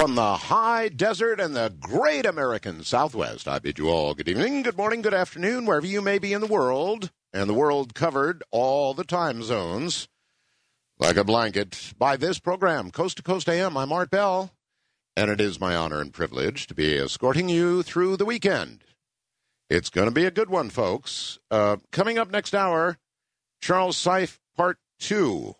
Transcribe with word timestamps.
From 0.00 0.14
the 0.14 0.34
high 0.34 0.88
desert 0.88 1.40
and 1.40 1.54
the 1.54 1.74
great 1.78 2.24
American 2.24 2.84
Southwest, 2.84 3.46
I 3.46 3.58
bid 3.58 3.78
you 3.78 3.90
all 3.90 4.14
good 4.14 4.30
evening, 4.30 4.62
good 4.62 4.78
morning, 4.78 5.02
good 5.02 5.12
afternoon, 5.12 5.66
wherever 5.66 5.86
you 5.86 6.00
may 6.00 6.18
be 6.18 6.32
in 6.32 6.40
the 6.40 6.46
world, 6.46 7.10
and 7.34 7.50
the 7.50 7.54
world 7.54 7.92
covered 7.92 8.42
all 8.50 8.94
the 8.94 9.04
time 9.04 9.42
zones 9.42 10.08
like 10.98 11.18
a 11.18 11.22
blanket 11.22 11.92
by 11.98 12.16
this 12.16 12.38
program, 12.38 12.90
Coast 12.90 13.18
to 13.18 13.22
Coast 13.22 13.46
AM. 13.46 13.76
I'm 13.76 13.92
Art 13.92 14.08
Bell, 14.10 14.52
and 15.18 15.30
it 15.30 15.38
is 15.38 15.60
my 15.60 15.76
honor 15.76 16.00
and 16.00 16.14
privilege 16.14 16.66
to 16.68 16.74
be 16.74 16.96
escorting 16.96 17.50
you 17.50 17.82
through 17.82 18.16
the 18.16 18.24
weekend. 18.24 18.84
It's 19.68 19.90
going 19.90 20.08
to 20.08 20.14
be 20.14 20.24
a 20.24 20.30
good 20.30 20.48
one, 20.48 20.70
folks. 20.70 21.38
Uh, 21.50 21.76
coming 21.92 22.16
up 22.16 22.30
next 22.30 22.54
hour, 22.54 22.96
Charles 23.60 24.02
Seife, 24.02 24.38
Part 24.56 24.78
2. 25.00 25.56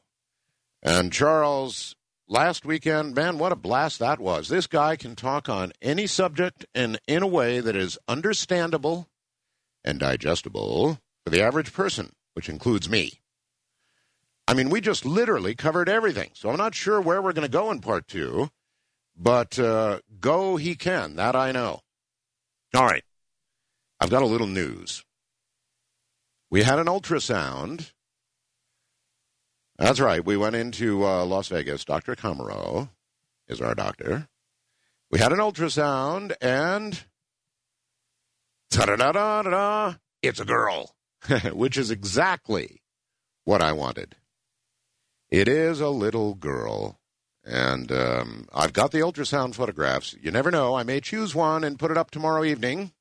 And 0.82 1.12
Charles 1.12 1.94
last 2.30 2.64
weekend, 2.64 3.14
man, 3.14 3.36
what 3.36 3.52
a 3.52 3.56
blast 3.56 3.98
that 3.98 4.20
was. 4.20 4.48
This 4.48 4.66
guy 4.66 4.96
can 4.96 5.16
talk 5.16 5.48
on 5.48 5.72
any 5.82 6.06
subject 6.06 6.64
and 6.74 6.98
in 7.06 7.22
a 7.22 7.26
way 7.26 7.60
that 7.60 7.76
is 7.76 7.98
understandable 8.08 9.08
and 9.84 9.98
digestible 9.98 11.00
for 11.24 11.30
the 11.30 11.42
average 11.42 11.72
person, 11.72 12.12
which 12.34 12.48
includes 12.48 12.88
me. 12.88 13.20
I 14.46 14.54
mean, 14.54 14.70
we 14.70 14.80
just 14.80 15.04
literally 15.04 15.54
covered 15.54 15.88
everything. 15.88 16.30
So 16.34 16.48
I'm 16.48 16.56
not 16.56 16.74
sure 16.74 17.00
where 17.00 17.20
we're 17.20 17.32
going 17.32 17.46
to 17.46 17.52
go 17.52 17.70
in 17.70 17.80
part 17.80 18.08
two, 18.08 18.50
but 19.16 19.58
uh, 19.58 20.00
go 20.20 20.56
he 20.56 20.76
can. 20.76 21.16
That 21.16 21.36
I 21.36 21.52
know. 21.52 21.80
All 22.74 22.86
right. 22.86 23.04
I've 24.00 24.10
got 24.10 24.22
a 24.22 24.26
little 24.26 24.46
news. 24.46 25.04
We 26.50 26.62
had 26.62 26.78
an 26.78 26.86
ultrasound 26.86 27.92
that's 29.80 29.98
right. 29.98 30.22
We 30.22 30.36
went 30.36 30.56
into 30.56 31.06
uh, 31.06 31.24
Las 31.24 31.48
Vegas. 31.48 31.86
Dr. 31.86 32.14
Camaro 32.14 32.90
is 33.48 33.62
our 33.62 33.74
doctor. 33.74 34.28
We 35.10 35.18
had 35.18 35.32
an 35.32 35.38
ultrasound, 35.38 36.34
and 36.42 37.02
ta-da-da-da-da, 38.70 39.94
it's 40.22 40.38
a 40.38 40.44
girl, 40.44 40.94
which 41.52 41.78
is 41.78 41.90
exactly 41.90 42.82
what 43.44 43.62
I 43.62 43.72
wanted. 43.72 44.16
It 45.30 45.48
is 45.48 45.80
a 45.80 45.88
little 45.88 46.34
girl, 46.34 47.00
and 47.42 47.90
um, 47.90 48.48
I've 48.52 48.74
got 48.74 48.92
the 48.92 48.98
ultrasound 48.98 49.54
photographs. 49.54 50.14
You 50.20 50.30
never 50.30 50.50
know. 50.50 50.74
I 50.74 50.82
may 50.82 51.00
choose 51.00 51.34
one 51.34 51.64
and 51.64 51.78
put 51.78 51.90
it 51.90 51.96
up 51.96 52.10
tomorrow 52.10 52.44
evening. 52.44 52.92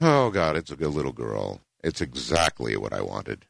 Oh, 0.00 0.30
God, 0.30 0.56
it's 0.56 0.70
a 0.70 0.76
good 0.76 0.94
little 0.94 1.12
girl. 1.12 1.60
It's 1.84 2.00
exactly 2.00 2.74
what 2.76 2.94
I 2.94 3.02
wanted 3.02 3.44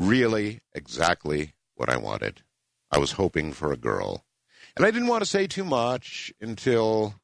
really 0.00 0.60
exactly 0.72 1.52
what 1.76 1.90
I 1.90 1.98
wanted. 1.98 2.42
I 2.90 2.98
was 2.98 3.12
hoping 3.12 3.52
for 3.52 3.70
a 3.70 3.76
girl. 3.76 4.24
And 4.76 4.84
I 4.84 4.90
didn't 4.90 5.08
want 5.08 5.22
to 5.22 5.28
say 5.28 5.46
too 5.46 5.64
much 5.64 6.32
until 6.40 7.20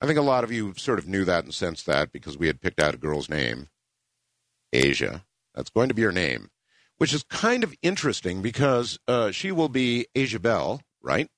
I 0.00 0.06
think 0.06 0.18
a 0.18 0.22
lot 0.22 0.44
of 0.44 0.52
you 0.52 0.74
sort 0.76 0.98
of 0.98 1.08
knew 1.08 1.24
that 1.24 1.44
and 1.44 1.54
sensed 1.54 1.86
that 1.86 2.12
because 2.12 2.38
we 2.38 2.46
had 2.46 2.60
picked 2.60 2.80
out 2.80 2.94
a 2.94 2.98
girl's 2.98 3.28
name, 3.28 3.68
Asia. 4.72 5.24
That's 5.54 5.70
going 5.70 5.88
to 5.88 5.94
be 5.94 6.02
her 6.02 6.12
name, 6.12 6.50
which 6.98 7.12
is 7.12 7.22
kind 7.24 7.64
of 7.64 7.74
interesting 7.82 8.42
because 8.42 8.98
uh, 9.08 9.30
she 9.30 9.50
will 9.50 9.68
be 9.68 10.06
Asia 10.14 10.38
Bell, 10.38 10.82
right? 11.02 11.28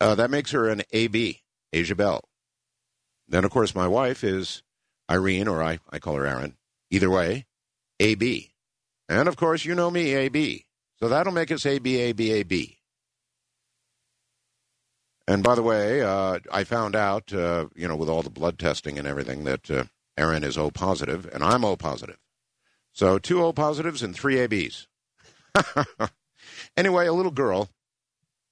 Uh, 0.00 0.14
that 0.16 0.30
makes 0.30 0.50
her 0.50 0.68
an 0.68 0.82
AB, 0.92 1.42
Asia 1.72 1.94
Bell. 1.94 2.22
Then, 3.28 3.44
of 3.44 3.50
course, 3.50 3.74
my 3.74 3.86
wife 3.86 4.24
is 4.24 4.62
Irene, 5.10 5.48
or 5.48 5.62
I, 5.62 5.78
I 5.90 5.98
call 5.98 6.16
her 6.16 6.24
Airyn. 6.24 6.54
Either 6.90 7.08
way, 7.08 7.46
AB. 8.00 8.49
And 9.10 9.26
of 9.26 9.36
course, 9.36 9.64
you 9.64 9.74
know 9.74 9.90
me, 9.90 10.14
AB. 10.14 10.66
So 11.00 11.08
that'll 11.08 11.32
make 11.32 11.50
us 11.50 11.66
AB, 11.66 11.96
AB, 11.96 12.30
AB. 12.30 12.78
And 15.26 15.42
by 15.42 15.56
the 15.56 15.64
way, 15.64 16.00
uh, 16.00 16.38
I 16.52 16.62
found 16.62 16.94
out, 16.94 17.32
uh, 17.32 17.66
you 17.74 17.88
know, 17.88 17.96
with 17.96 18.08
all 18.08 18.22
the 18.22 18.30
blood 18.30 18.56
testing 18.56 19.00
and 19.00 19.08
everything, 19.08 19.42
that 19.44 19.68
uh, 19.68 19.84
Airyn 20.16 20.44
is 20.44 20.56
O 20.56 20.70
positive, 20.70 21.28
and 21.32 21.42
I'm 21.42 21.64
O 21.64 21.74
positive. 21.74 22.18
So 22.92 23.18
two 23.18 23.42
O 23.42 23.52
positives 23.52 24.00
and 24.00 24.14
three 24.14 24.38
ABs. 24.38 24.86
anyway, 26.76 27.08
a 27.08 27.12
little 27.12 27.32
girl, 27.32 27.68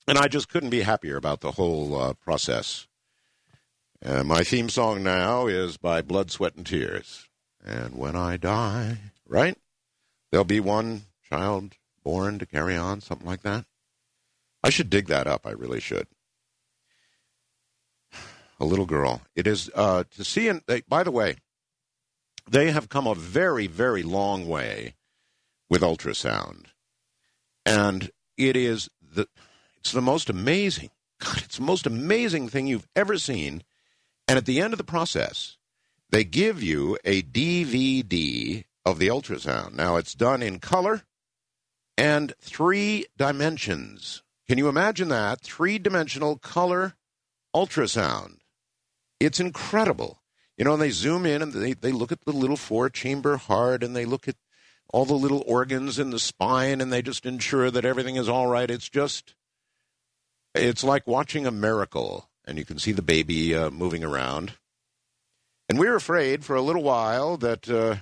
and 0.09 0.19
I 0.19 0.27
just 0.27 0.49
couldn't 0.49 0.71
be 0.71 0.83
happier 0.83 1.17
about 1.17 1.41
the 1.41 1.53
whole 1.53 1.97
uh, 1.97 2.15
process. 2.15 2.89
Uh, 4.05 4.25
my 4.25 4.43
theme 4.43 4.69
song 4.69 5.05
now 5.05 5.47
is 5.47 5.77
by 5.77 6.03
Blood, 6.03 6.33
Sweat, 6.33 6.57
and 6.57 6.67
Tears. 6.67 7.29
And 7.65 7.95
when 7.95 8.17
I 8.17 8.37
die, 8.37 8.99
right? 9.25 9.57
There'll 10.31 10.45
be 10.45 10.61
one 10.61 11.03
child 11.29 11.77
born 12.03 12.39
to 12.39 12.47
carry 12.47 12.77
on, 12.77 13.01
something 13.01 13.27
like 13.27 13.43
that. 13.43 13.65
I 14.63 14.71
should 14.71 14.91
dig 14.91 15.07
that 15.07 15.27
up. 15.27 15.47
I 15.47 15.51
really 15.51 15.81
should. 15.81 16.07
A 18.61 18.65
little 18.65 18.87
girl. 18.87 19.23
It 19.35 19.47
is 19.47 19.71
uh, 19.75 20.05
to 20.11 20.25
see. 20.25 20.49
And 20.49 20.63
they, 20.67 20.83
by 20.83 21.03
the 21.03 21.13
way, 21.13 21.37
they 22.51 22.71
have 22.71 22.89
come 22.89 23.07
a 23.07 23.15
very, 23.15 23.67
very 23.67 24.03
long 24.03 24.49
way 24.49 24.95
with 25.71 25.83
ultrasound, 25.83 26.67
and 27.65 28.11
it 28.37 28.57
is 28.57 28.89
the. 29.01 29.29
It's 29.77 29.93
the 29.93 30.03
most 30.03 30.29
amazing. 30.29 30.91
God, 31.21 31.39
it's 31.39 31.57
the 31.57 31.63
most 31.63 31.87
amazing 31.87 32.49
thing 32.49 32.67
you've 32.67 32.89
ever 32.97 33.17
seen. 33.17 33.63
And 34.27 34.37
at 34.37 34.45
the 34.45 34.61
end 34.61 34.75
of 34.75 34.79
the 34.79 34.85
process, 34.85 35.57
they 36.11 36.25
give 36.25 36.63
you 36.63 36.99
a 37.05 37.23
DVD 37.23 38.65
of 38.91 38.99
the 38.99 39.09
ultrasound. 39.09 39.75
Now, 39.75 39.97
it's 39.97 40.15
done 40.15 40.43
in 40.43 40.59
color 40.61 41.03
and 41.97 42.33
three 42.41 43.07
dimensions. 43.17 44.23
Can 44.49 44.57
you 44.57 44.69
imagine 44.69 45.09
that? 45.09 45.41
Three 45.43 45.79
dimensional 45.79 46.37
color 46.37 46.95
ultrasound. 47.55 48.39
It's 49.21 49.41
incredible. 49.41 50.23
You 50.57 50.65
know, 50.65 50.73
and 50.73 50.83
they 50.83 50.91
zoom 50.91 51.27
in 51.27 51.43
and 51.43 51.53
they, 51.53 51.75
they 51.75 51.93
look 51.93 52.13
at 52.13 52.25
the 52.25 52.33
little 52.33 52.57
four 52.57 52.89
chamber 52.89 53.37
heart 53.37 53.85
and 53.85 53.95
they 53.95 54.05
look 54.05 54.27
at 54.27 54.37
all 54.91 55.05
the 55.05 55.15
little 55.15 55.45
organs 55.47 55.99
in 55.99 56.11
the 56.11 56.19
spine 56.19 56.81
and 56.81 56.93
they 56.93 57.03
just 57.03 57.27
ensure 57.27 57.71
that 57.71 57.85
everything 57.85 58.17
is 58.17 58.29
all 58.29 58.47
right. 58.47 58.71
It's 58.71 58.89
just, 58.89 59.35
it's 60.55 60.83
like 60.83 61.07
watching 61.07 61.47
a 61.47 61.51
miracle. 61.51 62.29
And 62.47 62.57
you 62.57 62.65
can 62.65 62.79
see 62.79 62.93
the 62.93 63.03
baby 63.03 63.55
uh, 63.55 63.71
moving 63.71 64.03
around. 64.03 64.55
And 65.69 65.79
we 65.79 65.87
were 65.87 65.97
afraid 65.97 66.45
for 66.45 66.57
a 66.57 66.63
little 66.63 66.83
while 66.83 67.37
that 67.37 67.69
uh, 67.69 67.97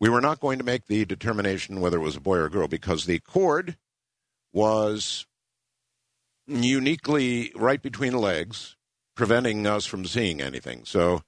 we 0.00 0.08
were 0.08 0.20
not 0.20 0.40
going 0.40 0.58
to 0.58 0.64
make 0.64 0.86
the 0.86 1.04
determination 1.04 1.80
whether 1.80 1.98
it 1.98 2.04
was 2.04 2.16
a 2.16 2.20
boy 2.20 2.36
or 2.36 2.46
a 2.46 2.50
girl 2.50 2.68
because 2.68 3.04
the 3.04 3.18
cord 3.18 3.76
was 4.52 5.26
uniquely 6.46 7.52
right 7.54 7.82
between 7.82 8.12
the 8.12 8.18
legs, 8.18 8.76
preventing 9.14 9.66
us 9.66 9.86
from 9.86 10.06
seeing 10.06 10.40
anything. 10.40 10.84
So 10.84 11.22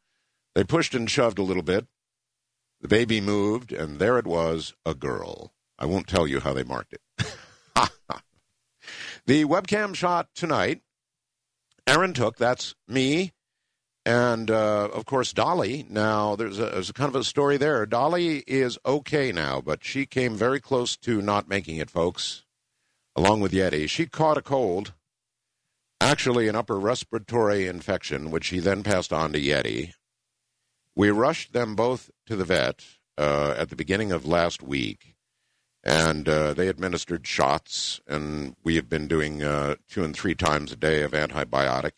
they 0.54 0.64
pushed 0.64 0.94
and 0.94 1.10
shoved 1.10 1.38
a 1.38 1.42
little 1.42 1.62
bit. 1.62 1.86
The 2.81 2.88
baby 2.88 3.20
moved, 3.20 3.72
and 3.72 3.98
there 3.98 4.19
it 4.19 4.26
was 4.26 4.75
a 4.87 4.94
girl. 4.94 5.52
I 5.78 5.84
won't 5.87 6.06
tell 6.06 6.26
you 6.26 6.41
how 6.41 6.54
they 6.54 6.64
marked 6.64 6.94
it. 6.94 7.00
the 9.26 9.44
webcam 9.44 9.94
shot 9.94 10.28
tonight, 10.34 10.81
Airyn 11.87 12.14
took, 12.14 12.37
that's 12.37 12.75
me 12.88 13.32
and 14.10 14.50
uh, 14.50 14.88
of 14.93 15.06
course, 15.06 15.32
Dolly. 15.32 15.87
Now, 15.88 16.34
there's 16.34 16.59
a, 16.59 16.66
there's 16.66 16.91
a 16.91 16.93
kind 16.93 17.09
of 17.09 17.15
a 17.15 17.22
story 17.22 17.56
there. 17.56 17.87
Dolly 17.87 18.38
is 18.38 18.76
okay 18.84 19.31
now, 19.31 19.60
but 19.60 19.84
she 19.84 20.04
came 20.04 20.34
very 20.34 20.59
close 20.59 20.97
to 20.97 21.22
not 21.22 21.48
making 21.48 21.76
it, 21.76 21.88
folks, 21.88 22.44
along 23.15 23.38
with 23.38 23.53
Yeti. 23.53 23.88
She 23.88 24.06
caught 24.06 24.37
a 24.37 24.43
cold, 24.43 24.94
actually, 26.00 26.49
an 26.49 26.56
upper 26.56 26.76
respiratory 26.76 27.69
infection, 27.69 28.32
which 28.32 28.47
she 28.47 28.59
then 28.59 28.82
passed 28.82 29.12
on 29.12 29.32
to 29.32 29.41
Yeti. 29.41 29.93
We 30.97 31.10
rushed 31.10 31.53
them 31.53 31.76
both 31.76 32.10
to 32.26 32.34
the 32.34 32.44
vet 32.44 32.84
uh, 33.16 33.54
at 33.56 33.69
the 33.69 33.76
beginning 33.76 34.10
of 34.10 34.26
last 34.26 34.60
week, 34.60 35.15
and 35.84 36.28
uh, 36.28 36.53
they 36.54 36.66
administered 36.66 37.28
shots, 37.28 38.00
and 38.09 38.56
we 38.65 38.75
have 38.75 38.88
been 38.88 39.06
doing 39.06 39.44
uh, 39.44 39.76
two 39.88 40.03
and 40.03 40.16
three 40.16 40.34
times 40.34 40.72
a 40.72 40.76
day 40.76 41.05
of 41.05 41.12
antibiotic 41.12 41.93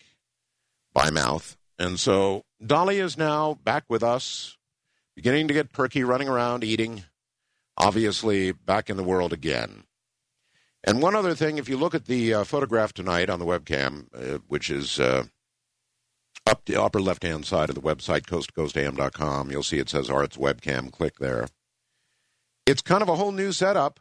by 0.92 1.08
mouth 1.08 1.56
and 1.82 1.98
so 1.98 2.44
Dolly 2.64 3.00
is 3.00 3.18
now 3.18 3.54
back 3.54 3.82
with 3.88 4.04
us, 4.04 4.56
beginning 5.16 5.48
to 5.48 5.54
get 5.54 5.72
perky, 5.72 6.04
running 6.04 6.28
around, 6.28 6.62
eating, 6.62 7.02
obviously 7.76 8.52
back 8.52 8.88
in 8.88 8.96
the 8.96 9.02
world 9.02 9.32
again. 9.32 9.82
And 10.84 11.02
one 11.02 11.16
other 11.16 11.34
thing, 11.34 11.58
if 11.58 11.68
you 11.68 11.76
look 11.76 11.92
at 11.92 12.04
the 12.04 12.34
uh, 12.34 12.44
photograph 12.44 12.92
tonight 12.92 13.28
on 13.28 13.40
the 13.40 13.44
webcam, 13.44 14.06
uh, 14.14 14.38
which 14.46 14.70
is 14.70 15.00
uh, 15.00 15.24
up 16.46 16.64
the 16.66 16.80
upper 16.80 17.00
left 17.00 17.24
hand 17.24 17.46
side 17.46 17.68
of 17.68 17.74
the 17.74 17.80
website, 17.80 18.26
coastcoastam.com, 18.26 19.50
you'll 19.50 19.64
see 19.64 19.78
it 19.78 19.88
says 19.88 20.08
Arts 20.08 20.36
Webcam. 20.36 20.92
Click 20.92 21.18
there. 21.18 21.48
It's 22.64 22.82
kind 22.82 23.02
of 23.02 23.08
a 23.08 23.16
whole 23.16 23.32
new 23.32 23.50
setup. 23.50 23.98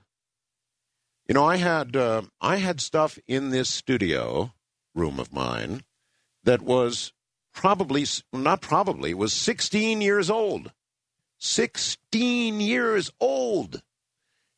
You 1.28 1.34
know, 1.34 1.46
I 1.46 1.58
had 1.58 1.96
uh, 1.96 2.24
I 2.40 2.58
had 2.58 2.80
stuff 2.80 3.18
in 3.28 3.50
this 3.50 3.70
studio 3.70 4.54
room 4.94 5.20
of 5.20 5.34
mine 5.34 5.82
that 6.44 6.62
was 6.62 7.14
probably, 7.54 8.06
not 8.34 8.62
probably, 8.62 9.14
was 9.14 9.34
16 9.34 10.02
years 10.02 10.30
old. 10.30 10.72
16 11.40 12.62
years 12.62 13.12
old. 13.20 13.82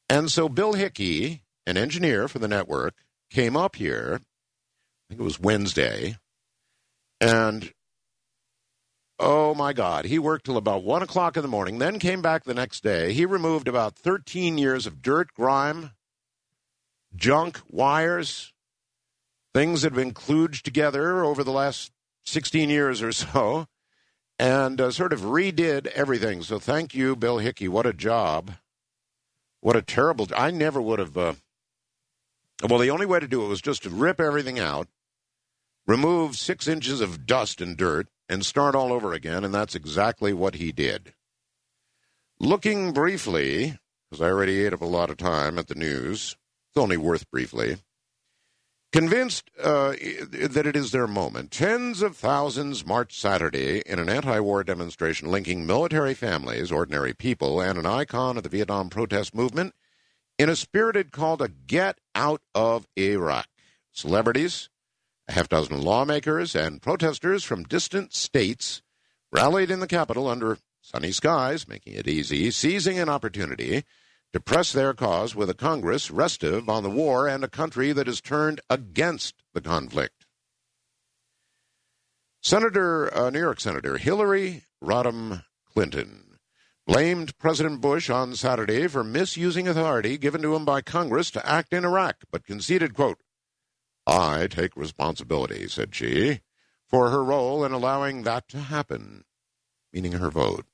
And 0.10 0.30
so 0.30 0.50
Bill 0.50 0.74
Hickey, 0.74 1.44
an 1.66 1.78
engineer 1.78 2.28
for 2.28 2.40
the 2.40 2.48
network, 2.48 2.96
came 3.30 3.56
up 3.56 3.78
here. 3.78 4.20
I 4.22 5.04
think 5.10 5.22
it 5.22 5.24
was 5.24 5.40
Wednesday. 5.40 6.18
And 7.22 7.72
oh 9.18 9.56
my 9.56 9.72
God, 9.72 10.06
he 10.06 10.20
worked 10.20 10.46
till 10.46 10.58
about 10.58 10.84
1 10.84 11.02
o'clock 11.02 11.38
in 11.38 11.42
the 11.42 11.48
morning, 11.48 11.80
then 11.80 12.00
came 12.00 12.22
back 12.22 12.44
the 12.44 12.54
next 12.54 12.84
day. 12.84 13.14
He 13.14 13.26
removed 13.26 13.70
about 13.70 13.96
13 13.96 14.58
years 14.58 14.86
of 14.86 15.02
dirt, 15.02 15.34
grime, 15.34 15.92
junk, 17.16 17.62
wires, 17.70 18.52
things 19.54 19.84
that 19.84 19.94
have 19.94 20.04
been 20.04 20.14
kludged 20.14 20.64
together 20.64 21.24
over 21.24 21.46
the 21.46 21.52
last 21.52 21.93
16 22.26 22.70
years 22.70 23.02
or 23.02 23.12
so, 23.12 23.68
and 24.40 24.80
uh, 24.82 24.92
sort 24.92 25.14
of 25.14 25.22
redid 25.22 25.88
everything. 25.88 26.42
So 26.44 26.60
thank 26.60 26.94
you, 26.94 27.16
Bill 27.16 27.38
Hickey. 27.38 27.68
What 27.68 27.86
a 27.86 27.94
job. 27.94 28.54
What 29.62 29.76
a 29.76 29.82
terrible. 29.82 30.28
I 30.36 30.52
never 30.52 30.82
would 30.82 31.00
have. 31.00 31.18
Uh, 31.18 31.34
well, 32.68 32.80
the 32.80 32.90
only 32.90 33.06
way 33.06 33.20
to 33.20 33.28
do 33.28 33.44
it 33.46 33.50
was 33.50 33.62
just 33.62 33.84
to 33.84 33.90
rip 33.90 34.20
everything 34.20 34.60
out, 34.60 34.88
remove 35.88 36.36
six 36.36 36.68
inches 36.68 37.02
of 37.02 37.26
dust 37.26 37.62
and 37.62 37.78
dirt, 37.78 38.08
and 38.30 38.46
start 38.46 38.76
all 38.76 38.92
over 38.92 39.14
again, 39.14 39.44
and 39.44 39.54
that's 39.54 39.76
exactly 39.76 40.34
what 40.34 40.56
he 40.56 40.72
did. 40.72 41.14
Looking 42.40 42.92
briefly, 42.92 43.78
because 44.10 44.22
I 44.22 44.30
already 44.30 44.66
ate 44.66 44.74
up 44.74 44.82
a 44.82 44.86
lot 44.86 45.10
of 45.10 45.18
time 45.18 45.58
at 45.58 45.68
the 45.68 45.76
news, 45.76 46.36
it's 46.70 46.82
only 46.82 46.98
worth 46.98 47.30
briefly. 47.32 47.78
Convinced 48.94 49.50
uh, 49.60 49.96
that 50.32 50.68
it 50.68 50.76
is 50.76 50.92
their 50.92 51.08
moment, 51.08 51.50
tens 51.50 52.04
of 52.04 52.16
thousands 52.16 52.86
marched 52.86 53.20
Saturday 53.20 53.82
in 53.88 53.98
an 53.98 54.08
anti 54.08 54.40
war 54.40 54.64
demonstration 54.64 55.32
linking 55.32 55.66
military 55.66 56.14
families, 56.14 56.72
ordinary 56.72 57.12
people, 57.12 57.60
and 57.60 57.80
an 57.80 57.88
icon 57.88 58.38
of 58.38 58.44
the 58.44 58.50
Vietnam 58.50 58.92
protest 58.92 59.34
movement 59.34 59.74
in 60.38 60.48
a 60.48 60.56
spirited 60.56 61.12
call 61.12 61.38
to 61.38 61.52
get 61.66 61.98
out 62.14 62.44
of 62.54 62.88
Iraq. 62.96 63.48
Celebrities, 63.92 64.70
a 65.28 65.32
half 65.32 65.50
dozen 65.50 65.82
lawmakers, 65.82 66.56
and 66.56 66.80
protesters 66.80 67.44
from 67.44 67.64
distant 67.64 68.14
states 68.14 68.84
rallied 69.32 69.72
in 69.72 69.80
the 69.80 69.88
capital 69.88 70.28
under 70.28 70.60
sunny 70.82 71.12
skies, 71.12 71.68
making 71.68 71.94
it 71.94 72.08
easy, 72.08 72.52
seizing 72.52 73.00
an 73.00 73.10
opportunity 73.10 73.86
to 74.34 74.40
press 74.40 74.74
their 74.74 74.94
cause 74.94 75.36
with 75.36 75.50
a 75.50 75.54
Congress 75.54 76.10
restive 76.10 76.68
on 76.68 76.84
the 76.84 76.90
war 76.90 77.28
and 77.28 77.44
a 77.44 77.48
country 77.48 77.94
that 77.94 78.08
has 78.08 78.20
turned 78.20 78.60
against 78.70 79.36
the 79.54 79.62
conflict. 79.62 80.26
Senator, 82.42 83.16
uh, 83.16 83.30
New 83.30 83.40
York 83.40 83.60
Senator 83.60 83.98
Hillary 83.98 84.64
Rodham 84.84 85.44
Clinton 85.72 86.40
blamed 86.86 87.38
President 87.38 87.80
Bush 87.80 88.10
on 88.10 88.36
Saturday 88.36 88.88
for 88.88 89.04
misusing 89.04 89.68
authority 89.68 90.18
given 90.18 90.42
to 90.42 90.56
him 90.56 90.66
by 90.66 90.82
Congress 90.82 91.32
to 91.32 91.48
act 91.48 91.72
in 91.72 91.86
Iraq, 91.86 92.24
but 92.32 92.46
conceded, 92.46 92.94
quote, 92.94 93.20
I 94.06 94.48
take 94.48 94.76
responsibility, 94.76 95.70
said 95.70 95.96
she, 95.96 96.42
for 96.86 97.10
her 97.10 97.24
role 97.24 97.64
in 97.64 97.72
allowing 97.72 98.24
that 98.24 98.50
to 98.50 98.60
happen, 98.60 99.24
meaning 99.94 100.14
her 100.14 100.30
vote. 100.30 100.66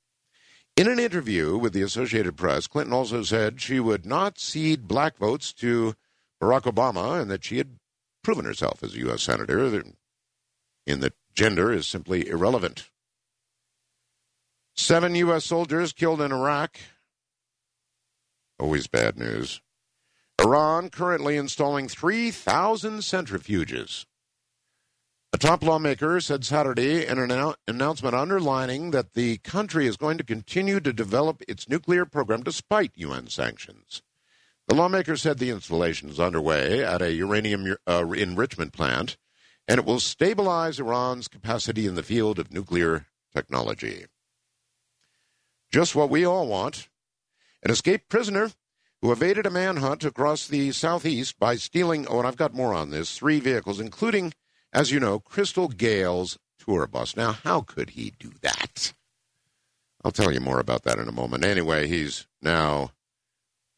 In 0.80 0.88
an 0.88 0.98
interview 0.98 1.58
with 1.58 1.74
the 1.74 1.82
Associated 1.82 2.38
Press, 2.38 2.66
Clinton 2.66 2.94
also 2.94 3.22
said 3.22 3.60
she 3.60 3.78
would 3.80 4.06
not 4.06 4.38
cede 4.38 4.88
black 4.88 5.18
votes 5.18 5.52
to 5.52 5.94
Barack 6.40 6.62
Obama 6.62 7.20
and 7.20 7.30
that 7.30 7.44
she 7.44 7.58
had 7.58 7.76
proven 8.24 8.46
herself 8.46 8.82
as 8.82 8.94
a 8.94 8.98
U.S. 9.00 9.22
Senator 9.22 9.62
in 10.86 11.00
that 11.00 11.12
gender 11.34 11.70
is 11.70 11.86
simply 11.86 12.26
irrelevant. 12.26 12.88
Seven 14.74 15.14
U.S. 15.16 15.44
soldiers 15.44 15.92
killed 15.92 16.22
in 16.22 16.32
Iraq. 16.32 16.78
Always 18.58 18.86
bad 18.86 19.18
news. 19.18 19.60
Iran 20.40 20.88
currently 20.88 21.36
installing 21.36 21.88
3,000 21.88 23.00
centrifuges 23.00 24.06
a 25.32 25.38
top 25.38 25.62
lawmaker 25.62 26.20
said 26.20 26.44
Saturday 26.44 27.06
in 27.06 27.18
an 27.18 27.54
announcement 27.68 28.14
underlining 28.14 28.90
that 28.90 29.14
the 29.14 29.38
country 29.38 29.86
is 29.86 29.96
going 29.96 30.18
to 30.18 30.24
continue 30.24 30.80
to 30.80 30.92
develop 30.92 31.42
its 31.46 31.68
nuclear 31.68 32.04
program 32.04 32.42
despite 32.42 32.90
UN 32.96 33.28
sanctions. 33.28 34.02
The 34.66 34.74
lawmaker 34.74 35.16
said 35.16 35.38
the 35.38 35.50
installation 35.50 36.08
is 36.10 36.18
underway 36.18 36.84
at 36.84 37.02
a 37.02 37.12
uranium 37.12 37.76
uh, 37.86 38.06
enrichment 38.10 38.72
plant 38.72 39.16
and 39.68 39.78
it 39.78 39.86
will 39.86 40.00
stabilize 40.00 40.80
Iran's 40.80 41.28
capacity 41.28 41.86
in 41.86 41.94
the 41.94 42.02
field 42.02 42.40
of 42.40 42.52
nuclear 42.52 43.06
technology. 43.32 44.06
Just 45.70 45.94
what 45.94 46.10
we 46.10 46.24
all 46.24 46.48
want. 46.48 46.88
An 47.62 47.70
escaped 47.70 48.08
prisoner 48.08 48.50
who 49.00 49.12
evaded 49.12 49.46
a 49.46 49.50
manhunt 49.50 50.04
across 50.04 50.48
the 50.48 50.72
southeast 50.72 51.38
by 51.38 51.54
stealing, 51.54 52.06
oh, 52.08 52.18
and 52.18 52.26
I've 52.26 52.36
got 52.36 52.52
more 52.52 52.74
on 52.74 52.90
this, 52.90 53.16
three 53.16 53.38
vehicles, 53.38 53.78
including 53.78 54.32
as 54.72 54.90
you 54.90 55.00
know, 55.00 55.18
Crystal 55.18 55.68
Gayle's 55.68 56.38
tour 56.58 56.86
bus. 56.86 57.16
Now, 57.16 57.32
how 57.32 57.62
could 57.62 57.90
he 57.90 58.12
do 58.18 58.32
that? 58.42 58.92
I'll 60.04 60.12
tell 60.12 60.32
you 60.32 60.40
more 60.40 60.60
about 60.60 60.84
that 60.84 60.98
in 60.98 61.08
a 61.08 61.12
moment. 61.12 61.44
Anyway, 61.44 61.86
he's 61.86 62.26
now 62.40 62.92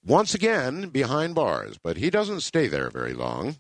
once 0.05 0.35
again 0.35 0.89
behind 0.89 1.35
bars, 1.35 1.79
but 1.83 1.97
he 1.97 2.11
doesn't 2.11 2.41
stay 2.41 2.69
there 2.69 2.91
very 2.91 3.13
long. 3.13 3.57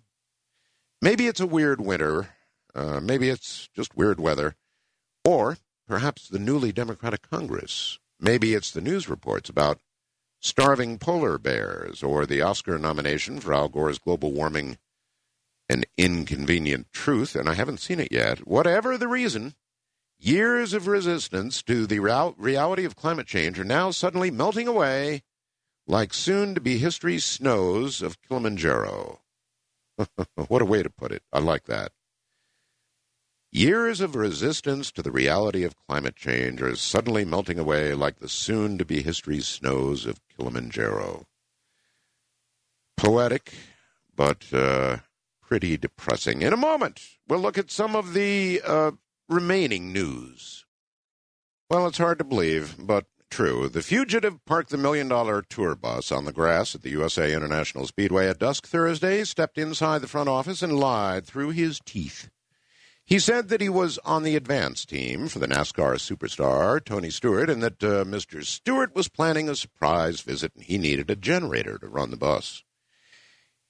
Maybe 1.00 1.26
it's 1.26 1.40
a 1.40 1.46
weird 1.46 1.80
winter. 1.80 2.28
Uh, 2.74 3.00
maybe 3.00 3.28
it's 3.28 3.68
just 3.74 3.96
weird 3.96 4.20
weather. 4.20 4.54
Or 5.24 5.58
perhaps 5.88 6.28
the 6.28 6.38
newly 6.38 6.72
Democratic 6.72 7.28
Congress. 7.28 7.98
Maybe 8.20 8.54
it's 8.54 8.70
the 8.70 8.80
news 8.80 9.08
reports 9.08 9.48
about 9.48 9.80
starving 10.40 10.98
polar 10.98 11.38
bears 11.38 12.02
or 12.02 12.26
the 12.26 12.42
Oscar 12.42 12.78
nomination 12.78 13.40
for 13.40 13.52
Al 13.52 13.68
Gore's 13.68 13.98
global 13.98 14.32
warming 14.32 14.78
an 15.72 15.84
inconvenient 15.96 16.92
truth, 16.92 17.34
and 17.34 17.48
I 17.48 17.54
haven't 17.54 17.80
seen 17.80 17.98
it 17.98 18.12
yet. 18.12 18.46
Whatever 18.46 18.98
the 18.98 19.08
reason, 19.08 19.54
years 20.18 20.74
of 20.74 20.86
resistance 20.86 21.62
to 21.62 21.86
the 21.86 21.98
reality 21.98 22.84
of 22.84 22.94
climate 22.94 23.26
change 23.26 23.58
are 23.58 23.64
now 23.64 23.90
suddenly 23.90 24.30
melting 24.30 24.68
away 24.68 25.22
like 25.86 26.12
soon 26.12 26.54
to 26.54 26.60
be 26.60 26.78
history's 26.78 27.24
snows 27.24 28.02
of 28.02 28.20
Kilimanjaro. 28.20 29.20
what 30.48 30.62
a 30.62 30.66
way 30.66 30.82
to 30.82 30.90
put 30.90 31.10
it. 31.10 31.22
I 31.32 31.38
like 31.38 31.64
that. 31.64 31.92
Years 33.50 34.00
of 34.00 34.14
resistance 34.14 34.92
to 34.92 35.02
the 35.02 35.10
reality 35.10 35.64
of 35.64 35.76
climate 35.86 36.16
change 36.16 36.62
are 36.62 36.76
suddenly 36.76 37.24
melting 37.24 37.58
away 37.58 37.94
like 37.94 38.18
the 38.18 38.28
soon 38.28 38.78
to 38.78 38.84
be 38.84 39.02
history's 39.02 39.46
snows 39.46 40.06
of 40.06 40.20
Kilimanjaro. 40.28 41.26
Poetic, 42.96 43.52
but 44.14 44.44
uh, 44.52 44.98
pretty 45.52 45.76
depressing. 45.76 46.40
In 46.40 46.54
a 46.54 46.56
moment, 46.56 46.98
we'll 47.28 47.38
look 47.38 47.58
at 47.58 47.70
some 47.70 47.94
of 47.94 48.14
the 48.14 48.62
uh, 48.66 48.92
remaining 49.28 49.92
news. 49.92 50.64
Well, 51.68 51.86
it's 51.86 51.98
hard 51.98 52.16
to 52.20 52.24
believe, 52.24 52.76
but 52.78 53.04
true. 53.28 53.68
The 53.68 53.82
fugitive 53.82 54.42
parked 54.46 54.70
the 54.70 54.78
million 54.78 55.08
dollar 55.08 55.42
tour 55.42 55.74
bus 55.74 56.10
on 56.10 56.24
the 56.24 56.32
grass 56.32 56.74
at 56.74 56.80
the 56.80 56.88
USA 56.92 57.34
International 57.34 57.86
Speedway 57.86 58.28
at 58.28 58.38
dusk 58.38 58.66
Thursday, 58.66 59.24
stepped 59.24 59.58
inside 59.58 60.00
the 60.00 60.08
front 60.08 60.30
office, 60.30 60.62
and 60.62 60.80
lied 60.80 61.26
through 61.26 61.50
his 61.50 61.80
teeth. 61.84 62.30
He 63.04 63.18
said 63.18 63.50
that 63.50 63.60
he 63.60 63.68
was 63.68 63.98
on 64.06 64.22
the 64.22 64.36
advance 64.36 64.86
team 64.86 65.28
for 65.28 65.38
the 65.38 65.48
NASCAR 65.48 65.96
superstar, 65.96 66.82
Tony 66.82 67.10
Stewart, 67.10 67.50
and 67.50 67.62
that 67.62 67.84
uh, 67.84 68.04
Mr. 68.04 68.42
Stewart 68.42 68.94
was 68.94 69.08
planning 69.08 69.50
a 69.50 69.54
surprise 69.54 70.22
visit 70.22 70.52
and 70.54 70.64
he 70.64 70.78
needed 70.78 71.10
a 71.10 71.14
generator 71.14 71.76
to 71.76 71.88
run 71.88 72.10
the 72.10 72.16
bus. 72.16 72.64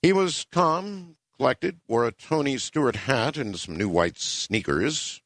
He 0.00 0.12
was 0.12 0.47
calm, 0.52 1.16
collected, 1.42 1.80
wore 1.88 2.06
a 2.06 2.12
Tony 2.12 2.56
Stewart 2.56 2.94
hat 2.94 3.37
and 3.37 3.58
some 3.58 3.76
new 3.76 3.88
white 3.88 4.16
sneakers. 4.16 5.20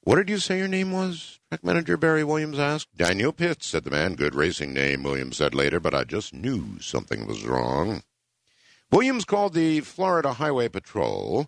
What 0.00 0.16
did 0.16 0.28
you 0.28 0.38
say 0.38 0.58
your 0.58 0.66
name 0.66 0.90
was? 0.90 1.38
Track 1.48 1.62
manager 1.62 1.96
Barry 1.96 2.24
Williams 2.24 2.58
asked. 2.58 2.96
Daniel 2.96 3.32
Pitts, 3.32 3.68
said 3.68 3.84
the 3.84 3.90
man. 3.92 4.16
Good 4.16 4.34
racing 4.34 4.74
name, 4.74 5.04
Williams 5.04 5.36
said 5.36 5.54
later, 5.54 5.78
but 5.78 5.94
I 5.94 6.02
just 6.02 6.34
knew 6.34 6.80
something 6.80 7.24
was 7.24 7.46
wrong. 7.46 8.02
Williams 8.90 9.24
called 9.24 9.54
the 9.54 9.78
Florida 9.78 10.32
Highway 10.32 10.66
Patrol. 10.70 11.46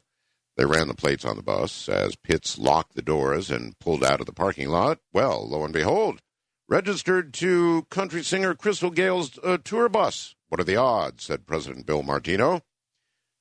They 0.56 0.66
ran 0.66 0.87
the 0.87 0.94
plates 0.94 1.25
on 1.25 1.35
the 1.35 1.42
bus 1.42 1.88
as 1.88 2.14
Pitts 2.14 2.59
locked 2.59 2.94
the 2.94 3.02
doors 3.02 3.50
and 3.50 3.76
pulled 3.80 4.04
out 4.04 4.20
of 4.20 4.26
the 4.26 4.32
parking 4.32 4.68
lot. 4.68 5.00
Well, 5.12 5.49
lo 5.49 5.64
and 5.64 5.73
behold, 5.73 6.20
registered 6.68 7.35
to 7.35 7.88
country 7.90 8.23
singer 8.23 8.54
Crystal 8.54 8.90
Gayle's 8.90 9.37
uh, 9.42 9.59
tour 9.64 9.88
bus. 9.88 10.37
What 10.49 10.61
are 10.61 10.64
the 10.64 10.76
odds? 10.76 11.25
said 11.25 11.44
President 11.44 11.87
Bill 11.87 12.04
Martino. 12.04 12.62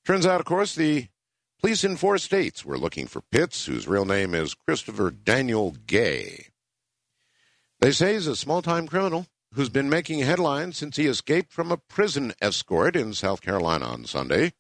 Turns 0.10 0.26
out, 0.26 0.40
of 0.40 0.48
course, 0.48 0.74
the 0.74 1.08
police 1.62 1.84
in 1.84 1.96
four 1.96 2.18
states 2.18 2.66
were 2.66 2.80
looking 2.80 3.06
for 3.06 3.22
Pitts, 3.32 3.68
whose 3.68 3.88
real 3.88 4.06
name 4.06 4.34
is 4.34 4.56
Christopher 4.56 5.12
Daniel 5.12 5.76
Gay. 5.86 6.48
They 7.80 7.92
say 7.92 8.14
he's 8.14 8.26
a 8.26 8.36
small 8.36 8.64
time 8.64 8.88
criminal 8.88 9.28
who's 9.54 9.70
been 9.70 9.88
making 9.88 10.22
headlines 10.22 10.78
since 10.78 10.96
he 10.98 11.06
escaped 11.06 11.54
from 11.54 11.72
a 11.72 11.78
prison 11.78 12.34
escort 12.42 12.96
in 12.96 13.14
South 13.14 13.42
Carolina 13.42 13.86
on 13.86 14.06
Sunday. 14.06 14.54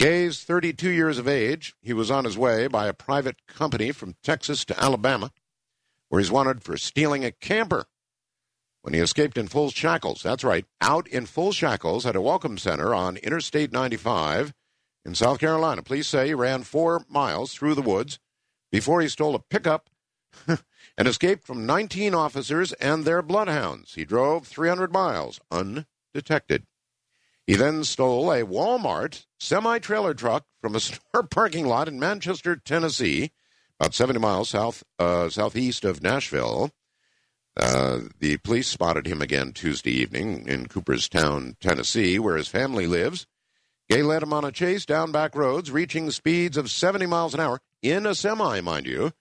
Gay's 0.00 0.42
32 0.42 0.90
years 0.90 1.16
of 1.16 1.28
age. 1.28 1.76
He 1.80 1.92
was 1.92 2.10
on 2.10 2.24
his 2.24 2.36
way 2.36 2.66
by 2.66 2.88
a 2.88 2.92
private 2.92 3.36
company 3.46 3.92
from 3.92 4.16
Texas 4.24 4.64
to 4.64 4.82
Alabama, 4.82 5.30
where 6.08 6.20
he's 6.20 6.32
wanted 6.32 6.64
for 6.64 6.76
stealing 6.76 7.24
a 7.24 7.30
camper 7.30 7.84
when 8.80 8.94
he 8.94 9.00
escaped 9.00 9.38
in 9.38 9.46
full 9.46 9.70
shackles. 9.70 10.24
That's 10.24 10.42
right, 10.42 10.66
out 10.80 11.06
in 11.06 11.26
full 11.26 11.52
shackles 11.52 12.04
at 12.04 12.16
a 12.16 12.20
welcome 12.20 12.58
center 12.58 12.92
on 12.92 13.16
Interstate 13.18 13.70
95 13.70 14.52
in 15.04 15.14
South 15.14 15.38
Carolina. 15.38 15.82
Police 15.82 16.08
say 16.08 16.28
he 16.28 16.34
ran 16.34 16.62
four 16.62 17.04
miles 17.08 17.54
through 17.54 17.74
the 17.74 17.82
woods 17.82 18.18
before 18.70 19.00
he 19.00 19.08
stole 19.08 19.34
a 19.34 19.40
pickup 19.40 19.90
and 20.46 21.08
escaped 21.08 21.44
from 21.44 21.66
19 21.66 22.14
officers 22.14 22.72
and 22.74 23.04
their 23.04 23.22
bloodhounds. 23.22 23.94
He 23.94 24.04
drove 24.04 24.46
300 24.46 24.92
miles 24.92 25.40
undetected. 25.50 26.66
He 27.46 27.56
then 27.56 27.84
stole 27.84 28.32
a 28.32 28.44
Walmart 28.44 29.26
semi 29.38 29.78
trailer 29.78 30.14
truck 30.14 30.46
from 30.60 30.74
a 30.74 30.80
store 30.80 31.24
parking 31.24 31.66
lot 31.66 31.88
in 31.88 31.98
Manchester, 31.98 32.56
Tennessee, 32.56 33.32
about 33.78 33.94
70 33.94 34.20
miles 34.20 34.48
south 34.50 34.84
uh, 34.98 35.28
southeast 35.28 35.84
of 35.84 36.02
Nashville. 36.02 36.70
Uh, 37.54 38.00
the 38.18 38.38
police 38.38 38.68
spotted 38.68 39.06
him 39.06 39.20
again 39.20 39.52
Tuesday 39.52 39.90
evening 39.90 40.48
in 40.48 40.66
Coopertown, 40.68 41.56
Tennessee, 41.60 42.18
where 42.18 42.36
his 42.36 42.48
family 42.48 42.86
lives. 42.86 43.26
Gay 43.92 44.02
led 44.02 44.22
him 44.22 44.32
on 44.32 44.42
a 44.42 44.50
chase 44.50 44.86
down 44.86 45.12
back 45.12 45.34
roads, 45.34 45.70
reaching 45.70 46.10
speeds 46.10 46.56
of 46.56 46.70
70 46.70 47.04
miles 47.04 47.34
an 47.34 47.40
hour 47.40 47.60
in 47.82 48.06
a 48.06 48.14
semi, 48.14 48.62
mind 48.62 48.86
you, 48.86 49.12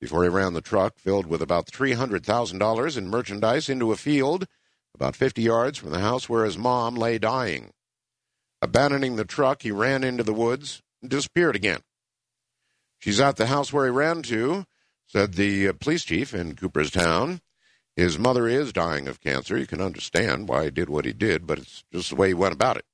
before 0.00 0.22
he 0.22 0.28
ran 0.28 0.52
the 0.52 0.60
truck 0.60 1.00
filled 1.00 1.26
with 1.26 1.42
about 1.42 1.66
$300,000 1.66 2.96
in 2.96 3.08
merchandise 3.08 3.68
into 3.68 3.90
a 3.90 3.96
field 3.96 4.46
about 4.94 5.16
50 5.16 5.42
yards 5.42 5.78
from 5.78 5.90
the 5.90 5.98
house 5.98 6.28
where 6.28 6.44
his 6.44 6.56
mom 6.56 6.94
lay 6.94 7.18
dying. 7.18 7.72
Abandoning 8.62 9.16
the 9.16 9.24
truck, 9.24 9.62
he 9.62 9.72
ran 9.72 10.04
into 10.04 10.22
the 10.22 10.32
woods 10.32 10.80
and 11.02 11.10
disappeared 11.10 11.56
again. 11.56 11.80
She's 13.00 13.18
at 13.18 13.34
the 13.34 13.46
house 13.46 13.72
where 13.72 13.86
he 13.86 13.90
ran 13.90 14.22
to, 14.22 14.64
said 15.08 15.34
the 15.34 15.66
uh, 15.66 15.72
police 15.72 16.04
chief 16.04 16.32
in 16.32 16.54
Coopertown. 16.54 17.40
His 17.96 18.16
mother 18.16 18.46
is 18.46 18.72
dying 18.72 19.08
of 19.08 19.20
cancer. 19.20 19.58
You 19.58 19.66
can 19.66 19.80
understand 19.80 20.48
why 20.48 20.66
he 20.66 20.70
did 20.70 20.88
what 20.88 21.04
he 21.04 21.12
did, 21.12 21.48
but 21.48 21.58
it's 21.58 21.82
just 21.92 22.10
the 22.10 22.14
way 22.14 22.28
he 22.28 22.34
went 22.34 22.54
about 22.54 22.76
it. 22.76 22.84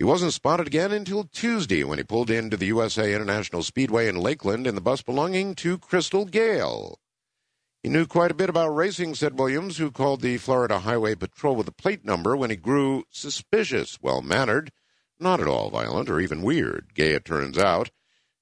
He 0.00 0.04
wasn't 0.04 0.32
spotted 0.32 0.66
again 0.66 0.92
until 0.92 1.24
Tuesday 1.24 1.84
when 1.84 1.98
he 1.98 2.04
pulled 2.04 2.30
into 2.30 2.56
the 2.56 2.68
USA 2.68 3.14
International 3.14 3.62
Speedway 3.62 4.08
in 4.08 4.16
Lakeland 4.16 4.66
in 4.66 4.74
the 4.74 4.80
bus 4.80 5.02
belonging 5.02 5.54
to 5.56 5.76
Crystal 5.76 6.24
Gayle. 6.24 6.98
He 7.82 7.90
knew 7.90 8.06
quite 8.06 8.30
a 8.30 8.34
bit 8.34 8.48
about 8.48 8.74
racing, 8.74 9.14
said 9.14 9.38
Williams, 9.38 9.76
who 9.76 9.90
called 9.90 10.22
the 10.22 10.38
Florida 10.38 10.78
Highway 10.78 11.16
Patrol 11.16 11.54
with 11.54 11.68
a 11.68 11.72
plate 11.72 12.02
number 12.02 12.34
when 12.34 12.48
he 12.48 12.56
grew 12.56 13.04
suspicious, 13.10 13.98
well 14.00 14.22
mannered, 14.22 14.72
not 15.18 15.38
at 15.38 15.46
all 15.46 15.68
violent 15.68 16.08
or 16.08 16.18
even 16.18 16.40
weird. 16.40 16.94
Gay, 16.94 17.10
it 17.10 17.26
turns 17.26 17.58
out, 17.58 17.90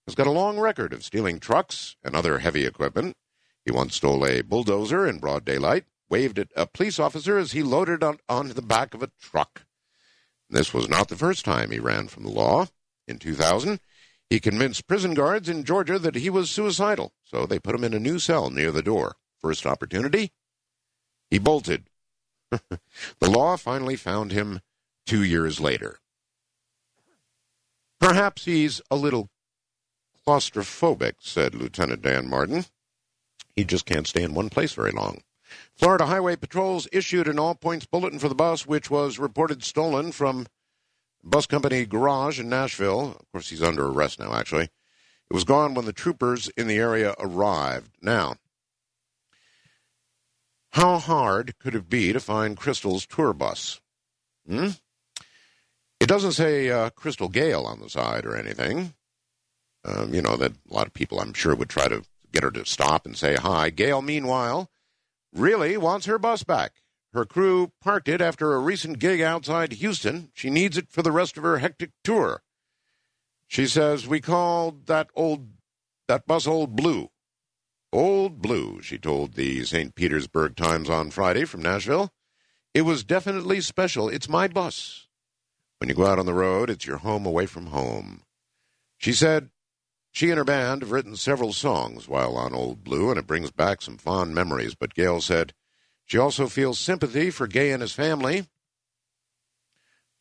has 0.07 0.15
got 0.15 0.29
a 0.29 0.31
long 0.31 0.61
record 0.61 0.93
of 0.93 1.03
stealing 1.03 1.41
trucks 1.41 1.97
and 2.05 2.15
other 2.15 2.39
heavy 2.39 2.67
equipment. 2.67 3.17
He 3.65 3.73
once 3.73 3.97
stole 3.97 4.25
a 4.25 4.43
bulldozer 4.43 5.09
in 5.09 5.19
broad 5.19 5.45
daylight, 5.45 5.87
waved 6.09 6.39
at 6.39 6.53
a 6.55 6.69
police 6.69 7.01
officer 7.01 7.37
as 7.37 7.51
he 7.51 7.65
loaded 7.65 7.95
it 7.95 8.03
on 8.05 8.19
onto 8.29 8.53
the 8.53 8.63
back 8.63 8.95
of 8.95 9.03
a 9.03 9.11
truck. 9.21 9.63
This 10.51 10.73
was 10.73 10.89
not 10.89 11.09
the 11.09 11.17
first 11.17 11.45
time 11.45 11.71
he 11.71 11.79
ran 11.79 12.09
from 12.09 12.25
the 12.25 12.31
law. 12.31 12.67
In 13.07 13.19
2000, 13.19 13.81
he 14.31 14.41
convinced 14.41 14.87
prison 14.87 15.15
guards 15.15 15.49
in 15.49 15.65
Georgia 15.65 15.99
that 15.99 16.15
he 16.15 16.31
was 16.31 16.51
suicidal, 16.51 17.13
so 17.25 17.47
they 17.47 17.59
put 17.59 17.75
him 17.75 17.85
in 17.85 17.95
a 17.95 17.99
new 17.99 18.19
cell 18.19 18.51
near 18.51 18.71
the 18.71 18.83
door. 18.83 19.17
First 19.41 19.67
opportunity, 19.67 20.33
he 21.31 21.39
bolted. 21.39 21.89
the 22.51 23.31
law 23.31 23.57
finally 23.57 23.97
found 23.97 24.33
him 24.33 24.61
two 25.07 25.23
years 25.23 25.61
later. 25.61 26.01
Perhaps 28.01 28.45
he's 28.45 28.81
a 28.91 28.97
little 28.97 29.29
claustrophobic, 30.27 31.15
said 31.21 31.55
Lieutenant 31.55 32.03
Dan 32.03 32.29
Martin. 32.29 32.65
He 33.57 33.65
just 33.65 33.87
can't 33.87 34.07
stay 34.07 34.23
in 34.23 34.35
one 34.35 34.51
place 34.51 34.73
very 34.73 34.93
long. 34.93 35.23
Florida 35.75 36.07
Highway 36.07 36.37
Patrols 36.37 36.89
issued 36.93 37.29
an 37.29 37.39
all 37.39 37.55
points 37.55 37.87
bulletin 37.87 38.19
for 38.19 38.29
the 38.29 38.35
bus, 38.35 38.67
which 38.67 38.91
was 38.91 39.19
reported 39.19 39.63
stolen 39.63 40.13
from 40.13 40.47
bus 41.23 41.47
company 41.47 41.85
garage 41.87 42.41
in 42.41 42.49
Nashville. 42.49 43.17
Of 43.19 43.33
course, 43.33 43.51
he's 43.51 43.63
under 43.63 43.87
arrest 43.87 44.19
now, 44.19 44.35
actually. 44.35 44.65
It 45.31 45.35
was 45.35 45.45
gone 45.45 45.75
when 45.75 45.85
the 45.85 45.93
troopers 45.93 46.49
in 46.57 46.69
the 46.69 46.79
area 46.79 47.15
arrived. 47.19 47.97
Now, 48.01 48.37
how 50.73 50.99
hard 50.99 51.59
could 51.59 51.75
it 51.75 51.91
be 51.91 52.13
to 52.13 52.21
find 52.21 52.57
Crystal's 52.57 53.07
tour 53.07 53.33
bus? 53.33 53.81
Hmm? 54.47 54.69
It 56.01 56.07
doesn't 56.07 56.33
say 56.33 56.71
uh, 56.71 56.91
Crystal 56.91 57.29
Gayle 57.29 57.67
on 57.67 57.81
the 57.81 57.91
side 57.91 58.25
or 58.25 58.37
anything. 58.37 58.95
Um, 59.85 60.15
you 60.15 60.23
know, 60.23 60.37
that 60.37 60.53
a 60.53 60.75
lot 60.75 60.87
of 60.87 60.95
people, 60.95 61.21
I'm 61.21 61.33
sure, 61.33 61.55
would 61.55 61.69
try 61.69 61.89
to 61.89 62.05
get 62.33 62.43
her 62.43 62.51
to 62.53 62.67
stop 62.67 63.07
and 63.07 63.17
say 63.17 63.37
hi. 63.37 63.71
Gayle, 63.71 64.03
meanwhile, 64.03 64.71
really 65.33 65.77
wants 65.77 66.07
her 66.07 66.19
bus 66.19 66.45
back. 66.45 66.83
Her 67.13 67.25
crew 67.25 67.73
parked 67.81 68.09
it 68.09 68.21
after 68.21 68.53
a 68.53 68.59
recent 68.59 68.99
gig 68.99 69.21
outside 69.21 69.73
Houston. 69.73 70.31
She 70.35 70.51
needs 70.51 70.77
it 70.77 70.91
for 70.91 71.03
the 71.03 71.13
rest 71.13 71.37
of 71.37 71.43
her 71.43 71.59
hectic 71.59 71.91
tour. 72.05 72.43
She 73.47 73.67
says, 73.67 74.07
We 74.07 74.21
called 74.21 74.87
that 74.87 75.09
old 75.15 75.49
that 76.07 76.27
bus 76.27 76.47
old 76.47 76.77
blue. 76.77 77.11
Old 77.93 78.43
Blue, 78.43 78.83
she 78.83 78.99
told 78.99 79.33
the 79.33 79.65
St. 79.65 79.95
Petersburg 79.95 80.57
Times 80.57 80.91
on 80.91 81.11
Friday 81.11 81.47
from 81.47 81.63
Nashville. 81.63 82.13
It 82.75 82.83
was 82.83 83.03
definitely 83.03 83.63
special. 83.63 84.11
It's 84.11 84.29
my 84.29 84.47
bus. 84.47 85.07
When 85.79 85.89
you 85.89 85.95
go 85.95 86.05
out 86.05 86.19
on 86.19 86.27
the 86.27 86.35
road, 86.35 86.69
it's 86.69 86.87
your 86.87 86.99
home 86.99 87.25
away 87.25 87.47
from 87.47 87.69
home. 87.69 88.25
She 88.99 89.15
said 89.15 89.49
she 90.11 90.31
and 90.31 90.39
her 90.39 90.45
band 90.45 90.83
have 90.83 90.91
written 90.91 91.17
several 91.17 91.53
songs 91.53 92.09
while 92.09 92.37
on 92.37 92.55
Old 92.55 92.83
Blue, 92.83 93.11
and 93.11 93.19
it 93.19 93.27
brings 93.27 93.51
back 93.51 93.83
some 93.83 93.99
fond 93.99 94.35
memories. 94.35 94.75
But 94.75 94.95
Gayle 94.95 95.21
said 95.21 95.55
she 96.05 96.19
also 96.19 96.47
feels 96.47 96.79
sympathy 96.79 97.31
for 97.31 97.47
Gay 97.47 97.71
and 97.71 97.83
his 97.83 97.93
family. 97.93 98.47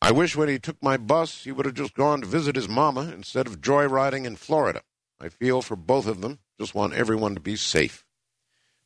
I 0.00 0.12
wish 0.12 0.36
when 0.36 0.48
he 0.48 0.58
took 0.58 0.80
my 0.82 0.96
bus, 0.96 1.44
he 1.44 1.52
would 1.52 1.66
have 1.66 1.74
just 1.74 1.94
gone 1.94 2.20
to 2.20 2.26
visit 2.26 2.54
his 2.54 2.68
mama 2.68 3.10
instead 3.12 3.46
of 3.46 3.60
joyriding 3.60 4.24
in 4.24 4.36
Florida. 4.36 4.82
I 5.20 5.28
feel 5.28 5.62
for 5.62 5.76
both 5.76 6.06
of 6.06 6.20
them. 6.20 6.38
Just 6.60 6.74
want 6.74 6.94
everyone 6.94 7.34
to 7.34 7.40
be 7.40 7.56
safe. 7.56 8.04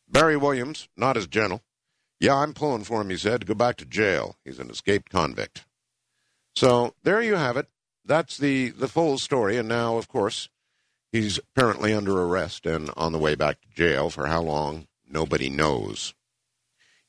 Barry 0.08 0.36
Williams, 0.36 0.88
not 0.96 1.16
as 1.16 1.26
gentle. 1.26 1.62
Yeah, 2.20 2.36
I'm 2.36 2.54
pulling 2.54 2.84
for 2.84 3.00
him, 3.00 3.10
he 3.10 3.16
said, 3.16 3.40
to 3.40 3.46
go 3.46 3.54
back 3.54 3.76
to 3.78 3.84
jail. 3.84 4.36
He's 4.44 4.58
an 4.58 4.70
escaped 4.70 5.10
convict. 5.10 5.64
So 6.54 6.94
there 7.02 7.20
you 7.20 7.34
have 7.34 7.56
it. 7.56 7.68
That's 8.04 8.36
the, 8.36 8.70
the 8.70 8.88
full 8.88 9.18
story. 9.18 9.56
And 9.56 9.68
now, 9.68 9.96
of 9.96 10.08
course, 10.08 10.48
he's 11.12 11.38
apparently 11.38 11.94
under 11.94 12.20
arrest 12.20 12.66
and 12.66 12.90
on 12.96 13.12
the 13.12 13.18
way 13.18 13.34
back 13.34 13.60
to 13.60 13.68
jail. 13.68 14.10
For 14.10 14.26
how 14.26 14.42
long, 14.42 14.88
nobody 15.08 15.48
knows. 15.48 16.14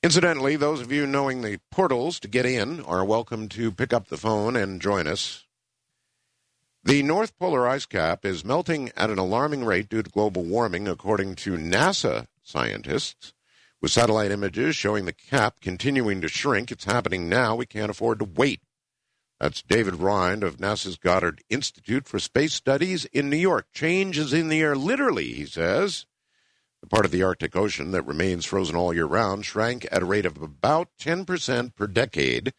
Incidentally, 0.04 0.58
those 0.58 0.82
of 0.82 0.92
you 0.92 1.08
knowing 1.08 1.42
the 1.42 1.60
portals 1.72 2.20
to 2.20 2.28
get 2.28 2.46
in 2.46 2.82
are 2.82 3.06
welcome 3.06 3.48
to 3.50 3.72
pick 3.72 3.94
up 3.94 4.10
the 4.10 4.18
phone 4.18 4.58
and 4.58 4.82
join 4.82 5.08
us. 5.08 5.46
The 6.84 7.02
North 7.02 7.40
Polar 7.40 7.66
ice 7.66 7.86
cap 7.86 8.26
is 8.26 8.44
melting 8.44 8.92
at 8.98 9.10
an 9.10 9.18
alarming 9.18 9.64
rate 9.64 9.88
due 9.88 10.04
to 10.04 10.10
global 10.10 10.44
warming, 10.44 10.86
according 10.90 11.36
to 11.36 11.52
NASA 11.52 12.28
scientists. 12.44 13.32
With 13.82 13.92
satellite 13.92 14.32
images 14.32 14.76
showing 14.76 15.06
the 15.06 15.14
cap 15.14 15.62
continuing 15.62 16.20
to 16.20 16.28
shrink, 16.28 16.72
it's 16.72 16.84
happening 16.84 17.30
now. 17.30 17.56
We 17.56 17.66
can't 17.66 17.90
afford 17.90 18.20
to 18.20 18.26
wait. 18.26 18.60
That's 19.44 19.62
David 19.62 19.96
Rind 19.96 20.42
of 20.42 20.56
NASA's 20.56 20.96
Goddard 20.96 21.44
Institute 21.50 22.08
for 22.08 22.18
Space 22.18 22.54
Studies 22.54 23.04
in 23.04 23.30
New 23.30 23.36
York. 23.36 23.68
Change 23.74 24.18
is 24.18 24.32
in 24.32 24.48
the 24.48 24.62
air, 24.62 24.74
literally, 24.74 25.34
he 25.34 25.46
says. 25.46 26.06
The 26.80 26.88
part 26.88 27.04
of 27.04 27.12
the 27.12 27.24
Arctic 27.24 27.54
Ocean 27.54 27.92
that 27.92 28.08
remains 28.08 28.46
frozen 28.46 28.78
all 28.78 28.94
year 28.94 29.04
round 29.04 29.44
shrank 29.44 29.86
at 29.92 30.02
a 30.02 30.06
rate 30.06 30.26
of 30.26 30.42
about 30.42 30.92
10% 30.98 31.76
per 31.76 31.88
decade 31.88 32.54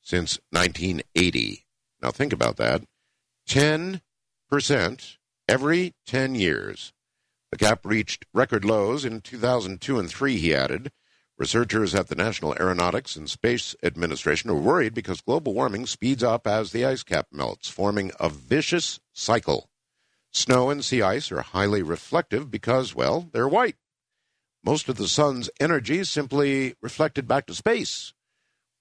since 0.00 0.38
1980. 0.50 1.66
Now, 2.00 2.12
think 2.12 2.32
about 2.32 2.56
that. 2.58 2.84
10% 3.48 4.00
every 5.48 5.94
10 6.06 6.34
years. 6.36 6.92
The 7.50 7.58
gap 7.58 7.84
reached 7.84 8.26
record 8.32 8.64
lows 8.64 9.04
in 9.04 9.22
2002 9.22 9.98
and 9.98 10.08
3, 10.08 10.36
he 10.36 10.54
added. 10.54 10.92
Researchers 11.38 11.94
at 11.94 12.08
the 12.08 12.16
National 12.16 12.54
Aeronautics 12.54 13.14
and 13.14 13.30
Space 13.30 13.76
Administration 13.84 14.50
are 14.50 14.56
worried 14.56 14.92
because 14.92 15.20
global 15.20 15.54
warming 15.54 15.86
speeds 15.86 16.24
up 16.24 16.48
as 16.48 16.72
the 16.72 16.84
ice 16.84 17.04
cap 17.04 17.28
melts, 17.30 17.68
forming 17.68 18.10
a 18.18 18.28
vicious 18.28 18.98
cycle. 19.12 19.70
Snow 20.32 20.68
and 20.68 20.84
sea 20.84 21.00
ice 21.00 21.30
are 21.30 21.42
highly 21.42 21.80
reflective 21.80 22.50
because, 22.50 22.92
well, 22.92 23.28
they're 23.32 23.46
white. 23.46 23.76
Most 24.64 24.88
of 24.88 24.96
the 24.96 25.06
sun's 25.06 25.48
energy 25.60 25.98
is 25.98 26.10
simply 26.10 26.74
reflected 26.82 27.28
back 27.28 27.46
to 27.46 27.54
space. 27.54 28.14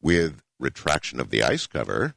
With 0.01 0.41
retraction 0.59 1.19
of 1.19 1.29
the 1.29 1.43
ice 1.43 1.67
cover, 1.67 2.15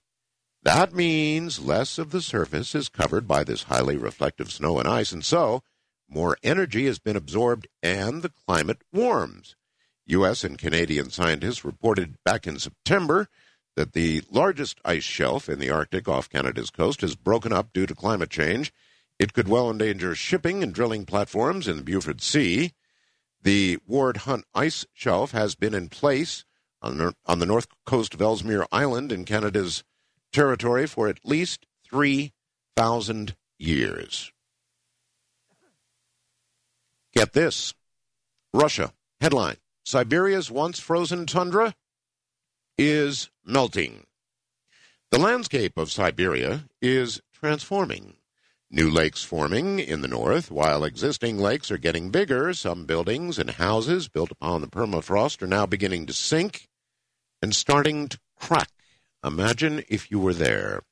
that 0.63 0.95
means 0.95 1.61
less 1.61 1.99
of 1.99 2.13
the 2.13 2.23
surface 2.23 2.75
is 2.75 2.89
covered 2.89 3.29
by 3.29 3.45
this 3.45 3.65
highly 3.65 3.99
reflective 3.99 4.51
snow 4.51 4.79
and 4.79 4.89
ice, 4.89 5.13
and 5.13 5.23
so 5.23 5.63
more 6.09 6.39
energy 6.43 6.87
has 6.87 6.99
been 6.99 7.17
absorbed 7.17 7.69
and 7.83 8.23
the 8.23 8.31
climate 8.31 8.83
warms. 8.91 9.55
U.S. 10.11 10.45
and 10.45 10.59
Canadian 10.59 11.11
scientists 11.11 11.65
reported 11.65 12.17
back 12.25 12.47
in 12.47 12.59
September 12.59 13.29
that 13.77 13.93
the 13.93 14.23
largest 14.31 14.81
ice 14.85 15.05
shelf 15.05 15.49
in 15.49 15.59
the 15.59 15.71
Arctic 15.71 16.09
off 16.09 16.29
Canada's 16.29 16.71
coast 16.71 17.01
has 17.01 17.17
broken 17.17 17.53
up 17.53 17.73
due 17.73 17.87
to 17.87 17.95
climate 17.95 18.31
change. 18.31 18.73
It 19.19 19.33
could 19.33 19.49
well 19.49 19.71
endanger 19.71 20.15
shipping 20.15 20.63
and 20.63 20.75
drilling 20.75 21.07
platforms 21.07 21.69
in 21.69 21.77
the 21.77 21.83
Beaufort 21.83 22.21
Sea. 22.21 22.73
The 23.43 23.79
Ward 23.87 24.19
Hunt 24.19 24.45
ice 24.55 24.85
shelf 24.93 25.31
has 25.31 25.55
been 25.55 25.75
in 25.75 25.89
place 25.89 26.45
on 26.83 26.99
the, 26.99 27.15
on 27.27 27.39
the 27.39 27.47
north 27.47 27.69
coast 27.87 28.13
of 28.15 28.21
Ellesmere 28.21 28.67
Island 28.73 29.13
in 29.13 29.25
Canada's 29.25 29.85
territory 30.33 30.87
for 30.87 31.09
at 31.09 31.25
least 31.25 31.67
three 31.89 32.33
thousand 32.77 33.37
years. 33.59 34.33
Get 37.15 37.33
this 37.33 37.75
Russia, 38.53 38.93
headline 39.21 39.57
Siberia's 39.85 40.51
once 40.51 40.79
frozen 40.79 41.27
tundra 41.27 41.75
is 42.79 43.31
melting. 43.45 44.07
The 45.11 45.19
landscape 45.19 45.77
of 45.77 45.91
Siberia 45.91 46.65
is 46.81 47.21
transforming. 47.33 48.17
New 48.71 48.89
lakes 48.89 49.25
forming 49.25 49.81
in 49.81 50.01
the 50.01 50.09
north, 50.09 50.51
while 50.51 50.85
existing 50.85 51.39
lakes 51.39 51.73
are 51.73 51.79
getting 51.79 52.11
bigger. 52.11 52.55
Some 52.55 52.85
buildings 52.85 53.39
and 53.39 53.51
houses 53.51 54.07
built 54.07 54.31
upon 54.31 54.61
the 54.61 54.69
permafrost 54.69 55.43
are 55.43 55.49
now 55.49 55.67
beginning 55.67 56.07
to 56.07 56.13
sink 56.13 56.69
and 57.43 57.55
starting 57.55 58.09
to 58.09 58.19
crack. 58.39 58.71
Imagine 59.25 59.85
if 59.89 60.11
you 60.11 60.21
were 60.21 60.35
there. 60.35 60.83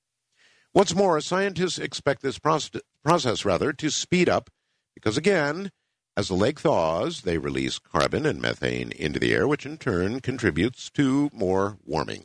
What's 0.72 0.94
more, 0.94 1.20
scientists 1.20 1.78
expect 1.78 2.22
this 2.22 2.38
process 2.38 3.44
rather 3.44 3.72
to 3.72 3.90
speed 3.90 4.28
up 4.28 4.50
because 4.94 5.16
again, 5.16 5.70
as 6.18 6.26
the 6.26 6.34
lake 6.34 6.58
thaws, 6.58 7.20
they 7.20 7.38
release 7.38 7.78
carbon 7.78 8.26
and 8.26 8.42
methane 8.42 8.90
into 8.90 9.20
the 9.20 9.32
air, 9.32 9.46
which 9.46 9.64
in 9.64 9.78
turn 9.78 10.18
contributes 10.18 10.90
to 10.90 11.30
more 11.32 11.78
warming. 11.84 12.24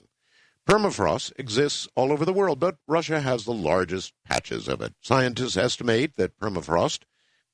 Permafrost 0.68 1.32
exists 1.38 1.88
all 1.94 2.12
over 2.12 2.26
the 2.26 2.34
world, 2.34 2.60
but 2.60 2.80
Russia 2.88 3.22
has 3.22 3.46
the 3.46 3.54
largest 3.54 4.14
patches 4.26 4.68
of 4.68 4.82
it. 4.82 4.96
Scientists 5.00 5.56
estimate 5.56 6.16
that 6.16 6.40
permafrost 6.40 7.02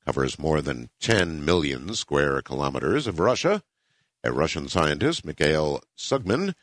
covers 0.06 0.38
more 0.38 0.62
than 0.62 0.88
10 1.00 1.44
million 1.44 1.94
square 1.94 2.40
kilometers 2.40 3.06
of 3.06 3.20
Russia. 3.20 3.62
A 4.24 4.32
Russian 4.32 4.66
scientist, 4.66 5.26
Mikhail 5.26 5.82
Sumgin, 5.94 6.54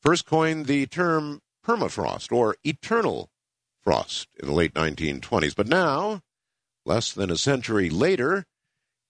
first 0.00 0.24
coined 0.24 0.64
the 0.64 0.86
term 0.86 1.42
permafrost 1.62 2.32
or 2.32 2.56
eternal 2.64 3.28
frost 3.82 4.28
in 4.40 4.48
the 4.48 4.54
late 4.54 4.72
1920s. 4.72 5.54
But 5.54 5.68
now, 5.68 6.22
less 6.86 7.12
than 7.12 7.30
a 7.30 7.36
century 7.36 7.90
later, 7.90 8.46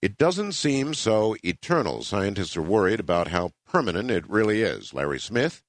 it 0.01 0.17
doesn't 0.17 0.51
seem 0.53 0.93
so 0.93 1.35
eternal. 1.43 2.03
Scientists 2.03 2.55
are 2.55 2.61
worried 2.61 2.99
about 2.99 3.29
how 3.29 3.51
permanent 3.65 4.11
it 4.11 4.29
really 4.29 4.61
is. 4.61 4.93
Larry 4.93 5.19
Smith, 5.19 5.63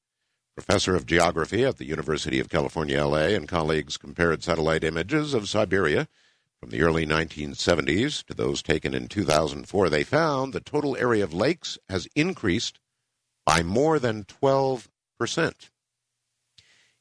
professor 0.55 0.95
of 0.95 1.07
geography 1.07 1.65
at 1.65 1.79
the 1.79 1.87
University 1.87 2.39
of 2.39 2.49
California, 2.49 3.05
LA, 3.05 3.29
and 3.29 3.49
colleagues 3.49 3.97
compared 3.97 4.43
satellite 4.43 4.85
images 4.85 5.33
of 5.33 5.49
Siberia 5.49 6.09
from 6.61 6.71
the 6.71 6.83
early 6.83 7.07
1970s 7.07 8.25
to 8.25 8.35
those 8.35 8.63
taken 8.63 8.93
in 8.93 9.09
2004. 9.09 9.89
They 9.89 10.05
found 10.05 10.53
the 10.53 10.61
total 10.61 10.97
area 10.97 11.25
of 11.25 11.33
lakes 11.33 11.79
has 11.89 12.09
increased 12.15 12.81
by 13.47 13.63
more 13.63 13.99
than 13.99 14.25
12%. 14.25 14.89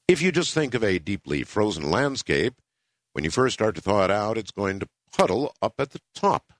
If 0.07 0.21
you 0.21 0.31
just 0.31 0.53
think 0.53 0.73
of 0.73 0.83
a 0.83 0.99
deeply 0.99 1.43
frozen 1.43 1.91
landscape, 1.91 2.53
when 3.11 3.25
you 3.25 3.31
first 3.31 3.55
start 3.55 3.75
to 3.75 3.81
thaw 3.81 4.05
it 4.05 4.11
out, 4.11 4.37
it's 4.37 4.51
going 4.51 4.79
to 4.79 4.87
puddle 5.11 5.53
up 5.61 5.73
at 5.79 5.89
the 5.89 5.99
top. 6.15 6.53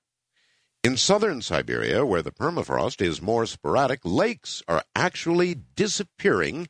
In 0.87 0.95
southern 0.95 1.41
Siberia, 1.41 2.05
where 2.05 2.21
the 2.21 2.31
permafrost 2.31 3.01
is 3.01 3.21
more 3.21 3.45
sporadic, 3.45 3.99
lakes 4.05 4.63
are 4.69 4.85
actually 4.95 5.53
disappearing 5.53 6.69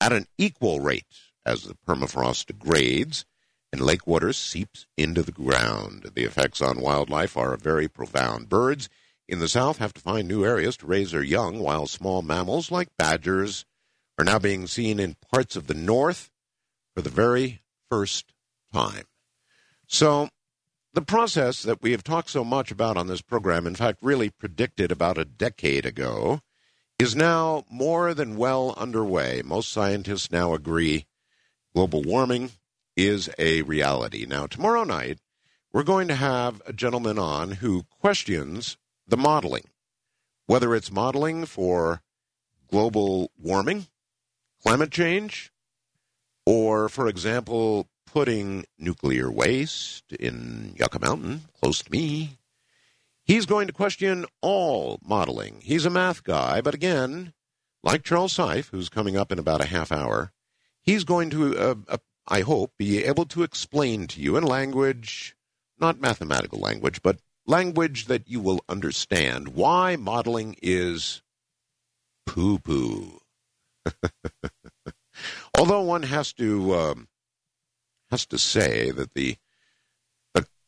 at 0.00 0.12
an 0.12 0.28
equal 0.38 0.78
rate 0.78 1.32
as 1.44 1.64
the 1.64 1.74
permafrost 1.74 2.46
degrades 2.46 3.24
and 3.72 3.80
lake 3.80 4.06
water 4.06 4.32
seeps 4.32 4.86
into 4.96 5.24
the 5.24 5.32
ground. 5.32 6.12
The 6.14 6.22
effects 6.22 6.62
on 6.62 6.80
wildlife 6.80 7.36
are 7.36 7.56
very 7.56 7.88
profound. 7.88 8.48
Birds 8.48 8.88
in 9.28 9.40
the 9.40 9.48
south 9.48 9.78
have 9.78 9.92
to 9.94 10.00
find 10.00 10.28
new 10.28 10.44
areas 10.44 10.76
to 10.76 10.86
raise 10.86 11.10
their 11.10 11.24
young, 11.24 11.58
while 11.58 11.88
small 11.88 12.22
mammals 12.22 12.70
like 12.70 12.96
badgers 12.96 13.64
are 14.16 14.24
now 14.24 14.38
being 14.38 14.68
seen 14.68 15.00
in 15.00 15.16
parts 15.32 15.56
of 15.56 15.66
the 15.66 15.74
north 15.74 16.30
for 16.94 17.02
the 17.02 17.10
very 17.10 17.62
first 17.90 18.32
time. 18.72 19.06
So, 19.88 20.28
the 20.96 21.02
process 21.02 21.62
that 21.62 21.82
we 21.82 21.90
have 21.90 22.02
talked 22.02 22.30
so 22.30 22.42
much 22.42 22.70
about 22.70 22.96
on 22.96 23.06
this 23.06 23.20
program, 23.20 23.66
in 23.66 23.74
fact, 23.74 23.98
really 24.00 24.30
predicted 24.30 24.90
about 24.90 25.18
a 25.18 25.26
decade 25.26 25.84
ago, 25.84 26.40
is 26.98 27.14
now 27.14 27.64
more 27.70 28.14
than 28.14 28.38
well 28.38 28.74
underway. 28.78 29.42
Most 29.44 29.70
scientists 29.70 30.32
now 30.32 30.54
agree 30.54 31.04
global 31.74 32.02
warming 32.02 32.52
is 32.96 33.28
a 33.38 33.60
reality. 33.60 34.24
Now, 34.24 34.46
tomorrow 34.46 34.84
night, 34.84 35.18
we're 35.70 35.82
going 35.82 36.08
to 36.08 36.14
have 36.14 36.62
a 36.64 36.72
gentleman 36.72 37.18
on 37.18 37.52
who 37.52 37.82
questions 38.00 38.78
the 39.06 39.18
modeling, 39.18 39.64
whether 40.46 40.74
it's 40.74 40.90
modeling 40.90 41.44
for 41.44 42.00
global 42.70 43.30
warming, 43.38 43.88
climate 44.62 44.90
change, 44.90 45.52
or, 46.46 46.88
for 46.88 47.06
example, 47.06 47.86
putting 48.06 48.64
nuclear 48.78 49.30
waste 49.30 50.12
in 50.12 50.74
Yucca 50.78 50.98
Mountain, 50.98 51.42
close 51.60 51.82
to 51.82 51.92
me. 51.92 52.38
He's 53.24 53.46
going 53.46 53.66
to 53.66 53.72
question 53.72 54.24
all 54.40 54.98
modeling. 55.04 55.60
He's 55.62 55.84
a 55.84 55.90
math 55.90 56.22
guy, 56.22 56.60
but 56.60 56.74
again, 56.74 57.32
like 57.82 58.04
Charles 58.04 58.36
Seife, 58.36 58.70
who's 58.70 58.88
coming 58.88 59.16
up 59.16 59.32
in 59.32 59.38
about 59.38 59.60
a 59.60 59.66
half 59.66 59.90
hour, 59.90 60.32
he's 60.80 61.04
going 61.04 61.30
to, 61.30 61.58
uh, 61.58 61.74
uh, 61.88 61.96
I 62.28 62.40
hope, 62.40 62.72
be 62.78 63.04
able 63.04 63.26
to 63.26 63.42
explain 63.42 64.06
to 64.08 64.20
you 64.20 64.36
in 64.36 64.44
language, 64.44 65.36
not 65.78 66.00
mathematical 66.00 66.60
language, 66.60 67.02
but 67.02 67.18
language 67.46 68.06
that 68.06 68.28
you 68.28 68.40
will 68.40 68.60
understand 68.68 69.48
why 69.48 69.96
modeling 69.96 70.56
is 70.62 71.22
poo 72.26 72.58
poo. 72.58 73.20
Although 75.58 75.82
one 75.82 76.02
has 76.04 76.32
to 76.34 76.74
um, 76.74 77.08
has 78.10 78.26
to 78.26 78.38
say 78.38 78.90
that 78.90 79.14
the 79.14 79.36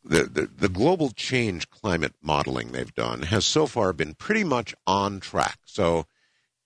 the, 0.04 0.22
the, 0.22 0.46
the, 0.46 0.68
global 0.68 1.10
change 1.10 1.68
climate 1.68 2.14
modeling 2.22 2.72
they've 2.72 2.94
done 2.94 3.22
has 3.22 3.44
so 3.44 3.66
far 3.66 3.92
been 3.92 4.14
pretty 4.14 4.42
much 4.42 4.74
on 4.86 5.20
track. 5.20 5.58
So 5.66 6.06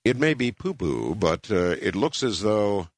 it 0.05 0.17
may 0.17 0.35
be 0.35 0.53
poo 0.53 0.75
poo, 0.75 1.15
but 1.17 1.51
uh, 1.51 1.77
it 1.81 1.97
looks 1.97 2.23
as 2.23 2.43
though 2.43 2.89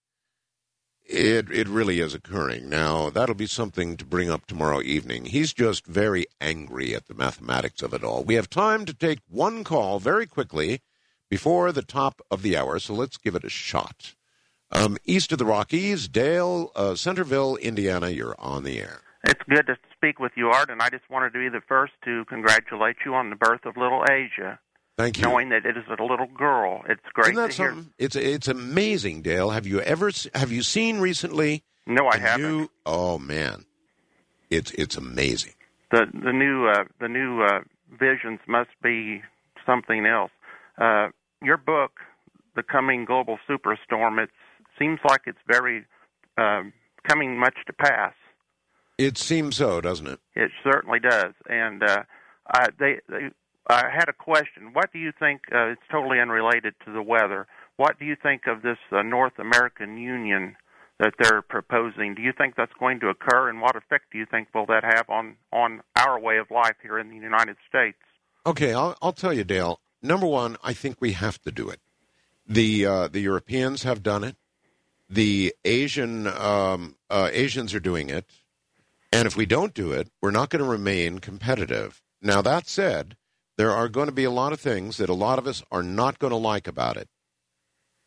it, 1.05 1.51
it 1.51 1.69
really 1.69 2.01
is 2.01 2.15
occurring. 2.15 2.69
Now, 2.69 3.11
that'll 3.11 3.35
be 3.35 3.47
something 3.47 3.97
to 3.97 4.05
bring 4.05 4.31
up 4.31 4.47
tomorrow 4.47 4.83
evening. 4.83 5.27
He's 5.27 5.53
just 5.53 5.87
very 5.87 6.27
angry 6.41 6.95
at 6.95 7.07
the 7.07 7.15
mathematics 7.15 7.83
of 7.83 7.95
it 7.95 8.05
all. 8.05 8.25
We 8.25 8.35
have 8.35 8.51
time 8.51 8.85
to 8.87 8.95
take 8.95 9.21
one 9.29 9.65
call 9.65 9.99
very 9.99 10.27
quickly 10.27 10.81
before 11.31 11.73
the 11.73 11.83
top 11.83 12.21
of 12.31 12.43
the 12.43 12.57
hour, 12.57 12.79
so 12.79 12.95
let's 12.95 13.17
give 13.17 13.35
it 13.35 13.45
a 13.45 13.51
shot. 13.51 14.15
Um, 14.75 14.99
east 15.05 15.31
of 15.31 15.39
the 15.39 15.45
Rockies, 15.45 16.09
Dale, 16.09 16.73
uh, 16.75 16.97
Centerville, 16.97 17.57
Indiana, 17.57 18.09
you're 18.09 18.35
on 18.41 18.65
the 18.65 18.81
air. 18.81 19.01
It's 19.23 19.41
good 19.49 19.67
to 19.69 19.77
speak 19.97 20.19
with 20.19 20.33
you, 20.37 20.49
Art, 20.49 20.69
and 20.69 20.83
I 20.83 20.91
just 20.91 21.09
wanted 21.09 21.33
to 21.33 21.39
be 21.39 21.49
the 21.49 21.63
first 21.67 21.93
to 22.05 22.25
congratulate 22.27 22.97
you 23.07 23.15
on 23.15 23.31
the 23.31 23.37
birth 23.37 23.65
of 23.65 23.77
little 23.77 24.05
Asia. 24.11 24.59
Thank 24.97 25.19
you. 25.19 25.23
Knowing 25.25 25.49
that 25.49 25.65
it 25.65 25.77
is 25.77 25.85
a 25.89 26.03
little 26.03 26.27
girl, 26.27 26.83
it's 26.89 27.01
great 27.13 27.33
Isn't 27.33 27.37
that 27.37 27.51
to 27.53 27.57
hear. 27.57 27.71
Something? 27.71 27.93
It's 27.99 28.17
it's 28.17 28.49
amazing, 28.49 29.23
Dale. 29.23 29.51
Have 29.51 29.67
you 29.67 29.81
ever 29.81 30.11
have 30.35 30.53
you 30.53 30.63
seen 30.63 30.99
recently? 30.99 31.65
No, 31.87 32.07
I 32.07 32.19
haven't. 32.19 32.47
New, 32.47 32.69
oh 32.87 33.19
man, 33.19 33.65
it's 34.51 34.71
it's 34.73 34.97
amazing. 34.97 35.55
The 35.91 36.07
the 36.13 36.33
new 36.33 36.69
uh, 36.69 36.85
the 37.01 37.09
new 37.09 37.43
uh, 37.43 37.61
visions 37.99 38.41
must 38.47 38.71
be 38.83 39.23
something 39.67 40.07
else. 40.07 40.31
Uh, 40.79 41.09
your 41.43 41.57
book, 41.57 42.01
The 42.55 42.63
Coming 42.63 43.05
Global 43.05 43.39
Superstorm, 43.49 44.23
it 44.23 44.31
seems 44.79 44.99
like 45.09 45.23
it's 45.27 45.39
very 45.47 45.87
uh, 46.39 46.63
coming 47.09 47.39
much 47.39 47.57
to 47.67 47.73
pass. 47.73 48.15
It 48.99 49.19
seems 49.19 49.57
so, 49.57 49.81
doesn't 49.81 50.07
it? 50.07 50.21
It 50.35 50.51
certainly 50.63 51.01
does. 51.01 51.33
And 51.49 51.83
uh, 51.83 52.03
I, 52.49 52.67
they, 52.79 53.01
they, 53.09 53.31
I 53.69 53.85
had 53.93 54.09
a 54.09 54.13
question. 54.13 54.73
What 54.73 54.93
do 54.93 54.99
you 54.99 55.13
think? 55.19 55.43
Uh, 55.53 55.73
it's 55.73 55.83
totally 55.91 56.21
unrelated 56.21 56.75
to 56.85 56.93
the 56.93 57.03
weather. 57.03 57.47
What 57.77 57.99
do 57.99 58.05
you 58.05 58.17
think 58.21 58.43
of 58.47 58.63
this 58.63 58.79
uh, 58.93 59.03
North 59.03 59.39
American 59.39 59.97
Union 59.99 60.57
that 61.01 61.15
they're 61.19 61.43
proposing? 61.43 62.15
Do 62.15 62.23
you 62.23 62.33
think 62.37 62.55
that's 62.57 62.73
going 62.79 63.01
to 63.01 63.09
occur, 63.09 63.49
and 63.49 63.61
what 63.61 63.75
effect 63.75 64.05
do 64.13 64.19
you 64.19 64.27
think 64.31 64.49
will 64.55 64.67
that 64.67 64.85
have 64.85 65.09
on 65.09 65.37
on 65.53 65.81
our 65.97 66.21
way 66.21 66.39
of 66.39 66.51
life 66.51 66.77
here 66.83 66.99
in 66.99 67.09
the 67.09 67.17
United 67.17 67.57
States? 67.69 67.99
Okay, 68.47 68.73
I'll, 68.75 68.97
I'll 69.03 69.13
tell 69.13 69.33
you, 69.33 69.43
Dale. 69.43 69.81
Number 70.03 70.27
one, 70.27 70.57
I 70.63 70.73
think 70.73 70.99
we 71.01 71.13
have 71.13 71.41
to 71.43 71.51
do 71.51 71.69
it. 71.71 71.81
The 72.47 72.87
uh, 72.87 73.09
the 73.09 73.21
Europeans 73.21 73.83
have 73.83 74.03
done 74.03 74.23
it. 74.23 74.37
The 75.15 75.55
Asian 75.65 76.27
um, 76.27 76.97
uh, 77.09 77.31
Asians 77.33 77.73
are 77.73 77.79
doing 77.81 78.11
it. 78.11 78.27
And 79.13 79.29
if 79.29 79.37
we 79.37 79.47
don't 79.47 79.73
do 79.73 79.93
it, 79.93 80.09
we're 80.21 80.33
not 80.33 80.51
going 80.51 80.63
to 80.63 80.69
remain 80.69 81.21
competitive. 81.21 82.03
Now, 82.21 82.43
that 82.43 82.67
said, 82.67 83.17
there 83.57 83.71
are 83.71 83.89
going 83.89 84.09
to 84.09 84.13
be 84.13 84.25
a 84.25 84.31
lot 84.33 84.53
of 84.53 84.59
things 84.59 84.97
that 84.97 85.09
a 85.09 85.15
lot 85.15 85.39
of 85.39 85.47
us 85.47 85.63
are 85.71 85.85
not 85.85 86.19
going 86.19 86.33
to 86.33 86.37
like 86.37 86.67
about 86.67 86.97
it. 86.97 87.09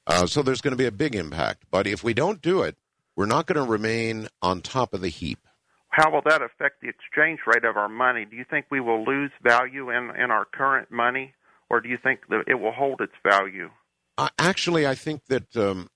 Uh, 0.05 0.27
so 0.27 0.41
there's 0.41 0.59
going 0.59 0.73
to 0.73 0.77
be 0.77 0.85
a 0.85 0.91
big 0.91 1.15
impact. 1.15 1.63
But 1.71 1.87
if 1.87 2.03
we 2.03 2.13
don't 2.13 2.41
do 2.41 2.61
it, 2.63 2.75
we're 3.15 3.25
not 3.25 3.47
going 3.47 3.55
to 3.55 3.71
remain 3.71 4.27
on 4.41 4.59
top 4.59 4.93
of 4.93 4.99
the 4.99 5.07
heap. 5.07 5.39
How 5.87 6.11
will 6.11 6.23
that 6.25 6.41
affect 6.41 6.81
the 6.81 6.89
exchange 6.89 7.39
rate 7.47 7.63
of 7.63 7.77
our 7.77 7.87
money? 7.87 8.25
Do 8.25 8.35
you 8.35 8.43
think 8.49 8.65
we 8.69 8.81
will 8.81 9.05
lose 9.05 9.31
value 9.41 9.91
in, 9.91 10.11
in 10.21 10.29
our 10.29 10.43
current 10.43 10.91
money, 10.91 11.35
or 11.69 11.79
do 11.79 11.87
you 11.87 11.97
think 12.03 12.27
that 12.27 12.43
it 12.47 12.55
will 12.55 12.73
hold 12.73 12.99
its 12.99 13.15
value? 13.23 13.69
Uh, 14.17 14.27
actually, 14.37 14.85
I 14.85 14.95
think 14.95 15.27
that 15.27 15.55
um, 15.55 15.89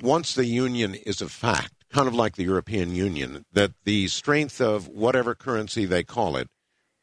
once 0.00 0.34
the 0.34 0.46
union 0.46 0.94
is 0.94 1.20
a 1.20 1.28
fact, 1.28 1.84
kind 1.90 2.08
of 2.08 2.14
like 2.14 2.36
the 2.36 2.44
European 2.44 2.94
Union, 2.94 3.44
that 3.52 3.72
the 3.84 4.08
strength 4.08 4.60
of 4.60 4.88
whatever 4.88 5.34
currency 5.34 5.84
they 5.84 6.02
call 6.02 6.36
it 6.36 6.48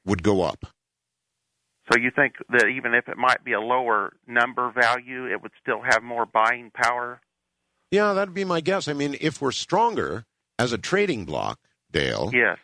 would 0.06 0.24
go 0.24 0.42
up. 0.42 0.66
So 1.92 2.00
you 2.00 2.12
think 2.16 2.36
that 2.50 2.68
even 2.68 2.94
if 2.94 3.08
it 3.10 3.18
might 3.18 3.44
be 3.44 3.54
a 3.54 3.60
lower 3.60 4.14
number 4.28 4.72
value, 4.72 5.26
it 5.26 5.42
would 5.42 5.52
still 5.62 5.82
have 5.82 6.04
more 6.04 6.26
buying 6.26 6.72
power? 6.72 7.20
Yeah, 7.90 8.14
that'd 8.14 8.34
be 8.34 8.46
my 8.46 8.62
guess. 8.62 8.88
I 8.88 8.94
mean, 8.94 9.18
if 9.20 9.42
we're 9.42 9.52
stronger 9.52 10.26
as 10.60 10.72
a 10.72 10.78
trading 10.78 11.26
bloc, 11.26 11.58
Dale. 11.92 12.30
Yes. 12.32 12.58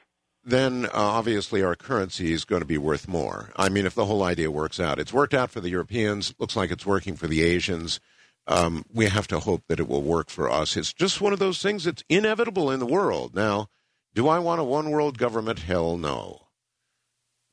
Then 0.43 0.85
uh, 0.85 0.91
obviously 0.93 1.63
our 1.63 1.75
currency 1.75 2.31
is 2.31 2.45
going 2.45 2.61
to 2.61 2.67
be 2.67 2.77
worth 2.77 3.07
more. 3.07 3.49
I 3.55 3.69
mean, 3.69 3.87
if 3.87 3.95
the 3.95 4.05
whole 4.05 4.21
idea 4.21 4.51
works 4.51 4.79
out, 4.79 4.99
it's 4.99 5.11
worked 5.11 5.33
out 5.33 5.49
for 5.49 5.59
the 5.59 5.69
Europeans. 5.69 6.35
Looks 6.37 6.55
like 6.55 6.69
it's 6.69 6.85
working 6.85 7.15
for 7.15 7.25
the 7.25 7.41
Asians. 7.41 7.99
Um, 8.47 8.85
we 8.93 9.07
have 9.07 9.27
to 9.27 9.39
hope 9.39 9.63
that 9.67 9.79
it 9.79 9.87
will 9.87 10.03
work 10.03 10.29
for 10.29 10.49
us. 10.49 10.77
It's 10.77 10.93
just 10.93 11.21
one 11.21 11.33
of 11.33 11.39
those 11.39 11.61
things 11.61 11.85
that's 11.85 12.03
inevitable 12.09 12.69
in 12.71 12.79
the 12.79 12.85
world. 12.85 13.33
Now, 13.33 13.69
do 14.13 14.27
I 14.27 14.39
want 14.39 14.61
a 14.61 14.63
one 14.63 14.91
world 14.91 15.17
government? 15.17 15.59
Hell 15.59 15.97
no. 15.97 16.47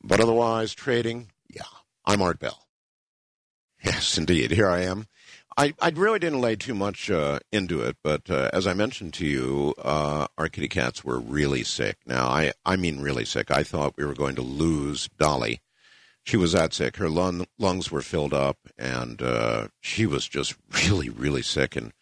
But 0.02 0.20
otherwise, 0.20 0.74
trading, 0.74 1.30
yeah. 1.48 1.62
I'm 2.04 2.20
Art 2.20 2.38
Bell. 2.38 2.66
Yes, 3.84 4.18
indeed. 4.18 4.50
Here 4.50 4.68
I 4.68 4.80
am. 4.82 5.06
I, 5.56 5.74
I 5.80 5.90
really 5.90 6.18
didn't 6.18 6.40
lay 6.40 6.56
too 6.56 6.74
much 6.74 7.10
uh, 7.10 7.40
into 7.50 7.82
it, 7.82 7.96
but 8.02 8.30
uh, 8.30 8.48
as 8.52 8.66
I 8.66 8.74
mentioned 8.74 9.12
to 9.14 9.26
you, 9.26 9.74
uh, 9.78 10.26
our 10.38 10.48
kitty 10.48 10.68
cats 10.68 11.04
were 11.04 11.18
really 11.18 11.62
sick. 11.62 11.98
Now, 12.06 12.28
I, 12.28 12.52
I 12.64 12.76
mean 12.76 13.00
really 13.00 13.24
sick. 13.24 13.50
I 13.50 13.62
thought 13.62 13.96
we 13.96 14.04
were 14.04 14.14
going 14.14 14.34
to 14.36 14.42
lose 14.42 15.08
Dolly. 15.18 15.60
She 16.24 16.36
was 16.36 16.52
that 16.52 16.72
sick. 16.72 16.96
Her 16.96 17.08
lung, 17.08 17.46
lungs 17.58 17.90
were 17.90 18.02
filled 18.02 18.32
up, 18.32 18.58
and 18.78 19.20
uh, 19.20 19.68
she 19.80 20.06
was 20.06 20.28
just 20.28 20.54
really, 20.84 21.08
really 21.08 21.42
sick. 21.42 21.76
And 21.76 21.92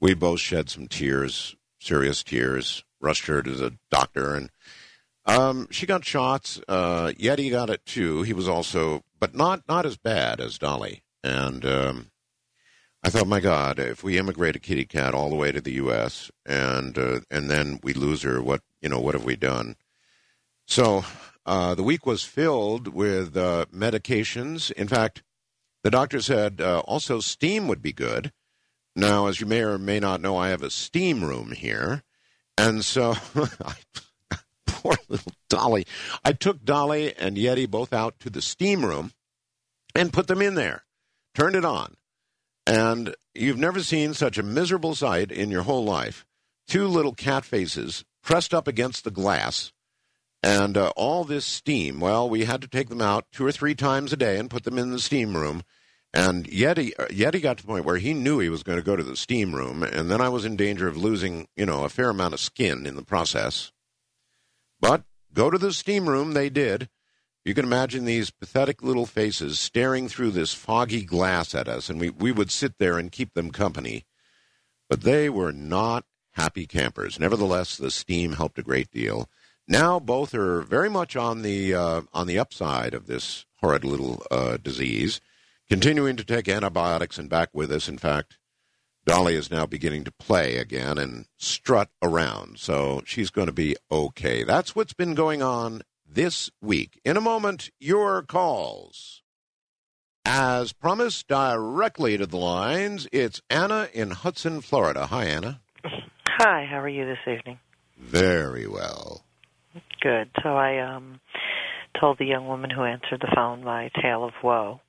we 0.00 0.14
both 0.14 0.40
shed 0.40 0.68
some 0.68 0.86
tears, 0.86 1.56
serious 1.80 2.22
tears, 2.22 2.84
rushed 3.00 3.26
her 3.26 3.42
to 3.42 3.52
the 3.52 3.76
doctor, 3.90 4.34
and 4.34 4.50
um, 5.26 5.68
she 5.70 5.86
got 5.86 6.04
shots. 6.04 6.60
Uh, 6.68 7.12
Yeti 7.18 7.50
got 7.50 7.70
it 7.70 7.84
too. 7.84 8.22
He 8.22 8.32
was 8.32 8.48
also, 8.48 9.02
but 9.18 9.34
not 9.34 9.62
not 9.68 9.86
as 9.86 9.96
bad 9.96 10.40
as 10.40 10.58
Dolly. 10.58 11.02
And 11.22 11.64
um, 11.64 12.10
I 13.02 13.10
thought, 13.10 13.26
my 13.26 13.40
God, 13.40 13.78
if 13.78 14.02
we 14.02 14.18
immigrate 14.18 14.56
a 14.56 14.60
kitty 14.60 14.84
cat 14.84 15.14
all 15.14 15.28
the 15.30 15.36
way 15.36 15.52
to 15.52 15.60
the 15.60 15.72
U.S. 15.72 16.30
and 16.44 16.98
uh, 16.98 17.20
and 17.30 17.50
then 17.50 17.80
we 17.82 17.92
lose 17.92 18.22
her, 18.22 18.42
what 18.42 18.62
you 18.80 18.88
know, 18.88 19.00
what 19.00 19.14
have 19.14 19.24
we 19.24 19.36
done? 19.36 19.76
So 20.66 21.04
uh, 21.50 21.74
the 21.74 21.82
week 21.82 22.06
was 22.06 22.22
filled 22.22 22.88
with 22.88 23.36
uh, 23.36 23.66
medications. 23.74 24.70
In 24.72 24.88
fact, 24.88 25.22
the 25.82 25.90
doctor 25.90 26.20
said 26.20 26.60
uh, 26.60 26.80
also 26.80 27.20
steam 27.20 27.68
would 27.68 27.82
be 27.82 27.92
good. 27.92 28.32
Now, 28.94 29.26
as 29.26 29.40
you 29.40 29.46
may 29.46 29.62
or 29.62 29.78
may 29.78 30.00
not 30.00 30.20
know, 30.20 30.36
I 30.36 30.48
have 30.48 30.62
a 30.62 30.70
steam 30.70 31.24
room 31.24 31.52
here, 31.52 32.02
and 32.56 32.84
so 32.84 33.14
poor 34.66 34.94
little 35.08 35.32
Dolly. 35.48 35.86
I 36.24 36.32
took 36.32 36.64
Dolly 36.64 37.14
and 37.16 37.36
Yeti 37.36 37.68
both 37.68 37.92
out 37.92 38.18
to 38.20 38.30
the 38.30 38.42
steam 38.42 38.84
room 38.84 39.12
and 39.94 40.12
put 40.12 40.26
them 40.26 40.42
in 40.42 40.54
there, 40.54 40.84
turned 41.34 41.56
it 41.56 41.64
on 41.64 41.96
and 42.70 43.14
you've 43.34 43.58
never 43.58 43.82
seen 43.82 44.14
such 44.14 44.38
a 44.38 44.42
miserable 44.42 44.94
sight 44.94 45.32
in 45.32 45.50
your 45.50 45.62
whole 45.62 45.84
life. 45.84 46.24
Two 46.68 46.86
little 46.86 47.14
cat 47.14 47.44
faces 47.44 48.04
pressed 48.22 48.54
up 48.54 48.68
against 48.68 49.02
the 49.02 49.10
glass, 49.10 49.72
and 50.42 50.76
uh, 50.76 50.92
all 50.96 51.24
this 51.24 51.44
steam. 51.44 52.00
Well, 52.00 52.28
we 52.28 52.44
had 52.44 52.62
to 52.62 52.68
take 52.68 52.88
them 52.88 53.02
out 53.02 53.26
two 53.32 53.44
or 53.44 53.52
three 53.52 53.74
times 53.74 54.12
a 54.12 54.16
day 54.16 54.38
and 54.38 54.50
put 54.50 54.64
them 54.64 54.78
in 54.78 54.90
the 54.90 54.98
steam 54.98 55.36
room. 55.36 55.62
And 56.12 56.46
Yeti, 56.46 56.92
uh, 56.98 57.06
Yeti 57.06 57.40
got 57.40 57.58
to 57.58 57.62
the 57.62 57.68
point 57.68 57.84
where 57.84 57.98
he 57.98 58.14
knew 58.14 58.38
he 58.38 58.48
was 58.48 58.62
going 58.62 58.78
to 58.78 58.84
go 58.84 58.96
to 58.96 59.02
the 59.02 59.16
steam 59.16 59.54
room, 59.54 59.82
and 59.82 60.10
then 60.10 60.20
I 60.20 60.28
was 60.28 60.44
in 60.44 60.56
danger 60.56 60.88
of 60.88 60.96
losing, 60.96 61.46
you 61.56 61.66
know, 61.66 61.84
a 61.84 61.88
fair 61.88 62.10
amount 62.10 62.34
of 62.34 62.40
skin 62.40 62.86
in 62.86 62.96
the 62.96 63.04
process. 63.04 63.70
But 64.80 65.04
go 65.32 65.50
to 65.50 65.58
the 65.58 65.72
steam 65.72 66.08
room, 66.08 66.32
they 66.32 66.50
did. 66.50 66.88
You 67.44 67.54
can 67.54 67.64
imagine 67.64 68.04
these 68.04 68.30
pathetic 68.30 68.82
little 68.82 69.06
faces 69.06 69.58
staring 69.58 70.08
through 70.08 70.32
this 70.32 70.52
foggy 70.52 71.04
glass 71.04 71.54
at 71.54 71.68
us, 71.68 71.88
and 71.88 72.00
we, 72.00 72.10
we 72.10 72.32
would 72.32 72.50
sit 72.50 72.78
there 72.78 72.98
and 72.98 73.12
keep 73.12 73.34
them 73.34 73.50
company. 73.50 74.04
But 74.88 75.02
they 75.02 75.30
were 75.30 75.52
not 75.52 76.04
happy 76.32 76.66
campers. 76.66 77.20
Nevertheless, 77.20 77.76
the 77.76 77.90
steam 77.90 78.32
helped 78.32 78.58
a 78.58 78.62
great 78.62 78.90
deal. 78.90 79.28
Now 79.70 80.00
both 80.00 80.34
are 80.34 80.62
very 80.62 80.90
much 80.90 81.14
on 81.14 81.42
the 81.42 81.72
uh, 81.74 82.00
on 82.12 82.26
the 82.26 82.40
upside 82.40 82.92
of 82.92 83.06
this 83.06 83.46
horrid 83.60 83.84
little 83.84 84.20
uh, 84.28 84.56
disease, 84.56 85.20
continuing 85.68 86.16
to 86.16 86.24
take 86.24 86.48
antibiotics 86.48 87.18
and 87.18 87.30
back 87.30 87.50
with 87.52 87.70
us. 87.70 87.88
In 87.88 87.96
fact, 87.96 88.36
Dolly 89.06 89.36
is 89.36 89.48
now 89.48 89.66
beginning 89.66 90.02
to 90.04 90.10
play 90.10 90.56
again 90.56 90.98
and 90.98 91.26
strut 91.36 91.88
around, 92.02 92.58
so 92.58 93.02
she's 93.06 93.30
going 93.30 93.46
to 93.46 93.52
be 93.52 93.76
okay. 93.92 94.42
That's 94.42 94.74
what's 94.74 94.92
been 94.92 95.14
going 95.14 95.40
on 95.40 95.82
this 96.04 96.50
week. 96.60 97.00
In 97.04 97.16
a 97.16 97.20
moment, 97.20 97.70
your 97.78 98.22
calls. 98.22 99.22
As 100.24 100.72
promised, 100.72 101.28
directly 101.28 102.18
to 102.18 102.26
the 102.26 102.36
lines, 102.36 103.06
it's 103.12 103.40
Anna 103.48 103.88
in 103.94 104.10
Hudson, 104.10 104.62
Florida. 104.62 105.06
Hi, 105.06 105.26
Anna. 105.26 105.60
Hi, 105.84 106.66
how 106.68 106.80
are 106.80 106.88
you 106.88 107.06
this 107.06 107.18
evening? 107.24 107.60
Very 107.96 108.66
well. 108.66 109.26
Good. 110.00 110.30
So 110.42 110.56
I 110.56 110.78
um 110.78 111.20
told 112.00 112.18
the 112.18 112.24
young 112.26 112.46
woman 112.46 112.70
who 112.70 112.84
answered 112.84 113.20
the 113.20 113.32
phone 113.34 113.64
my 113.64 113.90
tale 114.00 114.24
of 114.24 114.32
woe. 114.42 114.80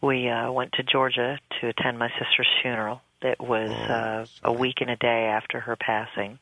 We 0.00 0.28
uh 0.28 0.52
went 0.52 0.72
to 0.74 0.82
Georgia 0.82 1.38
to 1.60 1.68
attend 1.68 1.98
my 1.98 2.08
sister's 2.18 2.48
funeral. 2.62 3.00
It 3.22 3.40
was 3.40 3.70
Oh, 3.90 3.92
uh 3.92 4.26
a 4.44 4.52
week 4.52 4.76
and 4.80 4.90
a 4.90 4.96
day 4.96 5.26
after 5.26 5.60
her 5.60 5.76
passing. 5.76 6.38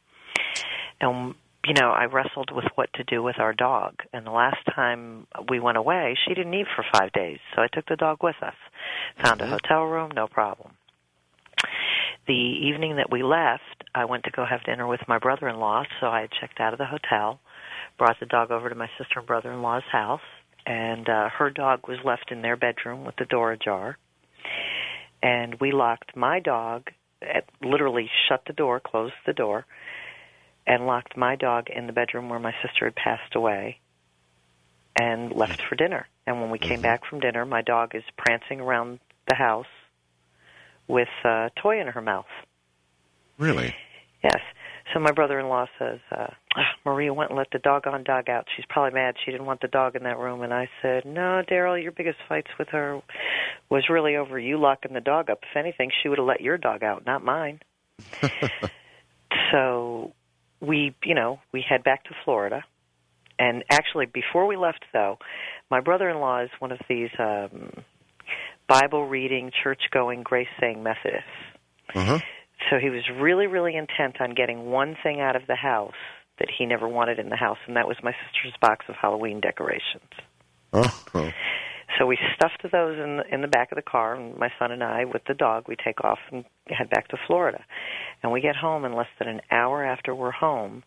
And 1.00 1.34
you 1.66 1.74
know, 1.74 1.90
I 1.90 2.04
wrestled 2.04 2.52
with 2.52 2.66
what 2.76 2.92
to 2.94 3.02
do 3.04 3.22
with 3.24 3.40
our 3.40 3.52
dog. 3.52 3.94
And 4.12 4.24
the 4.24 4.30
last 4.30 4.58
time 4.74 5.26
we 5.48 5.58
went 5.58 5.76
away, 5.78 6.16
she 6.24 6.32
didn't 6.34 6.54
eat 6.54 6.66
for 6.76 6.84
five 6.96 7.10
days. 7.12 7.38
So 7.54 7.62
I 7.62 7.66
took 7.72 7.86
the 7.86 7.96
dog 7.96 8.18
with 8.22 8.36
us. 8.40 8.54
Found 9.24 9.40
a 9.40 9.46
Mhm. 9.46 9.50
hotel 9.50 9.82
room, 9.84 10.12
no 10.14 10.28
problem. 10.28 10.76
The 12.26 12.34
evening 12.34 12.96
that 12.96 13.10
we 13.10 13.22
left, 13.24 13.82
I 13.94 14.04
went 14.04 14.24
to 14.24 14.30
go 14.30 14.44
have 14.44 14.62
dinner 14.64 14.86
with 14.86 15.00
my 15.08 15.18
brother 15.18 15.48
in 15.48 15.58
law, 15.58 15.84
so 16.00 16.06
I 16.06 16.28
checked 16.40 16.60
out 16.60 16.72
of 16.72 16.78
the 16.78 16.86
hotel, 16.86 17.40
brought 17.98 18.18
the 18.20 18.26
dog 18.26 18.50
over 18.50 18.68
to 18.68 18.74
my 18.74 18.88
sister 18.98 19.18
and 19.18 19.26
brother 19.26 19.52
in 19.52 19.62
law's 19.62 19.82
house, 19.90 20.20
and 20.66 21.08
uh, 21.08 21.28
her 21.30 21.50
dog 21.50 21.88
was 21.88 21.98
left 22.04 22.30
in 22.30 22.42
their 22.42 22.56
bedroom 22.56 23.04
with 23.04 23.16
the 23.16 23.24
door 23.24 23.52
ajar. 23.52 23.96
And 25.22 25.56
we 25.60 25.72
locked 25.72 26.16
my 26.16 26.40
dog, 26.40 26.90
at, 27.22 27.44
literally 27.62 28.10
shut 28.28 28.42
the 28.46 28.52
door, 28.52 28.80
closed 28.80 29.14
the 29.26 29.32
door, 29.32 29.66
and 30.66 30.86
locked 30.86 31.16
my 31.16 31.36
dog 31.36 31.68
in 31.74 31.86
the 31.86 31.92
bedroom 31.92 32.28
where 32.28 32.38
my 32.38 32.52
sister 32.62 32.86
had 32.86 32.96
passed 32.96 33.34
away 33.34 33.78
and 34.98 35.32
left 35.32 35.62
for 35.68 35.76
dinner. 35.76 36.06
And 36.26 36.40
when 36.40 36.50
we 36.50 36.58
came 36.58 36.80
Mhm. 36.80 36.82
back 36.82 37.04
from 37.04 37.20
dinner, 37.20 37.44
my 37.44 37.62
dog 37.62 37.94
is 37.94 38.02
prancing 38.16 38.60
around 38.60 38.98
the 39.26 39.36
house 39.36 39.66
with 40.88 41.08
a 41.24 41.50
toy 41.56 41.80
in 41.80 41.88
her 41.88 42.00
mouth. 42.00 42.26
Really? 43.38 43.74
Yes. 44.22 44.40
So 44.94 45.00
my 45.00 45.10
brother-in-law 45.10 45.66
says, 45.78 45.98
uh, 46.12 46.28
ah, 46.56 46.62
Maria 46.84 47.12
went 47.12 47.30
and 47.30 47.38
let 47.38 47.48
the 47.52 47.58
doggone 47.58 48.04
dog 48.04 48.28
out. 48.28 48.46
She's 48.54 48.64
probably 48.68 48.94
mad 48.94 49.16
she 49.24 49.32
didn't 49.32 49.46
want 49.46 49.60
the 49.60 49.68
dog 49.68 49.96
in 49.96 50.04
that 50.04 50.18
room. 50.18 50.42
And 50.42 50.54
I 50.54 50.68
said, 50.80 51.04
no, 51.04 51.42
Daryl, 51.50 51.82
your 51.82 51.92
biggest 51.92 52.18
fights 52.28 52.50
with 52.58 52.68
her 52.68 53.00
was 53.68 53.84
really 53.90 54.16
over 54.16 54.38
you 54.38 54.58
locking 54.58 54.92
the 54.92 55.00
dog 55.00 55.28
up. 55.28 55.40
If 55.42 55.56
anything, 55.56 55.90
she 56.02 56.08
would 56.08 56.18
have 56.18 56.26
let 56.26 56.40
your 56.40 56.56
dog 56.56 56.84
out, 56.84 57.04
not 57.04 57.24
mine. 57.24 57.60
so 59.52 60.12
we, 60.60 60.94
you 61.04 61.14
know, 61.14 61.40
we 61.52 61.64
head 61.68 61.82
back 61.82 62.04
to 62.04 62.10
Florida. 62.24 62.62
And 63.38 63.64
actually, 63.70 64.06
before 64.06 64.46
we 64.46 64.56
left, 64.56 64.84
though, 64.92 65.18
my 65.70 65.80
brother-in-law 65.80 66.44
is 66.44 66.50
one 66.58 66.72
of 66.72 66.78
these 66.88 67.10
um, 67.18 67.82
Bible 68.68 69.06
reading, 69.06 69.50
church-going, 69.62 70.22
grace-saying 70.22 70.82
Methodists. 70.82 71.28
Uh 71.94 72.04
huh. 72.04 72.18
So 72.70 72.78
he 72.78 72.90
was 72.90 73.02
really, 73.20 73.46
really 73.46 73.76
intent 73.76 74.20
on 74.20 74.34
getting 74.34 74.66
one 74.66 74.96
thing 75.02 75.20
out 75.20 75.36
of 75.36 75.42
the 75.46 75.54
house 75.54 75.94
that 76.38 76.48
he 76.56 76.66
never 76.66 76.88
wanted 76.88 77.18
in 77.18 77.28
the 77.28 77.36
house, 77.36 77.58
and 77.66 77.76
that 77.76 77.86
was 77.86 77.96
my 78.02 78.12
sister's 78.24 78.52
box 78.60 78.84
of 78.88 78.94
Halloween 79.00 79.40
decorations. 79.40 80.10
Oh. 80.72 81.32
So 81.98 82.06
we 82.06 82.18
stuffed 82.34 82.62
those 82.70 82.98
in 82.98 83.18
the, 83.18 83.24
in 83.32 83.40
the 83.40 83.48
back 83.48 83.72
of 83.72 83.76
the 83.76 83.82
car, 83.82 84.14
and 84.14 84.36
my 84.36 84.50
son 84.58 84.70
and 84.70 84.82
I, 84.82 85.04
with 85.04 85.22
the 85.26 85.34
dog, 85.34 85.64
we 85.68 85.76
take 85.76 86.04
off 86.04 86.18
and 86.30 86.44
head 86.66 86.90
back 86.90 87.08
to 87.08 87.16
Florida. 87.26 87.64
And 88.22 88.32
we 88.32 88.40
get 88.40 88.56
home, 88.56 88.84
and 88.84 88.94
less 88.94 89.06
than 89.18 89.28
an 89.28 89.40
hour 89.50 89.84
after 89.84 90.14
we're 90.14 90.32
home, 90.32 90.82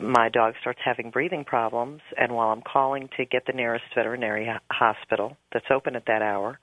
my 0.00 0.28
dog 0.28 0.54
starts 0.60 0.78
having 0.82 1.10
breathing 1.10 1.44
problems. 1.44 2.00
And 2.16 2.32
while 2.32 2.48
I'm 2.48 2.62
calling 2.62 3.10
to 3.16 3.26
get 3.26 3.42
the 3.46 3.52
nearest 3.52 3.84
veterinary 3.94 4.48
hospital 4.70 5.36
that's 5.52 5.66
open 5.70 5.96
at 5.96 6.06
that 6.06 6.22
hour, 6.22 6.58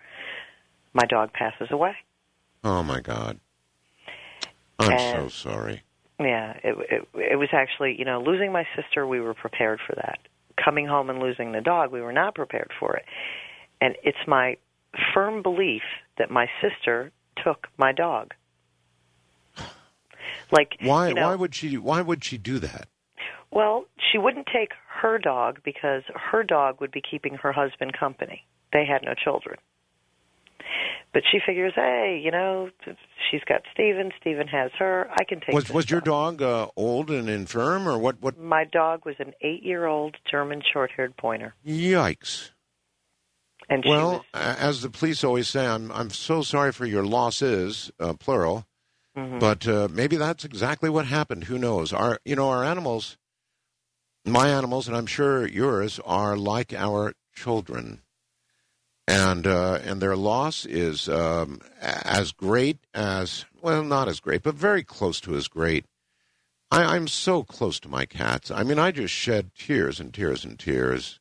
my 0.94 1.06
dog 1.08 1.34
passes 1.34 1.68
away. 1.70 1.96
Oh 2.64 2.82
my 2.82 3.02
God. 3.02 3.40
I'm 4.80 4.92
And- 4.92 5.00
so 5.00 5.30
sorry. 5.30 5.84
Yeah, 6.20 6.54
it, 6.64 6.78
it 6.90 7.08
it 7.34 7.36
was 7.36 7.50
actually, 7.52 7.98
you 8.00 8.06
know, 8.06 8.22
losing 8.22 8.54
my 8.54 8.66
sister, 8.74 9.06
we 9.06 9.20
were 9.20 9.34
prepared 9.34 9.82
for 9.86 9.96
that. 9.96 10.20
Coming 10.64 10.88
home 10.88 11.10
and 11.10 11.20
losing 11.20 11.52
the 11.52 11.60
dog, 11.60 11.92
we 11.92 12.02
were 12.02 12.14
not 12.14 12.36
prepared 12.36 12.72
for 12.80 12.96
it. 12.96 13.04
And 13.82 13.96
it's 14.02 14.18
my 14.26 14.56
firm 15.14 15.42
belief 15.42 15.82
that 16.18 16.32
my 16.32 16.48
sister 16.62 17.12
took 17.44 17.68
my 17.78 17.92
dog. 17.92 18.34
Like 20.52 20.78
Why? 20.82 21.10
you 21.10 21.16
know, 21.16 21.28
why 21.28 21.36
would 21.36 21.54
she? 21.56 21.78
Why 21.78 22.02
would 22.02 22.24
she 22.24 22.38
do 22.38 22.60
that? 22.60 22.88
Well, 23.52 23.86
she 24.12 24.18
wouldn't 24.18 24.48
take 24.54 24.72
her 25.02 25.18
dog 25.18 25.60
because 25.64 26.04
her 26.32 26.44
dog 26.44 26.80
would 26.82 26.92
be 26.92 27.02
keeping 27.02 27.36
her 27.36 27.52
husband 27.52 27.94
company. 27.98 28.46
They 28.72 28.86
had 28.86 29.02
no 29.04 29.14
children. 29.16 29.58
But 31.16 31.24
she 31.32 31.40
figures, 31.46 31.72
hey, 31.78 32.20
you 32.22 32.30
know, 32.30 32.70
she's 33.32 33.40
got 33.48 33.62
Steven. 33.74 34.12
Steven 34.20 34.50
has 34.50 34.70
her. 34.78 35.08
I 35.18 35.24
can 35.24 35.40
take. 35.40 35.56
Was 35.56 35.64
this 35.64 35.74
was 35.74 35.90
your 35.90 36.02
dog 36.02 36.42
uh, 36.42 36.68
old 36.76 37.10
and 37.10 37.30
infirm, 37.30 37.88
or 37.88 37.98
what? 37.98 38.22
What? 38.22 38.38
My 38.38 38.66
dog 38.66 39.06
was 39.06 39.16
an 39.20 39.32
eight-year-old 39.42 40.18
German 40.30 40.62
short-haired 40.74 41.16
pointer, 41.16 41.56
Yikes! 41.66 42.52
and 43.70 43.82
she 43.86 43.90
Well, 43.90 44.26
was. 44.34 44.58
as 44.60 44.82
the 44.82 44.90
police 44.90 45.24
always 45.24 45.48
say, 45.48 45.66
I'm 45.66 45.90
I'm 45.94 46.10
so 46.10 46.42
sorry 46.42 46.74
for 46.74 46.86
your 46.86 47.06
losses, 47.06 47.90
uh, 47.98 48.12
plural. 48.16 48.68
mhm. 49.18 49.40
But 49.40 49.66
uh, 49.66 49.88
maybe 49.90 50.18
that's 50.18 50.44
exactly 50.44 50.90
what 50.90 51.06
happened. 51.06 51.46
Who 51.46 51.58
knows? 51.58 51.94
Our 51.94 52.20
you 52.26 52.36
know 52.36 52.50
our 52.50 52.66
animals, 52.66 53.18
my 54.26 54.50
animals, 54.50 54.90
and 54.90 54.98
I'm 54.98 55.08
sure 55.08 55.48
yours 55.48 55.98
are 56.06 56.36
like 56.36 56.74
our 56.74 57.14
children, 57.34 58.02
and 59.08 59.46
uh, 59.46 59.80
and 59.84 60.02
their 60.02 60.16
loss 60.16 60.66
is 60.66 61.08
um, 61.08 61.62
as 61.82 62.32
great 62.32 62.80
as 62.94 63.46
well, 63.62 63.84
not 63.84 64.08
as 64.08 64.20
great, 64.20 64.44
but 64.44 64.56
very 64.56 64.84
close 64.84 65.20
to 65.22 65.36
as 65.36 65.48
great. 65.48 65.86
I, 66.72 66.96
I'm 66.96 67.08
so 67.08 67.44
close 67.44 67.80
to 67.82 67.90
my 67.90 68.06
cats. 68.06 68.50
I 68.50 68.64
mean, 68.64 68.80
I 68.80 68.92
just 68.92 69.14
shed 69.14 69.52
tears 69.58 70.00
and 70.00 70.14
tears 70.14 70.44
and 70.44 70.58
tears 70.58 71.20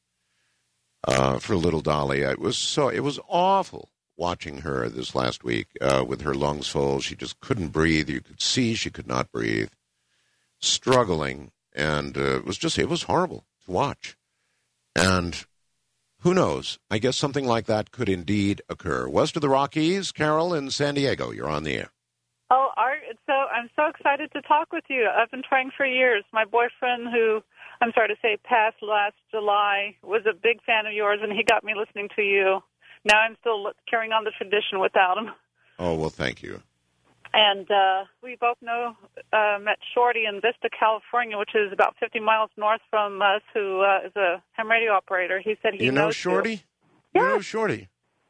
uh, 1.06 1.38
for 1.38 1.56
little 1.56 1.80
Dolly. 1.80 2.22
It 2.22 2.38
was 2.38 2.56
so 2.56 2.88
it 2.88 3.00
was 3.00 3.20
awful 3.28 3.90
watching 4.16 4.58
her 4.58 4.88
this 4.88 5.14
last 5.14 5.44
week 5.44 5.68
uh, 5.80 6.04
with 6.06 6.22
her 6.22 6.34
lungs 6.34 6.68
full. 6.68 7.00
She 7.00 7.14
just 7.14 7.40
couldn't 7.40 7.68
breathe. 7.68 8.08
You 8.08 8.20
could 8.20 8.40
see 8.40 8.74
she 8.74 8.90
could 8.90 9.06
not 9.06 9.30
breathe, 9.30 9.70
struggling, 10.60 11.50
and 11.74 12.16
uh, 12.16 12.36
it 12.36 12.44
was 12.46 12.56
just 12.56 12.78
it 12.78 12.88
was 12.88 13.02
horrible 13.04 13.44
to 13.66 13.70
watch. 13.70 14.16
And 14.96 15.44
who 16.24 16.32
knows? 16.32 16.78
I 16.90 16.96
guess 16.96 17.18
something 17.18 17.46
like 17.46 17.66
that 17.66 17.92
could 17.92 18.08
indeed 18.08 18.62
occur. 18.70 19.06
West 19.06 19.36
of 19.36 19.42
the 19.42 19.50
Rockies, 19.50 20.10
Carol 20.10 20.54
in 20.54 20.70
San 20.70 20.94
Diego. 20.94 21.30
You're 21.30 21.50
on 21.50 21.64
the 21.64 21.76
air. 21.76 21.90
Oh, 22.50 22.70
Art, 22.78 23.00
so 23.26 23.32
I'm 23.32 23.68
so 23.76 23.88
excited 23.88 24.32
to 24.32 24.40
talk 24.40 24.72
with 24.72 24.84
you. 24.88 25.06
I've 25.06 25.30
been 25.30 25.42
trying 25.46 25.70
for 25.76 25.84
years. 25.84 26.24
My 26.32 26.46
boyfriend, 26.46 27.08
who 27.12 27.42
I'm 27.82 27.92
sorry 27.94 28.08
to 28.08 28.16
say 28.22 28.38
passed 28.42 28.76
last 28.80 29.16
July, 29.30 29.96
was 30.02 30.22
a 30.26 30.32
big 30.32 30.62
fan 30.64 30.86
of 30.86 30.94
yours, 30.94 31.20
and 31.22 31.30
he 31.30 31.42
got 31.42 31.62
me 31.62 31.74
listening 31.76 32.08
to 32.16 32.22
you. 32.22 32.60
Now 33.04 33.20
I'm 33.20 33.36
still 33.40 33.72
carrying 33.88 34.12
on 34.12 34.24
the 34.24 34.30
tradition 34.30 34.80
without 34.80 35.18
him. 35.18 35.30
Oh 35.78 35.94
well, 35.94 36.10
thank 36.10 36.42
you. 36.42 36.62
And 37.36 37.68
uh, 37.68 38.04
we 38.22 38.36
both 38.40 38.58
know 38.62 38.94
uh, 39.32 39.58
met 39.60 39.78
Shorty 39.92 40.22
in 40.24 40.36
Vista, 40.36 40.70
California, 40.70 41.36
which 41.36 41.50
is 41.56 41.72
about 41.72 41.96
50 41.98 42.20
miles 42.20 42.48
north 42.56 42.80
from 42.90 43.20
us, 43.22 43.42
who 43.52 43.80
uh, 43.80 44.06
is 44.06 44.12
a 44.14 44.40
ham 44.52 44.70
radio 44.70 44.92
operator. 44.92 45.40
He 45.44 45.56
said 45.60 45.74
he 45.74 45.84
you 45.84 45.90
know 45.90 46.12
Shorty? 46.12 46.62
You 47.12 47.22
know 47.22 47.40
Shorty. 47.40 47.88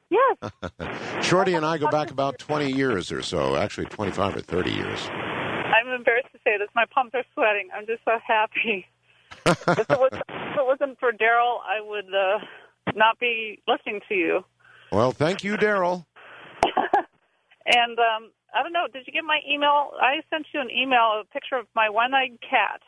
Yes. 0.09 0.51
Shorty 1.23 1.53
and 1.53 1.67
I 1.67 1.77
go 1.77 1.91
back 1.91 2.11
about 2.13 2.39
20 2.39 2.73
years 2.73 3.13
or 3.13 3.21
so, 3.21 3.57
actually 3.57 3.87
25 3.87 4.37
or 4.37 4.41
30 4.41 4.71
years. 4.71 5.01
I'm 5.11 5.89
embarrassed 5.89 6.33
to 6.33 6.39
say 6.43 6.57
this. 6.59 6.69
My 6.75 6.87
palms 6.91 7.11
are 7.13 7.25
sweating. 7.35 7.69
I'm 7.77 7.85
just 7.85 8.03
so 8.07 8.13
happy. 8.27 8.87
if, 9.45 9.69
it 9.69 9.89
was, 9.91 10.13
if 10.13 10.57
it 10.57 10.65
wasn't 10.65 10.99
for 10.99 11.13
Daryl, 11.13 11.59
I 11.63 11.83
would 11.83 12.09
uh, 12.15 12.39
not 12.95 13.19
be 13.19 13.61
listening 13.69 14.01
to 14.09 14.15
you. 14.15 14.45
Well, 14.91 15.13
thank 15.13 15.45
you, 15.45 15.59
Daryl. 15.59 16.07
And 17.67 17.99
um, 17.99 18.31
I 18.55 18.63
don't 18.63 18.73
know. 18.73 18.87
Did 18.93 19.07
you 19.07 19.13
get 19.13 19.25
my 19.25 19.41
email? 19.51 19.91
I 20.01 20.23
sent 20.31 20.47
you 20.55 20.61
an 20.61 20.71
email, 20.71 21.21
a 21.21 21.25
picture 21.33 21.57
of 21.57 21.67
my 21.75 21.89
one-eyed 21.91 22.39
cat. 22.41 22.81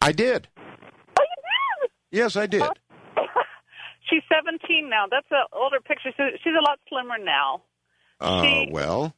I 0.00 0.12
did. 0.12 0.48
Oh, 0.58 1.22
you 1.22 1.42
did? 1.82 1.90
Yes, 2.18 2.36
I 2.36 2.46
did. 2.46 2.62
She's 4.08 4.22
17 4.32 4.88
now. 4.88 5.06
That's 5.10 5.26
an 5.30 5.42
older 5.52 5.80
picture. 5.80 6.10
She's 6.16 6.40
she's 6.44 6.52
a 6.58 6.62
lot 6.62 6.78
slimmer 6.88 7.18
now. 7.18 7.62
Uh, 8.20 8.42
She- 8.42 8.68
well, 8.70 9.14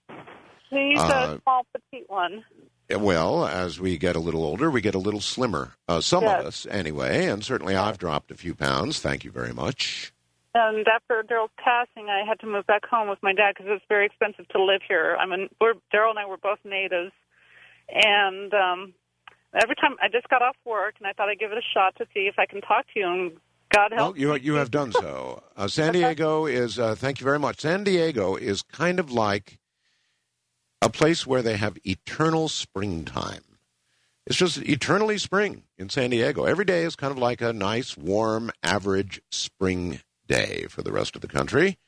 She's 0.70 0.98
Uh, 1.00 1.36
a 1.38 1.40
small, 1.42 1.66
petite 1.72 2.08
one. 2.10 2.44
well, 2.90 3.46
as 3.46 3.80
we 3.80 3.96
get 3.96 4.16
a 4.16 4.18
little 4.18 4.44
older, 4.44 4.70
we 4.70 4.80
get 4.82 4.94
a 4.94 4.98
little 4.98 5.20
slimmer. 5.20 5.72
Uh, 5.88 6.00
some 6.00 6.24
of 6.24 6.44
us, 6.46 6.66
anyway, 6.70 7.26
and 7.26 7.42
certainly 7.44 7.74
I've 7.74 7.96
dropped 7.98 8.30
a 8.30 8.34
few 8.34 8.54
pounds. 8.54 9.00
Thank 9.00 9.24
you 9.24 9.30
very 9.30 9.52
much. 9.54 10.12
And 10.54 10.86
after 10.88 11.22
Daryl's 11.22 11.52
passing, 11.62 12.08
I 12.08 12.26
had 12.26 12.40
to 12.40 12.46
move 12.46 12.66
back 12.66 12.86
home 12.86 13.08
with 13.08 13.18
my 13.22 13.32
dad 13.32 13.54
because 13.56 13.66
it's 13.70 13.84
very 13.88 14.06
expensive 14.06 14.48
to 14.48 14.62
live 14.62 14.80
here. 14.88 15.16
I 15.20 15.26
mean, 15.26 15.48
we're 15.60 15.74
Daryl 15.94 16.10
and 16.10 16.18
I 16.18 16.26
were 16.26 16.38
both 16.38 16.58
natives, 16.64 17.12
and 17.88 18.52
um, 18.54 18.94
every 19.54 19.76
time 19.76 19.96
I 20.02 20.08
just 20.10 20.28
got 20.28 20.42
off 20.42 20.56
work, 20.64 20.94
and 20.98 21.06
I 21.06 21.12
thought 21.12 21.28
I'd 21.28 21.38
give 21.38 21.52
it 21.52 21.58
a 21.58 21.74
shot 21.74 21.96
to 21.96 22.06
see 22.14 22.20
if 22.20 22.38
I 22.38 22.46
can 22.46 22.60
talk 22.62 22.86
to 22.94 23.00
you. 23.00 23.06
And 23.06 23.32
God 23.74 23.92
help 23.92 24.14
Well, 24.14 24.20
you 24.20 24.34
you 24.36 24.54
have 24.54 24.70
done 24.70 24.92
so. 24.92 25.42
Uh, 25.56 25.68
San 25.68 25.92
Diego 25.92 26.46
is. 26.46 26.78
Uh, 26.78 26.94
thank 26.94 27.20
you 27.20 27.24
very 27.24 27.38
much. 27.38 27.60
San 27.60 27.84
Diego 27.84 28.36
is 28.36 28.62
kind 28.62 28.98
of 28.98 29.12
like 29.12 29.58
a 30.80 30.88
place 30.88 31.26
where 31.26 31.42
they 31.42 31.56
have 31.56 31.76
eternal 31.84 32.48
springtime. 32.48 33.42
It's 34.26 34.36
just 34.36 34.58
eternally 34.58 35.18
spring 35.18 35.64
in 35.78 35.88
San 35.88 36.10
Diego. 36.10 36.44
Every 36.44 36.64
day 36.64 36.82
is 36.82 36.96
kind 36.96 37.10
of 37.10 37.18
like 37.18 37.40
a 37.40 37.52
nice, 37.52 37.96
warm, 37.96 38.50
average 38.62 39.22
spring 39.30 40.00
day 40.28 40.66
for 40.68 40.82
the 40.82 40.92
rest 40.92 41.16
of 41.16 41.22
the 41.22 41.28
country. 41.28 41.78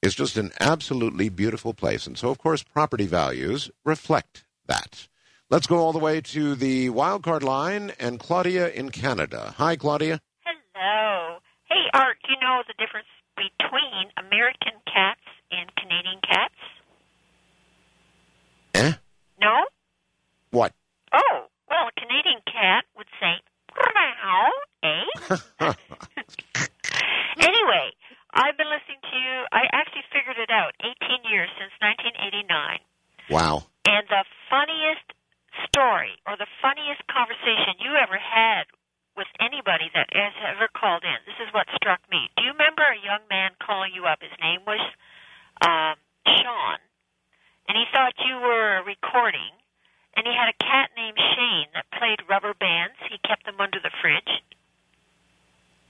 It's 0.00 0.14
just 0.14 0.36
an 0.36 0.52
absolutely 0.60 1.28
beautiful 1.28 1.74
place. 1.74 2.06
And 2.06 2.16
so, 2.16 2.30
of 2.30 2.38
course, 2.38 2.62
property 2.62 3.06
values 3.06 3.70
reflect 3.84 4.44
that. 4.66 5.08
Let's 5.50 5.66
go 5.66 5.78
all 5.78 5.92
the 5.92 5.98
way 5.98 6.20
to 6.20 6.54
the 6.54 6.90
wildcard 6.90 7.42
line 7.42 7.92
and 7.98 8.20
Claudia 8.20 8.68
in 8.68 8.90
Canada. 8.90 9.54
Hi, 9.56 9.76
Claudia. 9.76 10.20
Hello. 10.44 11.38
Hey, 11.64 11.88
Art, 11.94 12.18
do 12.24 12.32
you 12.32 12.38
know 12.40 12.62
the 12.68 12.74
difference 12.78 13.08
between 13.34 14.12
American 14.18 14.78
cats 14.86 15.20
and 15.50 15.70
Canadian 15.74 16.20
cats? 16.22 16.54
Eh? 18.74 18.92
No? 19.40 19.64
What? 20.50 20.74
Oh, 21.12 21.46
well, 21.68 21.88
a 21.88 22.00
Canadian 22.00 22.40
cat 22.46 22.84
would 22.96 23.08
say, 23.18 23.40
meow, 23.74 24.50
eh? 24.82 25.72
anyway, 27.40 27.94
I've 28.32 28.56
been 28.56 28.68
listening 28.68 29.00
to 29.02 29.16
you. 29.16 29.34
I 29.52 29.66
actually 29.72 30.04
figured 30.12 30.38
it 30.38 30.50
out 30.50 30.76
18 30.80 31.24
years 31.30 31.48
since 31.56 31.72
1989. 31.80 32.78
wow. 33.30 33.64
And 33.88 34.04
the 34.12 34.24
funniest 34.52 35.08
story 35.66 36.12
or 36.28 36.36
the 36.36 36.50
funniest 36.60 37.00
conversation 37.08 37.80
you 37.80 37.96
ever 37.96 38.20
had 38.20 38.68
with 39.16 39.26
anybody 39.42 39.90
that 39.96 40.06
has 40.14 40.36
ever 40.44 40.68
called 40.70 41.02
in, 41.02 41.18
this 41.26 41.40
is 41.42 41.50
what 41.50 41.66
struck 41.74 41.98
me. 42.12 42.30
Do 42.36 42.44
you 42.46 42.54
remember 42.54 42.86
a 42.86 43.00
young 43.00 43.24
man 43.26 43.56
calling 43.58 43.90
you 43.90 44.06
up? 44.06 44.22
His 44.22 44.34
name 44.38 44.62
was 44.62 44.78
um, 45.64 45.96
Sean. 46.28 46.78
And 47.66 47.74
he 47.76 47.84
thought 47.90 48.14
you 48.22 48.38
were 48.38 48.84
recording. 48.86 49.56
And 50.14 50.26
he 50.26 50.34
had 50.34 50.50
a 50.50 50.62
cat 50.62 50.90
named 50.94 51.18
Shane 51.18 51.70
that 51.74 51.90
played 51.94 52.22
rubber 52.28 52.54
bands. 52.54 52.96
He 53.10 53.18
kept 53.26 53.46
them 53.46 53.58
under 53.58 53.78
the 53.82 53.90
fridge. 54.02 54.30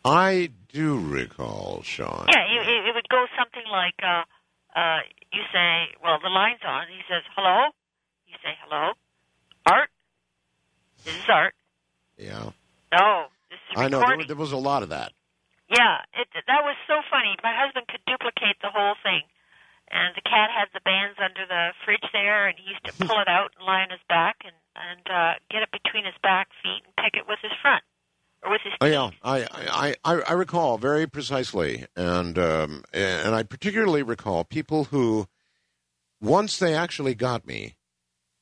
I 0.05 0.51
do 0.73 0.99
recall, 0.99 1.83
Sean. 1.83 2.27
Yeah, 2.29 2.45
it, 2.47 2.69
it, 2.69 2.89
it 2.89 2.95
would 2.95 3.09
go 3.09 3.27
something 3.37 3.67
like, 3.71 3.99
uh, 4.03 4.25
uh, 4.79 5.01
you 5.33 5.43
say, 5.53 5.95
well, 6.03 6.19
the 6.23 6.31
line's 6.31 6.63
on. 6.67 6.87
He 6.89 7.01
says, 7.09 7.23
hello? 7.35 7.71
You 8.27 8.37
say, 8.43 8.55
hello? 8.65 8.93
Art? 9.67 9.91
This 11.05 11.15
is 11.15 11.29
Art. 11.29 11.55
Yeah. 12.17 12.51
No, 12.93 13.27
this 13.51 13.61
is 13.71 13.77
I 13.77 13.89
know. 13.89 14.01
There, 14.01 14.35
there 14.35 14.37
was 14.37 14.53
a 14.53 14.61
lot 14.61 14.83
of 14.83 14.91
that. 14.91 15.13
Yeah, 15.69 16.01
it, 16.17 16.29
that 16.33 16.63
was 16.65 16.77
so 16.89 17.05
funny. 17.11 17.37
My 17.43 17.53
husband 17.53 17.87
could 17.89 18.01
duplicate 18.07 18.57
the 18.63 18.73
whole 18.73 18.97
thing. 19.03 19.29
And 19.89 20.13
the 20.17 20.25
cat 20.25 20.53
had 20.53 20.69
the 20.77 20.85
bands 20.85 21.17
under 21.17 21.49
the 21.49 21.73
fridge 21.85 22.05
there, 22.13 22.49
and 22.49 22.57
he 22.61 22.77
used 22.77 22.85
to 22.85 22.93
pull 23.09 23.21
it 23.21 23.29
out 23.29 23.57
and 23.57 23.65
lie 23.65 23.89
on 23.89 23.91
his 23.91 24.05
back 24.09 24.45
and 24.45 24.57
and 24.79 25.03
uh, 25.11 25.35
get 25.51 25.65
it 25.65 25.73
between 25.73 26.05
his 26.05 26.15
back 26.23 26.49
feet 26.63 26.85
and 26.85 26.93
pick 27.03 27.19
it 27.19 27.27
with 27.27 27.41
his 27.43 27.51
front 27.59 27.83
or. 28.45 28.73
Oh, 28.81 28.87
yeah. 28.87 29.11
I, 29.23 29.47
I, 29.51 29.97
I, 30.05 30.21
I 30.23 30.33
recall 30.33 30.79
very 30.79 31.07
precisely. 31.07 31.87
And, 31.97 32.39
um, 32.39 32.85
and 32.93 33.35
I 33.35 33.43
particularly 33.43 34.03
recall 34.03 34.45
people 34.45 34.85
who, 34.85 35.27
once 36.21 36.59
they 36.59 36.75
actually 36.75 37.15
got 37.15 37.47
me, 37.47 37.77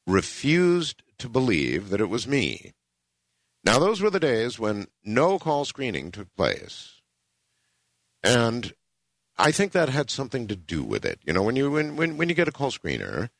refused 0.06 1.02
to 1.18 1.28
believe 1.28 1.88
that 1.90 2.00
it 2.00 2.08
was 2.08 2.26
me. 2.26 2.74
Now, 3.64 3.78
those 3.78 4.00
were 4.00 4.10
the 4.10 4.20
days 4.20 4.58
when 4.58 4.86
no 5.02 5.38
call 5.38 5.64
screening 5.64 6.12
took 6.12 6.34
place. 6.36 7.00
And 8.22 8.72
I 9.36 9.50
think 9.50 9.72
that 9.72 9.88
had 9.88 10.10
something 10.10 10.46
to 10.46 10.56
do 10.56 10.82
with 10.82 11.04
it. 11.04 11.20
You 11.24 11.32
know, 11.32 11.42
when 11.42 11.56
you 11.56 11.70
when 11.70 11.96
when, 11.96 12.16
when 12.16 12.28
you 12.28 12.34
get 12.34 12.48
a 12.48 12.52
call 12.52 12.70
screener, 12.70 13.30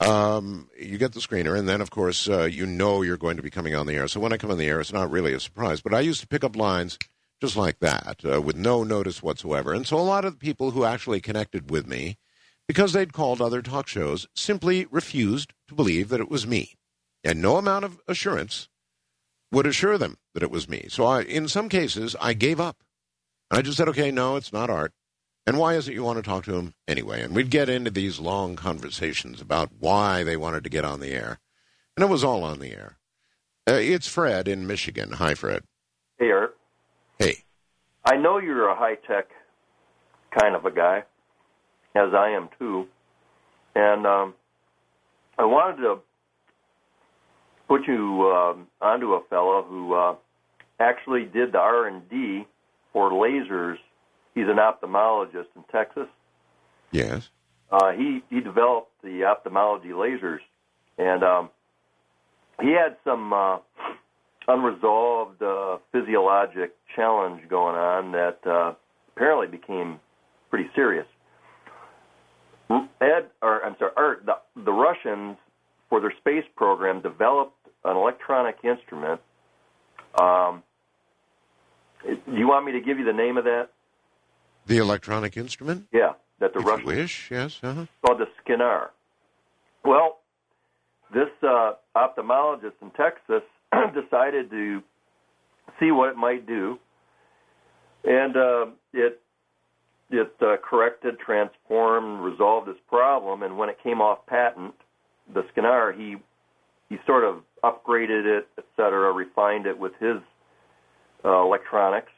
um, 0.00 0.68
you 0.78 0.98
get 0.98 1.12
the 1.12 1.20
screener, 1.20 1.58
and 1.58 1.68
then 1.68 1.80
of 1.80 1.90
course 1.90 2.28
uh, 2.28 2.44
you 2.44 2.66
know 2.66 3.02
you're 3.02 3.16
going 3.16 3.36
to 3.36 3.42
be 3.42 3.50
coming 3.50 3.74
on 3.74 3.86
the 3.86 3.94
air. 3.94 4.08
So 4.08 4.20
when 4.20 4.32
I 4.32 4.36
come 4.36 4.50
on 4.50 4.58
the 4.58 4.66
air, 4.66 4.80
it's 4.80 4.92
not 4.92 5.10
really 5.10 5.32
a 5.34 5.40
surprise. 5.40 5.80
But 5.80 5.94
I 5.94 6.00
used 6.00 6.20
to 6.20 6.26
pick 6.26 6.44
up 6.44 6.56
lines 6.56 6.98
just 7.40 7.56
like 7.56 7.78
that 7.80 8.20
uh, 8.30 8.40
with 8.40 8.56
no 8.56 8.84
notice 8.84 9.22
whatsoever. 9.22 9.72
And 9.72 9.86
so 9.86 9.98
a 9.98 10.00
lot 10.00 10.24
of 10.24 10.34
the 10.34 10.38
people 10.38 10.72
who 10.72 10.84
actually 10.84 11.20
connected 11.20 11.70
with 11.70 11.86
me, 11.86 12.18
because 12.68 12.92
they'd 12.92 13.12
called 13.12 13.40
other 13.40 13.62
talk 13.62 13.88
shows, 13.88 14.28
simply 14.34 14.86
refused 14.90 15.54
to 15.68 15.74
believe 15.74 16.10
that 16.10 16.20
it 16.20 16.30
was 16.30 16.46
me. 16.46 16.74
And 17.24 17.40
no 17.40 17.56
amount 17.56 17.84
of 17.84 17.98
assurance 18.06 18.68
would 19.52 19.66
assure 19.66 19.98
them 19.98 20.18
that 20.34 20.42
it 20.42 20.50
was 20.50 20.68
me. 20.68 20.86
So 20.88 21.04
I, 21.04 21.22
in 21.22 21.48
some 21.48 21.68
cases, 21.68 22.14
I 22.20 22.34
gave 22.34 22.60
up. 22.60 22.82
I 23.50 23.62
just 23.62 23.76
said, 23.76 23.88
okay, 23.88 24.10
no, 24.10 24.36
it's 24.36 24.52
not 24.52 24.70
art. 24.70 24.92
And 25.46 25.58
why 25.58 25.74
is 25.74 25.88
it 25.88 25.94
you 25.94 26.04
want 26.04 26.18
to 26.18 26.22
talk 26.22 26.44
to 26.44 26.54
him 26.54 26.74
anyway? 26.86 27.22
And 27.22 27.34
we'd 27.34 27.50
get 27.50 27.68
into 27.68 27.90
these 27.90 28.20
long 28.20 28.56
conversations 28.56 29.40
about 29.40 29.70
why 29.78 30.22
they 30.22 30.36
wanted 30.36 30.64
to 30.64 30.70
get 30.70 30.84
on 30.84 31.00
the 31.00 31.12
air. 31.12 31.40
And 31.96 32.04
it 32.04 32.10
was 32.10 32.22
all 32.22 32.44
on 32.44 32.60
the 32.60 32.72
air. 32.72 32.98
Uh, 33.68 33.74
it's 33.74 34.06
Fred 34.06 34.48
in 34.48 34.66
Michigan. 34.66 35.12
Hi, 35.12 35.34
Fred. 35.34 35.64
Hey, 36.18 36.30
Art. 36.30 36.56
Hey. 37.18 37.44
I 38.04 38.16
know 38.16 38.38
you're 38.38 38.68
a 38.68 38.76
high 38.76 38.94
tech 38.94 39.28
kind 40.30 40.54
of 40.54 40.64
a 40.64 40.70
guy, 40.70 41.04
as 41.94 42.14
I 42.14 42.30
am 42.30 42.48
too. 42.58 42.86
And 43.74 44.06
um, 44.06 44.34
I 45.38 45.44
wanted 45.44 45.82
to 45.82 45.98
put 47.68 47.86
you 47.86 48.30
um, 48.30 48.66
onto 48.80 49.12
a 49.12 49.22
fellow 49.30 49.62
who 49.62 49.94
uh, 49.94 50.14
actually 50.78 51.24
did 51.24 51.52
the 51.52 51.58
R 51.58 51.86
and 51.86 52.08
D 52.08 52.46
for 52.92 53.10
lasers. 53.10 53.76
He's 54.34 54.46
an 54.46 54.56
ophthalmologist 54.56 55.46
in 55.56 55.64
Texas. 55.70 56.06
Yes. 56.92 57.28
Uh, 57.70 57.92
he 57.92 58.22
he 58.30 58.40
developed 58.40 58.90
the 59.02 59.24
ophthalmology 59.24 59.88
lasers, 59.88 60.40
and 60.98 61.22
um, 61.22 61.50
he 62.60 62.72
had 62.72 62.96
some 63.04 63.32
uh, 63.32 63.58
unresolved 64.48 65.42
uh, 65.42 65.78
physiologic 65.92 66.74
challenge 66.96 67.48
going 67.48 67.76
on 67.76 68.12
that 68.12 68.38
uh, 68.44 68.74
apparently 69.14 69.46
became 69.46 70.00
pretty 70.50 70.68
serious. 70.74 71.06
Ed, 73.00 73.30
or 73.42 73.64
I'm 73.64 73.76
sorry, 73.78 73.92
Art, 73.96 74.26
the, 74.26 74.34
the 74.64 74.72
Russians 74.72 75.36
for 75.88 76.00
their 76.00 76.12
space 76.18 76.44
program 76.56 77.00
developed 77.02 77.56
an 77.84 77.96
electronic 77.96 78.56
instrument. 78.62 79.20
Um, 80.20 80.62
do 82.04 82.36
you 82.36 82.48
want 82.48 82.64
me 82.64 82.72
to 82.72 82.80
give 82.80 82.98
you 82.98 83.04
the 83.04 83.12
name 83.12 83.36
of 83.36 83.44
that? 83.44 83.70
The 84.70 84.78
electronic 84.78 85.36
instrument? 85.36 85.88
Yeah, 85.92 86.12
that 86.38 86.54
the 86.54 86.60
if 86.60 86.64
Russians 86.64 86.86
wish, 86.86 87.28
yes. 87.28 87.58
Uh-huh. 87.60 87.86
called 88.06 88.20
the 88.20 88.28
SCENAR. 88.46 88.90
Well, 89.84 90.18
this 91.12 91.28
uh, 91.42 91.72
ophthalmologist 91.96 92.74
in 92.80 92.92
Texas 92.92 93.42
decided 93.94 94.48
to 94.50 94.80
see 95.80 95.90
what 95.90 96.10
it 96.10 96.16
might 96.16 96.46
do, 96.46 96.78
and 98.04 98.36
uh, 98.36 98.66
it 98.92 99.20
it 100.08 100.32
uh, 100.40 100.56
corrected, 100.62 101.18
transformed, 101.18 102.20
resolved 102.20 102.68
this 102.68 102.78
problem. 102.88 103.42
And 103.42 103.58
when 103.58 103.70
it 103.70 103.78
came 103.82 104.00
off 104.00 104.24
patent, 104.26 104.74
the 105.34 105.42
SCENAR 105.52 105.92
he 105.98 106.14
he 106.88 106.98
sort 107.08 107.24
of 107.24 107.42
upgraded 107.64 108.24
it, 108.24 108.46
et 108.56 108.64
cetera, 108.76 109.12
refined 109.12 109.66
it 109.66 109.76
with 109.76 109.94
his 109.98 110.18
uh, 111.24 111.42
electronics, 111.42 112.12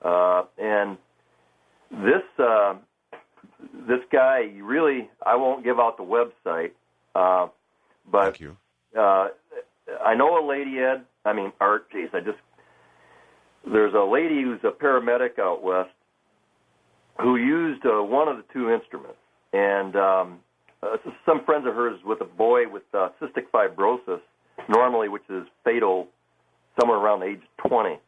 uh, 0.00 0.44
and 0.56 0.96
this 1.90 2.22
uh, 2.38 2.74
this 3.88 4.00
guy 4.12 4.50
really 4.62 5.08
I 5.24 5.36
won't 5.36 5.64
give 5.64 5.78
out 5.78 5.96
the 5.96 6.04
website, 6.04 6.72
uh, 7.14 7.48
but 8.10 8.24
Thank 8.24 8.40
you. 8.40 8.56
uh, 8.98 9.28
I 10.04 10.14
know 10.14 10.44
a 10.44 10.44
lady, 10.46 10.78
Ed. 10.78 11.04
I 11.24 11.32
mean, 11.32 11.52
Art. 11.60 11.90
Geez, 11.90 12.08
I 12.12 12.20
just 12.20 12.38
there's 13.70 13.94
a 13.94 14.04
lady 14.04 14.42
who's 14.42 14.60
a 14.64 14.70
paramedic 14.70 15.38
out 15.38 15.62
west 15.62 15.90
who 17.20 17.36
used 17.36 17.84
uh, 17.84 18.02
one 18.02 18.28
of 18.28 18.36
the 18.36 18.44
two 18.52 18.70
instruments, 18.70 19.18
and 19.52 19.96
um, 19.96 20.38
uh, 20.82 20.96
some 21.26 21.44
friends 21.44 21.66
of 21.66 21.74
hers 21.74 21.98
with 22.04 22.20
a 22.20 22.24
boy 22.24 22.68
with 22.68 22.84
uh, 22.94 23.08
cystic 23.20 23.46
fibrosis, 23.52 24.20
normally, 24.68 25.08
which 25.08 25.24
is 25.28 25.44
fatal 25.64 26.06
somewhere 26.78 26.98
around 26.98 27.22
age 27.24 27.40
20. 27.66 27.98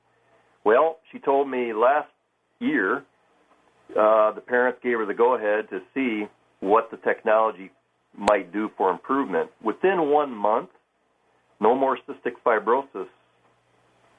Well, 0.64 0.98
she 1.10 1.18
told 1.18 1.48
me 1.48 1.72
last 1.72 2.08
year 2.60 3.04
uh, 3.96 4.32
the 4.32 4.40
parents 4.40 4.80
gave 4.82 4.98
her 4.98 5.06
the 5.06 5.14
go 5.14 5.34
ahead 5.34 5.68
to 5.70 5.80
see 5.94 6.28
what 6.60 6.90
the 6.90 6.96
technology 6.98 7.70
might 8.16 8.52
do 8.52 8.70
for 8.76 8.90
improvement. 8.90 9.50
Within 9.62 10.10
one 10.10 10.34
month, 10.34 10.70
no 11.60 11.74
more 11.74 11.98
cystic 12.08 12.34
fibrosis 12.44 13.08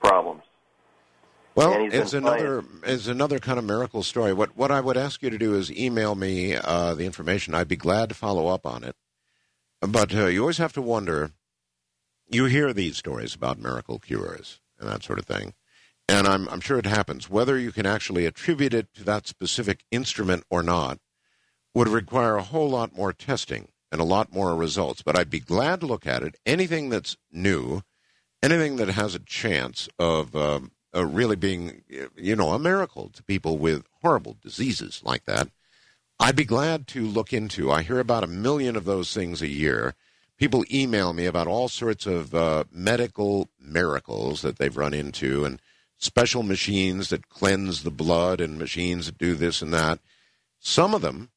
problems. 0.01 0.43
Well, 1.53 1.75
it's 1.91 2.13
another 2.13 2.63
it's 2.83 3.07
another 3.07 3.39
kind 3.39 3.59
of 3.59 3.65
miracle 3.65 4.03
story. 4.03 4.31
What 4.31 4.55
what 4.55 4.71
I 4.71 4.79
would 4.79 4.95
ask 4.95 5.21
you 5.21 5.29
to 5.29 5.37
do 5.37 5.55
is 5.55 5.71
email 5.71 6.15
me 6.15 6.55
uh, 6.55 6.93
the 6.95 7.05
information. 7.05 7.53
I'd 7.53 7.67
be 7.67 7.75
glad 7.75 8.09
to 8.09 8.15
follow 8.15 8.47
up 8.47 8.65
on 8.65 8.83
it. 8.83 8.95
But 9.81 10.15
uh, 10.15 10.27
you 10.27 10.41
always 10.41 10.59
have 10.59 10.73
to 10.73 10.81
wonder. 10.81 11.31
You 12.29 12.45
hear 12.45 12.71
these 12.71 12.95
stories 12.95 13.35
about 13.35 13.59
miracle 13.59 13.99
cures 13.99 14.61
and 14.79 14.87
that 14.87 15.03
sort 15.03 15.19
of 15.19 15.25
thing, 15.25 15.53
and 16.07 16.27
I'm 16.27 16.47
I'm 16.49 16.61
sure 16.61 16.77
it 16.79 16.85
happens. 16.85 17.29
Whether 17.29 17.57
you 17.57 17.71
can 17.71 17.85
actually 17.85 18.25
attribute 18.25 18.73
it 18.73 18.93
to 18.95 19.03
that 19.05 19.27
specific 19.27 19.85
instrument 19.91 20.43
or 20.49 20.63
not 20.63 20.99
would 21.73 21.87
require 21.87 22.35
a 22.35 22.43
whole 22.43 22.69
lot 22.69 22.95
more 22.95 23.13
testing 23.13 23.69
and 23.91 24.01
a 24.01 24.05
lot 24.05 24.33
more 24.33 24.55
results. 24.55 25.01
But 25.01 25.17
I'd 25.17 25.29
be 25.29 25.39
glad 25.39 25.81
to 25.81 25.85
look 25.87 26.05
at 26.05 26.23
it. 26.23 26.35
Anything 26.45 26.89
that's 26.89 27.17
new, 27.31 27.81
anything 28.41 28.77
that 28.77 28.89
has 28.89 29.15
a 29.15 29.19
chance 29.19 29.89
of 29.99 30.35
um, 30.35 30.71
uh, 30.95 31.05
really 31.05 31.35
being, 31.35 31.83
you 32.15 32.35
know, 32.35 32.49
a 32.49 32.59
miracle 32.59 33.09
to 33.09 33.23
people 33.23 33.57
with 33.57 33.85
horrible 34.01 34.37
diseases 34.41 35.01
like 35.03 35.25
that. 35.25 35.49
I'd 36.19 36.35
be 36.35 36.45
glad 36.45 36.87
to 36.87 37.05
look 37.05 37.33
into. 37.33 37.71
I 37.71 37.81
hear 37.81 37.99
about 37.99 38.23
a 38.23 38.27
million 38.27 38.75
of 38.75 38.85
those 38.85 39.13
things 39.13 39.41
a 39.41 39.47
year. 39.47 39.95
People 40.37 40.63
email 40.71 41.13
me 41.13 41.25
about 41.25 41.47
all 41.47 41.67
sorts 41.67 42.05
of 42.05 42.35
uh, 42.35 42.65
medical 42.71 43.49
miracles 43.59 44.41
that 44.41 44.57
they've 44.57 44.75
run 44.75 44.93
into 44.93 45.45
and 45.45 45.61
special 46.01 46.43
machines 46.43 47.09
that 47.09 47.29
cleanse 47.29 47.83
the 47.83 47.91
blood 47.91 48.41
and 48.41 48.57
machines 48.57 49.05
that 49.05 49.17
do 49.17 49.35
this 49.35 49.61
and 49.61 49.73
that. 49.73 49.99
Some 50.59 50.93
of 50.93 51.01
them, 51.01 51.29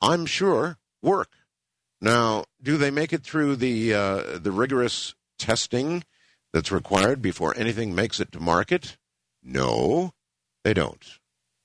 I'm 0.00 0.26
sure, 0.26 0.78
work. 1.02 1.30
Now, 2.00 2.44
do 2.60 2.76
they 2.76 2.90
make 2.90 3.12
it 3.12 3.22
through 3.22 3.56
the 3.56 3.94
uh, 3.94 4.38
the 4.38 4.52
rigorous 4.52 5.14
testing 5.38 6.04
that's 6.52 6.72
required 6.72 7.22
before 7.22 7.56
anything 7.56 7.94
makes 7.94 8.18
it 8.20 8.32
to 8.32 8.40
market? 8.40 8.96
No, 9.42 10.12
they 10.64 10.74
don't. 10.74 11.04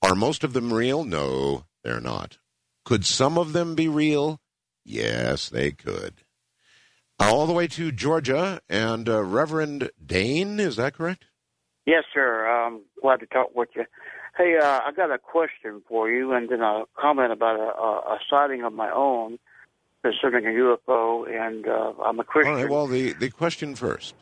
Are 0.02 0.16
most 0.16 0.44
of 0.44 0.54
them 0.54 0.74
real? 0.74 1.04
No, 1.04 1.66
they're 1.84 2.02
not. 2.02 2.38
Could 2.86 3.06
some 3.06 3.38
of 3.38 3.54
them 3.54 3.76
be 3.76 3.88
real? 3.88 4.40
Yes, 4.84 5.50
they 5.50 5.72
could. 5.72 6.24
All 7.20 7.46
the 7.46 7.54
way 7.54 7.68
to 7.68 7.92
Georgia 7.92 8.62
and 8.68 9.08
uh, 9.08 9.22
Reverend 9.22 9.92
Dane, 10.04 10.60
is 10.60 10.78
that 10.78 10.96
correct? 10.96 11.26
Yes, 11.86 12.04
sir. 12.14 12.48
I'm 12.48 12.82
glad 13.02 13.20
to 13.22 13.26
talk 13.26 13.56
with 13.56 13.70
you. 13.76 13.86
Hey, 14.38 14.56
uh, 14.62 14.80
I 14.86 14.92
got 14.96 15.12
a 15.12 15.18
question 15.18 15.82
for 15.88 16.10
you, 16.10 16.32
and 16.34 16.50
then 16.50 16.62
a 16.62 16.84
comment 16.98 17.32
about 17.32 17.60
a, 17.60 17.80
a, 17.80 18.16
a 18.16 18.20
sighting 18.30 18.64
of 18.64 18.74
my 18.74 18.90
own 18.92 19.40
concerning 20.04 20.46
a 20.46 20.50
UFO, 20.50 21.30
and 21.30 21.68
uh, 21.68 21.94
I'm 22.04 22.20
a 22.20 22.24
Christian. 22.24 22.54
All 22.54 22.62
right, 22.62 22.70
well, 22.70 22.88
the, 22.88 23.14
the 23.14 23.30
question 23.30 23.76
first. 23.76 24.16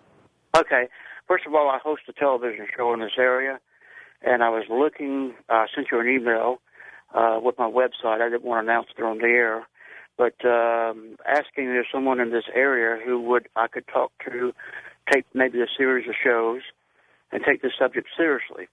Okay. 0.58 0.88
First 1.28 1.46
of 1.46 1.54
all, 1.54 1.70
I 1.70 1.78
host 1.78 2.02
a 2.10 2.14
television 2.14 2.66
show 2.76 2.92
in 2.94 3.02
this 3.02 3.12
area, 3.18 3.60
and 4.24 4.44
I 4.44 4.50
was 4.50 4.64
looking. 4.70 5.36
I 5.48 5.64
uh, 5.64 5.68
sent 5.74 5.88
you 5.92 6.00
an 6.00 6.08
email 6.08 6.60
uh, 7.14 7.40
with 7.42 7.58
my 7.60 7.70
website. 7.70 8.22
I 8.22 8.30
didn't 8.30 8.44
want 8.44 8.66
to 8.66 8.72
announce 8.72 8.88
it 8.98 9.04
on 9.04 9.20
the 9.20 9.26
air, 9.26 9.68
but 10.18 10.44
um, 10.44 11.18
asking 11.28 11.66
if 11.66 11.74
there's 11.74 11.88
someone 11.94 12.20
in 12.20 12.32
this 12.32 12.46
area 12.56 13.00
who 13.06 13.22
would 13.22 13.48
I 13.56 13.68
could 13.68 13.88
talk 13.88 14.12
to, 14.26 14.54
take 15.12 15.26
maybe 15.36 15.62
a 15.62 15.68
series 15.78 16.10
of 16.10 16.16
shows, 16.22 16.62
and 17.32 17.44
take 17.44 17.62
this 17.62 17.74
subject 17.78 18.08
seriously. 18.18 18.68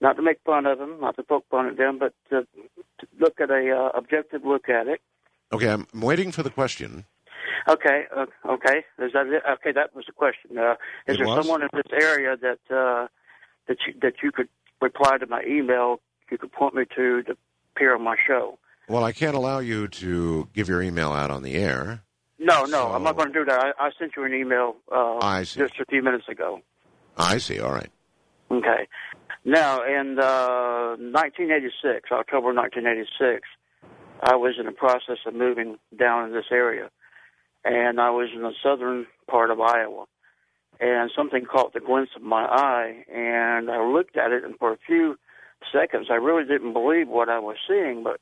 Not 0.00 0.16
to 0.16 0.22
make 0.22 0.38
fun 0.44 0.66
of 0.66 0.78
them, 0.78 0.98
not 1.00 1.16
to 1.16 1.22
poke 1.22 1.44
fun 1.50 1.68
at 1.68 1.76
them, 1.76 1.98
but 1.98 2.12
to, 2.30 2.42
to 2.42 3.06
look 3.20 3.40
at 3.40 3.50
a 3.50 3.70
uh, 3.70 3.96
objective 3.96 4.42
look 4.44 4.68
at 4.68 4.88
it. 4.88 5.00
Okay, 5.52 5.68
I'm 5.68 5.86
waiting 5.94 6.32
for 6.32 6.42
the 6.42 6.50
question. 6.50 7.04
Okay, 7.68 8.04
uh, 8.16 8.26
okay. 8.48 8.78
Is 8.98 9.12
that 9.12 9.26
it? 9.28 9.42
Okay, 9.48 9.72
that 9.72 9.94
was 9.94 10.06
the 10.06 10.12
question. 10.12 10.58
Uh, 10.58 10.72
is 11.06 11.14
It 11.14 11.18
there 11.18 11.26
was? 11.26 11.44
someone 11.44 11.62
in 11.62 11.68
this 11.72 11.92
area 11.92 12.36
that 12.36 12.74
uh, 12.74 13.06
that 13.68 13.76
you, 13.86 13.94
that 14.02 14.14
you 14.22 14.32
could 14.32 14.48
reply 14.80 15.18
to 15.18 15.26
my 15.26 15.42
email? 15.46 16.00
You 16.30 16.38
could 16.38 16.50
point 16.50 16.74
me 16.74 16.84
to 16.96 17.22
to 17.22 17.36
appear 17.76 17.94
on 17.94 18.02
my 18.02 18.16
show. 18.26 18.58
Well, 18.88 19.04
I 19.04 19.12
can't 19.12 19.36
allow 19.36 19.60
you 19.60 19.86
to 19.88 20.48
give 20.52 20.68
your 20.68 20.82
email 20.82 21.12
out 21.12 21.30
on 21.30 21.42
the 21.44 21.54
air. 21.54 22.02
No, 22.38 22.64
no, 22.64 22.88
I'm 22.92 23.04
not 23.04 23.16
going 23.16 23.32
to 23.32 23.38
do 23.38 23.44
that. 23.44 23.74
I, 23.78 23.86
I 23.86 23.90
sent 23.96 24.12
you 24.16 24.24
an 24.24 24.34
email 24.34 24.74
uh, 24.90 25.18
I 25.18 25.44
see. 25.44 25.60
just 25.60 25.78
a 25.78 25.84
few 25.84 26.02
minutes 26.02 26.28
ago. 26.28 26.60
I 27.16 27.38
see. 27.38 27.60
All 27.60 27.70
right. 27.70 27.90
Okay. 28.52 28.86
Now, 29.46 29.82
in 29.82 30.18
uh, 30.18 30.96
1986, 31.00 32.12
October 32.12 32.52
1986, 32.52 33.48
I 34.22 34.36
was 34.36 34.56
in 34.60 34.66
the 34.66 34.72
process 34.72 35.18
of 35.26 35.34
moving 35.34 35.78
down 35.98 36.26
in 36.26 36.32
this 36.34 36.52
area, 36.52 36.90
and 37.64 37.98
I 37.98 38.10
was 38.10 38.28
in 38.34 38.42
the 38.42 38.52
southern 38.62 39.06
part 39.28 39.50
of 39.50 39.58
Iowa, 39.58 40.04
and 40.80 41.10
something 41.16 41.46
caught 41.46 41.72
the 41.72 41.80
glance 41.80 42.10
of 42.14 42.22
my 42.22 42.44
eye, 42.44 43.04
and 43.12 43.70
I 43.70 43.82
looked 43.82 44.18
at 44.18 44.32
it, 44.32 44.44
and 44.44 44.56
for 44.58 44.72
a 44.72 44.78
few 44.86 45.16
seconds, 45.72 46.08
I 46.10 46.16
really 46.16 46.44
didn't 46.46 46.74
believe 46.74 47.08
what 47.08 47.30
I 47.30 47.38
was 47.38 47.56
seeing, 47.66 48.04
but 48.04 48.20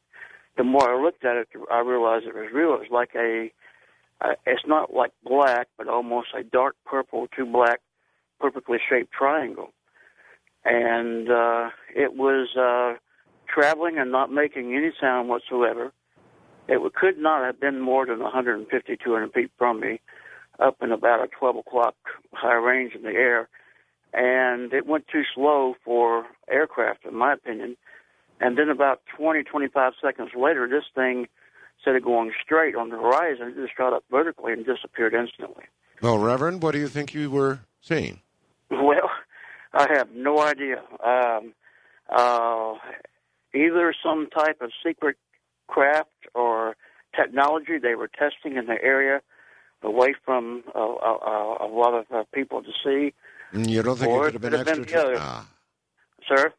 the 0.56 0.64
more 0.64 0.88
I 0.88 1.02
looked 1.02 1.24
at 1.24 1.36
it, 1.36 1.48
I 1.72 1.80
realized 1.80 2.26
it 2.26 2.34
was 2.34 2.52
real. 2.54 2.74
It 2.74 2.80
was 2.80 2.90
like 2.92 3.10
a 3.16 3.50
uh, 4.20 4.34
it's 4.46 4.66
not 4.66 4.94
like 4.94 5.12
black, 5.24 5.68
but 5.76 5.88
almost 5.88 6.28
a 6.38 6.44
dark 6.44 6.76
purple 6.84 7.26
to 7.36 7.46
black, 7.46 7.80
perfectly 8.38 8.78
shaped 8.88 9.12
triangle. 9.12 9.72
And 10.64 11.30
uh, 11.30 11.70
it 11.94 12.14
was 12.14 12.54
uh, 12.56 12.98
traveling 13.52 13.98
and 13.98 14.12
not 14.12 14.30
making 14.32 14.74
any 14.74 14.92
sound 15.00 15.28
whatsoever. 15.28 15.92
It 16.68 16.80
could 16.94 17.18
not 17.18 17.44
have 17.44 17.58
been 17.58 17.80
more 17.80 18.06
than 18.06 18.20
150, 18.20 18.96
200 19.02 19.32
feet 19.32 19.50
from 19.58 19.80
me, 19.80 20.00
up 20.58 20.76
in 20.82 20.92
about 20.92 21.24
a 21.24 21.28
12 21.28 21.56
o'clock 21.56 21.94
high 22.32 22.54
range 22.54 22.94
in 22.94 23.02
the 23.02 23.10
air. 23.10 23.48
And 24.12 24.72
it 24.72 24.86
went 24.86 25.06
too 25.08 25.22
slow 25.34 25.74
for 25.84 26.26
aircraft, 26.48 27.04
in 27.04 27.14
my 27.14 27.32
opinion. 27.32 27.76
And 28.40 28.56
then 28.56 28.68
about 28.68 29.02
20, 29.16 29.42
25 29.42 29.92
seconds 30.00 30.30
later, 30.36 30.68
this 30.68 30.84
thing, 30.94 31.28
instead 31.78 31.96
of 31.96 32.04
going 32.04 32.32
straight 32.42 32.74
on 32.74 32.90
the 32.90 32.96
horizon, 32.96 33.48
it 33.48 33.56
just 33.56 33.76
shot 33.76 33.92
up 33.92 34.04
vertically 34.10 34.52
and 34.52 34.64
disappeared 34.64 35.14
instantly. 35.14 35.64
Well, 36.00 36.18
Reverend, 36.18 36.62
what 36.62 36.72
do 36.72 36.78
you 36.78 36.88
think 36.88 37.14
you 37.14 37.30
were 37.30 37.60
seeing? 37.80 38.20
Well, 38.70 39.10
I 39.72 39.86
have 39.94 40.08
no 40.12 40.40
idea. 40.40 40.82
Um, 41.04 41.54
uh, 42.08 42.74
either 43.54 43.94
some 44.02 44.28
type 44.28 44.60
of 44.60 44.70
secret 44.84 45.16
craft 45.68 46.08
or 46.34 46.76
technology 47.14 47.78
they 47.78 47.94
were 47.94 48.08
testing 48.08 48.56
in 48.56 48.66
the 48.66 48.76
area 48.82 49.20
away 49.82 50.14
from 50.24 50.62
uh, 50.74 50.78
uh, 50.78 51.56
a 51.60 51.68
lot 51.70 51.94
of 51.94 52.04
uh, 52.12 52.24
people 52.34 52.62
to 52.62 52.70
see. 52.84 53.12
You 53.52 53.82
don't 53.82 53.96
think 53.96 54.10
Or 54.10 54.28
it 54.28 54.32
could 54.32 54.34
have 54.34 54.42
been 54.42 54.52
the 54.52 54.58
other. 54.60 54.70
extraterrestrial? 54.70 55.20
Ah, 55.20 55.48
Sir? 56.28 56.52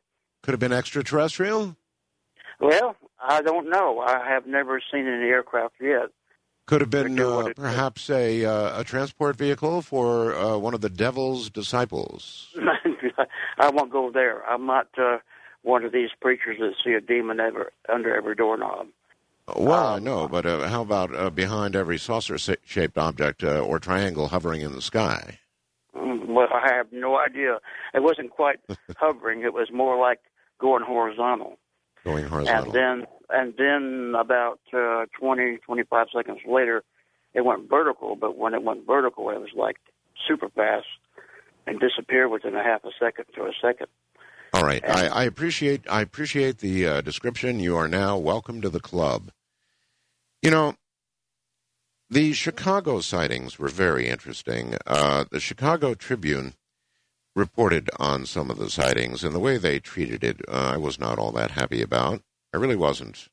could 0.44 0.52
have 0.54 0.60
been 0.60 0.74
extraterrestrial? 0.74 1.76
Well, 2.60 2.96
I 3.22 3.42
don't 3.42 3.70
know. 3.70 4.00
I 4.00 4.28
have 4.28 4.46
never 4.48 4.82
seen 4.92 5.08
any 5.08 5.28
aircraft 5.30 5.76
yet. 5.80 6.10
Could 6.72 6.80
have 6.80 6.90
been 6.90 7.20
uh, 7.20 7.50
perhaps 7.54 8.10
a 8.10 8.46
uh, 8.46 8.80
a 8.80 8.86
transport 8.86 9.36
vehicle 9.36 9.82
for 9.82 10.34
uh, 10.34 10.58
one 10.58 10.74
of 10.74 10.80
the 10.80 10.88
devil's 10.90 11.50
disciples. 11.50 12.48
I 13.60 13.70
won't 13.72 13.92
go 13.92 14.10
there. 14.10 14.42
I'm 14.50 14.66
not 14.66 14.88
uh, 14.98 15.18
one 15.64 15.84
of 15.84 15.92
these 15.92 16.12
preachers 16.22 16.60
that 16.60 16.76
see 16.82 16.94
a 16.94 17.02
demon 17.02 17.42
ever 17.42 17.74
under 17.94 18.16
every 18.16 18.36
doorknob. 18.36 18.88
Well, 19.54 19.86
I 19.86 19.98
Um, 19.98 20.06
know, 20.06 20.30
but 20.30 20.46
uh, 20.46 20.70
how 20.70 20.82
about 20.82 21.14
uh, 21.14 21.30
behind 21.30 21.76
every 21.76 21.98
saucer-shaped 21.98 22.98
object 22.98 23.44
uh, 23.44 23.60
or 23.60 23.78
triangle 23.78 24.30
hovering 24.30 24.62
in 24.62 24.72
the 24.72 24.82
sky? 24.82 25.40
Mm, 25.94 26.28
Well, 26.28 26.48
I 26.54 26.74
have 26.74 26.88
no 26.94 27.18
idea. 27.20 27.60
It 27.94 28.02
wasn't 28.02 28.30
quite 28.30 28.62
hovering. 28.96 29.42
It 29.42 29.54
was 29.54 29.68
more 29.74 30.00
like 30.00 30.22
going 30.58 30.84
horizontal. 30.84 31.58
Going 32.04 32.26
horizontal. 32.26 32.66
And 32.66 32.74
then, 32.74 33.08
and 33.30 33.54
then 33.58 34.14
about 34.20 34.60
uh, 34.74 35.06
20, 35.20 35.58
25 35.58 36.08
seconds 36.16 36.40
later, 36.48 36.84
it 37.34 37.46
went 37.46 37.70
vertical. 37.70 38.16
But 38.16 38.38
when 38.38 38.54
it 38.54 38.64
went 38.64 38.86
vertical, 38.88 39.30
it 39.30 39.40
was 39.40 39.52
like 39.56 39.78
super 40.28 40.50
fast 40.50 40.88
and 41.68 41.80
disappeared 41.80 42.32
within 42.32 42.56
a 42.56 42.64
half 42.64 42.84
a 42.84 42.90
second 43.00 43.26
to 43.36 43.44
a 43.44 43.52
second. 43.62 43.88
All 44.54 44.64
right, 44.64 44.84
I, 44.88 45.08
I 45.08 45.24
appreciate 45.24 45.86
I 45.90 46.02
appreciate 46.02 46.58
the 46.58 46.86
uh, 46.86 47.02
description. 47.02 47.62
You 47.62 47.78
are 47.78 47.88
now 47.88 48.18
welcome 48.18 48.60
to 48.62 48.70
the 48.70 48.82
club. 48.82 49.32
You 50.42 50.52
know, 50.52 50.76
the 52.10 52.34
Chicago 52.34 53.00
sightings 53.00 53.58
were 53.58 53.70
very 53.70 54.10
interesting. 54.10 54.76
Uh, 54.86 55.24
the 55.32 55.40
Chicago 55.40 55.94
Tribune 55.94 56.56
reported 57.36 57.90
on 57.98 58.26
some 58.26 58.50
of 58.50 58.58
the 58.58 58.70
sightings, 58.70 59.24
and 59.24 59.34
the 59.34 59.40
way 59.40 59.58
they 59.58 59.80
treated 59.80 60.24
it, 60.24 60.42
uh, 60.48 60.72
I 60.74 60.78
was 60.78 61.00
not 61.00 61.18
all 61.18 61.32
that 61.32 61.52
happy 61.52 61.82
about. 61.82 62.22
I 62.54 62.58
really 62.58 62.76
wasn't. 62.76 63.30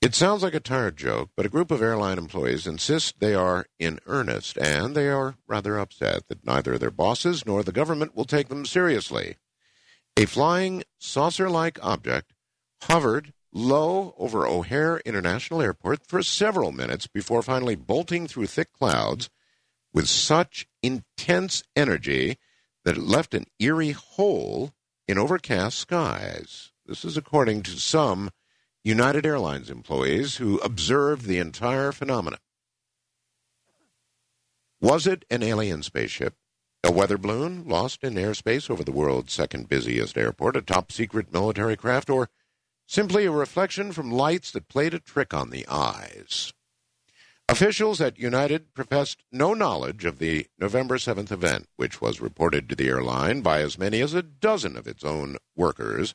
It 0.00 0.14
sounds 0.14 0.44
like 0.44 0.54
a 0.54 0.60
tired 0.60 0.96
joke, 0.96 1.30
but 1.36 1.44
a 1.44 1.48
group 1.48 1.72
of 1.72 1.82
airline 1.82 2.18
employees 2.18 2.66
insist 2.66 3.18
they 3.18 3.34
are 3.34 3.66
in 3.80 3.98
earnest, 4.06 4.56
and 4.58 4.94
they 4.94 5.08
are 5.08 5.36
rather 5.48 5.76
upset 5.76 6.28
that 6.28 6.46
neither 6.46 6.78
their 6.78 6.92
bosses 6.92 7.44
nor 7.44 7.64
the 7.64 7.72
government 7.72 8.14
will 8.14 8.24
take 8.24 8.48
them 8.48 8.64
seriously. 8.64 9.36
A 10.16 10.26
flying 10.26 10.84
saucer 10.98 11.50
like 11.50 11.82
object 11.84 12.32
hovered 12.82 13.32
low 13.52 14.14
over 14.18 14.46
O'Hare 14.46 14.98
International 15.04 15.62
Airport 15.62 16.06
for 16.06 16.22
several 16.22 16.70
minutes 16.70 17.06
before 17.06 17.42
finally 17.42 17.74
bolting 17.74 18.28
through 18.28 18.46
thick 18.46 18.72
clouds 18.72 19.30
with 19.92 20.08
such 20.08 20.68
intense 20.82 21.62
energy 21.74 22.38
that 22.88 22.96
it 22.96 23.02
left 23.02 23.34
an 23.34 23.44
eerie 23.58 23.90
hole 23.90 24.72
in 25.06 25.18
overcast 25.18 25.78
skies. 25.78 26.72
This 26.86 27.04
is 27.04 27.18
according 27.18 27.62
to 27.64 27.72
some 27.72 28.30
United 28.82 29.26
Airlines 29.26 29.68
employees 29.68 30.36
who 30.36 30.56
observed 30.60 31.26
the 31.26 31.36
entire 31.36 31.92
phenomenon. 31.92 32.40
Was 34.80 35.06
it 35.06 35.26
an 35.28 35.42
alien 35.42 35.82
spaceship? 35.82 36.36
A 36.82 36.90
weather 36.90 37.18
balloon 37.18 37.68
lost 37.68 38.02
in 38.02 38.14
airspace 38.14 38.70
over 38.70 38.82
the 38.82 38.90
world's 38.90 39.34
second 39.34 39.68
busiest 39.68 40.16
airport, 40.16 40.56
a 40.56 40.62
top 40.62 40.90
secret 40.90 41.30
military 41.30 41.76
craft, 41.76 42.08
or 42.08 42.30
simply 42.86 43.26
a 43.26 43.30
reflection 43.30 43.92
from 43.92 44.10
lights 44.10 44.50
that 44.52 44.66
played 44.66 44.94
a 44.94 44.98
trick 44.98 45.34
on 45.34 45.50
the 45.50 45.66
eyes? 45.68 46.54
Officials 47.50 47.98
at 48.02 48.18
United 48.18 48.74
professed 48.74 49.24
no 49.32 49.54
knowledge 49.54 50.04
of 50.04 50.18
the 50.18 50.46
November 50.58 50.96
7th 50.96 51.32
event, 51.32 51.66
which 51.76 51.98
was 51.98 52.20
reported 52.20 52.68
to 52.68 52.76
the 52.76 52.88
airline 52.88 53.40
by 53.40 53.62
as 53.62 53.78
many 53.78 54.02
as 54.02 54.12
a 54.12 54.22
dozen 54.22 54.76
of 54.76 54.86
its 54.86 55.02
own 55.02 55.38
workers. 55.56 56.14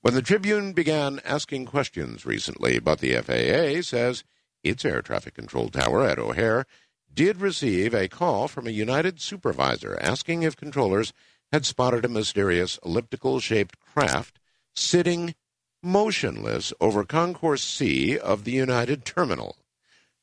When 0.00 0.14
the 0.14 0.22
Tribune 0.22 0.72
began 0.72 1.20
asking 1.24 1.66
questions 1.66 2.26
recently, 2.26 2.80
but 2.80 2.98
the 2.98 3.14
FAA 3.14 3.82
says 3.82 4.24
its 4.64 4.84
air 4.84 5.02
traffic 5.02 5.34
control 5.34 5.68
tower 5.68 6.04
at 6.04 6.18
O'Hare 6.18 6.66
did 7.14 7.40
receive 7.40 7.94
a 7.94 8.08
call 8.08 8.48
from 8.48 8.66
a 8.66 8.70
United 8.70 9.20
supervisor 9.20 9.96
asking 10.00 10.42
if 10.42 10.56
controllers 10.56 11.12
had 11.52 11.64
spotted 11.64 12.04
a 12.04 12.08
mysterious 12.08 12.80
elliptical 12.84 13.38
shaped 13.38 13.78
craft 13.78 14.40
sitting 14.74 15.36
motionless 15.80 16.72
over 16.80 17.04
Concourse 17.04 17.62
C 17.62 18.18
of 18.18 18.42
the 18.42 18.52
United 18.52 19.04
terminal. 19.04 19.56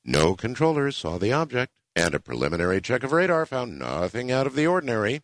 No 0.05 0.35
controllers 0.35 0.97
saw 0.97 1.17
the 1.17 1.33
object, 1.33 1.73
and 1.95 2.15
a 2.15 2.19
preliminary 2.19 2.81
check 2.81 3.03
of 3.03 3.11
radar 3.11 3.45
found 3.45 3.77
nothing 3.77 4.31
out 4.31 4.47
of 4.47 4.55
the 4.55 4.65
ordinary. 4.65 5.21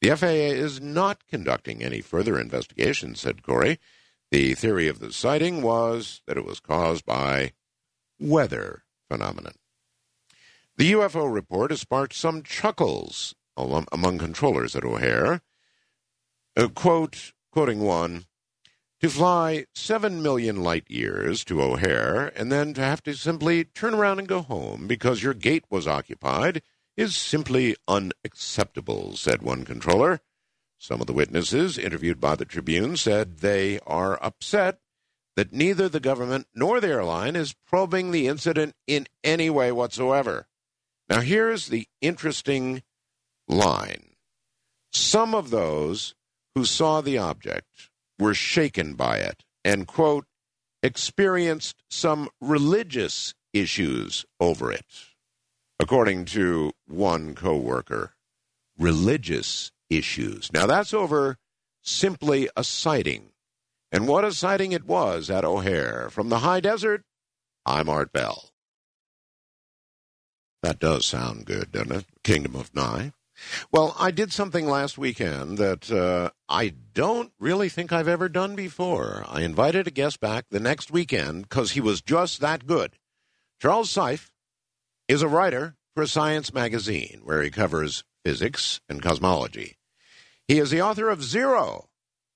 The 0.00 0.16
FAA 0.16 0.26
is 0.26 0.80
not 0.80 1.26
conducting 1.28 1.82
any 1.82 2.00
further 2.00 2.38
investigation, 2.38 3.14
said 3.14 3.42
Cory. 3.42 3.78
The 4.30 4.54
theory 4.54 4.88
of 4.88 4.98
the 4.98 5.12
sighting 5.12 5.62
was 5.62 6.22
that 6.26 6.36
it 6.36 6.44
was 6.44 6.58
caused 6.58 7.04
by 7.04 7.52
weather 8.18 8.84
phenomenon. 9.08 9.54
The 10.76 10.92
UFO 10.92 11.32
report 11.32 11.70
has 11.70 11.82
sparked 11.82 12.14
some 12.14 12.42
chuckles 12.42 13.34
among 13.56 14.18
controllers 14.18 14.74
at 14.74 14.84
O'Hare. 14.84 15.42
Uh, 16.56 16.68
quote, 16.68 17.32
quoting 17.50 17.80
one, 17.80 18.24
to 19.02 19.08
fly 19.08 19.66
7 19.74 20.22
million 20.22 20.62
light 20.62 20.88
years 20.88 21.44
to 21.44 21.60
O'Hare 21.60 22.28
and 22.36 22.52
then 22.52 22.72
to 22.74 22.80
have 22.80 23.02
to 23.02 23.14
simply 23.14 23.64
turn 23.64 23.94
around 23.94 24.20
and 24.20 24.28
go 24.28 24.42
home 24.42 24.86
because 24.86 25.24
your 25.24 25.34
gate 25.34 25.64
was 25.68 25.88
occupied 25.88 26.62
is 26.96 27.16
simply 27.16 27.74
unacceptable, 27.88 29.16
said 29.16 29.42
one 29.42 29.64
controller. 29.64 30.20
Some 30.78 31.00
of 31.00 31.08
the 31.08 31.12
witnesses 31.12 31.78
interviewed 31.78 32.20
by 32.20 32.36
the 32.36 32.44
Tribune 32.44 32.96
said 32.96 33.38
they 33.38 33.80
are 33.88 34.22
upset 34.22 34.78
that 35.34 35.52
neither 35.52 35.88
the 35.88 35.98
government 35.98 36.46
nor 36.54 36.80
the 36.80 36.88
airline 36.88 37.34
is 37.34 37.56
probing 37.66 38.12
the 38.12 38.28
incident 38.28 38.76
in 38.86 39.08
any 39.24 39.50
way 39.50 39.72
whatsoever. 39.72 40.46
Now, 41.08 41.22
here's 41.22 41.66
the 41.66 41.88
interesting 42.00 42.84
line. 43.48 44.10
Some 44.92 45.34
of 45.34 45.50
those 45.50 46.14
who 46.54 46.64
saw 46.64 47.00
the 47.00 47.18
object 47.18 47.90
were 48.18 48.34
shaken 48.34 48.94
by 48.94 49.18
it 49.18 49.44
and, 49.64 49.86
quote, 49.86 50.26
experienced 50.82 51.82
some 51.88 52.28
religious 52.40 53.34
issues 53.52 54.24
over 54.40 54.72
it. 54.72 54.86
According 55.78 56.26
to 56.26 56.72
one 56.86 57.34
coworker, 57.34 58.14
religious 58.78 59.72
issues. 59.90 60.52
Now, 60.52 60.66
that's 60.66 60.94
over 60.94 61.38
simply 61.82 62.48
a 62.56 62.64
sighting. 62.64 63.30
And 63.90 64.08
what 64.08 64.24
a 64.24 64.32
sighting 64.32 64.72
it 64.72 64.84
was 64.84 65.28
at 65.28 65.44
O'Hare. 65.44 66.08
From 66.10 66.28
the 66.28 66.38
high 66.38 66.60
desert, 66.60 67.02
I'm 67.66 67.88
Art 67.88 68.12
Bell. 68.12 68.50
That 70.62 70.78
does 70.78 71.04
sound 71.04 71.44
good, 71.44 71.72
doesn't 71.72 71.92
it? 71.92 72.06
Kingdom 72.22 72.54
of 72.54 72.74
Nye. 72.74 73.12
Well, 73.70 73.94
I 73.98 74.10
did 74.10 74.32
something 74.32 74.66
last 74.66 74.98
weekend 74.98 75.58
that 75.58 75.90
uh, 75.90 76.30
I 76.48 76.74
don't 76.94 77.32
really 77.38 77.68
think 77.68 77.92
I've 77.92 78.08
ever 78.08 78.28
done 78.28 78.54
before. 78.54 79.24
I 79.28 79.42
invited 79.42 79.86
a 79.86 79.90
guest 79.90 80.20
back 80.20 80.46
the 80.50 80.60
next 80.60 80.90
weekend 80.90 81.48
because 81.48 81.72
he 81.72 81.80
was 81.80 82.02
just 82.02 82.40
that 82.40 82.66
good. 82.66 82.98
Charles 83.60 83.92
Seife 83.92 84.30
is 85.08 85.22
a 85.22 85.28
writer 85.28 85.76
for 85.94 86.06
Science 86.06 86.52
Magazine, 86.52 87.20
where 87.24 87.42
he 87.42 87.50
covers 87.50 88.04
physics 88.24 88.80
and 88.88 89.02
cosmology. 89.02 89.76
He 90.48 90.58
is 90.58 90.70
the 90.70 90.82
author 90.82 91.08
of 91.08 91.22
Zero 91.22 91.88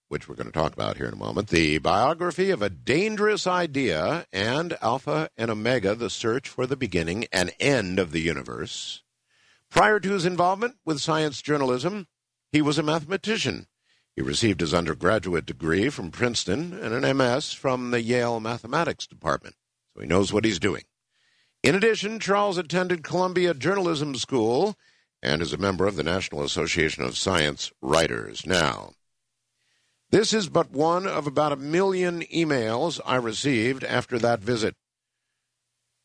which 0.08 0.28
we're 0.28 0.36
going 0.36 0.46
to 0.46 0.52
talk 0.52 0.72
about 0.72 0.96
here 0.96 1.06
in 1.06 1.14
a 1.14 1.16
moment, 1.16 1.48
the 1.48 1.78
biography 1.78 2.50
of 2.50 2.62
a 2.62 2.70
dangerous 2.70 3.46
idea 3.46 4.26
and 4.32 4.76
Alpha 4.80 5.28
and 5.36 5.50
Omega, 5.50 5.94
the 5.94 6.10
search 6.10 6.48
for 6.48 6.66
the 6.66 6.76
beginning 6.76 7.26
and 7.32 7.52
end 7.58 7.98
of 7.98 8.12
the 8.12 8.20
universe. 8.20 9.02
Prior 9.70 10.00
to 10.00 10.12
his 10.12 10.24
involvement 10.24 10.76
with 10.84 11.00
science 11.00 11.42
journalism, 11.42 12.06
he 12.52 12.62
was 12.62 12.78
a 12.78 12.82
mathematician. 12.82 13.66
He 14.14 14.22
received 14.22 14.60
his 14.60 14.72
undergraduate 14.72 15.44
degree 15.44 15.90
from 15.90 16.10
Princeton 16.10 16.72
and 16.72 16.94
an 16.94 17.16
MS 17.16 17.52
from 17.52 17.90
the 17.90 18.00
Yale 18.00 18.40
Mathematics 18.40 19.06
Department, 19.06 19.56
so 19.94 20.00
he 20.00 20.06
knows 20.06 20.32
what 20.32 20.44
he's 20.44 20.58
doing. 20.58 20.84
In 21.62 21.74
addition, 21.74 22.18
Charles 22.20 22.56
attended 22.56 23.04
Columbia 23.04 23.52
Journalism 23.52 24.14
School 24.14 24.76
and 25.22 25.42
is 25.42 25.52
a 25.52 25.58
member 25.58 25.86
of 25.86 25.96
the 25.96 26.02
National 26.02 26.44
Association 26.44 27.02
of 27.02 27.18
Science 27.18 27.72
Writers. 27.82 28.46
Now, 28.46 28.92
this 30.10 30.32
is 30.32 30.48
but 30.48 30.70
one 30.70 31.06
of 31.06 31.26
about 31.26 31.52
a 31.52 31.56
million 31.56 32.22
emails 32.32 33.00
I 33.04 33.16
received 33.16 33.82
after 33.84 34.18
that 34.20 34.40
visit. 34.40 34.76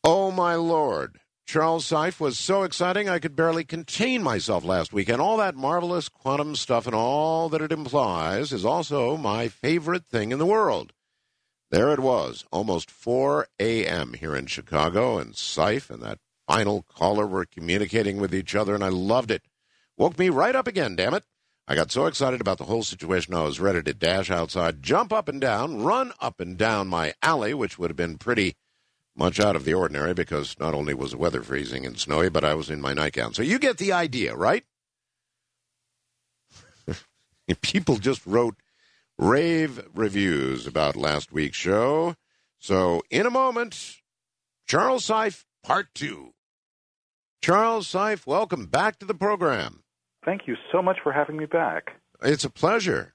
Oh, 0.02 0.30
my 0.32 0.56
Lord. 0.56 1.20
Charles 1.46 1.86
Seife 1.86 2.18
was 2.18 2.38
so 2.38 2.62
exciting 2.62 3.08
I 3.08 3.18
could 3.18 3.36
barely 3.36 3.64
contain 3.64 4.22
myself 4.22 4.64
last 4.64 4.92
week, 4.92 5.08
and 5.08 5.20
all 5.20 5.36
that 5.36 5.54
marvelous 5.54 6.08
quantum 6.08 6.56
stuff 6.56 6.86
and 6.86 6.94
all 6.94 7.48
that 7.50 7.60
it 7.60 7.72
implies 7.72 8.52
is 8.52 8.64
also 8.64 9.16
my 9.16 9.48
favorite 9.48 10.06
thing 10.06 10.32
in 10.32 10.38
the 10.38 10.46
world. 10.46 10.92
There 11.70 11.92
it 11.92 12.00
was, 12.00 12.44
almost 12.52 12.90
4 12.90 13.48
a.m. 13.58 14.14
here 14.14 14.36
in 14.36 14.46
Chicago, 14.46 15.18
and 15.18 15.34
Seife 15.34 15.90
and 15.90 16.02
that 16.02 16.20
final 16.46 16.82
caller 16.82 17.26
were 17.26 17.44
communicating 17.44 18.18
with 18.18 18.34
each 18.34 18.54
other, 18.54 18.74
and 18.74 18.84
I 18.84 18.88
loved 18.88 19.30
it. 19.30 19.42
Woke 19.96 20.18
me 20.18 20.28
right 20.28 20.54
up 20.56 20.66
again, 20.66 20.96
damn 20.96 21.14
it. 21.14 21.24
I 21.68 21.74
got 21.74 21.92
so 21.92 22.06
excited 22.06 22.40
about 22.40 22.58
the 22.58 22.64
whole 22.64 22.82
situation, 22.82 23.34
I 23.34 23.42
was 23.42 23.60
ready 23.60 23.82
to 23.82 23.94
dash 23.94 24.30
outside, 24.30 24.82
jump 24.82 25.12
up 25.12 25.28
and 25.28 25.40
down, 25.40 25.82
run 25.82 26.12
up 26.20 26.40
and 26.40 26.58
down 26.58 26.88
my 26.88 27.14
alley, 27.22 27.54
which 27.54 27.78
would 27.78 27.88
have 27.88 27.96
been 27.96 28.18
pretty 28.18 28.56
much 29.16 29.38
out 29.38 29.56
of 29.56 29.64
the 29.64 29.74
ordinary 29.74 30.14
because 30.14 30.56
not 30.58 30.74
only 30.74 30.94
was 30.94 31.12
the 31.12 31.18
weather 31.18 31.42
freezing 31.42 31.84
and 31.84 31.98
snowy, 31.98 32.28
but 32.28 32.44
I 32.44 32.54
was 32.54 32.70
in 32.70 32.80
my 32.80 32.92
nightgown. 32.92 33.34
So 33.34 33.42
you 33.42 33.58
get 33.58 33.78
the 33.78 33.92
idea, 33.92 34.34
right? 34.34 34.64
People 37.60 37.96
just 37.96 38.24
wrote 38.26 38.56
rave 39.18 39.86
reviews 39.94 40.66
about 40.66 40.96
last 40.96 41.32
week's 41.32 41.56
show. 41.56 42.16
So 42.58 43.02
in 43.10 43.26
a 43.26 43.30
moment, 43.30 43.96
Charles 44.66 45.06
Seife, 45.06 45.44
part 45.62 45.88
two. 45.94 46.32
Charles 47.42 47.90
Seife, 47.90 48.26
welcome 48.26 48.66
back 48.66 48.98
to 49.00 49.06
the 49.06 49.14
program. 49.14 49.82
Thank 50.24 50.46
you 50.46 50.56
so 50.70 50.80
much 50.80 50.98
for 51.02 51.12
having 51.12 51.36
me 51.36 51.46
back. 51.46 52.00
It's 52.22 52.44
a 52.44 52.50
pleasure. 52.50 53.14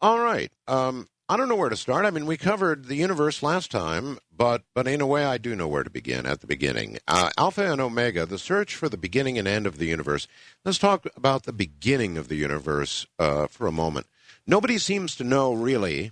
All 0.00 0.18
right. 0.18 0.50
Um, 0.66 1.08
I 1.30 1.36
don't 1.36 1.48
know 1.48 1.54
where 1.54 1.68
to 1.68 1.76
start. 1.76 2.06
I 2.06 2.10
mean, 2.10 2.26
we 2.26 2.36
covered 2.36 2.86
the 2.86 2.96
universe 2.96 3.40
last 3.40 3.70
time, 3.70 4.18
but 4.36 4.64
but 4.74 4.88
in 4.88 5.00
a 5.00 5.06
way, 5.06 5.24
I 5.24 5.38
do 5.38 5.54
know 5.54 5.68
where 5.68 5.84
to 5.84 5.88
begin. 5.88 6.26
At 6.26 6.40
the 6.40 6.48
beginning, 6.48 6.98
uh, 7.06 7.30
Alpha 7.38 7.70
and 7.70 7.80
Omega, 7.80 8.26
the 8.26 8.36
search 8.36 8.74
for 8.74 8.88
the 8.88 8.96
beginning 8.96 9.38
and 9.38 9.46
end 9.46 9.64
of 9.64 9.78
the 9.78 9.86
universe. 9.86 10.26
Let's 10.64 10.76
talk 10.76 11.06
about 11.14 11.44
the 11.44 11.52
beginning 11.52 12.18
of 12.18 12.26
the 12.26 12.34
universe 12.34 13.06
uh, 13.16 13.46
for 13.46 13.68
a 13.68 13.72
moment. 13.72 14.08
Nobody 14.44 14.76
seems 14.76 15.14
to 15.16 15.24
know 15.24 15.52
really. 15.52 16.10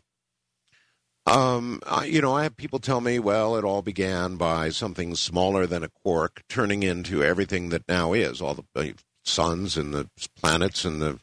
Um, 1.27 1.81
I, 1.85 2.05
you 2.05 2.23
know, 2.23 2.37
I 2.37 2.45
have 2.45 2.57
people 2.57 2.79
tell 2.79 3.01
me, 3.01 3.19
well, 3.19 3.57
it 3.57 3.65
all 3.65 3.83
began 3.83 4.37
by 4.37 4.69
something 4.69 5.17
smaller 5.17 5.67
than 5.67 5.83
a 5.83 5.89
quark 5.89 6.45
turning 6.49 6.85
into 6.85 7.25
everything 7.25 7.71
that 7.71 7.89
now 7.89 8.13
is, 8.13 8.41
all 8.41 8.55
the 8.55 8.65
uh, 8.77 8.93
suns 9.25 9.77
and 9.77 9.93
the 9.93 10.09
planets 10.37 10.85
and 10.85 11.03
the 11.03 11.19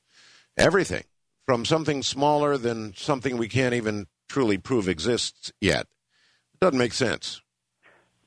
everything 0.57 1.05
from 1.45 1.65
something 1.65 2.01
smaller 2.01 2.57
than 2.57 2.93
something 2.95 3.37
we 3.37 3.47
can't 3.47 3.73
even 3.73 4.07
truly 4.27 4.57
prove 4.57 4.89
exists 4.89 5.51
yet. 5.61 5.81
It 6.53 6.59
doesn't 6.61 6.79
make 6.79 6.93
sense. 6.93 7.41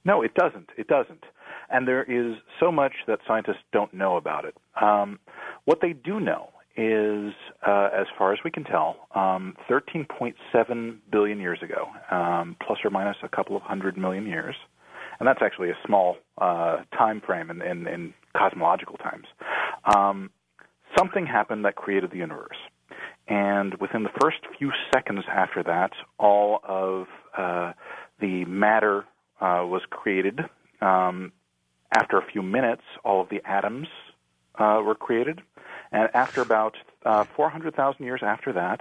No, 0.05 0.23
it 0.23 0.35
doesn't. 0.35 0.71
It 0.77 0.87
doesn't. 0.89 1.25
And 1.71 1.87
there 1.87 2.03
is 2.03 2.37
so 2.61 2.73
much 2.73 2.93
that 3.07 3.19
scientists 3.27 3.63
don't 3.73 3.93
know 3.93 4.17
about 4.17 4.45
it. 4.45 4.57
Um, 4.81 5.19
what 5.65 5.81
they 5.83 5.93
do 5.93 6.19
know 6.19 6.51
is, 6.77 7.35
uh, 7.67 7.89
as 7.93 8.07
far 8.17 8.33
as 8.33 8.39
we 8.45 8.51
can 8.51 8.65
tell, 8.65 9.09
um, 9.15 9.57
13.7 9.69 10.97
billion 11.11 11.41
years 11.41 11.59
ago, 11.63 11.89
um, 12.11 12.57
plus 12.65 12.79
or 12.85 12.91
minus 12.91 13.17
a 13.23 13.29
couple 13.29 13.57
of 13.57 13.63
hundred 13.63 13.99
million 13.99 14.27
years. 14.27 14.55
And 15.19 15.27
that's 15.27 15.41
actually 15.43 15.71
a 15.71 15.77
small 15.85 16.17
uh, 16.41 16.79
time 16.97 17.21
frame 17.21 17.51
in, 17.51 17.61
in, 17.61 17.87
in 17.89 18.15
cosmological 18.37 18.97
times. 18.99 19.27
Um, 19.95 20.31
something 20.97 21.27
happened 21.27 21.65
that 21.65 21.75
created 21.75 22.13
the 22.13 22.19
universe. 22.19 22.57
And 23.29 23.75
within 23.75 24.05
the 24.05 24.11
first 24.21 24.39
few 24.59 24.73
seconds 24.93 25.25
after 25.31 25.63
that, 25.63 25.93
all 26.19 26.61
of 26.65 27.07
uh, 27.37 27.73
the 28.21 28.45
matter 28.47 29.05
uh, 29.41 29.65
was 29.67 29.83
created. 29.91 30.41
Um, 30.81 31.33
after 31.95 32.19
a 32.19 32.25
few 32.25 32.43
minutes, 32.43 32.83
all 33.05 33.21
of 33.21 33.29
the 33.29 33.41
atoms 33.45 33.89
uh, 34.59 34.81
were 34.85 34.95
created. 34.95 35.41
And 35.93 36.09
after 36.15 36.41
about 36.41 36.77
uh, 37.05 37.25
400,000 37.37 38.05
years 38.05 38.21
after 38.23 38.53
that, 38.55 38.81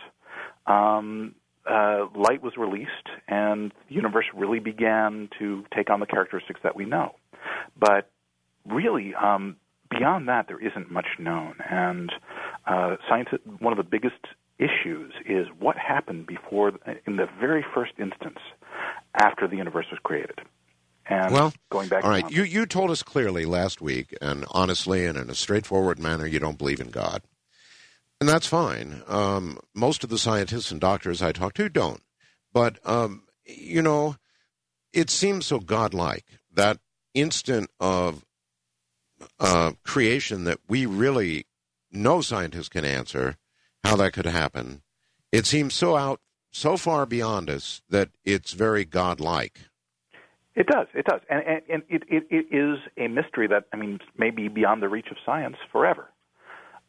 um, 0.71 1.35
uh, 1.69 2.07
light 2.15 2.41
was 2.41 2.55
released, 2.57 2.89
and 3.27 3.73
the 3.89 3.95
universe 3.95 4.25
really 4.33 4.59
began 4.59 5.29
to 5.39 5.65
take 5.75 5.89
on 5.89 5.99
the 5.99 6.05
characteristics 6.05 6.59
that 6.63 6.75
we 6.75 6.85
know. 6.85 7.15
But 7.77 8.09
really, 8.65 9.13
um, 9.15 9.57
beyond 9.89 10.27
that, 10.29 10.47
there 10.47 10.59
isn't 10.59 10.91
much 10.91 11.07
known. 11.19 11.55
And 11.69 12.11
uh, 12.67 12.97
science, 13.07 13.29
one 13.59 13.71
of 13.73 13.77
the 13.77 13.89
biggest 13.89 14.19
issues 14.59 15.13
is 15.25 15.47
what 15.59 15.77
happened 15.77 16.27
before, 16.27 16.73
in 17.05 17.15
the 17.15 17.27
very 17.39 17.65
first 17.73 17.93
instance, 17.99 18.39
after 19.15 19.47
the 19.47 19.55
universe 19.55 19.85
was 19.91 19.99
created. 20.03 20.41
And 21.09 21.33
well, 21.33 21.53
going 21.69 21.87
back. 21.87 22.03
All 22.03 22.09
right, 22.09 22.29
you 22.29 22.43
you 22.43 22.65
told 22.65 22.91
us 22.91 23.01
clearly 23.01 23.45
last 23.45 23.81
week, 23.81 24.13
and 24.21 24.45
honestly, 24.51 25.05
and 25.05 25.17
in 25.17 25.29
a 25.29 25.35
straightforward 25.35 25.99
manner, 25.99 26.25
you 26.25 26.39
don't 26.39 26.57
believe 26.57 26.81
in 26.81 26.89
God, 26.89 27.21
and 28.19 28.27
that's 28.27 28.47
fine. 28.47 29.03
Um, 29.07 29.57
most 29.73 30.03
of 30.03 30.09
the 30.09 30.17
scientists 30.17 30.69
and 30.69 30.81
doctors 30.81 31.21
I 31.21 31.31
talk 31.31 31.53
to 31.53 31.69
don't, 31.69 32.01
but 32.51 32.79
um, 32.83 33.23
you 33.45 33.81
know, 33.81 34.17
it 34.91 35.09
seems 35.09 35.45
so 35.45 35.59
godlike 35.59 36.25
that 36.53 36.79
instant 37.13 37.69
of 37.79 38.25
uh, 39.39 39.71
creation 39.83 40.43
that 40.43 40.59
we 40.67 40.85
really 40.85 41.45
no 41.91 42.21
scientist 42.21 42.71
can 42.71 42.85
answer 42.85 43.37
how 43.83 43.95
that 43.97 44.13
could 44.13 44.25
happen. 44.25 44.81
It 45.31 45.45
seems 45.45 45.73
so 45.73 45.95
out, 45.95 46.21
so 46.51 46.77
far 46.77 47.05
beyond 47.05 47.49
us 47.49 47.81
that 47.89 48.09
it's 48.23 48.53
very 48.53 48.85
godlike. 48.85 49.59
It 50.55 50.67
does. 50.67 50.87
It 50.95 51.05
does, 51.05 51.21
and 51.29 51.43
and, 51.45 51.61
and 51.69 51.83
it, 51.87 52.03
it 52.07 52.23
it 52.31 52.55
is 52.55 52.79
a 52.97 53.07
mystery 53.07 53.47
that 53.47 53.65
I 53.71 53.77
mean 53.77 53.99
may 54.17 54.31
be 54.31 54.47
beyond 54.47 54.81
the 54.81 54.89
reach 54.89 55.07
of 55.11 55.17
science 55.23 55.57
forever. 55.71 56.09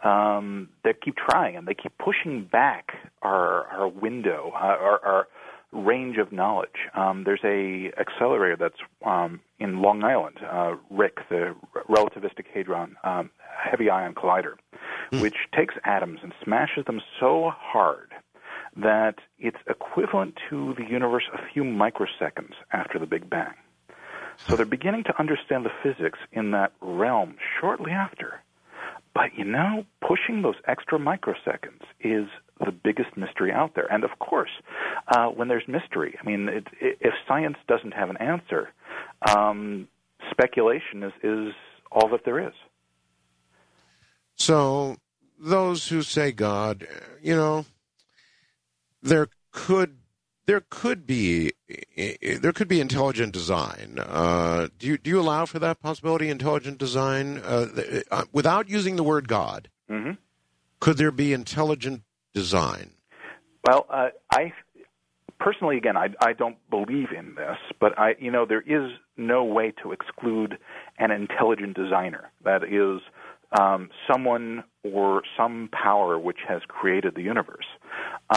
Um, 0.02 0.70
they 0.84 0.94
keep 0.94 1.16
trying 1.16 1.56
and 1.56 1.66
they 1.66 1.74
keep 1.74 1.92
pushing 1.98 2.48
back 2.50 2.92
our 3.20 3.66
our 3.66 3.88
window, 3.88 4.52
our, 4.54 5.04
our 5.04 5.28
range 5.72 6.16
of 6.18 6.32
knowledge. 6.32 6.88
Um, 6.94 7.24
there's 7.24 7.44
a 7.44 7.92
accelerator 8.00 8.56
that's 8.56 8.80
um, 9.04 9.40
in 9.58 9.82
Long 9.82 10.02
Island, 10.02 10.38
uh, 10.42 10.76
RHIC, 10.92 11.28
the 11.28 11.54
Relativistic 11.88 12.46
Hadron 12.52 12.96
um, 13.04 13.30
Heavy 13.58 13.90
Ion 13.90 14.14
Collider, 14.14 14.54
mm. 15.12 15.20
which 15.20 15.36
takes 15.54 15.74
atoms 15.84 16.20
and 16.22 16.32
smashes 16.42 16.84
them 16.86 17.00
so 17.20 17.52
hard 17.54 18.12
that 18.76 19.16
it's 19.38 19.58
equivalent 19.68 20.38
to 20.48 20.74
the 20.78 20.84
universe 20.84 21.24
a 21.34 21.40
few 21.52 21.64
microseconds 21.64 22.54
after 22.72 22.98
the 22.98 23.06
Big 23.06 23.28
Bang. 23.28 23.54
So 24.46 24.54
they're 24.54 24.66
beginning 24.66 25.04
to 25.04 25.18
understand 25.18 25.66
the 25.66 25.72
physics 25.82 26.18
in 26.32 26.52
that 26.52 26.72
realm 26.80 27.36
shortly 27.60 27.90
after. 27.90 28.40
But 29.14 29.34
you 29.36 29.44
know, 29.44 29.84
pushing 30.00 30.42
those 30.42 30.54
extra 30.66 30.98
microseconds 30.98 31.82
is 32.00 32.28
the 32.60 32.72
biggest 32.72 33.16
mystery 33.16 33.52
out 33.52 33.74
there. 33.74 33.86
And 33.90 34.04
of 34.04 34.18
course, 34.18 34.50
uh, 35.08 35.26
when 35.26 35.48
there's 35.48 35.66
mystery, 35.68 36.16
I 36.20 36.26
mean, 36.26 36.48
it, 36.48 36.66
it, 36.80 36.98
if 37.00 37.14
science 37.26 37.56
doesn't 37.66 37.92
have 37.92 38.10
an 38.10 38.16
answer, 38.18 38.70
um, 39.28 39.88
speculation 40.30 41.02
is, 41.02 41.12
is 41.22 41.52
all 41.90 42.08
that 42.10 42.24
there 42.24 42.46
is. 42.46 42.54
So, 44.36 44.96
those 45.38 45.88
who 45.88 46.02
say 46.02 46.32
God, 46.32 46.86
you 47.22 47.34
know, 47.34 47.66
there 49.02 49.28
could 49.52 49.98
there 50.46 50.64
could 50.70 51.06
be 51.06 51.52
there 52.40 52.52
could 52.52 52.68
be 52.68 52.80
intelligent 52.80 53.32
design. 53.32 53.98
Uh, 53.98 54.68
do 54.78 54.86
you 54.86 54.96
do 54.96 55.10
you 55.10 55.20
allow 55.20 55.44
for 55.44 55.58
that 55.58 55.80
possibility? 55.80 56.30
Intelligent 56.30 56.78
design 56.78 57.38
uh, 57.38 57.66
uh, 58.10 58.24
without 58.32 58.68
using 58.68 58.96
the 58.96 59.02
word 59.02 59.28
God. 59.28 59.68
Mm-hmm. 59.90 60.12
Could 60.80 60.96
there 60.96 61.10
be 61.10 61.32
intelligent 61.32 62.02
design? 62.38 62.90
Well, 63.66 63.86
uh, 63.90 64.08
I 64.32 64.52
personally, 65.40 65.76
again, 65.76 65.96
I, 65.96 66.08
I 66.20 66.32
don't 66.32 66.56
believe 66.70 67.08
in 67.16 67.34
this, 67.34 67.58
but 67.80 67.98
I, 67.98 68.14
you 68.18 68.30
know, 68.30 68.46
there 68.46 68.60
is 68.60 68.92
no 69.16 69.44
way 69.44 69.72
to 69.82 69.92
exclude 69.92 70.58
an 70.98 71.10
intelligent 71.10 71.76
designer 71.76 72.30
that 72.44 72.62
is 72.64 73.00
um, 73.58 73.88
someone 74.10 74.62
or 74.84 75.22
some 75.36 75.68
power 75.72 76.18
which 76.18 76.38
has 76.46 76.60
created 76.68 77.14
the 77.14 77.22
universe. 77.22 77.66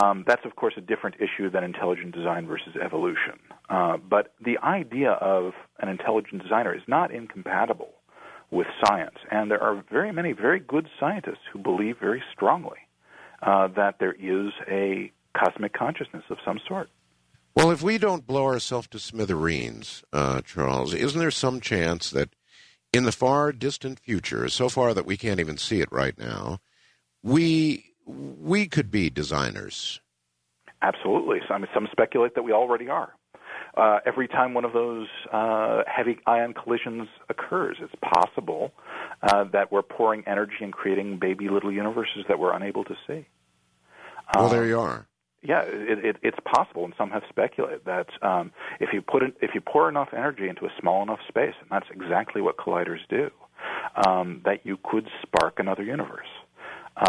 Um, 0.02 0.24
that's, 0.26 0.46
of 0.46 0.56
course, 0.56 0.74
a 0.78 0.82
different 0.82 1.18
issue 1.18 1.50
than 1.50 1.64
intelligent 1.64 2.16
design 2.16 2.48
versus 2.48 2.76
evolution. 2.84 3.38
Uh, 3.70 3.98
but 3.98 4.34
the 4.44 4.58
idea 4.64 5.12
of 5.12 5.54
an 5.80 5.90
intelligent 5.90 6.42
designer 6.42 6.74
is 6.74 6.84
not 6.88 7.14
incompatible 7.14 7.92
with 8.52 8.68
science. 8.86 9.18
And 9.30 9.52
there 9.52 9.62
are 9.62 9.84
very 9.92 10.12
many 10.12 10.32
very 10.34 10.60
good 10.60 10.88
scientists 11.00 11.46
who 11.52 11.60
believe 11.60 11.96
very 12.00 12.24
strongly 12.34 12.80
uh, 13.42 13.68
that 13.70 13.96
there 14.00 14.14
is 14.14 14.52
a 14.70 15.12
cosmic 15.38 15.74
consciousness 15.74 16.24
of 16.30 16.38
some 16.46 16.60
sort. 16.68 16.90
Well, 17.56 17.72
if 17.72 17.82
we 17.82 17.98
don't 17.98 18.26
blow 18.26 18.46
ourselves 18.46 18.88
to 18.90 19.00
smithereens, 19.00 20.04
uh, 20.14 20.42
Charles, 20.42 20.94
isn't 20.94 21.20
there 21.20 21.32
some 21.32 21.60
chance 21.60 22.10
that 22.12 22.30
in 22.94 23.04
the 23.04 23.12
far 23.12 23.52
distant 23.52 24.00
future, 24.00 24.48
so 24.50 24.70
far 24.70 24.94
that 24.94 25.06
we 25.06 25.18
can't 25.18 25.40
even 25.40 25.58
see 25.58 25.82
it 25.82 25.92
right 25.92 26.18
now, 26.18 26.60
we 27.24 27.94
we 28.06 28.68
could 28.68 28.92
be 28.92 29.10
designers. 29.10 30.02
Absolutely. 30.82 31.40
Some 31.48 31.66
some 31.74 31.88
speculate 31.92 32.36
that 32.36 32.44
we 32.44 32.52
already 32.52 32.90
are. 32.90 33.14
Uh, 33.76 34.00
every 34.06 34.28
time 34.28 34.54
one 34.54 34.66
of 34.66 34.74
those 34.74 35.08
uh, 35.32 35.84
heavy 35.88 36.20
ion 36.28 36.54
collisions 36.54 37.08
occurs, 37.30 37.78
it's 37.80 37.94
possible 38.02 38.72
uh, 39.24 39.46
that 39.46 39.72
we're 39.72 39.82
pouring 39.82 40.24
energy 40.28 40.58
and 40.62 40.74
creating 40.74 41.18
baby 41.20 41.48
little 41.50 41.72
universes 41.72 42.26
that 42.28 42.38
we're 42.38 42.54
unable 42.54 42.84
to 42.84 42.96
see. 43.08 43.26
Well, 44.36 44.50
there 44.50 44.66
you 44.66 44.80
are. 44.80 45.08
Yeah, 45.44 45.64
it, 45.66 46.06
it, 46.06 46.18
it's 46.22 46.38
possible, 46.46 46.86
and 46.86 46.94
some 46.98 47.10
have 47.10 47.24
speculated 47.30 47.82
that 47.86 48.08
um, 48.22 48.52
if 48.80 48.90
you 48.94 49.02
put 49.02 49.24
it, 49.24 49.36
if 49.42 49.52
you 49.56 49.62
pour 49.62 49.90
enough 49.90 50.10
energy 50.16 50.48
into 50.48 50.66
a 50.66 50.70
small 50.80 51.02
enough 51.02 51.20
space, 51.28 51.56
and 51.60 51.70
that's 51.72 51.88
exactly 51.92 52.42
what 52.42 52.58
colliders 52.58 53.00
do, 53.10 53.32
um, 54.06 54.42
that 54.46 54.66
you 54.66 54.78
could 54.84 55.08
spark 55.24 55.60
another 55.60 55.84
universe. 55.84 56.28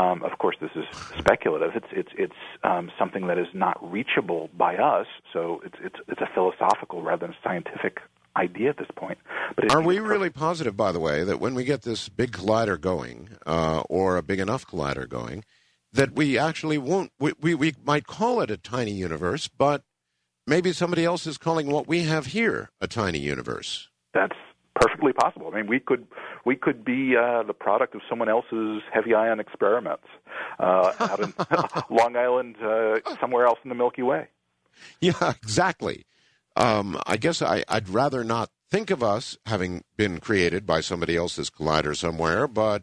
Um, 0.01 0.22
of 0.22 0.38
course, 0.38 0.57
this 0.61 0.70
is 0.74 0.84
speculative. 1.18 1.72
It's 1.74 1.86
it's 1.93 2.09
it's 2.16 2.32
um, 2.62 2.90
something 2.99 3.26
that 3.26 3.38
is 3.38 3.49
not 3.53 3.76
reachable 3.93 4.49
by 4.57 4.76
us. 4.76 5.07
So 5.32 5.61
it's 5.64 5.76
it's 5.82 5.97
it's 6.09 6.20
a 6.20 6.28
philosophical 6.34 7.03
rather 7.03 7.26
than 7.26 7.36
scientific 7.45 8.01
idea 8.36 8.70
at 8.70 8.78
this 8.78 8.88
point. 8.97 9.18
But 9.55 9.72
are 9.72 9.82
we 9.82 9.99
really 9.99 10.30
positive, 10.30 10.76
by 10.76 10.93
the 10.93 11.01
way, 11.01 11.24
that 11.24 11.40
when 11.40 11.55
we 11.55 11.64
get 11.64 11.82
this 11.82 12.09
big 12.09 12.32
collider 12.32 12.80
going, 12.80 13.30
uh, 13.45 13.82
or 13.90 14.16
a 14.16 14.22
big 14.22 14.40
enough 14.40 14.66
collider 14.66 15.07
going, 15.07 15.45
that 15.93 16.14
we 16.14 16.38
actually 16.38 16.78
won't? 16.78 17.12
We, 17.18 17.34
we 17.38 17.55
we 17.55 17.74
might 17.84 18.07
call 18.07 18.40
it 18.40 18.51
a 18.51 18.57
tiny 18.57 18.93
universe, 18.93 19.49
but 19.49 19.82
maybe 20.47 20.72
somebody 20.72 21.05
else 21.05 21.26
is 21.26 21.36
calling 21.36 21.70
what 21.70 21.86
we 21.86 22.05
have 22.05 22.26
here 22.26 22.70
a 22.80 22.86
tiny 22.86 23.18
universe. 23.18 23.88
That's 24.14 24.36
perfectly 24.75 25.12
possible. 25.12 25.51
I 25.53 25.57
mean, 25.57 25.66
we 25.66 25.81
could 25.81 26.07
we 26.45 26.57
could 26.57 26.85
be 26.85 27.14
uh, 27.16 27.43
the 27.43 27.55
product 27.55 27.95
of 27.95 28.01
someone 28.09 28.29
else's 28.29 28.83
heavy 28.93 29.14
ion 29.14 29.41
experiments 29.41 30.07
uh, 30.59 30.93
out 31.01 31.20
in 31.20 31.35
Long 31.97 32.16
Island, 32.16 32.57
uh, 32.62 32.99
somewhere 33.20 33.47
else 33.47 33.59
in 33.64 33.68
the 33.68 33.75
Milky 33.75 34.03
Way. 34.03 34.29
Yeah, 35.01 35.33
exactly. 35.43 36.07
Um, 36.57 36.99
I 37.07 37.16
guess 37.16 37.41
I, 37.41 37.64
I'd 37.68 37.89
rather 37.89 38.25
not 38.25 38.51
think 38.70 38.91
of 38.91 39.03
us 39.03 39.37
having 39.47 39.85
been 39.97 40.18
created 40.18 40.66
by 40.66 40.81
somebody 40.81 41.16
else's 41.16 41.51
collider 41.51 41.97
somewhere, 41.97 42.47
but 42.47 42.83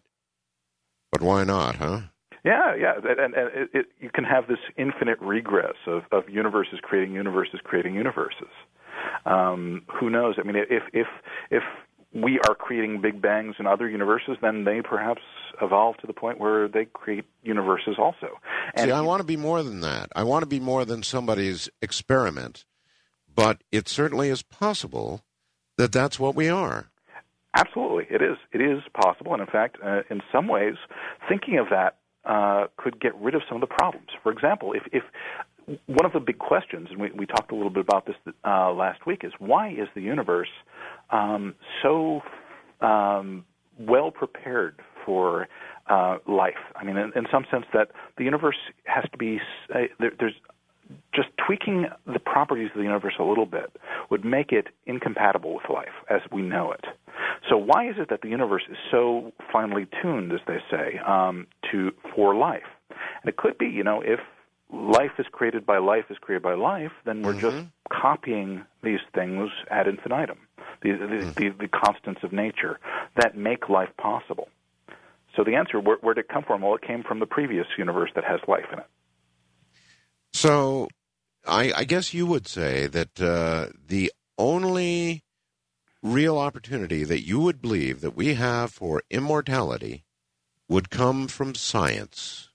but 1.12 1.22
why 1.22 1.44
not, 1.44 1.76
huh? 1.76 2.02
Yeah, 2.46 2.74
yeah, 2.76 2.94
and, 2.96 3.36
and 3.36 3.48
it, 3.54 3.70
it, 3.74 3.86
you 4.00 4.10
can 4.10 4.24
have 4.24 4.48
this 4.48 4.60
infinite 4.78 5.20
regress 5.20 5.76
of, 5.86 6.04
of 6.12 6.30
universes 6.30 6.80
creating 6.82 7.14
universes 7.14 7.60
creating 7.64 7.96
universes. 7.96 8.48
Um, 9.26 9.84
who 10.00 10.10
knows? 10.10 10.36
I 10.38 10.43
mean, 10.43 10.56
if 10.56 10.84
if 10.93 11.08
if 11.52 11.64
we 12.14 12.39
are 12.47 12.56
creating 12.56 13.02
big 13.02 13.22
bangs 13.22 13.56
in 13.60 13.68
other 13.68 13.88
universes, 13.88 14.38
then 14.41 14.64
they 14.64 14.82
perhaps 14.82 15.22
evolve 15.62 15.97
to 15.97 16.08
the 16.08 16.14
point 16.14 16.39
where 16.39 16.68
they 16.68 16.86
create 16.86 17.26
universes 17.43 17.95
also. 18.00 18.39
And 18.74 18.88
See, 18.88 18.91
I 18.91 19.02
want 19.02 19.20
to 19.20 19.26
be 19.26 19.38
more 19.38 19.62
than 19.62 19.82
that. 19.82 20.10
I 20.16 20.24
want 20.24 20.41
to 20.41 20.47
be 20.47 20.60
more 20.60 20.86
than 20.86 21.04
somebody's 21.04 21.70
experiment, 21.82 22.66
but 23.34 23.62
it 23.72 23.88
certainly 23.88 24.30
is 24.30 24.41
possible 24.41 25.22
that 25.78 25.91
that's 25.91 26.20
what 26.20 26.36
we 26.36 26.50
are. 26.50 26.89
Absolutely, 27.56 28.06
it 28.10 28.22
is. 28.22 28.38
It 28.52 28.62
is 28.62 28.82
possible, 28.93 29.34
and 29.34 29.41
in 29.41 29.47
fact, 29.47 29.78
uh, 29.84 30.02
in 30.10 30.22
some 30.32 30.47
ways, 30.47 30.76
thinking 31.28 31.58
of 31.58 31.68
that 31.72 31.97
uh, 32.26 32.68
could 32.78 33.00
get 33.00 33.16
rid 33.16 33.34
of 33.34 33.41
some 33.47 33.56
of 33.56 33.62
the 33.62 33.74
problems. 33.74 34.10
For 34.22 34.32
example, 34.32 34.74
if, 34.74 34.84
if 34.91 35.04
one 35.86 36.05
of 36.05 36.13
the 36.13 36.20
big 36.20 36.39
questions, 36.39 36.88
and 36.91 36.99
we, 36.99 37.11
we 37.11 37.26
talked 37.26 37.51
a 37.51 37.55
little 37.55 37.70
bit 37.70 37.82
about 37.82 38.05
this 38.05 38.15
uh, 38.45 38.72
last 38.72 39.05
week, 39.05 39.22
is 39.24 39.34
why 39.39 39.70
is 39.70 39.88
the 39.95 40.01
universe 40.01 40.49
um, 41.11 41.55
so 41.84 42.22
um, 42.82 43.45
well 43.80 44.11
prepared 44.11 44.80
for 45.05 45.47
uh, 45.89 46.17
life? 46.28 46.53
I 46.76 46.84
mean, 46.84 46.97
in, 46.97 47.11
in, 47.15 47.26
some 47.32 47.45
sense, 47.51 47.65
that 47.74 47.91
the 48.17 48.24
universe 48.24 48.57
has 48.86 49.05
to 49.11 49.17
be 49.17 49.39
uh, 49.74 49.80
there, 49.99 50.11
there's 50.20 50.36
just 51.13 51.30
tweaking 51.45 51.86
the 52.11 52.20
properties 52.20 52.70
of 52.74 52.78
the 52.78 52.84
universe 52.84 53.13
a 53.20 53.24
little 53.24 53.45
bit 53.45 53.76
would 54.09 54.26
make 54.26 54.51
it 54.51 54.67
incompatible 54.88 55.53
with 55.53 55.70
life 55.72 55.93
as 56.09 56.22
we 56.32 56.41
know 56.41 56.72
it. 56.72 56.84
So 57.47 57.57
why 57.57 57.88
is 57.88 57.95
it 57.99 58.09
that 58.09 58.22
the 58.22 58.30
universe 58.30 58.63
is 58.70 58.78
so 58.89 59.32
finely 59.51 59.88
tuned, 60.01 60.32
as 60.32 60.39
they 60.47 60.57
say, 60.72 60.99
um, 61.05 61.47
to 61.72 61.91
for 62.15 62.36
life? 62.36 62.63
And 62.89 63.30
it 63.30 63.38
could 63.38 63.57
be, 63.57 63.67
you 63.67 63.84
know, 63.84 64.01
if 64.01 64.20
life 64.72 65.11
is 65.17 65.26
created 65.32 65.65
by 65.65 65.80
life 65.80 66.05
is 66.09 66.17
created 66.20 66.43
by 66.43 66.53
life, 66.53 66.91
then 67.05 67.22
we're 67.22 67.34
mm-hmm. 67.34 67.41
just 67.41 67.65
copying 67.91 68.63
these 68.84 68.99
things 69.13 69.49
ad 69.70 69.88
infinitum, 69.88 70.38
the, 70.82 70.91
the, 70.91 71.05
mm-hmm. 71.05 71.30
the, 71.32 71.49
the, 71.49 71.67
constants 71.67 72.22
of 72.24 72.32
nature 72.32 72.80
that 73.15 73.36
make 73.36 73.70
life 73.70 73.89
possible. 73.97 74.47
So 75.36 75.43
the 75.43 75.55
answer, 75.55 75.80
where, 75.80 75.97
where 76.01 76.13
did 76.13 76.26
it 76.26 76.30
come 76.30 76.43
from? 76.43 76.61
Well, 76.61 76.76
it 76.76 76.82
came 76.82 77.03
from 77.03 77.20
the 77.20 77.26
previous 77.26 77.67
universe 77.78 78.11
that 78.15 78.24
has 78.24 78.39
life 78.47 78.65
in 78.72 78.80
it. 78.80 78.86
So 80.34 80.88
I, 81.45 81.72
I 81.76 81.84
guess 81.84 82.13
you 82.13 82.26
would 82.28 82.47
say 82.47 82.88
that 82.88 83.20
uh, 83.22 83.67
the 83.88 84.11
only 84.38 85.24
real 86.01 86.38
opportunity 86.38 87.03
that 87.03 87.26
you 87.26 87.39
would 87.39 87.61
believe 87.61 88.01
that 88.01 88.15
we 88.15 88.36
have 88.36 88.72
for 88.72 89.03
immortality 89.09 90.03
would 90.67 90.89
come 90.89 91.28
from 91.28 91.55
science. 91.55 92.49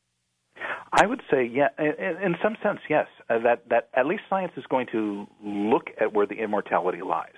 I 0.96 1.06
would 1.06 1.22
say, 1.28 1.44
yeah, 1.44 1.68
in, 1.78 2.36
some 2.42 2.56
sense, 2.62 2.78
yes. 2.88 3.06
Uh, 3.28 3.38
that 3.40 3.68
that 3.68 3.88
at 3.94 4.06
least 4.06 4.22
science 4.30 4.52
is 4.56 4.64
going 4.68 4.86
to 4.92 5.26
look 5.42 5.90
at 6.00 6.12
where 6.12 6.26
the 6.26 6.36
immortality 6.36 7.02
lies, 7.02 7.34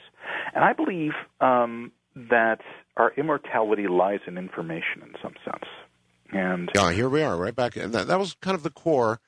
and 0.55 0.63
I 0.63 0.75
believe 0.75 1.13
um, 1.41 1.91
that 2.15 2.61
our 2.97 3.13
immortality 3.17 3.89
lies 3.89 4.21
in 4.27 4.37
information 4.37 5.03
in 5.03 5.15
some 5.23 5.35
sense. 5.45 5.65
And 6.33 6.71
yeah, 6.75 6.93
here 6.93 7.09
we 7.09 7.23
are, 7.23 7.37
right 7.37 7.55
back. 7.55 7.77
And 7.77 7.93
that, 7.95 8.09
that 8.09 8.19
was 8.19 8.35
kind 8.41 8.55
of 8.55 8.63
the 8.63 8.71
core 8.71 9.21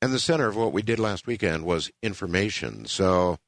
and 0.00 0.12
the 0.12 0.18
center 0.18 0.48
of 0.48 0.56
what 0.56 0.72
we 0.72 0.82
did 0.82 0.98
last 0.98 1.26
weekend 1.26 1.64
was 1.64 1.90
information. 2.02 2.86
So, 2.86 3.38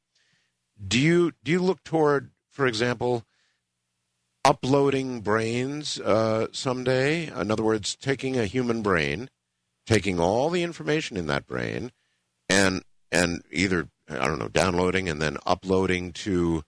do 0.87 0.99
you 0.99 1.33
do 1.45 1.53
you 1.53 1.61
look 1.61 1.83
toward, 1.85 2.31
for 2.51 2.67
example, 2.67 3.25
uploading 4.45 5.21
brains 5.21 6.01
uh, 6.01 6.49
someday? 6.53 7.27
In 7.27 7.51
other 7.51 7.63
words, 7.63 7.97
taking 7.97 8.39
a 8.39 8.47
human 8.47 8.83
brain 8.83 9.31
taking 9.87 10.21
all 10.21 10.51
the 10.51 10.63
information 10.63 11.17
in 11.17 11.27
that 11.27 11.47
brain 11.47 11.93
and 12.49 12.83
and 13.13 13.43
either 13.51 13.89
I 14.09 14.27
don't 14.27 14.39
know 14.39 14.49
downloading 14.49 15.09
and 15.09 15.21
then 15.21 15.39
uploading 15.47 16.13
to 16.13 16.63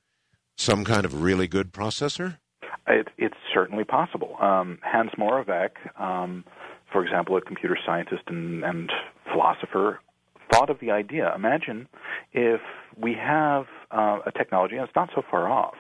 some 0.57 0.85
kind 0.85 1.05
of 1.05 1.23
really 1.23 1.47
good 1.47 1.73
processor? 1.73 2.39
It, 2.87 3.09
it's 3.17 3.37
certainly 3.53 3.85
possible. 3.85 4.37
Um, 4.41 4.79
Hans 4.83 5.13
Moravec, 5.19 5.71
um, 6.01 6.45
for 6.91 7.05
example, 7.05 7.37
a 7.37 7.41
computer 7.41 7.79
scientist 7.85 8.23
and, 8.27 8.65
and 8.65 8.91
philosopher, 9.31 10.01
thought 10.51 10.71
of 10.71 10.81
the 10.81 10.91
idea. 10.91 11.33
Imagine 11.35 11.87
if 12.33 12.61
we 12.97 13.15
have 13.15 13.67
uh, 13.91 14.21
a 14.27 14.33
technology, 14.33 14.77
and 14.77 14.85
it's 14.85 14.97
not 14.97 15.11
so 15.15 15.23
far 15.31 15.49
off, 15.51 15.75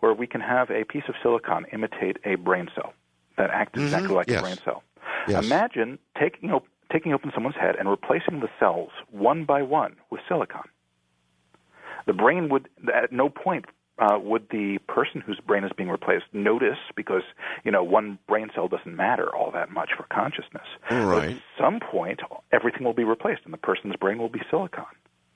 where 0.00 0.12
we 0.12 0.26
can 0.26 0.40
have 0.40 0.70
a 0.70 0.84
piece 0.84 1.04
of 1.08 1.14
silicon 1.22 1.64
imitate 1.72 2.18
a 2.24 2.34
brain 2.36 2.68
cell 2.74 2.92
that 3.36 3.50
acts 3.50 3.72
mm-hmm. 3.72 3.86
exactly 3.86 4.14
like 4.14 4.28
yes. 4.28 4.40
a 4.40 4.42
brain 4.42 4.56
cell. 4.64 4.82
Yes. 5.26 5.44
Imagine 5.44 5.98
taking, 6.18 6.42
you 6.42 6.48
know, 6.48 6.62
taking 6.92 7.12
open 7.12 7.30
someone's 7.34 7.56
head 7.56 7.76
and 7.78 7.88
replacing 7.88 8.40
the 8.40 8.48
cells 8.58 8.90
one 9.10 9.44
by 9.44 9.62
one 9.62 9.96
with 10.10 10.20
silicon. 10.28 10.62
The 12.06 12.12
brain 12.12 12.48
would, 12.48 12.68
at 12.92 13.12
no 13.12 13.28
point 13.28 13.66
uh, 14.00 14.18
would 14.18 14.48
the 14.50 14.78
person 14.88 15.20
whose 15.20 15.38
brain 15.46 15.62
is 15.62 15.70
being 15.76 15.90
replaced 15.90 16.24
notice 16.32 16.78
because 16.96 17.22
you 17.64 17.70
know 17.70 17.84
one 17.84 18.18
brain 18.26 18.48
cell 18.54 18.66
doesn't 18.66 18.96
matter 18.96 19.34
all 19.34 19.50
that 19.52 19.70
much 19.70 19.90
for 19.96 20.06
consciousness. 20.12 20.66
Right. 20.90 21.36
At 21.36 21.42
some 21.58 21.80
point, 21.80 22.20
everything 22.50 22.84
will 22.84 22.94
be 22.94 23.04
replaced, 23.04 23.42
and 23.44 23.52
the 23.52 23.58
person's 23.58 23.96
brain 23.96 24.18
will 24.18 24.30
be 24.30 24.40
silicon. 24.50 24.84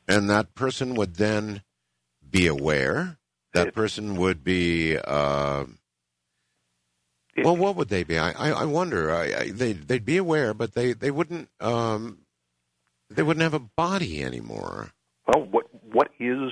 And 0.09 0.29
that 0.31 0.55
person 0.55 0.95
would 0.95 1.17
then 1.17 1.63
be 2.29 2.47
aware. 2.47 3.19
That 3.53 3.69
it, 3.69 3.75
person 3.75 4.17
would 4.17 4.43
be 4.43 4.99
uh, 4.99 5.65
it, 7.37 7.45
well, 7.45 7.57
what 7.57 7.77
would 7.77 7.89
they 7.89 8.05
be? 8.05 8.19
I, 8.19 8.33
I, 8.33 8.51
I 8.51 8.65
wonder. 8.65 9.13
I, 9.13 9.25
I, 9.25 9.51
they 9.51 9.73
they'd 9.73 10.05
be 10.05 10.17
aware, 10.17 10.55
but 10.55 10.75
they 10.75 10.93
they 10.93 11.11
wouldn't 11.11 11.49
um, 11.61 12.19
they 13.11 13.23
wouldn't 13.23 13.43
have 13.43 13.55
a 13.55 13.59
body 13.77 14.23
anymore. 14.23 14.93
Well, 15.27 15.45
what 15.45 15.67
what 15.93 16.09
is 16.19 16.51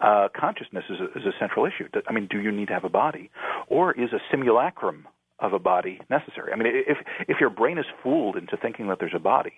uh, 0.00 0.28
consciousness 0.38 0.84
is 0.90 1.00
a, 1.00 1.18
is 1.18 1.26
a 1.26 1.32
central 1.38 1.66
issue. 1.66 1.88
I 2.08 2.12
mean, 2.12 2.28
do 2.30 2.40
you 2.40 2.52
need 2.52 2.68
to 2.68 2.74
have 2.74 2.84
a 2.84 2.90
body, 2.90 3.30
or 3.68 3.92
is 3.92 4.12
a 4.12 4.20
simulacrum 4.30 5.06
of 5.38 5.52
a 5.52 5.58
body 5.58 6.00
necessary. 6.10 6.52
I 6.52 6.56
mean, 6.56 6.68
if 6.68 6.98
if 7.28 7.40
your 7.40 7.50
brain 7.50 7.78
is 7.78 7.86
fooled 8.02 8.36
into 8.36 8.56
thinking 8.56 8.88
that 8.88 8.98
there's 8.98 9.14
a 9.14 9.20
body, 9.20 9.52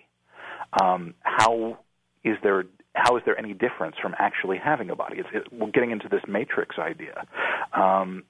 um, 0.81 1.13
how 1.21 1.79
is 2.23 2.37
there 2.43 2.65
how 2.93 3.15
is 3.17 3.23
there 3.25 3.37
any 3.37 3.53
difference 3.53 3.95
from 4.01 4.15
actually 4.17 4.57
having 4.57 4.89
a 4.89 4.95
body? 4.95 5.17
It's, 5.19 5.29
it, 5.33 5.53
we're 5.53 5.71
getting 5.71 5.91
into 5.91 6.09
this 6.09 6.21
matrix 6.27 6.77
idea. 6.79 7.25
Um, 7.73 8.23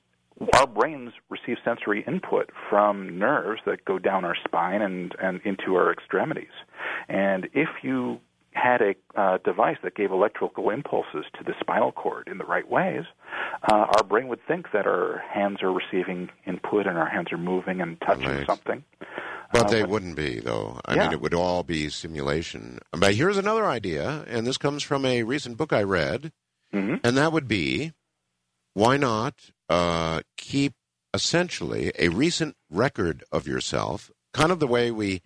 our 0.56 0.68
brains 0.68 1.12
receive 1.30 1.58
sensory 1.66 2.04
input 2.08 2.50
from 2.70 3.18
nerves 3.18 3.62
that 3.66 3.86
go 3.86 3.98
down 4.00 4.24
our 4.26 4.36
spine 4.46 4.82
and, 4.82 5.16
and 5.22 5.42
into 5.44 5.76
our 5.76 5.92
extremities. 5.92 6.52
And 7.10 7.48
if 7.54 7.70
you 7.82 8.20
had 8.52 8.82
a 8.82 8.96
uh, 9.20 9.38
device 9.44 9.78
that 9.84 9.96
gave 9.96 10.12
electrical 10.12 10.70
impulses 10.72 11.26
to 11.38 11.44
the 11.44 11.54
spinal 11.60 11.92
cord 11.92 12.28
in 12.28 12.38
the 12.40 12.44
right 12.46 12.68
ways, 12.68 13.04
uh, 13.72 13.86
our 13.98 14.04
brain 14.04 14.28
would 14.30 14.40
think 14.48 14.68
that 14.74 14.88
our 14.88 15.22
hands 15.32 15.62
are 15.62 15.72
receiving 15.72 16.30
input 16.46 16.88
and 16.88 16.98
our 16.98 17.08
hands 17.10 17.32
are 17.32 17.38
moving 17.38 17.82
and 17.82 18.00
touching 18.02 18.28
Right. 18.30 18.46
something. 18.48 18.84
But 19.54 19.66
Uh, 19.66 19.70
they 19.70 19.82
but- 19.82 19.90
wouldn't 19.92 20.16
be, 20.16 20.40
though. 20.40 20.80
I 20.86 20.96
Yeah. 20.96 21.04
mean, 21.04 21.14
it 21.14 21.22
would 21.22 21.34
all 21.36 21.64
be 21.64 21.90
simulation. 21.90 22.80
But 22.92 23.14
here's 23.16 23.38
another 23.38 23.66
idea, 23.66 24.24
and 24.28 24.46
this 24.46 24.58
comes 24.58 24.82
from 24.84 25.06
a 25.06 25.24
recent 25.24 25.58
book 25.58 25.72
I 25.72 25.84
read, 25.84 26.32
Mhm. 26.74 27.00
and 27.04 27.16
that 27.18 27.32
would 27.32 27.48
be 27.48 27.94
why 28.74 28.98
not 28.98 29.52
uh, 29.70 30.22
keep 30.38 30.74
essentially 31.14 31.92
a 31.98 32.10
recent 32.10 32.56
record 32.70 33.24
of 33.32 33.48
yourself, 33.48 34.12
kind 34.34 34.52
of 34.52 34.60
the 34.60 34.68
way 34.68 34.92
we 34.92 35.22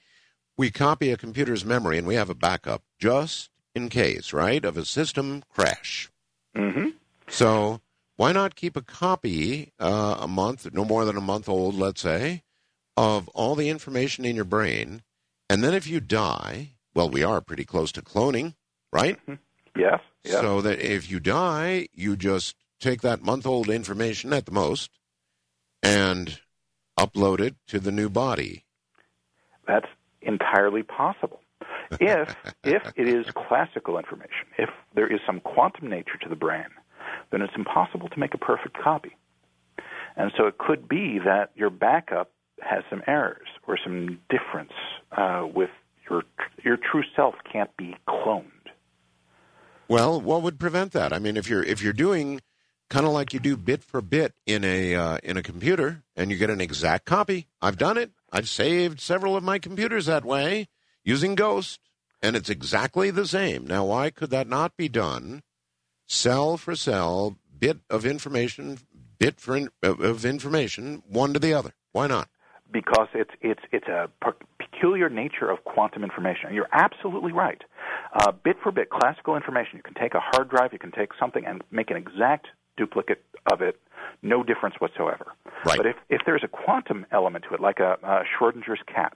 we 0.58 0.70
copy 0.70 1.12
a 1.12 1.18
computer's 1.18 1.66
memory 1.66 1.98
and 1.98 2.06
we 2.06 2.16
have 2.16 2.30
a 2.30 2.36
backup 2.36 2.84
just 3.00 3.50
in 3.74 3.90
case, 3.90 4.34
right, 4.34 4.64
of 4.64 4.78
a 4.78 4.86
system 4.86 5.44
crash. 5.50 6.12
Mm-hmm. 6.56 6.90
So 7.28 7.82
why 8.18 8.32
not 8.32 8.56
keep 8.56 8.76
a 8.76 8.82
copy 8.82 9.72
uh, 9.80 10.18
a 10.20 10.28
month, 10.28 10.72
no 10.74 10.86
more 10.86 11.06
than 11.06 11.18
a 11.18 11.22
month 11.22 11.50
old, 11.50 11.76
let's 11.76 12.02
say, 12.02 12.44
of 12.98 13.28
all 13.30 13.56
the 13.56 13.70
information 13.70 14.26
in 14.26 14.36
your 14.36 14.46
brain, 14.46 15.02
and 15.50 15.64
then 15.64 15.74
if 15.74 15.88
you 15.88 16.00
die, 16.00 16.72
well, 16.94 17.10
we 17.10 17.24
are 17.24 17.42
pretty 17.42 17.66
close 17.66 17.92
to 17.94 18.02
cloning, 18.02 18.54
right? 18.92 19.18
Yes. 19.76 20.02
Yes. 20.24 20.42
So 20.42 20.62
that 20.62 20.80
if 20.80 21.10
you 21.10 21.20
die, 21.20 21.88
you 21.94 22.16
just 22.16 22.56
take 22.82 23.02
that 23.02 23.24
month 23.24 23.46
old 23.46 23.70
information 23.70 24.34
at 24.34 24.46
the 24.46 24.52
most 24.52 24.92
and 25.82 26.40
upload 27.00 27.40
it 27.40 27.56
to 27.68 27.80
the 27.80 27.92
new 27.92 28.10
body. 28.10 28.66
That's 29.68 29.88
entirely 30.22 30.84
possible. 30.84 31.40
If 32.00 32.36
if 32.64 32.84
it 32.96 33.08
is 33.08 33.26
classical 33.48 33.98
information, 33.98 34.48
if 34.58 34.70
there 34.96 35.12
is 35.12 35.20
some 35.26 35.40
quantum 35.40 35.90
nature 35.90 36.18
to 36.22 36.30
the 36.30 36.36
brain, 36.36 36.68
then 37.32 37.42
it's 37.42 37.54
impossible 37.56 38.10
to 38.10 38.20
make 38.20 38.34
a 38.34 38.38
perfect 38.38 38.78
copy. 38.78 39.16
And 40.16 40.32
so 40.38 40.48
it 40.48 40.58
could 40.58 40.88
be 40.88 41.20
that 41.20 41.52
your 41.56 41.70
backup 41.70 42.32
has 42.62 42.84
some 42.90 43.02
errors 43.08 43.48
or 43.68 43.78
some 43.82 44.20
difference 44.30 44.74
uh, 45.18 45.48
with 45.54 45.70
your 46.10 46.24
your 46.64 46.78
true 46.78 47.04
self 47.16 47.36
can't 47.52 47.76
be 47.78 47.96
cloned. 48.08 48.46
Well, 49.88 50.22
what 50.22 50.42
would 50.42 50.60
prevent 50.60 50.94
that? 50.94 51.12
I 51.12 51.20
mean, 51.20 51.36
if 51.36 51.50
you're 51.50 51.64
if 51.64 51.82
you're 51.82 51.94
doing 51.94 52.42
kind 52.92 53.06
of 53.06 53.14
like 53.14 53.34
you 53.34 53.40
do 53.40 53.56
bit 53.56 53.84
for 53.84 54.02
bit 54.02 54.34
in 54.46 54.66
a 54.66 54.94
uh, 54.94 55.18
in 55.24 55.38
a 55.38 55.42
computer, 55.42 56.04
and 56.16 56.30
you 56.30 56.38
get 56.38 56.50
an 56.50 56.62
exact 56.62 57.06
copy. 57.06 57.48
I've 57.62 57.78
done 57.78 57.98
it. 57.98 58.12
I've 58.32 58.50
saved 58.50 59.00
several 59.00 59.36
of 59.36 59.44
my 59.44 59.60
computers 59.60 60.06
that 60.06 60.26
way 60.26 60.68
using 61.04 61.34
Ghost, 61.34 61.80
and 62.22 62.36
it's 62.36 62.50
exactly 62.50 63.10
the 63.10 63.26
same. 63.26 63.66
Now, 63.66 63.86
why 63.86 64.10
could 64.10 64.30
that 64.32 64.48
not 64.48 64.76
be 64.76 64.90
done? 64.90 65.42
Cell 66.06 66.58
for 66.58 66.76
cell, 66.76 67.38
bit 67.58 67.80
of 67.90 68.06
information, 68.06 68.80
bit 69.18 69.40
for 69.40 69.56
in, 69.56 69.70
of- 69.82 70.26
information, 70.26 71.02
one 71.08 71.32
to 71.34 71.40
the 71.40 71.54
other. 71.54 71.74
Why 71.94 72.08
not? 72.08 72.28
because 72.74 73.08
it's 73.14 73.32
it's 73.42 73.62
it's 73.74 73.88
a 73.88 74.10
peculiar 74.58 75.10
nature 75.10 75.50
of 75.50 75.64
quantum 75.66 76.04
information. 76.04 76.54
You're 76.54 76.70
absolutely 76.72 77.34
right. 77.34 77.62
Uh, 78.14 78.32
bit 78.32 78.56
for 78.64 78.72
bit, 78.72 78.90
classical 78.90 79.36
information. 79.36 79.76
You 79.76 79.84
can 79.84 79.94
take 79.94 80.14
a 80.14 80.22
hard 80.22 80.50
drive, 80.50 80.72
you 80.72 80.80
can 80.80 80.92
take 80.92 81.10
something 81.20 81.46
and 81.46 81.62
make 81.70 81.92
an 81.92 81.98
exact 81.98 82.48
duplicate 82.78 83.24
of 83.52 83.62
it, 83.62 83.80
no 84.22 84.44
difference 84.44 84.76
whatsoever. 84.80 85.34
Right. 85.66 85.78
But 85.78 85.86
if 85.86 85.96
if 86.10 86.22
there's 86.26 86.44
a 86.44 86.48
quantum 86.48 87.06
element 87.12 87.46
to 87.50 87.56
it, 87.56 87.62
like 87.62 87.80
a, 87.80 87.98
a 88.04 88.24
Schrodinger's 88.26 88.82
cat, 88.88 89.16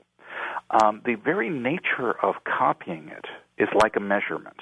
um, 0.70 1.02
the 1.06 1.16
very 1.16 1.50
nature 1.50 2.14
of 2.24 2.36
copying 2.46 3.10
it 3.10 3.26
is 3.58 3.70
like 3.82 3.96
a 3.96 4.00
measurement. 4.00 4.60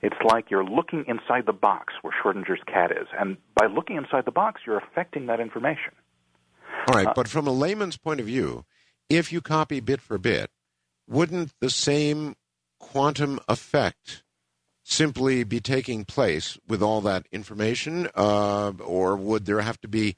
It's 0.00 0.16
like 0.24 0.50
you're 0.50 0.64
looking 0.64 1.04
inside 1.06 1.46
the 1.46 1.52
box 1.52 1.94
where 2.02 2.12
Schrodinger's 2.22 2.62
cat 2.66 2.90
is, 2.92 3.08
and 3.18 3.36
by 3.54 3.66
looking 3.66 3.96
inside 3.96 4.24
the 4.24 4.32
box, 4.32 4.62
you're 4.66 4.78
affecting 4.78 5.26
that 5.26 5.40
information. 5.40 5.92
All 6.88 6.94
right, 6.94 7.14
but 7.14 7.28
from 7.28 7.46
a 7.46 7.52
layman's 7.52 7.96
point 7.96 8.18
of 8.20 8.26
view, 8.26 8.64
if 9.08 9.32
you 9.32 9.40
copy 9.40 9.80
bit 9.80 10.00
for 10.00 10.18
bit, 10.18 10.50
wouldn't 11.08 11.52
the 11.60 11.70
same 11.70 12.36
quantum 12.78 13.38
effect 13.48 14.22
simply 14.82 15.44
be 15.44 15.60
taking 15.60 16.04
place 16.04 16.58
with 16.66 16.82
all 16.82 17.00
that 17.02 17.26
information, 17.32 18.08
uh, 18.14 18.72
or 18.84 19.16
would 19.16 19.46
there 19.46 19.60
have 19.60 19.80
to 19.80 19.88
be 19.88 20.16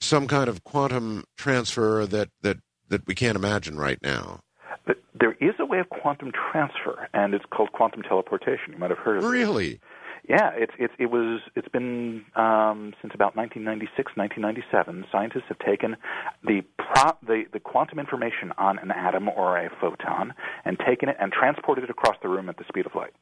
some 0.00 0.26
kind 0.26 0.48
of 0.48 0.64
quantum 0.64 1.24
transfer 1.36 2.06
that 2.06 2.30
that 2.42 2.58
that 2.88 3.06
we 3.06 3.14
can't 3.14 3.36
imagine 3.36 3.78
right 3.78 3.98
now? 4.02 4.40
But 4.86 4.98
there 5.18 5.36
is 5.40 5.54
a 5.58 5.64
way 5.64 5.78
of 5.78 5.88
quantum 5.88 6.32
transfer, 6.32 7.08
and 7.14 7.34
it's 7.34 7.44
called 7.50 7.72
quantum 7.72 8.02
teleportation. 8.02 8.72
You 8.72 8.78
might 8.78 8.90
have 8.90 8.98
heard 8.98 9.18
of 9.18 9.24
it. 9.24 9.28
Really? 9.28 9.80
Yeah, 10.28 10.52
it's 10.54 10.72
it's 10.78 10.94
it 10.98 11.06
was 11.06 11.40
it's 11.54 11.68
been 11.68 12.24
um, 12.34 12.94
since 13.02 13.12
about 13.14 13.36
1996, 13.36 14.16
1997. 14.16 15.04
Scientists 15.12 15.44
have 15.48 15.58
taken 15.58 15.96
the 16.42 16.62
pro, 16.78 17.12
the 17.26 17.44
the 17.52 17.60
quantum 17.60 17.98
information 17.98 18.52
on 18.56 18.78
an 18.78 18.90
atom 18.90 19.28
or 19.28 19.58
a 19.58 19.68
photon 19.80 20.32
and 20.64 20.78
taken 20.78 21.10
it 21.10 21.16
and 21.20 21.30
transported 21.30 21.84
it 21.84 21.90
across 21.90 22.16
the 22.22 22.28
room 22.28 22.48
at 22.48 22.56
the 22.56 22.64
speed 22.68 22.86
of 22.86 22.94
light. 22.94 23.12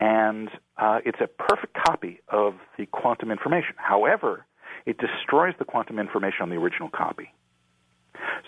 And 0.00 0.48
uh, 0.76 0.98
it's 1.04 1.20
a 1.20 1.26
perfect 1.28 1.74
copy 1.86 2.20
of 2.28 2.54
the 2.78 2.86
quantum 2.86 3.30
information. 3.30 3.74
However, 3.76 4.44
it 4.86 4.98
destroys 4.98 5.54
the 5.58 5.64
quantum 5.64 5.98
information 5.98 6.42
on 6.42 6.50
the 6.50 6.56
original 6.56 6.88
copy. 6.88 7.32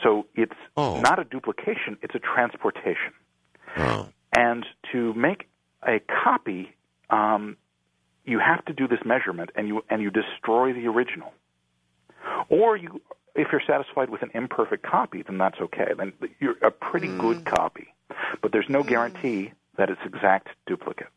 So 0.02 0.26
it's 0.34 0.52
Oh. 0.76 1.00
not 1.00 1.18
a 1.18 1.24
duplication; 1.24 1.96
it's 2.02 2.14
a 2.14 2.18
transportation. 2.18 3.12
Oh, 3.76 4.08
And 4.36 4.64
to 4.92 5.14
make 5.14 5.48
a 5.86 6.00
copy, 6.00 6.72
um, 7.10 7.56
you 8.24 8.38
have 8.40 8.64
to 8.66 8.72
do 8.72 8.88
this 8.88 9.00
measurement, 9.04 9.50
and 9.54 9.68
you 9.68 9.84
and 9.90 10.02
you 10.02 10.10
destroy 10.10 10.72
the 10.72 10.86
original. 10.88 11.32
Or 12.48 12.76
you, 12.76 13.00
if 13.34 13.48
you're 13.52 13.62
satisfied 13.66 14.10
with 14.10 14.22
an 14.22 14.30
imperfect 14.34 14.82
copy, 14.84 15.22
then 15.22 15.38
that's 15.38 15.60
okay. 15.60 15.92
Then 15.96 16.12
you're 16.40 16.56
a 16.62 16.70
pretty 16.70 17.08
good 17.08 17.44
copy, 17.44 17.94
but 18.42 18.50
there's 18.52 18.68
no 18.68 18.82
guarantee 18.82 19.52
that 19.76 19.90
it's 19.90 20.00
exact 20.04 20.48
duplicate. 20.66 21.08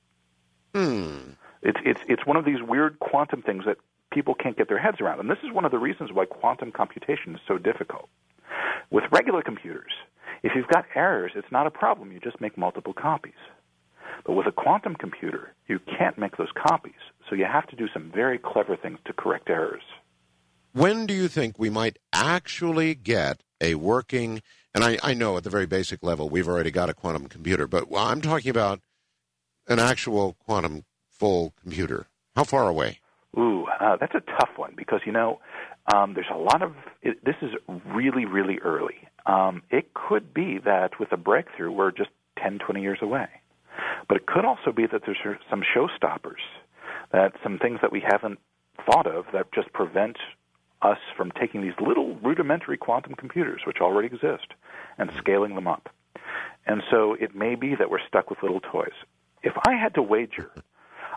hmm. 0.74 1.32
It's 1.62 1.80
it's 1.84 2.01
it's 2.08 2.26
one 2.26 2.38
of 2.38 2.45
these 2.45 2.62
weird 2.62 2.99
quantum 2.99 3.41
things 3.41 3.66
that 3.66 3.78
people 4.12 4.36
can't 4.36 4.58
get 4.58 4.68
their 4.70 4.80
heads 4.80 5.01
around, 5.01 5.20
and 5.20 5.30
this 5.30 5.39
is 5.43 5.51
one 5.51 5.66
of 5.66 5.72
the 5.72 5.80
reasons 5.80 6.12
why 6.14 6.26
quantum 6.26 6.72
computation 6.72 7.36
is 7.36 7.41
so 7.47 7.58
difficult. 7.58 8.10
With 8.89 9.03
regular 9.12 9.41
computers, 9.41 9.91
if 10.43 10.53
you've 10.55 10.68
got 10.68 10.86
errors, 10.95 11.32
it's 11.36 11.51
not 11.51 11.68
a 11.68 11.72
problem. 11.72 12.12
You 12.12 12.20
just 12.20 12.39
make 12.39 12.58
multiple 12.58 12.93
copies. 12.93 13.34
But 14.26 14.34
with 14.34 14.47
a 14.47 14.51
quantum 14.51 14.95
computer, 14.95 15.53
you 15.68 15.80
can't 15.80 16.18
make 16.18 16.38
those 16.38 16.51
copies, 16.55 17.01
so 17.30 17.36
you 17.36 17.45
have 17.45 17.68
to 17.68 17.76
do 17.76 17.88
some 17.93 18.12
very 18.14 18.38
clever 18.38 18.76
things 18.76 18.99
to 19.05 19.14
correct 19.14 19.49
errors. 19.49 19.84
When 20.74 21.05
do 21.05 21.14
you 21.14 21.28
think 21.28 21.58
we 21.58 21.70
might 21.70 21.97
actually 22.14 22.95
get 22.95 23.41
a 23.62 23.76
working? 23.76 24.41
And 24.74 24.84
I, 24.84 24.97
I 25.01 25.14
know 25.14 25.38
at 25.38 25.43
the 25.43 25.49
very 25.49 25.66
basic 25.66 26.03
level 26.03 26.30
we've 26.30 26.47
already 26.47 26.72
got 26.72 26.89
a 26.89 26.93
quantum 26.93 27.28
computer, 27.28 27.68
but 27.68 27.86
I'm 27.95 28.22
talking 28.22 28.51
about 28.51 28.82
an 29.68 29.80
actual 29.80 30.36
quantum 30.45 30.86
full 31.10 31.53
computer. 31.62 32.08
How 32.36 32.43
far 32.43 32.68
away? 32.68 32.99
Ooh, 33.38 33.66
uh, 33.80 33.97
that's 33.99 34.16
a 34.16 34.22
tough 34.22 34.51
one 34.55 34.74
because 34.76 35.01
you 35.05 35.12
know 35.12 35.39
um, 35.93 36.14
there's 36.14 36.30
a 36.34 36.38
lot 36.38 36.62
of 36.62 36.74
it, 37.01 37.24
this 37.26 37.36
is 37.41 37.51
really 37.86 38.26
really 38.26 38.60
early. 38.60 38.95
Um, 39.26 39.62
it 39.70 39.93
could 39.93 40.34
be 40.34 40.60
that 40.64 40.99
with 40.99 41.12
a 41.12 41.18
breakthrough 41.18 41.72
we're 41.72 41.91
just 41.91 42.10
10, 42.41 42.60
20 42.60 42.82
years 42.82 42.99
away, 43.01 43.28
but 44.08 44.18
it 44.18 44.26
could 44.26 44.45
also 44.45 44.72
be 44.72 44.86
that 44.91 45.01
there's 45.05 45.38
some 45.49 45.64
showstoppers, 45.76 46.41
that 47.12 47.34
some 47.43 47.58
things 47.58 47.80
that 47.82 47.91
we 47.91 48.01
haven't 48.05 48.39
thought 48.86 49.08
of 49.08 49.26
that 49.34 49.51
just 49.53 49.74
prevent 49.74 50.18
us 50.82 51.00
from 51.16 51.32
taking 51.32 51.62
these 51.62 51.74
little 51.80 52.16
rudimentary 52.18 52.78
quantum 52.78 53.16
computers, 53.16 53.62
which 53.66 53.78
already 53.82 54.08
exist, 54.08 54.48
and 54.98 55.12
scaling 55.18 55.56
them 55.56 55.68
up. 55.68 55.90
And 56.66 56.84
so 56.92 57.14
it 57.14 57.36
may 57.36 57.56
be 57.56 57.76
that 57.76 57.90
we're 57.90 58.06
stuck 58.08 58.30
with 58.30 58.42
little 58.42 58.60
toys. 58.60 58.94
If 59.42 59.54
I 59.66 59.74
had 59.74 59.96
to 59.96 60.02
wager, 60.02 60.52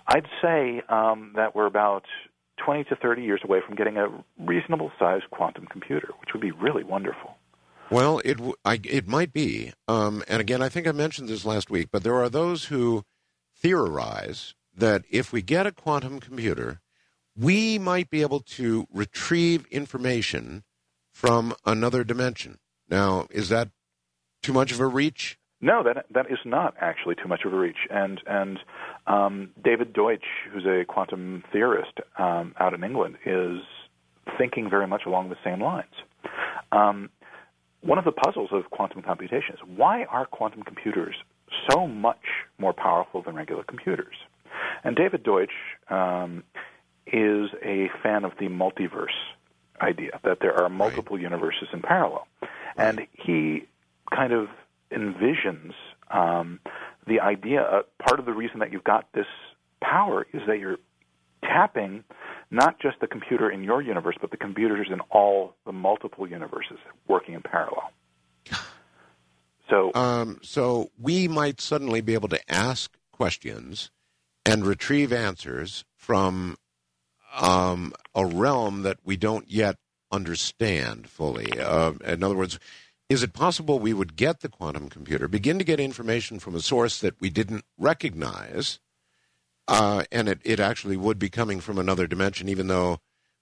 I'd 0.07 0.27
say 0.41 0.83
um, 0.89 1.33
that 1.37 1.55
we're 1.55 1.67
about 1.67 2.05
20 2.65 2.85
to 2.85 2.97
30 2.97 3.23
years 3.23 3.41
away 3.45 3.61
from 3.67 3.75
getting 3.75 3.97
a 3.97 4.09
reasonable 4.39 4.93
sized 4.99 5.29
quantum 5.31 5.67
computer, 5.67 6.11
which 6.21 6.31
would 6.33 6.43
be 6.43 6.53
really 6.53 6.85
wonderful. 6.85 7.37
Well, 7.91 8.21
it 8.25 8.35
w- 8.35 8.55
I, 8.65 8.81
it 8.85 9.09
might 9.09 9.33
be. 9.33 9.73
Um, 9.89 10.23
and 10.29 10.41
again, 10.41 10.63
I 10.63 10.69
think 10.69 10.87
I 10.87 10.93
mentioned 10.93 11.29
this 11.29 11.45
last 11.45 11.71
week, 11.71 11.89
but 11.91 12.05
there 12.05 12.15
are 12.15 12.29
those 12.29 12.67
who 12.67 13.05
theorize 13.57 14.55
that 14.77 15.03
if 15.11 15.33
we 15.33 15.43
get 15.43 15.67
a 15.67 15.73
quantum 15.73 16.21
computer, 16.21 16.81
we 17.41 17.79
might 17.79 18.11
be 18.11 18.23
able 18.23 18.41
to 18.41 18.87
retrieve 18.93 19.67
information 19.71 20.63
from 21.13 21.55
another 21.65 22.05
dimension. 22.05 22.59
Now, 22.89 23.27
is 23.31 23.49
that 23.49 23.71
too 24.43 24.53
much 24.53 24.73
of 24.73 24.81
a 24.81 24.87
reach? 24.87 25.39
No, 25.63 25.83
that 25.83 26.07
that 26.11 26.31
is 26.31 26.39
not 26.45 26.75
actually 26.81 27.17
too 27.17 27.29
much 27.29 27.43
of 27.45 27.53
a 27.53 27.57
reach. 27.57 27.77
And 27.91 28.21
and 28.27 28.59
um, 29.07 29.51
David 29.63 29.93
Deutsch, 29.93 30.25
who's 30.53 30.65
a 30.65 30.85
quantum 30.87 31.45
theorist 31.53 31.93
um, 32.19 32.55
out 32.59 32.73
in 32.73 32.83
England, 32.83 33.17
is 33.27 33.59
thinking 34.39 34.71
very 34.71 34.87
much 34.87 35.03
along 35.07 35.29
the 35.29 35.37
same 35.45 35.61
lines. 35.61 35.93
Um, 36.73 37.11
one 37.83 37.99
of 37.99 38.05
the 38.05 38.13
puzzles 38.13 38.51
of 38.53 38.71
quantum 38.71 39.03
computation 39.03 39.55
is 39.55 39.61
why 39.77 40.05
are 40.05 40.27
quantum 40.27 40.63
computers 40.63 41.15
so 41.71 41.87
much 41.87 42.25
more 42.59 42.73
powerful 42.73 43.23
than 43.23 43.35
regular 43.35 43.63
computers? 43.63 44.15
And 44.85 44.97
David 44.97 45.23
Deutsch 45.23 45.51
um, 45.91 46.43
is 47.13 47.51
a 47.63 47.91
fan 48.03 48.25
of 48.25 48.33
the 48.39 48.47
multiverse 48.47 49.09
idea 49.81 50.21
that 50.25 50.39
there 50.41 50.55
are 50.55 50.69
multiple 50.69 51.17
right. 51.17 51.23
universes 51.23 51.69
in 51.73 51.81
parallel, 51.81 52.27
right. 52.43 52.51
and 52.77 53.07
he 53.13 53.65
kind 54.15 54.33
of 54.33 54.49
envisions 54.93 55.73
um, 56.11 56.61
the 57.07 57.21
idea. 57.21 57.63
Uh, 57.63 57.83
part 58.07 58.21
of 58.21 58.27
the 58.27 58.33
reason 58.33 58.61
that 58.61 58.73
you've 58.73 58.85
got 58.85 59.07
this 59.13 59.27
power 59.83 60.27
is 60.33 60.43
that 60.47 60.59
you're 60.59 60.79
tapping 61.43 62.05
not 62.51 62.81
just 62.81 63.01
the 63.01 63.07
computer 63.07 63.51
in 63.51 63.63
your 63.63 63.81
universe, 63.81 64.17
but 64.21 64.31
the 64.31 64.37
computers 64.37 64.89
in 64.91 65.01
all 65.11 65.55
the 65.65 65.73
multiple 65.73 66.29
universes 66.29 66.79
working 67.07 67.35
in 67.35 67.43
parallel. 67.43 67.93
So, 69.69 69.93
um, 69.95 70.41
so 70.43 70.91
we 71.01 71.29
might 71.29 71.61
suddenly 71.61 72.01
be 72.01 72.15
able 72.15 72.29
to 72.29 72.53
ask 72.53 72.97
questions 73.13 73.93
and 74.45 74.67
retrieve 74.67 75.13
answers 75.13 75.85
from 75.95 76.57
um, 77.35 77.93
a 78.15 78.27
realm 78.27 78.83
that 78.83 78.99
we 79.05 79.17
don't 79.17 79.51
yet 79.51 79.77
understand 80.13 81.09
fully. 81.09 81.59
Uh, 81.59 81.93
in 82.05 82.23
other 82.23 82.37
words, 82.37 82.59
is 83.09 83.23
it 83.23 83.33
possible 83.33 83.79
we 83.79 83.93
would 83.93 84.17
get 84.17 84.41
the 84.41 84.49
quantum 84.49 84.89
computer, 84.89 85.29
begin 85.29 85.59
to 85.59 85.65
get 85.65 85.81
information 85.81 86.39
from 86.39 86.55
a 86.55 86.61
source 86.61 87.01
that 87.01 87.21
we 87.21 87.31
didn't 87.31 87.65
recognize, 87.77 88.79
uh, 89.69 90.05
and 90.13 90.29
it, 90.29 90.41
it 90.45 90.61
actually 90.61 90.97
would 90.97 91.19
be 91.19 91.29
coming 91.29 91.61
from 91.61 91.79
another 91.79 92.07
dimension, 92.07 92.49
even 92.49 92.69
though 92.69 92.99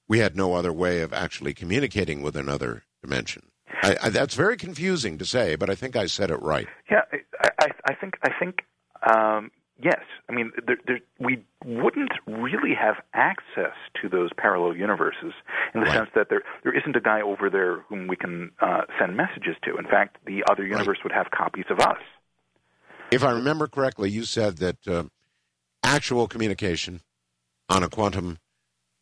we 0.08 0.18
had 0.20 0.36
no 0.36 0.54
other 0.54 0.72
way 0.72 1.02
of 1.02 1.12
actually 1.12 1.54
communicating 1.54 2.22
with 2.22 2.36
another 2.36 2.84
dimension? 3.02 3.50
I, 3.82 3.96
I, 4.04 4.08
that's 4.08 4.34
very 4.34 4.56
confusing 4.56 5.18
to 5.18 5.26
say, 5.26 5.54
but 5.54 5.70
I 5.70 5.74
think 5.74 5.96
I 5.96 6.06
said 6.06 6.30
it 6.30 6.40
right. 6.42 6.66
Yeah, 6.90 7.02
I, 7.60 7.68
I 7.84 7.94
think 7.94 8.14
I 8.22 8.30
think 8.38 8.64
um, 9.06 9.50
yes, 9.82 10.00
I 10.28 10.32
mean, 10.32 10.52
there, 10.66 10.78
there, 10.86 11.00
we 11.18 11.44
wouldn't 11.64 12.12
really 12.26 12.74
have 12.74 12.96
access 13.14 13.74
to 14.02 14.08
those 14.08 14.30
parallel 14.36 14.76
universes 14.76 15.32
in 15.74 15.80
the 15.80 15.86
right. 15.86 15.94
sense 15.94 16.10
that 16.14 16.28
there 16.28 16.42
there 16.62 16.76
isn't 16.76 16.96
a 16.96 17.00
guy 17.00 17.20
over 17.20 17.50
there 17.50 17.80
whom 17.88 18.06
we 18.06 18.16
can 18.16 18.50
uh, 18.60 18.82
send 18.98 19.16
messages 19.16 19.56
to. 19.64 19.76
In 19.76 19.84
fact, 19.84 20.18
the 20.26 20.44
other 20.50 20.64
universe 20.64 20.98
right. 20.98 21.04
would 21.04 21.12
have 21.12 21.30
copies 21.30 21.66
of 21.70 21.80
us. 21.80 21.98
If 23.10 23.24
I 23.24 23.30
remember 23.32 23.66
correctly, 23.66 24.10
you 24.10 24.24
said 24.24 24.58
that 24.58 24.86
uh, 24.86 25.04
actual 25.82 26.28
communication 26.28 27.00
on 27.68 27.82
a 27.82 27.88
quantum 27.88 28.38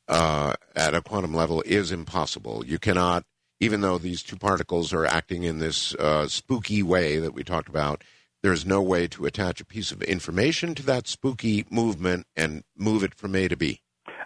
uh, 0.08 0.54
at 0.74 0.94
a 0.94 1.02
quantum 1.02 1.34
level 1.34 1.62
is 1.62 1.90
impossible. 1.90 2.64
You 2.64 2.78
cannot, 2.78 3.24
even 3.58 3.80
though 3.80 3.98
these 3.98 4.22
two 4.22 4.36
particles 4.36 4.92
are 4.92 5.04
acting 5.04 5.42
in 5.42 5.58
this 5.58 5.94
uh, 5.96 6.28
spooky 6.28 6.82
way 6.82 7.18
that 7.18 7.34
we 7.34 7.42
talked 7.42 7.68
about 7.68 8.04
there 8.46 8.52
is 8.52 8.64
no 8.64 8.80
way 8.80 9.08
to 9.08 9.26
attach 9.26 9.60
a 9.60 9.64
piece 9.64 9.90
of 9.90 10.00
information 10.04 10.72
to 10.72 10.82
that 10.84 11.08
spooky 11.08 11.66
movement 11.68 12.28
and 12.36 12.62
move 12.76 13.02
it 13.02 13.12
from 13.12 13.34
A 13.34 13.48
to 13.48 13.56
B. 13.56 13.80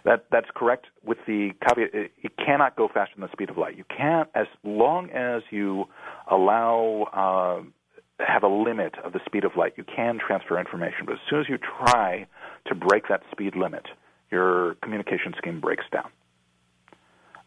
That 0.05 0.25
that's 0.31 0.49
correct. 0.53 0.85
With 1.03 1.17
the 1.25 1.53
caveat, 1.67 1.89
it, 1.91 2.11
it 2.21 2.37
cannot 2.37 2.75
go 2.75 2.87
faster 2.87 3.15
than 3.15 3.21
the 3.21 3.31
speed 3.31 3.49
of 3.49 3.57
light. 3.57 3.75
You 3.75 3.83
can't, 3.85 4.29
as 4.35 4.45
long 4.63 5.09
as 5.09 5.41
you 5.49 5.85
allow 6.29 7.63
uh, 8.21 8.23
have 8.23 8.43
a 8.43 8.47
limit 8.47 8.93
of 9.03 9.13
the 9.13 9.21
speed 9.25 9.43
of 9.43 9.53
light. 9.57 9.73
You 9.75 9.83
can 9.83 10.19
transfer 10.19 10.59
information, 10.59 11.07
but 11.07 11.13
as 11.13 11.19
soon 11.27 11.39
as 11.39 11.49
you 11.49 11.57
try 11.57 12.27
to 12.67 12.75
break 12.75 13.07
that 13.07 13.23
speed 13.31 13.55
limit, 13.55 13.87
your 14.29 14.75
communication 14.83 15.33
scheme 15.35 15.59
breaks 15.59 15.85
down. 15.91 16.11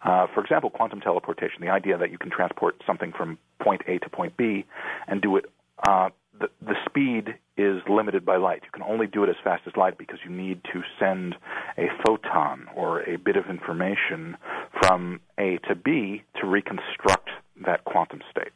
Uh, 0.02 0.26
for 0.34 0.42
example, 0.42 0.70
quantum 0.70 1.00
teleportation, 1.00 1.60
the 1.60 1.70
idea 1.70 1.96
that 1.96 2.10
you 2.10 2.18
can 2.18 2.30
transport 2.30 2.82
something 2.84 3.12
from 3.16 3.38
point 3.60 3.82
A 3.86 3.98
to 4.00 4.10
point 4.10 4.36
B 4.36 4.64
and 5.06 5.22
do 5.22 5.36
it 5.36 5.44
uh, 5.86 6.10
the, 6.40 6.48
the 6.60 6.74
speed 6.86 7.34
is 7.56 7.80
limited 7.88 8.24
by 8.24 8.36
light. 8.36 8.62
You 8.64 8.70
can 8.72 8.82
only 8.82 9.06
do 9.06 9.22
it 9.24 9.28
as 9.28 9.36
fast 9.42 9.62
as 9.66 9.76
light 9.76 9.98
because 9.98 10.18
you 10.24 10.30
need 10.30 10.62
to 10.72 10.82
send 10.98 11.36
a 11.78 11.86
photon 12.04 12.66
or 12.74 13.02
a 13.02 13.16
bit 13.16 13.36
of 13.36 13.46
information 13.48 14.36
from 14.80 15.20
A 15.38 15.58
to 15.68 15.74
B 15.74 16.22
to 16.40 16.46
reconstruct 16.46 17.30
that 17.64 17.84
quantum 17.84 18.20
state. 18.30 18.52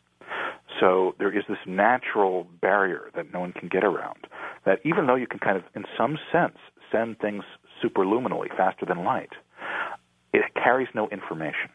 So 0.80 1.14
there 1.18 1.36
is 1.36 1.44
this 1.48 1.58
natural 1.66 2.46
barrier 2.60 3.10
that 3.14 3.32
no 3.32 3.40
one 3.40 3.52
can 3.52 3.68
get 3.68 3.84
around. 3.84 4.26
That 4.66 4.80
even 4.84 5.06
though 5.06 5.14
you 5.14 5.26
can 5.26 5.38
kind 5.38 5.56
of, 5.56 5.64
in 5.74 5.84
some 5.96 6.18
sense, 6.32 6.58
send 6.92 7.18
things 7.18 7.44
superluminally 7.82 8.54
faster 8.56 8.84
than 8.86 9.04
light, 9.04 9.32
it 10.32 10.44
carries 10.54 10.88
no 10.94 11.08
information. 11.08 11.70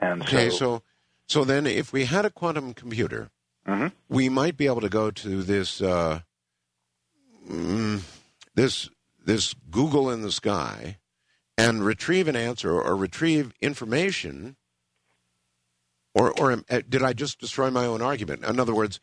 And 0.00 0.22
okay, 0.22 0.50
so, 0.50 0.56
so 0.56 0.82
so 1.28 1.44
then 1.44 1.66
if 1.66 1.92
we 1.92 2.04
had 2.04 2.24
a 2.24 2.30
quantum 2.30 2.74
computer 2.74 3.30
mm-hmm. 3.66 3.88
we 4.08 4.28
might 4.28 4.56
be 4.56 4.66
able 4.66 4.80
to 4.80 4.88
go 4.88 5.10
to 5.10 5.42
this 5.42 5.80
uh, 5.80 6.20
mm, 7.48 8.00
this 8.54 8.88
this 9.24 9.54
Google 9.70 10.10
in 10.10 10.22
the 10.22 10.32
sky 10.32 10.98
and 11.56 11.84
retrieve 11.84 12.28
an 12.28 12.36
answer 12.36 12.80
or 12.80 12.96
retrieve 12.96 13.52
information. 13.60 14.56
Or, 16.14 16.32
or 16.38 16.52
uh, 16.70 16.82
did 16.88 17.02
I 17.02 17.12
just 17.12 17.40
destroy 17.40 17.70
my 17.70 17.86
own 17.86 18.00
argument? 18.00 18.44
In 18.44 18.60
other 18.60 18.74
words, 18.74 19.00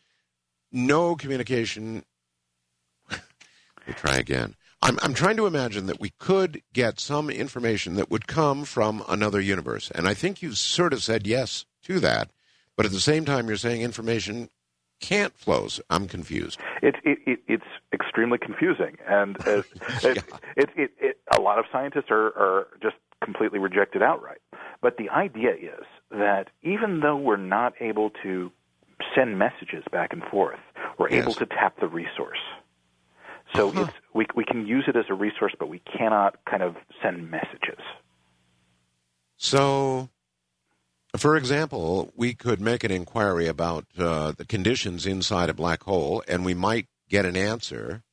no 0.72 1.16
communication. 1.16 2.06
we 3.10 3.94
try 3.94 4.18
again. 4.18 4.56
I'm, 4.82 4.98
I'm 5.04 5.14
trying 5.14 5.38
to 5.38 5.46
imagine 5.46 5.86
that 5.88 6.00
we 6.00 6.12
could 6.18 6.64
get 6.74 7.00
some 7.00 7.30
information 7.30 7.96
that 7.96 8.10
would 8.10 8.28
come 8.28 8.64
from 8.64 9.04
another 9.08 9.40
universe. 9.40 9.92
And 9.94 10.08
I 10.08 10.14
think 10.14 10.42
you 10.42 10.54
sort 10.54 10.94
of 10.94 11.04
said 11.04 11.28
yes 11.28 11.66
to 11.84 12.00
that. 12.00 12.32
But 12.78 12.86
at 12.86 12.92
the 12.92 13.00
same 13.00 13.26
time, 13.26 13.48
you're 13.48 13.58
saying 13.58 13.82
information 13.82 14.50
can't 15.02 15.36
flows. 15.36 15.82
I'm 15.90 16.08
confused. 16.08 16.60
It, 16.82 16.96
it, 17.04 17.18
it, 17.26 17.40
it's 17.48 17.64
extremely 17.94 18.38
confusing, 18.38 18.98
and 19.08 19.36
uh, 19.48 19.64
yeah. 20.04 20.14
it, 20.56 20.70
it, 20.76 20.92
it, 21.00 21.20
a 21.36 21.42
lot 21.42 21.60
of 21.60 21.66
scientists 21.72 22.12
are, 22.12 22.28
are 22.38 22.68
just 22.82 22.96
completely 23.24 23.60
rejected 23.60 24.02
outright. 24.02 24.42
But 24.82 24.98
the 24.98 25.10
idea 25.10 25.54
is 25.54 25.86
that 26.12 26.50
even 26.64 27.02
though 27.02 27.18
we're 27.18 27.38
not 27.38 27.74
able 27.80 28.12
to 28.24 28.52
send 29.16 29.38
messages 29.38 29.84
back 29.92 30.14
and 30.14 30.24
forth, 30.24 30.60
we're 30.98 31.10
yes. 31.10 31.24
able 31.24 31.34
to 31.34 31.46
tap 31.46 31.80
the 31.80 31.88
resource. 31.88 32.40
So 33.56 33.70
uh-huh. 33.70 33.82
it's, 33.82 33.94
we, 34.14 34.26
we 34.36 34.46
can 34.46 34.66
use 34.66 34.86
it 34.88 34.96
as 34.96 35.06
a 35.10 35.14
resource, 35.14 35.54
but 35.58 35.68
we 35.68 35.80
cannot 35.80 36.38
kind 36.50 36.64
of 36.64 36.76
send 37.02 37.30
messages. 37.30 37.80
So 39.38 40.10
for 41.18 41.36
example, 41.36 42.12
we 42.16 42.34
could 42.34 42.62
make 42.62 42.84
an 42.84 42.92
inquiry 42.92 43.48
about 43.48 43.86
uh, 43.98 44.32
the 44.32 44.46
conditions 44.46 45.06
inside 45.06 45.50
a 45.50 45.54
black 45.54 45.84
hole, 45.84 46.24
and 46.28 46.46
we 46.46 46.54
might 46.54 46.88
get 47.10 47.26
an 47.26 47.36
answer, 47.36 48.04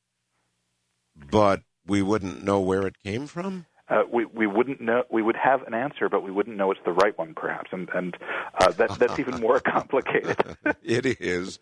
but 1.31 1.63
we 1.87 2.03
wouldn't 2.03 2.43
know 2.43 2.61
where 2.61 2.87
it 2.87 2.99
came 3.03 3.27
from. 3.27 3.67
Uh, 3.89 4.03
we 4.13 4.27
we 4.27 4.47
wouldn't 4.47 4.81
know. 4.81 5.05
We 5.11 5.23
would 5.23 5.37
have 5.37 5.63
an 5.63 5.73
answer, 5.73 6.09
but 6.11 6.23
we 6.23 6.31
wouldn't 6.31 6.57
know 6.57 6.71
it's 6.71 6.81
the 6.85 6.93
right 6.93 7.17
one, 7.17 7.33
perhaps, 7.35 7.71
and 7.73 7.89
and 7.95 8.17
uh, 8.61 8.71
that 8.73 8.99
that's 8.99 9.19
even 9.19 9.41
more 9.41 9.61
complicated. 9.61 10.37
it 10.83 11.07
is. 11.21 11.59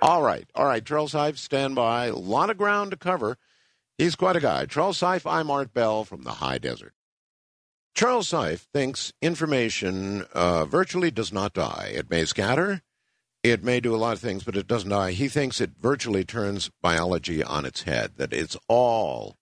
All 0.00 0.22
right, 0.22 0.46
all 0.54 0.64
right. 0.64 0.84
Charles 0.84 1.12
Seife, 1.12 1.36
stand 1.36 1.74
by. 1.74 2.06
A 2.06 2.14
lot 2.14 2.50
of 2.50 2.56
ground 2.56 2.92
to 2.92 2.96
cover. 2.96 3.36
He's 3.98 4.14
quite 4.14 4.36
a 4.36 4.40
guy. 4.40 4.64
Charles 4.66 4.98
Seife, 4.98 5.30
I'm 5.30 5.50
Art 5.50 5.74
Bell 5.74 6.04
from 6.04 6.22
the 6.22 6.30
High 6.30 6.58
Desert. 6.58 6.94
Charles 7.98 8.30
Seife 8.30 8.60
thinks 8.72 9.12
information 9.20 10.22
uh, 10.32 10.66
virtually 10.66 11.10
does 11.10 11.32
not 11.32 11.52
die. 11.52 11.90
It 11.92 12.08
may 12.08 12.24
scatter, 12.26 12.82
it 13.42 13.64
may 13.64 13.80
do 13.80 13.92
a 13.92 13.98
lot 13.98 14.12
of 14.12 14.20
things, 14.20 14.44
but 14.44 14.54
it 14.54 14.68
doesn't 14.68 14.90
die. 14.90 15.10
He 15.10 15.26
thinks 15.26 15.60
it 15.60 15.72
virtually 15.80 16.24
turns 16.24 16.70
biology 16.80 17.42
on 17.42 17.64
its 17.64 17.82
head, 17.82 18.12
that 18.16 18.32
it's 18.32 18.56
all 18.68 19.36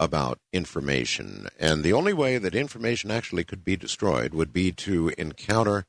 about 0.00 0.38
information. 0.54 1.48
And 1.60 1.84
the 1.84 1.92
only 1.92 2.14
way 2.14 2.38
that 2.38 2.54
information 2.54 3.10
actually 3.10 3.44
could 3.44 3.62
be 3.62 3.76
destroyed 3.76 4.32
would 4.32 4.54
be 4.54 4.72
to 4.72 5.12
encounter 5.18 5.84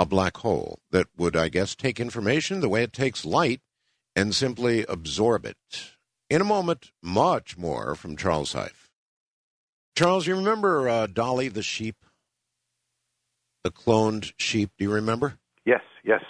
a 0.00 0.04
black 0.04 0.38
hole 0.38 0.80
that 0.90 1.06
would, 1.16 1.36
I 1.36 1.48
guess, 1.48 1.76
take 1.76 2.00
information 2.00 2.58
the 2.58 2.68
way 2.68 2.82
it 2.82 2.92
takes 2.92 3.24
light 3.24 3.60
and 4.16 4.34
simply 4.34 4.84
absorb 4.88 5.46
it. 5.46 5.92
In 6.28 6.40
a 6.40 6.44
moment, 6.44 6.90
much 7.00 7.56
more 7.56 7.94
from 7.94 8.16
Charles 8.16 8.52
Seife. 8.52 8.81
Charles, 9.94 10.26
you 10.26 10.36
remember 10.36 10.88
uh, 10.88 11.06
Dolly 11.06 11.48
the 11.48 11.62
sheep? 11.62 11.96
The 13.64 13.70
cloned 13.70 14.32
sheep, 14.38 14.70
do 14.76 14.84
you 14.84 14.92
remember? 14.92 15.38
Yes, 15.64 15.82
yes. 16.04 16.22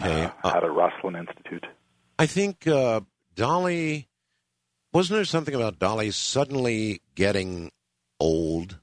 Okay. 0.00 0.24
Uh, 0.24 0.30
uh, 0.44 0.52
at 0.56 0.64
a 0.64 0.70
Roslin 0.70 1.16
Institute. 1.16 1.66
I 2.18 2.26
think 2.26 2.66
uh, 2.66 3.00
Dolly, 3.34 4.08
wasn't 4.92 5.18
there 5.18 5.24
something 5.24 5.54
about 5.54 5.78
Dolly 5.78 6.10
suddenly 6.10 7.02
getting 7.14 7.70
old? 8.20 8.78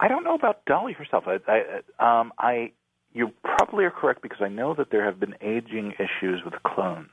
I 0.00 0.08
don't 0.08 0.24
know 0.24 0.34
about 0.34 0.64
Dolly 0.66 0.92
herself. 0.92 1.24
I, 1.26 1.38
I, 1.48 2.20
um, 2.20 2.32
I, 2.38 2.72
you 3.12 3.30
probably 3.42 3.84
are 3.84 3.90
correct 3.90 4.22
because 4.22 4.42
I 4.42 4.48
know 4.48 4.74
that 4.74 4.90
there 4.90 5.04
have 5.04 5.20
been 5.20 5.36
aging 5.40 5.94
issues 5.98 6.42
with 6.44 6.54
clones. 6.64 7.08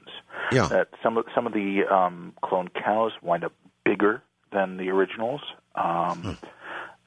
Yeah. 0.52 0.68
That 0.68 0.90
some 1.02 1.18
of 1.18 1.26
some 1.34 1.48
of 1.48 1.54
the 1.54 1.84
um, 1.90 2.34
clone 2.44 2.70
cows 2.70 3.12
wind 3.22 3.46
up 3.46 3.54
bigger 3.86 4.22
than 4.52 4.78
the 4.78 4.90
originals. 4.90 5.42
Um, 5.76 6.22
Hmm. 6.22 6.46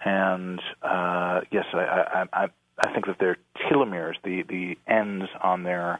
And 0.07 0.61
uh, 0.82 1.40
yes, 1.51 1.64
I, 1.72 1.78
I, 1.78 2.24
I, 2.45 2.49
I 2.84 2.92
think 2.92 3.07
that 3.07 3.18
their 3.18 3.38
telomeres, 3.70 4.16
the 4.22 4.42
the 4.42 4.76
ends 4.86 5.24
on 5.42 5.62
their 5.62 5.99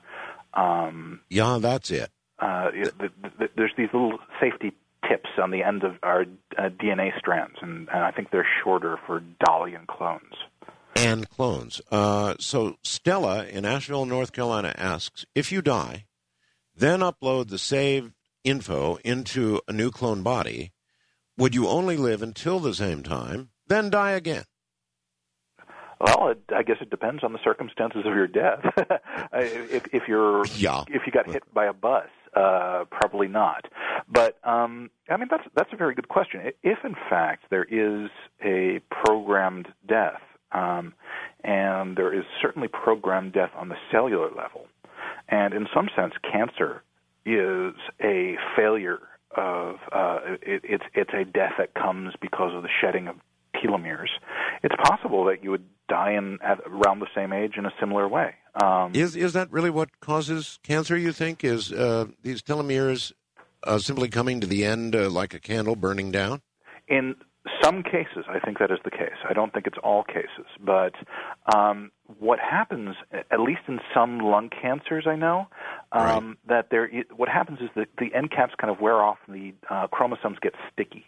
um, 0.53 1.21
Yeah, 1.31 1.57
that's 1.61 1.91
it. 1.91 2.11
uh, 2.39 2.71
the, 2.73 3.11
the, 3.39 3.49
there's 3.57 3.73
these 3.79 3.89
little 3.95 4.19
safety 4.41 4.73
tips 5.09 5.31
on 5.43 5.51
the 5.51 5.63
end 5.63 5.85
of 5.85 5.97
our 6.03 6.27
uh, 6.59 6.69
DNA 6.69 7.19
strands, 7.19 7.57
and, 7.63 7.89
and 7.89 8.05
I 8.05 8.11
think 8.11 8.31
they're 8.31 8.47
shorter 8.63 8.99
for 9.07 9.23
Dolly 9.45 9.75
and 9.75 9.87
clones. 9.87 10.35
And 10.97 11.29
clones. 11.31 11.81
Uh, 11.91 12.35
so 12.39 12.77
Stella 12.83 13.47
in 13.47 13.65
Asheville, 13.65 14.05
North 14.05 14.33
Carolina 14.33 14.75
asks 14.77 15.25
if 15.35 15.51
you 15.51 15.63
die, 15.63 16.05
then 16.77 17.01
upload 17.01 17.49
the 17.49 17.59
saved 17.59 18.13
info 18.45 18.97
into 19.05 19.61
a 19.67 19.73
new 19.73 19.91
clone 19.91 20.23
body, 20.23 20.73
would 21.37 21.55
you 21.55 21.69
only 21.69 21.97
live 21.97 22.23
until 22.23 22.59
the 22.61 22.75
same 22.75 23.03
time, 23.03 23.51
then 23.67 23.91
die 23.91 24.13
again? 24.13 24.45
Well, 26.01 26.29
it, 26.31 26.41
I 26.55 26.63
guess 26.63 26.77
it 26.81 26.91
depends 26.91 27.23
on 27.25 27.33
the 27.33 27.39
circumstances 27.43 28.03
of 28.05 28.15
your 28.15 28.27
death. 28.27 28.61
if, 29.33 29.85
if 29.93 30.03
you're 30.09 30.45
Yeah. 30.57 30.83
if 30.89 31.03
you 31.07 31.13
got 31.13 31.31
hit 31.31 31.43
by 31.55 31.67
a 31.67 31.73
bus, 31.73 32.09
uh, 32.35 32.85
probably 32.91 33.29
not. 33.29 33.67
But 34.11 34.39
um, 34.45 34.91
I 35.09 35.17
mean, 35.17 35.29
that's 35.31 35.45
that's 35.55 35.73
a 35.73 35.77
very 35.77 35.95
good 35.95 36.09
question. 36.09 36.41
If 36.63 36.79
in 36.85 36.95
fact 37.09 37.45
there 37.51 37.65
is 37.65 38.11
a 38.45 38.81
programmed 38.91 39.69
death, 39.89 40.21
um, 40.53 40.95
and 41.43 41.97
there 41.97 42.13
is 42.13 42.25
certainly 42.43 42.69
programmed 42.69 43.33
death 43.33 43.51
on 43.57 43.69
the 43.69 43.77
cellular 43.91 44.29
level, 44.31 44.67
and 45.29 45.55
in 45.55 45.67
some 45.73 45.89
sense, 45.97 46.13
cancer 46.31 46.83
is 47.25 47.75
a 48.03 48.37
failure 48.57 48.99
of 49.37 49.77
uh, 49.93 50.19
it, 50.43 50.63
it's 50.65 50.85
it's 50.95 51.11
a 51.13 51.25
death 51.25 51.55
that 51.59 51.75
comes 51.75 52.15
because 52.21 52.55
of 52.55 52.63
the 52.63 52.69
shedding 52.81 53.09
of 53.09 53.17
telomeres. 53.55 54.11
It's 54.63 54.75
possible 54.83 55.25
that 55.27 55.43
you 55.43 55.51
would 55.51 55.65
die 55.89 56.13
in 56.13 56.39
at 56.43 56.61
around 56.67 57.01
the 57.01 57.09
same 57.15 57.33
age 57.33 57.53
in 57.57 57.67
a 57.67 57.73
similar 57.79 58.09
way. 58.09 58.35
Um, 58.63 58.95
Is 58.95 59.17
is 59.17 59.33
that 59.33 59.51
really 59.51 59.71
what 59.71 60.01
causes 60.01 60.59
cancer? 60.63 60.97
You 60.97 61.13
think 61.13 61.45
is 61.45 61.73
uh, 61.73 62.07
these 62.23 62.43
telomeres 62.43 63.13
uh, 63.65 63.79
simply 63.79 64.09
coming 64.09 64.41
to 64.41 64.47
the 64.47 64.65
end 64.65 64.95
uh, 64.95 65.11
like 65.11 65.35
a 65.35 65.41
candle 65.41 65.77
burning 65.77 66.11
down? 66.11 66.43
In 66.89 67.17
some 67.63 67.83
cases, 67.83 68.25
I 68.29 68.39
think 68.39 68.59
that 68.59 68.71
is 68.71 68.79
the 68.85 68.91
case. 68.91 69.19
I 69.29 69.33
don't 69.35 69.53
think 69.53 69.67
it's 69.67 69.77
all 69.83 70.03
cases, 70.03 70.47
but 70.61 70.95
um, 71.55 71.91
what 72.19 72.39
happens, 72.39 72.97
at 73.13 73.41
least 73.41 73.63
in 73.69 73.81
some 73.93 74.19
lung 74.19 74.49
cancers, 74.51 75.07
I 75.07 75.17
know 75.17 75.49
um, 75.93 76.39
that 76.49 76.71
there. 76.71 76.91
What 77.15 77.29
happens 77.29 77.61
is 77.61 77.69
that 77.77 77.89
the 77.99 78.15
end 78.15 78.31
caps 78.31 78.55
kind 78.59 78.71
of 78.71 78.81
wear 78.81 79.03
off, 79.03 79.19
and 79.27 79.37
the 79.37 79.75
uh, 79.75 79.87
chromosomes 79.89 80.39
get 80.41 80.55
sticky 80.73 81.07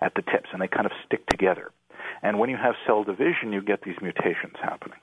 at 0.00 0.14
the 0.14 0.22
tips, 0.22 0.48
and 0.52 0.62
they 0.62 0.68
kind 0.68 0.86
of 0.86 0.92
stick 1.04 1.26
together. 1.26 1.70
And 2.22 2.38
when 2.38 2.48
you 2.50 2.56
have 2.56 2.74
cell 2.86 3.04
division, 3.04 3.52
you 3.52 3.60
get 3.60 3.82
these 3.82 3.96
mutations 4.00 4.54
happening. 4.62 4.98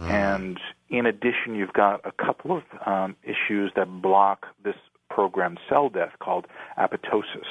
And 0.00 0.60
in 0.90 1.06
addition, 1.06 1.56
you've 1.56 1.72
got 1.72 2.00
a 2.06 2.12
couple 2.12 2.56
of 2.56 2.62
um, 2.86 3.16
issues 3.24 3.72
that 3.74 4.00
block 4.00 4.46
this 4.62 4.76
programmed 5.10 5.58
cell 5.68 5.88
death 5.88 6.12
called 6.20 6.46
apoptosis. 6.78 7.48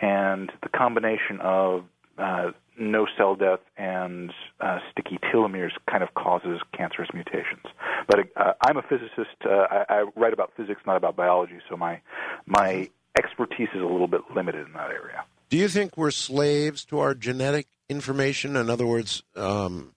And 0.00 0.52
the 0.62 0.68
combination 0.68 1.40
of 1.40 1.84
uh, 2.18 2.52
no 2.78 3.06
cell 3.16 3.34
death 3.34 3.60
and 3.76 4.32
uh, 4.60 4.78
sticky 4.90 5.18
telomeres 5.32 5.70
kind 5.90 6.02
of 6.02 6.14
causes 6.14 6.60
cancerous 6.76 7.08
mutations. 7.14 7.64
But 8.06 8.20
uh, 8.36 8.52
I'm 8.60 8.76
a 8.76 8.82
physicist. 8.82 9.36
Uh, 9.44 9.66
I, 9.70 9.84
I 9.88 10.04
write 10.16 10.32
about 10.32 10.52
physics, 10.56 10.80
not 10.86 10.96
about 10.96 11.16
biology, 11.16 11.58
so 11.68 11.76
my 11.76 12.00
my 12.46 12.90
expertise 13.18 13.68
is 13.74 13.80
a 13.80 13.86
little 13.86 14.08
bit 14.08 14.22
limited 14.34 14.66
in 14.66 14.72
that 14.74 14.90
area. 14.90 15.24
Do 15.48 15.56
you 15.56 15.68
think 15.68 15.96
we're 15.96 16.10
slaves 16.10 16.84
to 16.86 16.98
our 16.98 17.14
genetic 17.14 17.68
information? 17.88 18.56
In 18.56 18.68
other 18.68 18.86
words, 18.86 19.22
um, 19.34 19.94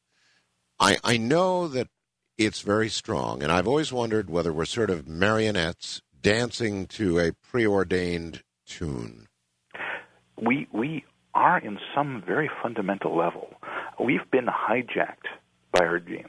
I 0.79 0.97
I 1.03 1.17
know 1.17 1.67
that 1.67 1.87
it's 2.37 2.61
very 2.61 2.89
strong, 2.89 3.43
and 3.43 3.51
I've 3.51 3.67
always 3.67 3.91
wondered 3.91 4.29
whether 4.29 4.53
we're 4.53 4.65
sort 4.65 4.89
of 4.89 5.07
marionettes 5.07 6.01
dancing 6.21 6.85
to 6.87 7.19
a 7.19 7.33
preordained 7.33 8.43
tune. 8.65 9.28
We 10.41 10.67
we 10.71 11.03
are 11.33 11.59
in 11.59 11.79
some 11.95 12.23
very 12.25 12.49
fundamental 12.61 13.15
level. 13.15 13.53
We've 13.99 14.29
been 14.31 14.47
hijacked 14.47 15.27
by 15.71 15.85
our 15.85 15.99
genes. 15.99 16.25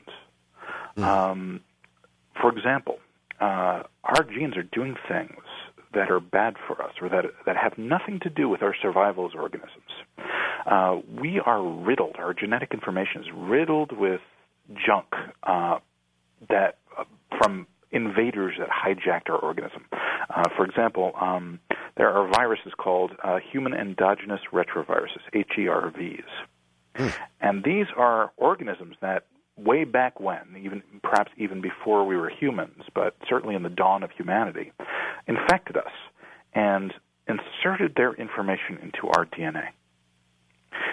Um, 0.97 1.61
for 2.41 2.51
example, 2.51 2.99
uh, 3.41 3.85
our 4.05 4.25
genes 4.25 4.57
are 4.57 4.63
doing 4.63 4.97
things 5.09 5.41
that 5.95 6.11
are 6.11 6.21
bad 6.21 6.57
for 6.67 6.83
us, 6.83 6.93
or 7.01 7.09
that 7.09 7.25
that 7.47 7.57
have 7.57 7.79
nothing 7.79 8.21
to 8.21 8.31
do 8.31 8.49
with 8.49 8.63
our 8.63 8.75
survival 8.81 9.27
as 9.27 9.33
organisms. 9.35 9.91
Uh, 10.67 11.01
we 11.21 11.41
are 11.41 11.63
riddled. 11.63 12.17
Our 12.19 12.35
genetic 12.35 12.73
information 12.75 13.23
is 13.23 13.29
riddled 13.35 13.93
with 13.93 14.21
junk 14.87 15.07
uh, 15.43 15.79
that 16.49 16.79
uh, 16.97 17.05
from 17.39 17.67
invaders 17.93 18.55
that 18.59 18.69
hijacked 18.69 19.31
our 19.31 19.39
organism. 19.39 19.85
Uh, 19.93 20.49
for 20.57 20.65
example, 20.65 21.13
um, 21.21 21.59
there 21.97 22.11
are 22.11 22.29
viruses 22.29 22.73
called 22.79 23.13
uh, 23.23 23.39
human 23.53 23.75
endogenous 23.75 24.41
retroviruses, 24.53 25.21
HERVs. 25.35 26.25
And 27.41 27.65
these 27.65 27.87
are 27.97 28.33
organisms 28.37 28.97
that 29.01 29.25
way 29.57 29.85
back 29.85 30.21
when, 30.21 30.57
even 30.63 30.83
perhaps 31.03 31.31
even 31.37 31.61
before 31.61 32.05
we 32.07 32.17
were 32.17 32.31
humans, 32.31 32.83
but 32.95 33.17
certainly 33.29 33.55
in 33.55 33.63
the 33.63 33.69
dawn 33.69 34.03
of 34.03 34.11
humanity, 34.11 34.73
infected 35.27 35.77
us 35.77 35.93
and 36.55 36.93
inserted 37.29 37.95
their 37.97 38.13
information 38.15 38.79
into 38.83 39.09
our 39.09 39.27
DNA. 39.27 39.69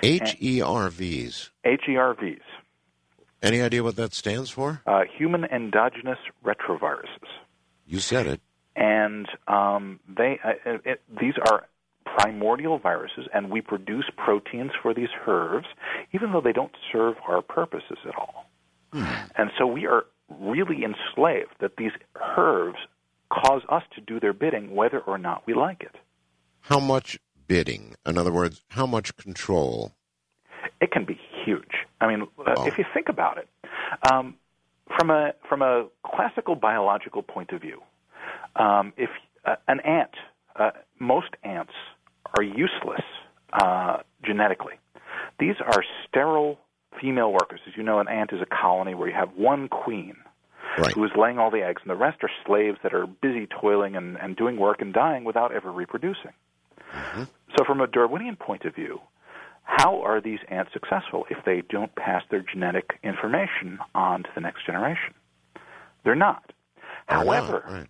HERVs. 0.03 1.49
HERVs, 1.65 2.39
Any 3.41 3.61
idea 3.61 3.83
what 3.83 3.95
that 3.97 4.13
stands 4.13 4.49
for? 4.49 4.81
uh, 4.88 5.01
human 5.17 5.45
endogenous 5.45 6.17
retroviruses. 6.43 7.29
You 7.85 7.99
said 7.99 8.27
it. 8.27 8.41
and 8.75 9.27
um, 9.47 9.99
they 10.07 10.39
uh, 10.43 10.77
it, 10.85 11.01
these 11.19 11.35
are 11.49 11.67
primordial 12.05 12.79
viruses, 12.79 13.27
and 13.33 13.49
we 13.51 13.61
produce 13.61 14.05
proteins 14.17 14.71
for 14.81 14.93
these 14.93 15.09
HERVs, 15.25 15.65
even 16.13 16.31
though 16.31 16.41
they 16.41 16.51
don't 16.53 16.71
serve 16.91 17.15
our 17.27 17.41
purposes 17.41 17.97
at 18.07 18.15
all. 18.15 18.45
And 18.93 19.51
so 19.59 19.67
we 19.67 19.85
are 19.85 20.05
really 20.39 20.83
enslaved 20.83 21.51
that 21.59 21.75
these 21.77 21.91
HERVs 22.15 22.77
cause 23.31 23.61
us 23.69 23.83
to 23.95 24.01
do 24.01 24.19
their 24.19 24.33
bidding, 24.33 24.73
whether 24.73 24.99
or 24.99 25.17
not 25.19 25.43
we 25.45 25.53
like 25.53 25.81
it. 25.81 25.95
How 26.61 26.79
much 26.79 27.19
bidding? 27.47 27.95
In 28.05 28.17
other 28.17 28.31
words, 28.31 28.63
how 28.69 28.85
much 28.88 29.15
control? 29.17 29.93
it 30.81 30.91
can 30.91 31.05
be 31.05 31.19
huge. 31.47 31.75
I 32.01 32.07
mean, 32.07 32.21
uh, 32.45 32.53
Oh. 32.57 32.67
if 32.67 32.77
you 32.77 32.85
think 32.93 33.07
about 33.09 33.37
it, 33.37 33.47
um, 34.11 34.35
from 34.95 35.09
a 35.09 35.33
from 35.49 35.61
a 35.61 35.85
classical 36.03 36.55
biological 36.55 37.21
point 37.23 37.51
of 37.51 37.61
view, 37.61 37.81
um, 38.55 38.93
if 38.97 39.09
uh, 39.45 39.55
an 39.67 39.79
ant, 39.81 40.15
uh, 40.55 40.71
most 40.99 41.31
ants 41.43 41.73
are 42.37 42.43
useless 42.43 43.05
uh, 43.53 43.97
genetically. 44.23 44.75
These 45.39 45.55
are 45.61 45.83
sterile 46.07 46.59
female 46.99 47.31
workers. 47.31 47.61
As 47.67 47.73
you 47.77 47.83
know, 47.83 47.99
an 47.99 48.07
ant 48.07 48.33
is 48.33 48.41
a 48.41 48.45
colony 48.63 48.93
where 48.95 49.07
you 49.07 49.13
have 49.15 49.31
one 49.35 49.67
queen 49.69 50.15
Right. 50.77 50.93
who 50.93 51.03
is 51.05 51.11
laying 51.15 51.39
all 51.39 51.49
the 51.49 51.63
eggs, 51.63 51.81
and 51.83 51.89
the 51.89 51.95
rest 51.95 52.23
are 52.23 52.29
slaves 52.45 52.77
that 52.83 52.93
are 52.93 53.07
busy 53.07 53.47
toiling 53.47 53.95
and, 53.95 54.17
and 54.17 54.35
doing 54.35 54.57
work 54.57 54.79
and 54.81 54.93
dying 54.93 55.23
without 55.23 55.51
ever 55.51 55.71
reproducing. 55.71 56.33
So, 57.55 57.63
from 57.65 57.81
a 57.81 57.87
Darwinian 57.87 58.35
point 58.35 58.63
of 58.65 58.75
view, 58.75 59.01
how 59.68 60.01
are 60.01 60.22
these 60.22 60.39
ants 60.47 60.72
successful 60.72 61.26
if 61.30 61.43
they 61.45 61.61
don't 61.70 61.93
pass 61.95 62.24
their 62.32 62.41
genetic 62.41 62.97
information 63.03 63.80
on 63.93 64.24
to 64.24 64.30
the 64.34 64.39
next 64.39 64.65
generation? 64.65 65.13
They're 66.05 66.15
not. 66.15 66.53
However, 67.05 67.63
right. 67.68 67.88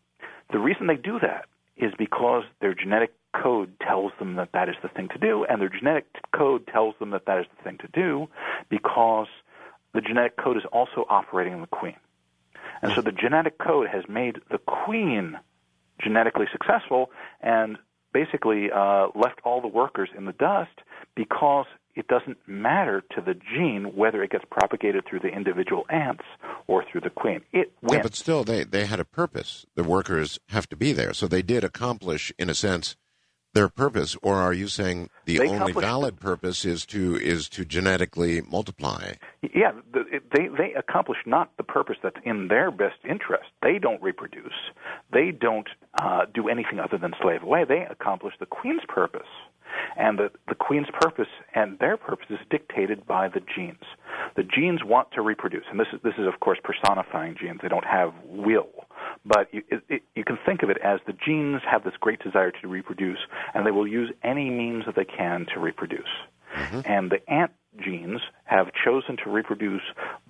the 0.51 0.57
reason 0.57 0.87
they 0.87 0.95
do 0.95 1.19
that 1.19 1.45
is 1.77 1.93
because 1.97 2.43
their 2.61 2.73
genetic 2.73 3.13
code 3.31 3.71
tells 3.79 4.11
them 4.17 4.35
that 4.37 4.49
that 4.53 4.69
is 4.69 4.75
the 4.81 4.89
thing 4.89 5.07
to 5.09 5.19
do, 5.19 5.45
and 5.47 5.61
their 5.61 5.69
genetic 5.69 6.07
code 6.35 6.65
tells 6.65 6.95
them 6.99 7.11
that 7.11 7.27
that 7.27 7.41
is 7.41 7.45
the 7.55 7.63
thing 7.63 7.77
to 7.77 7.87
do 7.93 8.27
because 8.69 9.27
the 9.93 10.01
genetic 10.01 10.35
code 10.35 10.57
is 10.57 10.63
also 10.73 11.05
operating 11.09 11.53
in 11.53 11.61
the 11.61 11.67
queen. 11.67 11.95
And 12.81 12.91
so 12.93 13.01
the 13.01 13.11
genetic 13.11 13.59
code 13.59 13.87
has 13.87 14.03
made 14.09 14.39
the 14.49 14.57
queen 14.57 15.37
genetically 16.01 16.47
successful 16.51 17.11
and 17.41 17.77
basically 18.13 18.69
uh, 18.73 19.07
left 19.15 19.39
all 19.43 19.61
the 19.61 19.67
workers 19.67 20.09
in 20.17 20.25
the 20.25 20.33
dust 20.33 20.71
because 21.15 21.65
it 21.95 22.07
doesn't 22.07 22.37
matter 22.47 23.03
to 23.15 23.21
the 23.21 23.33
gene 23.33 23.95
whether 23.95 24.21
it 24.23 24.29
gets 24.29 24.45
propagated 24.51 25.03
through 25.09 25.19
the 25.19 25.29
individual 25.29 25.85
ants 25.89 26.23
or 26.67 26.83
through 26.89 27.01
the 27.01 27.09
queen. 27.09 27.41
It 27.51 27.71
wins. 27.81 27.93
Yeah, 27.93 28.01
but 28.03 28.15
still, 28.15 28.43
they, 28.43 28.63
they 28.63 28.85
had 28.85 28.99
a 28.99 29.05
purpose. 29.05 29.65
The 29.75 29.83
workers 29.83 30.39
have 30.49 30.69
to 30.69 30.75
be 30.75 30.93
there. 30.93 31.13
So 31.13 31.27
they 31.27 31.41
did 31.41 31.63
accomplish, 31.63 32.31
in 32.37 32.49
a 32.49 32.53
sense, 32.53 32.95
their 33.57 33.69
purpose, 33.69 34.15
or 34.21 34.35
are 34.35 34.53
you 34.53 34.67
saying 34.67 35.09
the 35.25 35.39
They 35.39 35.47
only 35.47 35.73
valid 35.73 36.19
purpose 36.19 36.63
is 36.63 36.85
to 36.87 37.15
is 37.15 37.49
to 37.49 37.65
genetically 37.65 38.41
multiply? 38.41 39.13
Yeah, 39.41 39.71
they 39.93 40.47
they 40.47 40.73
accomplish 40.77 41.17
not 41.25 41.49
the 41.57 41.63
purpose 41.63 41.97
that's 42.03 42.19
in 42.23 42.49
their 42.49 42.69
best 42.69 42.99
interest. 43.03 43.49
They 43.63 43.79
don't 43.79 44.01
reproduce. 44.01 44.53
They 45.11 45.31
don't 45.31 45.67
uh, 45.99 46.25
do 46.31 46.47
anything 46.47 46.79
other 46.79 46.99
than 46.99 47.13
slave 47.19 47.41
away. 47.41 47.65
They 47.67 47.83
accomplish 47.89 48.35
the 48.39 48.45
queen's 48.45 48.83
purpose, 48.87 49.31
and 49.95 50.17
the 50.17 50.31
the 50.47 50.55
queen's 50.55 50.87
purpose 50.99 51.27
and 51.53 51.77
their 51.79 51.97
purpose 51.97 52.27
is 52.29 52.39
dictated 52.49 53.05
by 53.05 53.27
the 53.27 53.41
genes. 53.55 53.83
The 54.35 54.43
genes 54.43 54.83
want 54.83 55.11
to 55.13 55.21
reproduce, 55.21 55.65
and 55.69 55.79
this 55.79 55.87
is 55.93 55.99
this 56.03 56.13
is 56.17 56.27
of 56.27 56.39
course 56.39 56.59
personifying 56.63 57.35
genes. 57.39 57.59
They 57.61 57.69
don't 57.69 57.85
have 57.85 58.13
will, 58.25 58.69
but 59.25 59.53
you, 59.53 59.63
it, 59.69 59.83
it, 59.89 60.01
you 60.15 60.23
can 60.23 60.37
think 60.45 60.63
of 60.63 60.69
it 60.69 60.77
as 60.83 60.99
the 61.05 61.13
genes 61.13 61.61
have 61.69 61.83
this 61.83 61.93
great 61.99 62.21
desire 62.23 62.51
to 62.61 62.67
reproduce, 62.67 63.19
and 63.53 63.65
they 63.65 63.71
will 63.71 63.87
use 63.87 64.11
any 64.23 64.49
means 64.49 64.85
that 64.85 64.95
they 64.95 65.05
can 65.05 65.45
to 65.53 65.59
reproduce. 65.59 66.07
And 66.85 67.11
the 67.11 67.29
ant 67.29 67.51
genes 67.83 68.21
have 68.45 68.67
chosen 68.83 69.17
to 69.23 69.29
reproduce 69.29 69.81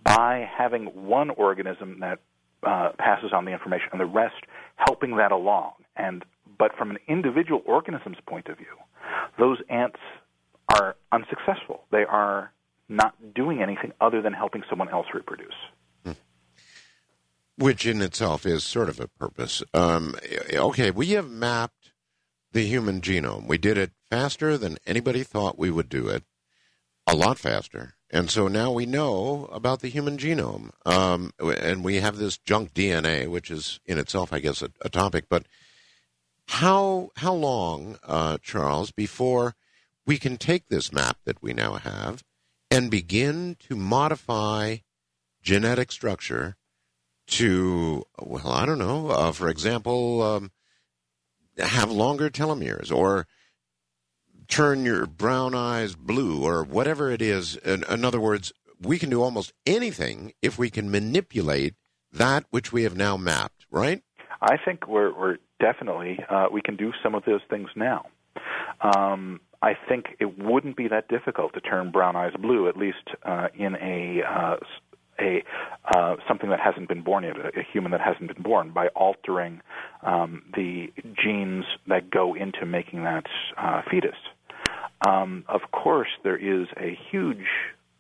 by 0.04 0.50
having 0.58 0.86
one 0.86 1.30
organism 1.30 2.00
that 2.02 2.20
uh, 2.64 2.90
passes 2.98 3.32
on 3.34 3.46
the 3.46 3.52
information, 3.52 3.90
and 3.92 4.02
the 4.02 4.06
rest 4.06 4.36
helping 4.76 5.18
that 5.18 5.32
along. 5.32 5.74
And 5.96 6.26
but 6.58 6.76
from 6.76 6.90
an 6.90 6.98
individual 7.08 7.62
organism's 7.66 8.18
point 8.26 8.48
of 8.48 8.58
view, 8.58 8.76
those 9.40 9.58
ants 9.70 10.00
are 10.76 10.96
unsuccessful. 11.12 11.84
They 11.92 12.04
are 12.04 12.52
not 12.90 13.16
doing 13.34 13.62
anything 13.62 13.92
other 14.00 14.22
than 14.22 14.34
helping 14.34 14.64
someone 14.70 14.90
else 14.90 15.08
reproduce. 15.14 15.56
which 17.58 17.86
in 17.88 18.02
itself 18.02 18.46
is 18.46 18.64
sort 18.64 18.88
of 18.88 19.00
a 19.00 19.08
purpose. 19.08 19.64
Um, 19.74 20.16
okay, 20.54 20.92
we 20.92 21.12
have 21.12 21.30
mapped 21.30 21.92
the 22.52 22.68
human 22.68 23.02
genome. 23.02 23.48
We 23.48 23.58
did 23.58 23.78
it 23.78 23.92
faster 24.10 24.58
than 24.58 24.78
anybody 24.86 25.24
thought 25.24 25.58
we 25.58 25.72
would 25.72 25.90
do 25.90 26.08
it, 26.08 26.24
a 27.08 27.16
lot 27.16 27.40
faster. 27.40 27.96
And 28.10 28.30
so 28.30 28.48
now 28.48 28.72
we 28.72 28.86
know 28.86 29.50
about 29.52 29.82
the 29.82 29.90
human 29.90 30.18
genome. 30.18 30.70
Um, 30.86 31.34
and 31.40 31.84
we 31.84 31.96
have 31.96 32.18
this 32.18 32.38
junk 32.38 32.74
DNA, 32.74 33.28
which 33.28 33.52
is 33.52 33.80
in 33.86 33.98
itself, 33.98 34.32
I 34.32 34.40
guess, 34.40 34.62
a, 34.62 34.70
a 34.82 34.90
topic. 34.90 35.26
But 35.28 35.46
how, 36.48 37.10
how 37.18 37.34
long, 37.34 37.98
uh, 38.04 38.38
Charles, 38.42 38.92
before 38.92 39.56
we 40.06 40.18
can 40.18 40.38
take 40.38 40.68
this 40.68 40.92
map 40.92 41.18
that 41.26 41.42
we 41.42 41.54
now 41.54 41.74
have 41.74 42.24
and 42.72 42.90
begin 42.90 43.56
to 43.68 43.76
modify 43.76 44.78
genetic 45.42 45.92
structure 45.92 46.56
to, 47.28 48.06
well, 48.20 48.50
I 48.50 48.66
don't 48.66 48.80
know, 48.80 49.10
uh, 49.10 49.32
for 49.32 49.50
example, 49.50 50.22
um, 50.22 50.52
have 51.58 51.92
longer 51.92 52.30
telomeres 52.30 52.92
or 52.92 53.28
turn 54.48 54.86
your 54.86 55.06
brown 55.06 55.54
eyes 55.54 55.96
blue 55.96 56.44
or 56.44 56.64
whatever 56.64 57.12
it 57.12 57.22
is. 57.22 57.58
In, 57.58 57.84
in 57.90 58.06
other 58.06 58.20
words, 58.20 58.54
we 58.82 58.98
can 58.98 59.10
do 59.10 59.22
almost 59.22 59.54
anything 59.66 60.34
if 60.42 60.58
we 60.58 60.70
can 60.70 60.90
manipulate 60.90 61.76
that 62.12 62.46
which 62.50 62.72
we 62.72 62.84
have 62.84 62.96
now 62.96 63.18
mapped, 63.18 63.66
right? 63.70 64.02
I 64.42 64.58
think 64.64 64.88
we're, 64.88 65.18
we're 65.18 65.38
definitely 65.60 66.20
uh, 66.30 66.48
we 66.52 66.62
can 66.62 66.76
do 66.76 66.92
some 67.04 67.16
of 67.16 67.24
those 67.26 67.42
things 67.50 67.70
now. 67.76 68.06
Um, 68.82 69.42
I 69.62 69.74
think 69.90 70.16
it 70.20 70.38
wouldn't 70.38 70.78
be 70.78 70.88
that 70.88 71.08
difficult 71.08 71.54
to 71.54 71.62
turn 71.62 71.92
brown 71.92 72.16
eyes 72.16 72.34
blue, 72.40 72.68
at 72.70 72.78
least 72.78 73.10
uh, 73.24 73.48
in 73.56 73.76
a 73.76 74.22
uh, 74.24 74.58
a 75.20 75.44
uh, 75.96 76.16
something 76.28 76.50
that 76.52 76.60
hasn't 76.60 76.88
been 76.88 77.02
born 77.02 77.24
yet, 77.24 77.38
a, 77.38 77.64
human 77.72 77.92
that 77.92 78.02
hasn't 78.02 78.34
been 78.34 78.44
born, 78.44 78.72
by 78.72 78.88
altering 78.90 79.62
um, 80.04 80.44
the 80.56 80.92
genes 81.24 81.66
that 81.88 82.12
go 82.12 82.36
into 82.36 82.66
making 82.66 83.04
that 83.04 83.26
uh, 83.58 83.82
fetus. 83.90 84.16
Um, 85.08 85.44
of 85.48 85.62
course, 85.72 86.10
there 86.24 86.38
is 86.38 86.68
a 86.78 86.98
huge 87.12 87.46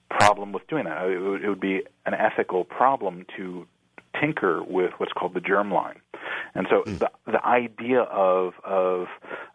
problem 0.10 0.52
with 0.52 0.68
doing 0.68 0.86
that. 0.86 1.06
It 1.08 1.20
would, 1.20 1.44
it 1.44 1.50
would 1.50 1.60
be 1.60 1.82
an 2.06 2.14
ethical 2.14 2.64
problem 2.64 3.26
to 3.38 3.68
tinker 4.20 4.63
with 4.63 4.91
what's 4.97 5.13
called 5.13 5.34
the 5.34 5.39
germline. 5.41 5.97
And 6.55 6.68
so 6.70 6.84
the 6.86 7.09
the 7.26 7.43
idea 7.45 8.01
of 8.01 8.53
of 8.63 9.07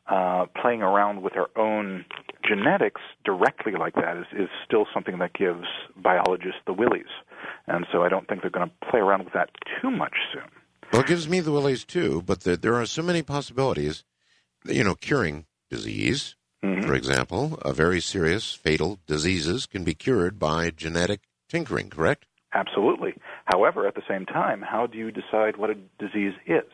uh, 0.09 0.47
playing 0.61 0.83
around 0.83 1.23
with 1.23 1.35
our 1.37 1.49
own 1.57 2.05
genetics 2.47 3.01
directly 3.25 3.73
like 3.73 3.95
that 3.95 4.17
is, 4.17 4.27
is 4.33 4.49
still 4.65 4.87
something 4.93 5.19
that 5.19 5.33
gives 5.33 5.67
biologists 5.97 6.61
the 6.67 6.73
willies. 6.73 7.13
And 7.67 7.87
so 7.93 8.03
I 8.03 8.09
don't 8.09 8.27
think 8.29 8.43
they're 8.43 8.51
going 8.51 8.69
to 8.69 8.91
play 8.91 9.01
around 9.01 9.25
with 9.25 9.33
that 9.35 9.51
too 9.81 9.91
much 9.91 10.15
soon. 10.33 10.49
Well, 10.93 11.03
it 11.03 11.07
gives 11.07 11.29
me 11.29 11.41
the 11.41 11.53
willies 11.53 11.85
too, 11.85 12.23
but 12.27 12.41
there, 12.43 12.57
there 12.57 12.75
are 12.75 12.87
so 12.87 13.03
many 13.03 13.23
possibilities. 13.23 14.05
You 14.65 14.85
know, 14.85 14.95
curing 14.95 15.47
disease, 15.71 16.37
Mhm. 16.63 16.85
for 16.85 16.95
example, 16.95 17.59
a 17.63 17.73
very 17.73 18.01
serious, 18.01 18.53
fatal 18.55 19.01
diseases 19.07 19.67
can 19.67 19.83
be 19.83 19.95
cured 19.95 20.39
by 20.39 20.71
genetic 20.71 21.23
tinkering, 21.49 21.91
correct? 21.91 22.27
Absolutely. 22.55 23.15
However, 23.53 23.87
at 23.87 23.95
the 23.95 24.07
same 24.09 24.25
time, 24.27 24.61
how 24.63 24.87
do 24.87 24.97
you 25.03 25.11
decide 25.11 25.53
what 25.57 25.71
a 25.71 25.77
disease 26.05 26.37
is? 26.47 26.71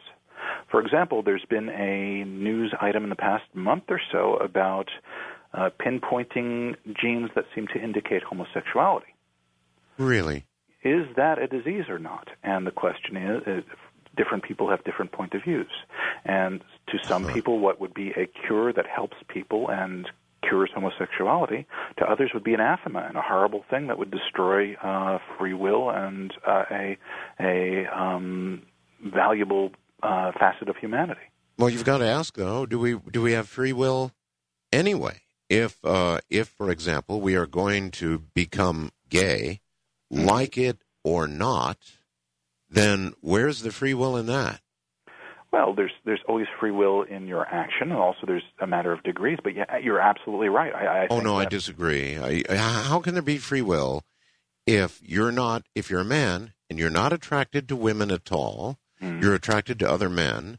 For 0.71 0.81
example, 0.81 1.23
there's 1.23 1.45
been 1.57 1.69
a 1.71 2.25
news 2.25 2.71
item 2.81 3.03
in 3.05 3.11
the 3.11 3.17
past 3.29 3.45
month 3.53 3.85
or 3.89 4.01
so 4.13 4.23
about 4.37 4.89
uh, 5.53 5.71
pinpointing 5.85 6.77
genes 7.01 7.31
that 7.35 7.47
seem 7.55 7.67
to 7.75 7.79
indicate 7.89 8.23
homosexuality. 8.23 9.13
Really? 9.99 10.45
Is 10.85 11.05
that 11.17 11.37
a 11.41 11.49
disease 11.49 11.87
or 11.89 11.99
not? 11.99 12.29
And 12.45 12.65
the 12.65 12.71
question 12.85 13.17
is, 13.17 13.43
is 13.47 13.65
different 14.17 14.45
people 14.45 14.71
have 14.71 14.85
different 14.85 15.11
point 15.11 15.35
of 15.35 15.43
views. 15.43 15.73
And 16.25 16.61
to 16.91 16.99
some 17.09 17.25
Uh-huh. 17.25 17.35
people, 17.35 17.59
what 17.59 17.81
would 17.81 17.95
be 17.95 18.09
a 18.13 18.27
cure 18.47 18.73
that 18.73 18.87
helps 18.87 19.17
people 19.27 19.69
and 19.69 20.09
cures 20.43 20.71
homosexuality, 20.75 21.67
to 21.99 22.05
others 22.05 22.31
would 22.35 22.45
be 22.45 22.55
anathema 22.55 23.01
and 23.01 23.17
a 23.17 23.23
horrible 23.23 23.65
thing 23.71 23.89
that 23.89 23.99
would 23.99 24.11
destroy 24.11 24.75
uh, 24.77 25.19
free 25.39 25.55
will 25.55 25.91
and 25.91 26.33
uh, 26.47 26.65
a 26.71 26.99
a 27.41 27.87
um, 27.87 28.63
valuable 29.05 29.71
uh, 30.03 30.33
facet 30.39 30.69
of 30.69 30.77
humanity. 30.77 31.21
Well, 31.59 31.71
you've 31.71 31.85
got 31.85 31.99
to 31.99 32.07
ask 32.07 32.35
though: 32.35 32.67
Do 32.67 32.79
we 32.79 32.99
do 33.11 33.23
we 33.23 33.33
have 33.33 33.49
free 33.49 33.73
will 33.73 34.13
anyway? 34.73 35.23
If 35.49 35.85
uh, 35.85 36.21
if, 36.29 36.49
for 36.49 36.71
example, 36.71 37.21
we 37.21 37.35
are 37.35 37.47
going 37.47 37.91
to 37.93 38.19
become 38.35 38.93
gay, 39.09 39.61
like 40.11 40.59
it 40.59 40.79
or 41.03 41.27
not, 41.27 41.79
then 42.69 43.15
where's 43.21 43.63
the 43.63 43.73
free 43.73 43.95
will 43.95 44.17
in 44.17 44.27
that? 44.27 44.61
Well, 45.51 45.75
there's 45.75 45.93
there's 46.05 46.21
always 46.29 46.47
free 46.61 46.71
will 46.71 47.03
in 47.03 47.27
your 47.27 47.47
action, 47.47 47.91
and 47.91 47.99
also 47.99 48.27
there's 48.27 48.43
a 48.61 48.67
matter 48.67 48.93
of 48.93 49.03
degrees. 49.03 49.39
But 49.43 49.55
yeah, 49.55 49.79
you're 49.79 50.01
absolutely 50.01 50.49
right. 50.49 50.75
I, 50.75 51.05
I 51.05 51.07
Oh 51.11 51.21
no, 51.21 51.37
I 51.37 51.47
disagree. 51.47 52.19
I, 52.19 52.45
how 52.55 53.01
can 53.01 53.15
there 53.15 53.23
be 53.23 53.39
free 53.39 53.63
will 53.63 54.05
if 54.67 55.01
you're 55.03 55.33
not 55.33 55.63
if 55.75 55.89
you're 55.89 56.01
a 56.01 56.05
man 56.05 56.53
and 56.69 56.79
you're 56.79 56.91
not 56.91 57.15
attracted 57.15 57.67
to 57.69 57.77
women 57.77 58.11
at 58.11 58.31
all? 58.31 58.79
Mhm. 59.01 59.23
You're 59.23 59.35
attracted 59.35 59.79
to 59.79 59.91
other 59.91 60.11
men. 60.11 60.59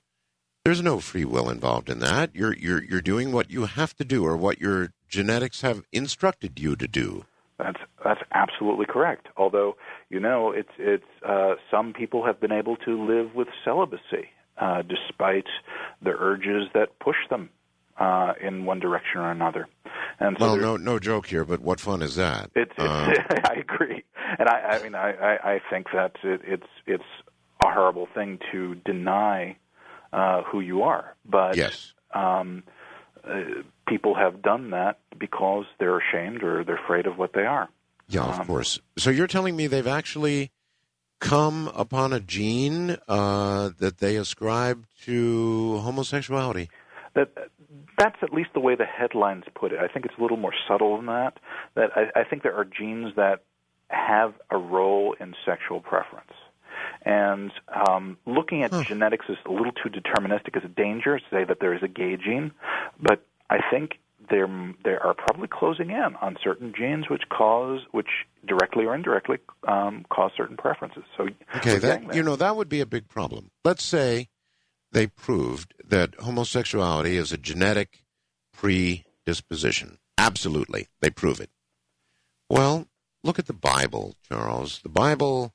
There's 0.65 0.81
no 0.81 0.99
free 0.99 1.25
will 1.25 1.49
involved 1.49 1.89
in 1.89 1.99
that. 1.99 2.35
You're 2.35 2.55
you're 2.55 2.83
you're 2.83 3.01
doing 3.01 3.31
what 3.31 3.51
you 3.51 3.65
have 3.65 3.95
to 3.97 4.03
do 4.03 4.25
or 4.25 4.35
what 4.35 4.59
your 4.59 4.93
genetics 5.07 5.61
have 5.61 5.83
instructed 5.91 6.59
you 6.59 6.75
to 6.75 6.87
do. 6.87 7.25
That's 7.59 7.79
that's 8.03 8.21
absolutely 8.31 8.87
correct. 8.87 9.27
Although 9.37 9.75
you 10.09 10.19
know, 10.19 10.51
it's 10.51 10.71
it's 10.79 11.03
uh, 11.23 11.55
some 11.69 11.93
people 11.93 12.25
have 12.25 12.41
been 12.41 12.51
able 12.51 12.75
to 12.77 13.05
live 13.05 13.35
with 13.35 13.49
celibacy 13.63 14.29
uh, 14.59 14.81
despite 14.83 15.47
the 16.01 16.11
urges 16.11 16.67
that 16.73 16.99
push 16.99 17.17
them 17.29 17.49
uh, 17.97 18.33
in 18.41 18.65
one 18.65 18.79
direction 18.79 19.21
or 19.21 19.31
another. 19.31 19.67
And 20.19 20.37
so 20.39 20.45
Well, 20.45 20.57
no 20.57 20.77
no 20.77 20.99
joke 20.99 21.27
here, 21.27 21.45
but 21.45 21.61
what 21.61 21.79
fun 21.79 22.01
is 22.01 22.15
that? 22.15 22.51
It's, 22.55 22.71
it's 22.77 22.79
Uh, 22.79 23.13
I 23.49 23.53
agree, 23.59 24.03
and 24.37 24.47
I, 24.49 24.59
I 24.59 24.83
mean, 24.83 24.95
I, 24.95 25.11
I, 25.13 25.53
I 25.55 25.61
think 25.69 25.87
that 25.93 26.13
it, 26.23 26.41
it's 26.45 26.67
it's 26.85 27.03
a 27.63 27.71
horrible 27.71 28.07
thing 28.13 28.39
to 28.51 28.75
deny 28.75 29.57
uh, 30.13 30.43
who 30.43 30.59
you 30.61 30.83
are, 30.83 31.15
but 31.25 31.55
yes. 31.57 31.93
um, 32.13 32.63
uh, 33.27 33.41
people 33.87 34.15
have 34.15 34.41
done 34.41 34.69
that 34.71 34.99
because 35.17 35.65
they're 35.79 35.99
ashamed 35.99 36.41
or 36.43 36.63
they're 36.63 36.81
afraid 36.83 37.05
of 37.05 37.17
what 37.17 37.33
they 37.33 37.45
are. 37.45 37.67
Yeah, 38.07 38.23
of 38.23 38.39
Um, 38.39 38.47
course. 38.47 38.79
So 38.97 39.09
you're 39.09 39.27
telling 39.27 39.55
me 39.55 39.67
they've 39.67 39.85
actually 39.85 40.51
come 41.19 41.69
upon 41.75 42.13
a 42.13 42.19
gene 42.19 42.97
uh, 43.07 43.69
that 43.79 43.97
they 43.99 44.15
ascribe 44.15 44.85
to 45.03 45.77
homosexuality. 45.79 46.69
That 47.15 47.29
that's 47.97 48.17
at 48.21 48.33
least 48.33 48.49
the 48.53 48.59
way 48.59 48.75
the 48.75 48.85
headlines 48.85 49.43
put 49.55 49.71
it. 49.73 49.79
I 49.79 49.87
think 49.87 50.05
it's 50.05 50.15
a 50.17 50.21
little 50.21 50.37
more 50.37 50.53
subtle 50.67 50.95
than 50.97 51.07
that. 51.07 51.33
That 51.75 51.89
I, 51.95 52.21
I 52.21 52.23
think 52.23 52.43
there 52.43 52.55
are 52.55 52.65
genes 52.65 53.15
that 53.15 53.43
have 53.89 54.33
a 54.49 54.57
role 54.57 55.15
in 55.19 55.33
sexual 55.45 55.81
preference. 55.81 56.31
And 57.05 57.51
um, 57.89 58.17
looking 58.25 58.63
at 58.63 58.71
Huh. 58.71 58.83
genetics 58.87 59.25
is 59.29 59.37
a 59.45 59.51
little 59.51 59.71
too 59.71 59.89
deterministic 59.89 60.55
as 60.55 60.63
a 60.63 60.67
danger 60.67 61.19
to 61.19 61.25
say 61.31 61.43
that 61.43 61.57
there 61.59 61.73
is 61.73 61.81
a 61.83 61.87
gay 61.87 62.15
gene, 62.15 62.51
but 63.01 63.25
I 63.49 63.57
think 63.71 63.99
they're 64.29 64.73
they 64.83 64.91
are 64.91 65.13
probably 65.13 65.47
closing 65.47 65.89
in 65.89 66.15
on 66.21 66.37
certain 66.43 66.73
genes 66.77 67.09
which 67.09 67.23
cause 67.29 67.81
which 67.91 68.07
directly 68.47 68.85
or 68.85 68.95
indirectly 68.95 69.37
um, 69.67 70.05
cause 70.09 70.31
certain 70.35 70.57
preferences. 70.57 71.03
So 71.17 71.27
Okay, 71.57 71.77
that 71.77 72.15
you 72.15 72.23
know 72.23 72.35
that 72.35 72.55
would 72.55 72.69
be 72.69 72.81
a 72.81 72.85
big 72.85 73.07
problem. 73.07 73.51
Let's 73.63 73.83
say 73.83 74.29
they 74.91 75.07
proved 75.07 75.73
that 75.85 76.15
homosexuality 76.15 77.15
is 77.15 77.31
a 77.31 77.37
genetic 77.37 78.03
predisposition. 78.53 79.99
Absolutely. 80.17 80.87
They 81.01 81.09
prove 81.09 81.39
it. 81.39 81.49
Well, 82.49 82.87
look 83.23 83.39
at 83.39 83.45
the 83.45 83.53
Bible, 83.53 84.15
Charles. 84.27 84.79
The 84.81 84.89
Bible 84.89 85.53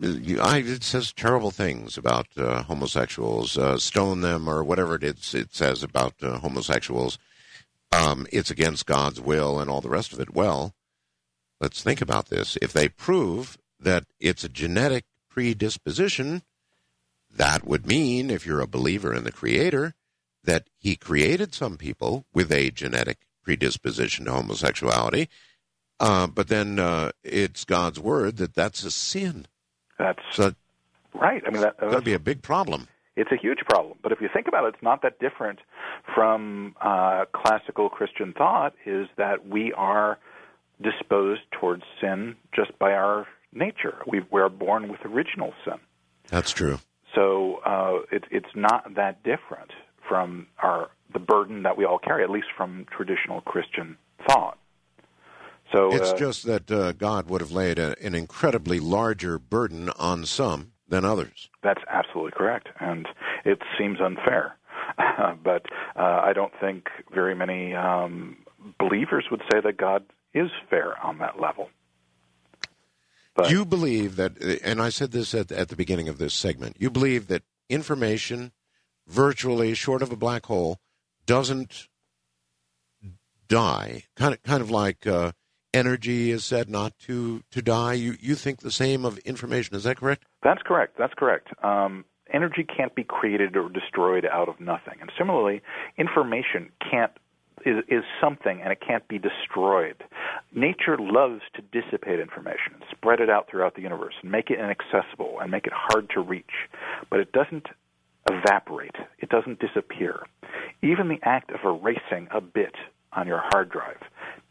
it 0.00 0.82
says 0.82 1.12
terrible 1.12 1.50
things 1.50 1.96
about 1.96 2.26
uh, 2.36 2.64
homosexuals, 2.64 3.56
uh, 3.56 3.78
stone 3.78 4.20
them, 4.20 4.48
or 4.48 4.64
whatever 4.64 4.96
it 4.96 5.04
is 5.04 5.34
it 5.34 5.54
says 5.54 5.82
about 5.82 6.14
uh, 6.22 6.38
homosexuals. 6.38 7.18
Um, 7.92 8.26
it's 8.32 8.50
against 8.50 8.86
God's 8.86 9.20
will 9.20 9.60
and 9.60 9.70
all 9.70 9.80
the 9.80 9.88
rest 9.90 10.12
of 10.12 10.20
it. 10.20 10.34
Well, 10.34 10.74
let's 11.60 11.82
think 11.82 12.00
about 12.00 12.28
this. 12.28 12.56
If 12.62 12.72
they 12.72 12.88
prove 12.88 13.58
that 13.78 14.04
it's 14.18 14.44
a 14.44 14.48
genetic 14.48 15.04
predisposition, 15.28 16.42
that 17.30 17.66
would 17.66 17.86
mean, 17.86 18.30
if 18.30 18.46
you're 18.46 18.60
a 18.60 18.66
believer 18.66 19.14
in 19.14 19.24
the 19.24 19.32
Creator, 19.32 19.94
that 20.44 20.68
He 20.78 20.96
created 20.96 21.54
some 21.54 21.76
people 21.76 22.24
with 22.32 22.50
a 22.50 22.70
genetic 22.70 23.18
predisposition 23.42 24.24
to 24.24 24.32
homosexuality. 24.32 25.28
Uh, 26.00 26.26
but 26.26 26.48
then 26.48 26.78
uh, 26.78 27.12
it's 27.22 27.64
God's 27.64 28.00
word 28.00 28.36
that 28.38 28.54
that's 28.54 28.84
a 28.84 28.90
sin. 28.90 29.46
That's 29.98 30.22
so, 30.32 30.54
right. 31.14 31.42
I 31.46 31.50
mean, 31.50 31.62
that, 31.62 31.78
that'd 31.78 32.04
be 32.04 32.14
a 32.14 32.18
big 32.18 32.42
problem. 32.42 32.88
It's 33.16 33.30
a 33.30 33.36
huge 33.36 33.58
problem. 33.68 33.98
But 34.02 34.12
if 34.12 34.20
you 34.20 34.28
think 34.32 34.48
about 34.48 34.64
it, 34.64 34.74
it's 34.74 34.82
not 34.82 35.02
that 35.02 35.18
different 35.18 35.58
from 36.14 36.74
uh, 36.80 37.26
classical 37.34 37.88
Christian 37.88 38.32
thought. 38.32 38.74
Is 38.86 39.08
that 39.16 39.46
we 39.46 39.72
are 39.74 40.18
disposed 40.80 41.42
towards 41.52 41.82
sin 42.00 42.36
just 42.54 42.78
by 42.78 42.92
our 42.92 43.26
nature. 43.52 43.98
We 44.06 44.22
we 44.30 44.40
are 44.40 44.48
born 44.48 44.90
with 44.90 45.00
original 45.04 45.52
sin. 45.64 45.78
That's 46.28 46.52
true. 46.52 46.78
So 47.14 47.56
uh, 47.66 47.98
it, 48.10 48.24
it's 48.30 48.54
not 48.54 48.94
that 48.94 49.22
different 49.22 49.70
from 50.08 50.46
our 50.62 50.90
the 51.12 51.18
burden 51.18 51.62
that 51.64 51.76
we 51.76 51.84
all 51.84 51.98
carry, 51.98 52.24
at 52.24 52.30
least 52.30 52.48
from 52.56 52.86
traditional 52.90 53.42
Christian 53.42 53.98
thought. 54.26 54.58
So 55.72 55.94
it's 55.94 56.12
uh, 56.12 56.16
just 56.16 56.44
that 56.46 56.70
uh, 56.70 56.92
God 56.92 57.28
would 57.28 57.40
have 57.40 57.50
laid 57.50 57.78
a, 57.78 57.94
an 58.02 58.14
incredibly 58.14 58.80
larger 58.80 59.38
burden 59.38 59.90
on 59.98 60.24
some 60.26 60.71
than 60.92 61.06
others. 61.06 61.48
That's 61.62 61.80
absolutely 61.88 62.32
correct, 62.32 62.68
and 62.78 63.08
it 63.46 63.60
seems 63.78 63.98
unfair. 63.98 64.56
but 65.42 65.64
uh, 65.96 66.20
I 66.22 66.34
don't 66.34 66.52
think 66.60 66.88
very 67.12 67.34
many 67.34 67.74
um, 67.74 68.36
believers 68.78 69.24
would 69.30 69.40
say 69.50 69.60
that 69.64 69.78
God 69.78 70.04
is 70.34 70.50
fair 70.68 71.02
on 71.02 71.18
that 71.18 71.40
level. 71.40 71.70
But, 73.34 73.50
you 73.50 73.64
believe 73.64 74.16
that, 74.16 74.38
and 74.62 74.82
I 74.82 74.90
said 74.90 75.12
this 75.12 75.34
at, 75.34 75.50
at 75.50 75.70
the 75.70 75.76
beginning 75.76 76.10
of 76.10 76.18
this 76.18 76.34
segment. 76.34 76.76
You 76.78 76.90
believe 76.90 77.28
that 77.28 77.42
information, 77.70 78.52
virtually 79.08 79.72
short 79.72 80.02
of 80.02 80.12
a 80.12 80.16
black 80.16 80.44
hole, 80.44 80.78
doesn't 81.24 81.88
die. 83.48 84.04
Kind 84.14 84.34
of, 84.34 84.42
kind 84.42 84.60
of 84.60 84.70
like 84.70 85.06
uh, 85.06 85.32
energy 85.74 86.30
is 86.30 86.44
said 86.44 86.68
not 86.68 86.98
to, 87.00 87.42
to 87.50 87.62
die. 87.62 87.94
You, 87.94 88.16
you 88.20 88.34
think 88.34 88.60
the 88.60 88.70
same 88.70 89.04
of 89.04 89.18
information. 89.18 89.74
Is 89.76 89.84
that 89.84 89.96
correct? 89.96 90.24
That's 90.42 90.62
correct. 90.62 90.96
That's 90.98 91.14
correct. 91.14 91.48
Um, 91.64 92.04
energy 92.32 92.64
can't 92.64 92.94
be 92.94 93.04
created 93.04 93.56
or 93.56 93.68
destroyed 93.68 94.26
out 94.26 94.48
of 94.48 94.60
nothing. 94.60 94.94
And 95.00 95.10
similarly, 95.16 95.62
information 95.98 96.70
can't 96.90 97.12
is, 97.64 97.84
is 97.88 98.02
something 98.20 98.60
and 98.60 98.72
it 98.72 98.80
can't 98.86 99.06
be 99.08 99.18
destroyed. 99.18 100.02
Nature 100.52 100.96
loves 100.98 101.42
to 101.54 101.62
dissipate 101.62 102.18
information 102.18 102.74
and 102.74 102.82
spread 102.90 103.20
it 103.20 103.30
out 103.30 103.48
throughout 103.48 103.76
the 103.76 103.82
universe 103.82 104.14
and 104.22 104.30
make 104.30 104.50
it 104.50 104.58
inaccessible 104.58 105.38
and 105.40 105.50
make 105.50 105.66
it 105.66 105.72
hard 105.74 106.10
to 106.10 106.20
reach. 106.20 106.68
But 107.10 107.20
it 107.20 107.32
doesn't 107.32 107.66
evaporate. 108.30 108.96
It 109.18 109.28
doesn't 109.28 109.60
disappear. 109.60 110.26
Even 110.82 111.08
the 111.08 111.20
act 111.22 111.50
of 111.50 111.60
erasing 111.64 112.28
a 112.30 112.40
bit 112.40 112.74
on 113.14 113.26
your 113.26 113.42
hard 113.52 113.70
drive 113.70 114.00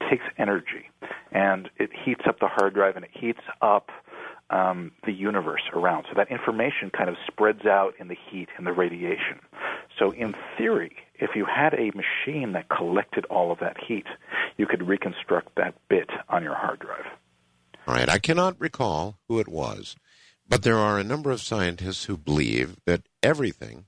takes 0.09 0.23
energy 0.37 0.89
and 1.31 1.69
it 1.77 1.89
heats 2.05 2.21
up 2.27 2.39
the 2.39 2.47
hard 2.47 2.73
drive 2.73 2.95
and 2.95 3.05
it 3.05 3.11
heats 3.13 3.41
up 3.61 3.89
um, 4.49 4.91
the 5.05 5.13
universe 5.13 5.61
around. 5.73 6.05
So 6.09 6.15
that 6.17 6.29
information 6.29 6.91
kind 6.95 7.09
of 7.09 7.15
spreads 7.27 7.65
out 7.65 7.93
in 7.99 8.07
the 8.09 8.17
heat 8.29 8.49
and 8.57 8.67
the 8.67 8.73
radiation. 8.73 9.39
So, 9.97 10.11
in 10.11 10.33
theory, 10.57 10.95
if 11.15 11.31
you 11.35 11.45
had 11.45 11.73
a 11.73 11.91
machine 11.95 12.53
that 12.53 12.67
collected 12.69 13.25
all 13.25 13.51
of 13.51 13.59
that 13.59 13.77
heat, 13.87 14.05
you 14.57 14.65
could 14.65 14.87
reconstruct 14.87 15.55
that 15.55 15.75
bit 15.89 16.09
on 16.27 16.43
your 16.43 16.55
hard 16.55 16.79
drive. 16.79 17.05
All 17.87 17.95
right. 17.95 18.09
I 18.09 18.19
cannot 18.19 18.59
recall 18.59 19.17
who 19.27 19.39
it 19.39 19.47
was, 19.47 19.95
but 20.47 20.63
there 20.63 20.77
are 20.77 20.99
a 20.99 21.03
number 21.03 21.31
of 21.31 21.41
scientists 21.41 22.05
who 22.05 22.17
believe 22.17 22.77
that 22.85 23.03
everything, 23.23 23.85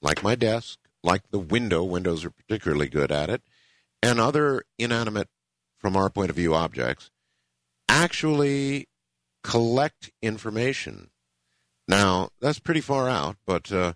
like 0.00 0.22
my 0.22 0.34
desk, 0.34 0.78
like 1.02 1.22
the 1.30 1.38
window, 1.38 1.82
windows 1.82 2.24
are 2.24 2.30
particularly 2.30 2.88
good 2.88 3.12
at 3.12 3.30
it, 3.30 3.42
and 4.04 4.20
other 4.20 4.62
inanimate 4.78 5.28
from 5.78 5.96
our 5.96 6.10
point 6.10 6.30
of 6.30 6.36
view 6.36 6.54
objects 6.54 7.10
actually 7.88 8.86
collect 9.42 10.10
information. 10.22 11.10
Now, 11.88 12.30
that's 12.40 12.58
pretty 12.58 12.80
far 12.80 13.08
out, 13.08 13.36
but 13.46 13.70
uh, 13.72 13.94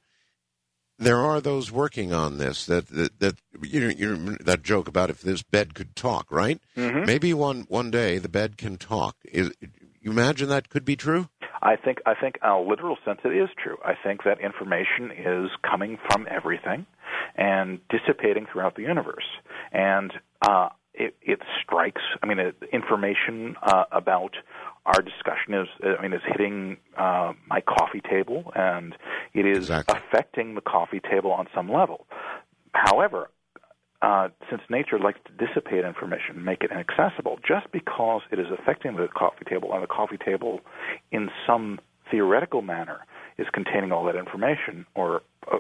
there 0.99 1.19
are 1.19 1.41
those 1.41 1.71
working 1.71 2.13
on 2.13 2.39
this 2.39 2.67
that 2.67 2.89
that, 2.89 3.21
that 3.21 3.39
you 3.63 3.81
know, 3.81 3.89
you 3.89 4.17
know, 4.17 4.37
that 4.41 4.63
joke 4.63 4.89
about 4.89 5.11
if 5.11 5.21
this 5.21 5.43
bed 5.43 5.75
could 5.75 5.95
talk, 5.95 6.31
right? 6.31 6.61
Mm-hmm. 6.77 7.05
Maybe 7.05 7.33
one 7.33 7.67
one 7.69 7.91
day 7.91 8.19
the 8.19 8.29
bed 8.29 8.57
can 8.57 8.77
talk. 8.77 9.17
Is 9.25 9.53
you 10.01 10.11
imagine 10.11 10.49
that 10.49 10.69
could 10.69 10.85
be 10.85 10.97
true? 10.97 11.29
I 11.63 11.77
think 11.77 11.99
I 12.07 12.15
think 12.15 12.39
in 12.43 12.49
a 12.49 12.61
literal 12.61 12.97
sense 13.05 13.21
it 13.25 13.37
is 13.37 13.49
true. 13.63 13.77
I 13.85 13.95
think 14.03 14.25
that 14.25 14.41
information 14.41 15.11
is 15.11 15.51
coming 15.69 15.99
from 16.11 16.27
everything 16.31 16.87
and 17.37 17.81
dissipating 17.89 18.47
throughout 18.51 18.77
the 18.77 18.83
universe. 18.83 19.25
And 19.73 20.13
uh, 20.47 20.69
it, 20.95 21.17
it 21.23 21.41
strikes. 21.63 22.03
I 22.23 22.27
mean, 22.27 22.39
it, 22.39 22.57
information 22.73 23.57
uh, 23.63 23.85
about 23.93 24.35
our 24.87 25.03
discussion 25.03 25.55
is, 25.55 25.69
I 25.83 26.03
mean, 26.03 26.13
is 26.13 26.23
hitting 26.27 26.79
uh, 26.97 27.33
my 27.47 27.61
coffee 27.61 28.01
table, 28.01 28.53
and 28.55 28.95
it 29.35 29.47
is 29.47 29.59
exactly. 29.59 29.99
affecting 29.99 30.55
the 30.55 30.61
coffee 30.61 31.01
table 31.01 31.31
on 31.31 31.47
some 31.55 31.71
level. 31.71 32.07
However, 32.73 33.31
uh, 34.03 34.29
since 34.49 34.63
nature 34.71 34.99
likes 34.99 35.19
to 35.27 35.47
dissipate 35.47 35.85
information, 35.85 36.45
make 36.45 36.63
it 36.63 36.71
inaccessible, 36.71 37.39
just 37.47 37.71
because 37.73 38.23
it 38.31 38.39
is 38.39 38.47
affecting 38.57 38.95
the 38.97 39.09
coffee 39.09 39.45
table, 39.49 39.73
and 39.73 39.83
the 39.83 39.89
coffee 39.89 40.19
table, 40.19 40.61
in 41.11 41.29
some 41.47 41.81
theoretical 42.11 42.63
manner, 42.63 43.05
is 43.39 43.47
containing 43.53 43.93
all 43.93 44.05
that 44.05 44.17
information, 44.17 44.87
or 44.95 45.23
uh, 45.53 45.59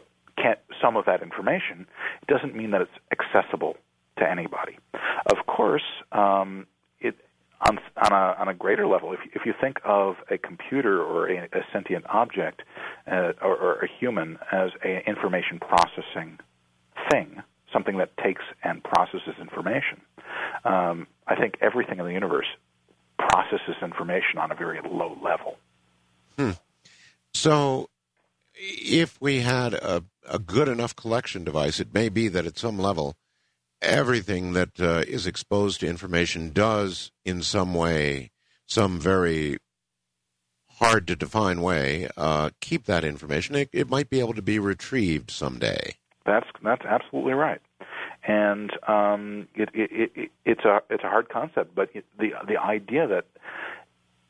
some 0.81 0.97
of 0.97 1.05
that 1.06 1.23
information, 1.23 1.86
it 2.23 2.28
doesn't 2.28 2.55
mean 2.55 2.70
that 2.70 2.81
it's 2.81 2.90
accessible 3.10 3.77
to 4.19 4.28
anybody. 4.31 4.78
Of 5.27 5.47
course, 5.47 5.82
um, 6.12 6.66
it 7.01 7.16
on, 7.69 7.78
on, 7.97 8.12
a, 8.12 8.40
on 8.40 8.48
a 8.48 8.55
greater 8.55 8.86
level, 8.86 9.12
if, 9.12 9.19
if 9.35 9.43
you 9.44 9.52
think 9.60 9.78
of 9.85 10.15
a 10.31 10.39
computer 10.39 11.02
or 11.02 11.28
a, 11.28 11.44
a 11.47 11.65
sentient 11.73 12.05
object 12.09 12.62
uh, 13.10 13.32
or, 13.43 13.56
or, 13.56 13.74
a 13.81 13.89
human 13.98 14.39
as 14.52 14.70
an 14.85 15.02
information 15.06 15.59
processing 15.59 16.39
something 17.89 17.98
that 17.98 18.16
takes 18.23 18.43
and 18.62 18.82
processes 18.82 19.35
information, 19.40 20.01
um, 20.65 21.06
I 21.27 21.36
think 21.36 21.55
everything 21.60 21.98
in 21.98 22.05
the 22.05 22.12
universe 22.12 22.47
processes 23.19 23.77
information 23.82 24.39
on 24.39 24.51
a 24.51 24.55
very 24.55 24.81
low 24.81 25.16
level. 25.23 25.56
Hmm. 26.39 26.52
So, 27.35 27.89
if 28.55 29.20
we 29.20 29.40
had 29.40 29.74
a, 29.74 30.05
a 30.28 30.39
good 30.39 30.69
enough 30.69 30.94
collection 30.94 31.44
device, 31.44 31.81
it 31.81 31.94
may 31.94 32.09
be 32.09 32.28
that 32.28 32.47
at 32.47 32.59
some 32.59 32.78
level 32.78 33.16
everything 33.81 34.55
that 34.55 34.81
uh, 34.81 35.05
is 35.06 35.27
exposed 35.27 35.81
to 35.81 35.86
information 35.86 36.52
does, 36.52 37.12
in 37.24 37.43
some 37.43 37.74
way, 37.74 38.31
some 38.66 38.98
very 38.98 39.59
hard 40.78 41.06
to 41.06 41.16
define 41.16 41.60
way, 41.60 42.09
uh, 42.16 42.51
keep 42.60 42.86
that 42.86 43.05
information. 43.05 43.55
It, 43.55 43.69
it, 43.73 43.89
might 43.89 44.10
be 44.10 44.19
able 44.20 44.35
to 44.35 44.43
be 44.43 44.59
retrieved 44.59 45.31
someday. 45.31 45.97
That's 46.27 46.47
that's 46.62 46.85
absolutely 46.85 47.32
right, 47.32 47.60
and 48.28 48.70
um, 48.86 49.48
it, 49.55 49.70
it, 49.72 50.10
it, 50.14 50.30
it's 50.44 50.64
a 50.64 50.80
it's 50.90 51.02
a 51.02 51.09
hard 51.09 51.30
concept, 51.30 51.74
but 51.74 51.88
the 52.18 52.30
the 52.46 52.59
idea 52.59 53.09
that 53.09 53.24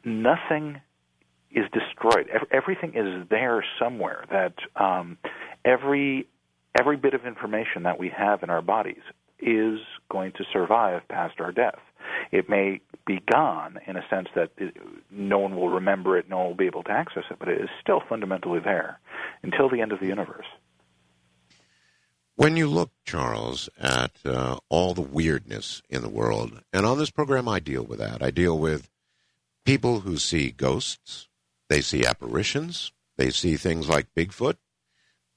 nothing 0.04 0.80
is 1.50 1.64
destroyed, 1.72 2.28
everything 2.52 2.94
is 2.94 3.28
there 3.28 3.64
somewhere. 3.78 4.24
That 4.30 4.54
um, 4.76 5.18
every 5.64 6.28
every 6.78 6.96
bit 6.96 7.12
of 7.12 7.26
information 7.26 7.82
that 7.82 7.98
we 7.98 8.08
have 8.16 8.44
in 8.44 8.50
our 8.50 8.62
bodies 8.62 9.02
is 9.40 9.80
going 10.10 10.32
to 10.32 10.44
survive 10.52 11.02
past 11.08 11.40
our 11.40 11.50
death. 11.50 11.78
It 12.30 12.48
may 12.48 12.80
be 13.04 13.20
gone 13.30 13.78
in 13.86 13.96
a 13.96 14.02
sense 14.08 14.28
that 14.36 14.50
it, 14.58 14.76
no 15.10 15.38
one 15.38 15.56
will 15.56 15.70
remember 15.70 16.16
it, 16.18 16.28
no 16.28 16.38
one 16.38 16.46
will 16.48 16.54
be 16.54 16.66
able 16.66 16.84
to 16.84 16.90
access 16.92 17.24
it, 17.30 17.38
but 17.40 17.48
it 17.48 17.60
is 17.60 17.68
still 17.80 18.00
fundamentally 18.08 18.60
there 18.60 19.00
until 19.42 19.68
the 19.68 19.80
end 19.80 19.90
of 19.90 19.98
the 19.98 20.06
universe. 20.06 20.46
When 22.39 22.56
you 22.56 22.69
look, 22.69 22.93
Charles, 23.05 23.69
at 23.81 24.12
uh, 24.24 24.59
all 24.69 24.94
the 24.94 25.01
weirdness 25.02 25.82
in 25.90 26.02
the 26.02 26.09
world, 26.09 26.62
and 26.73 26.86
on 26.86 26.97
this 26.97 27.10
program 27.10 27.48
I 27.48 27.59
deal 27.59 27.82
with 27.82 27.98
that. 27.98 28.23
I 28.23 28.31
deal 28.31 28.56
with 28.56 28.89
people 29.66 30.01
who 30.01 30.19
see 30.19 30.52
ghosts, 30.52 31.28
they 31.69 31.81
see 31.81 32.06
apparitions, 32.06 32.93
they 33.16 33.31
see 33.31 33.56
things 33.56 33.89
like 33.89 34.15
Bigfoot, 34.16 34.55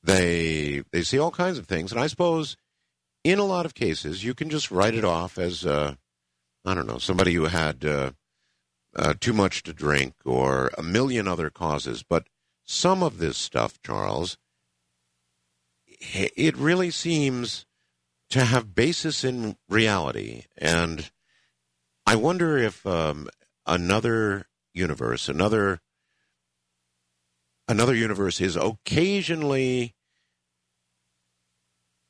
they 0.03 0.83
they 0.91 1.01
see 1.01 1.17
all 1.17 1.31
kinds 1.31 1.57
of 1.57 1.65
things, 1.65 1.91
and 1.91 1.99
I 1.99 2.05
suppose 2.05 2.55
in 3.23 3.39
a 3.39 3.45
lot 3.45 3.65
of 3.65 3.73
cases, 3.73 4.23
you 4.23 4.35
can 4.35 4.51
just 4.51 4.69
write 4.69 4.93
it 4.93 5.03
off 5.03 5.39
as, 5.39 5.65
uh, 5.65 5.95
I 6.63 6.75
don't 6.75 6.85
know, 6.85 6.99
somebody 6.99 7.33
who 7.33 7.45
had 7.45 7.83
uh, 7.83 8.11
uh, 8.95 9.15
too 9.19 9.33
much 9.33 9.63
to 9.63 9.73
drink 9.73 10.13
or 10.23 10.69
a 10.77 10.83
million 10.83 11.27
other 11.27 11.49
causes. 11.49 12.03
But 12.03 12.27
some 12.63 13.01
of 13.01 13.17
this 13.17 13.39
stuff, 13.39 13.81
Charles, 13.81 14.37
it 16.01 16.57
really 16.57 16.91
seems 16.91 17.65
to 18.29 18.45
have 18.45 18.75
basis 18.75 19.23
in 19.23 19.57
reality. 19.69 20.45
And 20.57 21.11
I 22.05 22.15
wonder 22.15 22.57
if 22.57 22.85
um, 22.85 23.29
another 23.65 24.47
universe, 24.73 25.29
another 25.29 25.79
another 27.67 27.95
universe 27.95 28.41
is 28.41 28.55
occasionally 28.55 29.95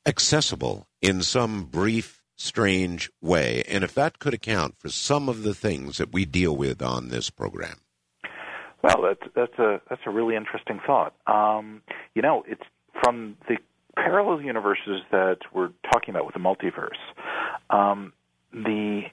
accessible 0.05 0.87
in 1.01 1.21
some 1.21 1.65
brief, 1.65 2.23
strange 2.35 3.11
way, 3.21 3.63
and 3.67 3.83
if 3.83 3.93
that 3.93 4.17
could 4.19 4.33
account 4.33 4.75
for 4.79 4.89
some 4.89 5.29
of 5.29 5.43
the 5.43 5.53
things 5.53 5.97
that 5.97 6.13
we 6.13 6.25
deal 6.25 6.55
with 6.55 6.81
on 6.81 7.09
this 7.09 7.29
program. 7.29 7.77
Well, 8.83 9.01
that's 9.01 9.31
that's 9.35 9.59
a 9.59 9.81
that's 9.89 10.01
a 10.07 10.09
really 10.09 10.35
interesting 10.35 10.79
thought. 10.85 11.13
Um, 11.27 11.81
you 12.15 12.21
know, 12.21 12.43
it's 12.47 12.63
from 13.03 13.37
the 13.47 13.57
parallel 13.95 14.41
universes 14.41 15.01
that 15.11 15.39
we're 15.53 15.71
talking 15.91 16.13
about 16.13 16.25
with 16.25 16.33
the 16.33 16.39
multiverse. 16.39 16.99
Um, 17.69 18.13
the 18.53 19.03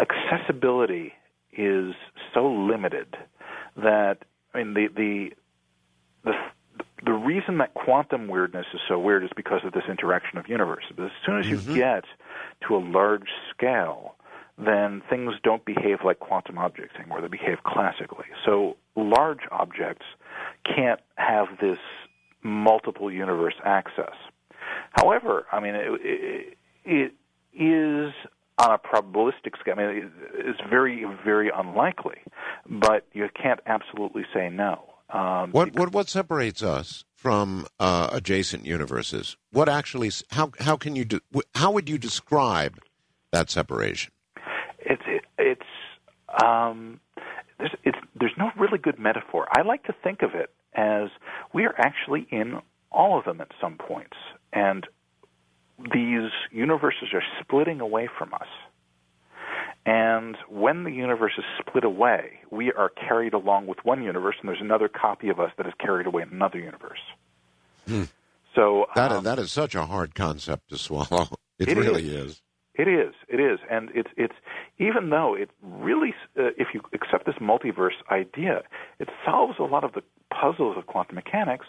accessibility 0.00 1.12
is 1.52 1.94
so 2.34 2.50
limited 2.50 3.16
that 3.76 4.18
I 4.54 4.62
mean 4.62 4.74
the 4.74 4.88
the 4.94 5.30
the 6.24 6.32
the 7.04 7.12
reason 7.12 7.58
that 7.58 7.74
quantum 7.74 8.28
weirdness 8.28 8.66
is 8.72 8.80
so 8.88 8.98
weird 8.98 9.24
is 9.24 9.30
because 9.34 9.60
of 9.64 9.72
this 9.72 9.84
interaction 9.88 10.38
of 10.38 10.48
universes. 10.48 10.92
But 10.96 11.06
as 11.06 11.12
soon 11.26 11.38
as 11.40 11.46
you 11.46 11.56
mm-hmm. 11.56 11.74
get 11.74 12.04
to 12.68 12.76
a 12.76 12.78
large 12.78 13.28
scale, 13.50 14.14
then 14.56 15.02
things 15.10 15.34
don't 15.42 15.64
behave 15.64 15.98
like 16.04 16.20
quantum 16.20 16.58
objects 16.58 16.94
anymore. 16.98 17.20
They 17.20 17.28
behave 17.28 17.58
classically. 17.64 18.26
So 18.44 18.76
large 18.94 19.40
objects 19.50 20.04
can't 20.64 21.00
have 21.16 21.48
this 21.60 21.78
multiple 22.42 23.10
universe 23.10 23.54
access. 23.64 24.14
However, 24.92 25.46
I 25.52 25.60
mean, 25.60 25.74
it, 25.74 26.56
it, 26.84 27.12
is 27.54 28.14
on 28.58 28.70
a 28.70 28.78
probabilistic 28.78 29.58
scale. 29.60 29.74
I 29.76 29.92
mean, 29.92 30.10
it's 30.34 30.60
very, 30.70 31.04
very 31.22 31.50
unlikely, 31.54 32.16
but 32.66 33.06
you 33.12 33.28
can't 33.34 33.60
absolutely 33.66 34.24
say 34.32 34.48
no. 34.48 34.84
Um, 35.10 35.50
what 35.50 35.74
what 35.74 35.92
what 35.92 36.08
separates 36.08 36.62
us 36.62 37.04
from 37.14 37.66
uh, 37.78 38.08
adjacent 38.10 38.64
universes? 38.64 39.36
What 39.50 39.68
actually? 39.68 40.10
How 40.30 40.52
how 40.58 40.76
can 40.78 40.96
you 40.96 41.04
do? 41.04 41.20
How 41.54 41.70
would 41.72 41.90
you 41.90 41.98
describe 41.98 42.78
that 43.30 43.50
separation? 43.50 44.12
It's 44.78 45.02
it, 45.06 45.22
it's 45.38 46.42
um, 46.42 46.98
there's 47.58 47.72
it's 47.84 47.98
there's 48.18 48.32
no 48.38 48.50
really 48.58 48.78
good 48.78 48.98
metaphor. 48.98 49.46
I 49.54 49.60
like 49.60 49.84
to 49.84 49.94
think 50.02 50.22
of 50.22 50.34
it 50.34 50.50
as 50.74 51.08
we 51.52 51.64
are 51.64 51.74
actually 51.78 52.26
in 52.30 52.60
all 52.90 53.18
of 53.18 53.24
them 53.24 53.40
at 53.40 53.48
some 53.60 53.76
points, 53.76 54.16
and 54.52 54.86
these 55.92 56.30
universes 56.50 57.08
are 57.12 57.22
splitting 57.40 57.80
away 57.80 58.08
from 58.18 58.34
us. 58.34 58.48
And 59.84 60.36
when 60.48 60.84
the 60.84 60.92
universe 60.92 61.32
is 61.36 61.44
split 61.58 61.84
away, 61.84 62.40
we 62.50 62.72
are 62.72 62.88
carried 62.88 63.34
along 63.34 63.66
with 63.66 63.78
one 63.82 64.02
universe, 64.02 64.36
and 64.40 64.48
there's 64.48 64.60
another 64.60 64.88
copy 64.88 65.28
of 65.28 65.40
us 65.40 65.50
that 65.56 65.66
is 65.66 65.72
carried 65.80 66.06
away 66.06 66.22
in 66.22 66.28
another 66.28 66.58
universe. 66.58 67.00
Hmm. 67.88 68.04
So 68.54 68.86
that 68.94 69.10
um, 69.10 69.18
is, 69.18 69.24
that 69.24 69.38
is 69.38 69.50
such 69.50 69.74
a 69.74 69.86
hard 69.86 70.14
concept 70.14 70.68
to 70.70 70.78
swallow. 70.78 71.28
It, 71.58 71.68
it 71.68 71.76
really 71.76 72.08
is. 72.08 72.32
is. 72.32 72.42
It 72.74 72.88
is. 72.88 73.14
It 73.28 73.38
is, 73.38 73.58
and 73.70 73.90
it's 73.94 74.08
it's 74.16 74.34
even 74.78 75.10
though 75.10 75.34
it 75.34 75.50
really, 75.62 76.14
uh, 76.38 76.52
if 76.56 76.68
you 76.72 76.80
accept 76.94 77.26
this 77.26 77.34
multiverse 77.34 78.00
idea, 78.10 78.62
it 78.98 79.10
solves 79.26 79.58
a 79.58 79.64
lot 79.64 79.84
of 79.84 79.92
the 79.92 80.02
puzzles 80.30 80.78
of 80.78 80.86
quantum 80.86 81.16
mechanics. 81.16 81.66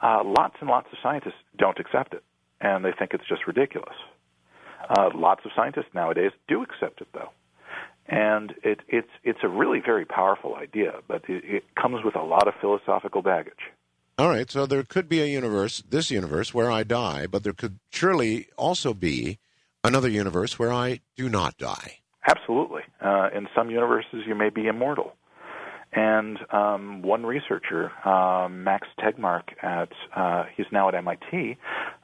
Uh, 0.00 0.22
lots 0.24 0.54
and 0.60 0.70
lots 0.70 0.86
of 0.92 0.98
scientists 1.02 1.42
don't 1.58 1.78
accept 1.80 2.14
it, 2.14 2.22
and 2.60 2.84
they 2.84 2.92
think 2.96 3.12
it's 3.12 3.26
just 3.28 3.46
ridiculous. 3.46 3.96
Uh, 4.88 5.10
lots 5.14 5.44
of 5.44 5.50
scientists 5.54 5.90
nowadays 5.94 6.30
do 6.46 6.62
accept 6.62 7.00
it, 7.00 7.08
though, 7.12 7.30
and 8.06 8.54
it, 8.62 8.80
it's 8.88 9.10
it's 9.24 9.40
a 9.42 9.48
really 9.48 9.80
very 9.84 10.04
powerful 10.04 10.54
idea, 10.54 10.92
but 11.08 11.24
it, 11.28 11.44
it 11.44 11.64
comes 11.74 12.04
with 12.04 12.14
a 12.14 12.22
lot 12.22 12.46
of 12.46 12.54
philosophical 12.60 13.20
baggage. 13.20 13.72
All 14.16 14.28
right, 14.28 14.50
so 14.50 14.64
there 14.64 14.84
could 14.84 15.08
be 15.08 15.20
a 15.20 15.26
universe, 15.26 15.82
this 15.88 16.10
universe, 16.10 16.54
where 16.54 16.70
I 16.70 16.84
die, 16.84 17.26
but 17.26 17.42
there 17.42 17.52
could 17.52 17.80
surely 17.90 18.48
also 18.56 18.94
be 18.94 19.38
another 19.84 20.08
universe 20.08 20.58
where 20.58 20.72
I 20.72 21.00
do 21.16 21.28
not 21.28 21.56
die. 21.58 21.98
Absolutely. 22.28 22.82
Uh, 23.00 23.30
in 23.34 23.48
some 23.54 23.70
universes, 23.70 24.24
you 24.26 24.34
may 24.34 24.50
be 24.50 24.66
immortal. 24.66 25.14
And 25.92 26.38
um, 26.52 27.02
one 27.02 27.26
researcher, 27.26 27.90
uh, 28.04 28.48
Max 28.48 28.86
Tegmark, 29.00 29.42
at 29.62 29.90
uh, 30.14 30.44
he's 30.56 30.66
now 30.70 30.88
at 30.88 30.94
MIT, 30.94 31.56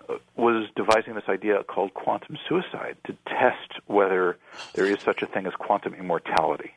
uh, 0.09 0.15
was 0.37 0.69
devising 0.75 1.15
this 1.15 1.29
idea 1.29 1.63
called 1.63 1.95
quantum 1.95 2.37
suicide 2.49 2.97
to 3.07 3.17
test 3.27 3.81
whether 3.87 4.39
there 4.75 4.87
is 4.87 5.01
such 5.01 5.23
a 5.23 5.27
thing 5.27 5.47
as 5.47 5.53
quantum 5.55 5.95
immortality. 5.95 6.73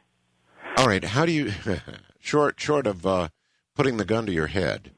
All 0.78 0.86
right, 0.86 1.04
how 1.04 1.26
do 1.26 1.32
you, 1.32 1.52
short 2.20 2.60
short 2.60 2.86
of 2.86 3.06
uh, 3.08 3.30
putting 3.74 3.98
the 3.98 4.06
gun 4.06 4.28
to 4.28 4.32
your 4.32 4.48
head, 4.48 4.92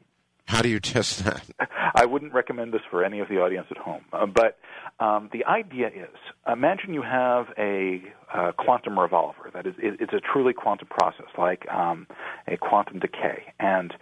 how 0.45 0.61
do 0.61 0.67
you 0.67 0.81
test 0.81 1.23
that? 1.23 1.43
I 1.95 2.05
wouldn't 2.05 2.33
recommend 2.33 2.73
this 2.73 2.81
for 2.89 3.05
any 3.05 3.19
of 3.19 3.29
the 3.29 3.37
audience 3.37 3.67
at 3.71 3.77
home. 3.77 4.03
Uh, 4.11 4.25
but 4.25 4.57
um, 5.01 5.29
the 5.33 5.43
idea 5.45 5.87
is 5.87 6.15
imagine 6.47 6.93
you 6.93 7.01
have 7.01 7.47
a 7.57 8.03
uh, 8.31 8.51
quantum 8.51 8.99
revolver. 8.99 9.49
That 9.51 9.65
is, 9.65 9.73
it, 9.79 9.99
it's 9.99 10.13
a 10.13 10.19
truly 10.19 10.53
quantum 10.53 10.87
process, 10.87 11.25
like 11.39 11.67
um, 11.69 12.05
a 12.47 12.55
quantum 12.55 12.99
decay. 12.99 13.51
And 13.59 13.93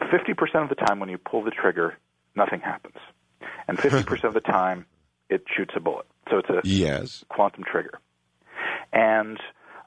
50% 0.00 0.62
of 0.62 0.68
the 0.68 0.74
time 0.74 0.98
when 0.98 1.08
you 1.08 1.18
pull 1.18 1.44
the 1.44 1.52
trigger, 1.52 1.96
nothing 2.34 2.58
happens. 2.58 2.96
And 3.68 3.78
50% 3.78 4.24
of 4.24 4.34
the 4.34 4.40
time, 4.40 4.86
it 5.30 5.44
shoots 5.56 5.74
a 5.76 5.80
bullet. 5.80 6.06
So 6.28 6.38
it's 6.38 6.50
a 6.50 6.60
yes. 6.64 7.24
quantum 7.28 7.62
trigger. 7.62 8.00
And 8.92 9.38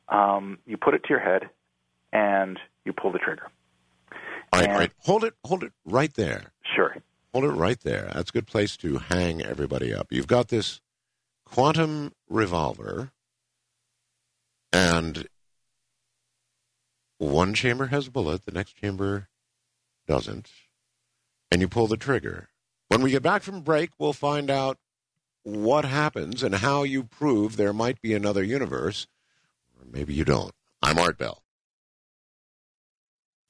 um, 0.08 0.60
you 0.66 0.78
put 0.78 0.94
it 0.94 1.04
to 1.04 1.10
your 1.10 1.20
head, 1.20 1.50
and 2.14 2.58
you 2.86 2.94
pull 2.94 3.12
the 3.12 3.20
trigger. 3.20 3.50
All 4.54 4.62
right, 4.62 4.70
all 4.70 4.78
right. 4.78 4.92
Hold 5.00 5.26
it, 5.26 5.34
hold 5.44 5.64
it 5.64 5.74
right 5.84 6.14
there. 6.14 6.54
Sure. 6.74 6.96
Hold 7.38 7.54
it 7.54 7.56
right 7.56 7.80
there. 7.82 8.10
That's 8.16 8.32
a 8.32 8.34
good 8.34 8.48
place 8.48 8.76
to 8.78 8.98
hang 8.98 9.44
everybody 9.44 9.94
up. 9.94 10.08
You've 10.10 10.26
got 10.26 10.48
this 10.48 10.82
quantum 11.46 12.14
revolver, 12.28 13.12
and 14.74 15.28
one 17.20 17.54
chamber 17.54 17.86
has 17.86 18.08
a 18.08 18.12
bullet, 18.12 18.46
the 18.46 18.52
next 18.52 18.76
chamber 18.76 19.28
doesn't, 20.08 20.50
and 21.52 21.62
you 21.62 21.68
pull 21.68 21.86
the 21.86 21.96
trigger. 21.96 22.50
When 22.88 23.04
we 23.04 23.12
get 23.12 23.22
back 23.22 23.44
from 23.44 23.62
break, 23.62 23.92
we'll 24.00 24.14
find 24.14 24.50
out 24.50 24.80
what 25.44 25.86
happens 25.86 26.42
and 26.42 26.56
how 26.56 26.82
you 26.82 27.04
prove 27.04 27.56
there 27.56 27.72
might 27.72 28.02
be 28.02 28.16
another 28.16 28.42
universe, 28.42 29.06
or 29.80 29.86
maybe 29.88 30.12
you 30.12 30.26
don't. 30.26 30.56
I'm 30.82 30.98
Art 30.98 31.20
Bell. 31.20 31.44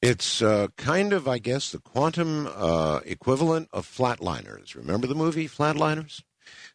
It's 0.01 0.43
uh, 0.43 0.67
kind 0.77 1.11
of, 1.11 1.27
I 1.27 1.39
guess, 1.39 1.71
the 1.71 1.79
quantum 1.79 2.47
uh, 2.55 2.99
equivalent 3.03 3.69
of 3.73 3.87
flatliners. 3.87 4.75
Remember 4.75 5.07
the 5.07 5.15
movie 5.15 5.47
Flatliners? 5.47 6.21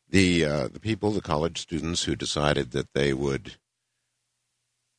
The 0.08 0.44
uh, 0.44 0.68
the 0.68 0.80
people, 0.80 1.12
the 1.12 1.22
college 1.22 1.58
students 1.58 2.02
who 2.04 2.16
decided 2.16 2.72
that 2.72 2.92
they 2.94 3.14
would 3.14 3.56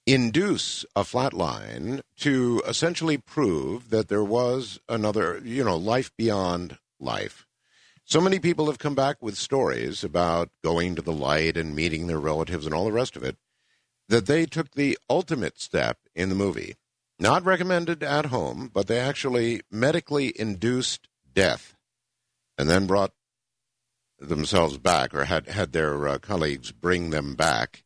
induce 0.08 0.86
a 0.96 1.04
flatline 1.04 2.02
to 2.18 2.62
essentially 2.68 3.18
prove 3.18 3.90
that 3.90 4.08
there 4.08 4.24
was 4.24 4.80
another, 4.90 5.40
you 5.44 5.64
know, 5.64 5.78
life 5.78 6.12
beyond 6.18 6.78
life. 7.00 7.46
So 8.06 8.20
many 8.20 8.40
people 8.40 8.66
have 8.66 8.80
come 8.80 8.96
back 8.96 9.22
with 9.22 9.38
stories 9.38 10.04
about 10.04 10.50
going 10.64 10.96
to 10.96 11.02
the 11.02 11.14
light 11.14 11.56
and 11.56 11.76
meeting 11.76 12.08
their 12.08 12.20
relatives 12.20 12.66
and 12.66 12.74
all 12.74 12.86
the 12.86 12.92
rest 12.92 13.16
of 13.16 13.24
it 13.24 13.38
that 14.10 14.26
they 14.26 14.46
took 14.46 14.72
the 14.72 14.98
ultimate 15.10 15.60
step 15.60 15.98
in 16.14 16.30
the 16.30 16.36
movie 16.36 16.76
not 17.20 17.46
recommended 17.46 18.04
at 18.04 18.28
home, 18.28 18.70
but 18.74 18.88
they 18.88 19.00
actually 19.00 19.62
medically 19.72 20.34
induced 20.40 21.08
death 21.34 21.76
and 22.58 22.70
then 22.70 22.88
brought 22.88 23.12
themselves 24.20 24.78
back 24.78 25.14
or 25.14 25.26
had, 25.26 25.48
had 25.48 25.72
their 25.72 26.08
uh, 26.08 26.18
colleagues 26.18 26.72
bring 26.72 27.10
them 27.10 27.36
back 27.36 27.84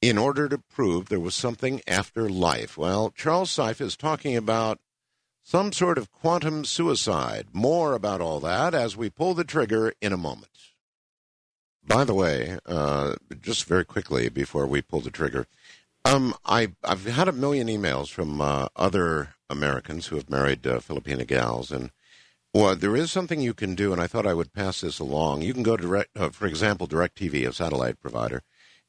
in 0.00 0.16
order 0.16 0.48
to 0.48 0.58
prove 0.58 1.08
there 1.08 1.20
was 1.20 1.34
something 1.34 1.80
after 1.86 2.28
life. 2.28 2.78
Well, 2.78 3.10
Charles 3.10 3.50
Seife 3.50 3.80
is 3.80 3.96
talking 3.96 4.36
about 4.36 4.80
some 5.42 5.72
sort 5.72 5.98
of 5.98 6.12
quantum 6.12 6.64
suicide. 6.64 7.48
More 7.52 7.94
about 7.94 8.20
all 8.20 8.40
that 8.40 8.74
as 8.74 8.96
we 8.96 9.10
pull 9.10 9.34
the 9.34 9.44
trigger 9.44 9.92
in 10.00 10.12
a 10.12 10.18
moment. 10.18 10.48
By 11.86 12.04
the 12.04 12.14
way, 12.14 12.58
uh, 12.66 13.16
just 13.40 13.64
very 13.64 13.84
quickly 13.84 14.28
before 14.28 14.66
we 14.66 14.82
pull 14.82 15.00
the 15.00 15.10
trigger, 15.10 15.46
um, 16.04 16.34
I 16.44 16.68
I've 16.84 17.06
had 17.06 17.28
a 17.28 17.32
million 17.32 17.68
emails 17.68 18.08
from 18.10 18.40
uh, 18.40 18.68
other 18.76 19.34
Americans 19.48 20.06
who 20.06 20.16
have 20.16 20.30
married 20.30 20.66
uh, 20.66 20.80
Filipina 20.80 21.26
gals, 21.26 21.70
and 21.70 21.90
Well, 22.54 22.74
there 22.74 22.96
is 22.96 23.10
something 23.12 23.40
you 23.40 23.54
can 23.54 23.74
do, 23.74 23.92
and 23.92 24.00
I 24.00 24.06
thought 24.06 24.26
I 24.26 24.34
would 24.34 24.52
pass 24.52 24.80
this 24.80 24.98
along. 24.98 25.42
You 25.42 25.54
can 25.54 25.62
go 25.62 25.76
direct, 25.76 26.16
uh, 26.16 26.30
for 26.30 26.46
example, 26.46 26.88
DirecTV, 26.88 27.46
a 27.46 27.52
satellite 27.52 28.00
provider, 28.00 28.42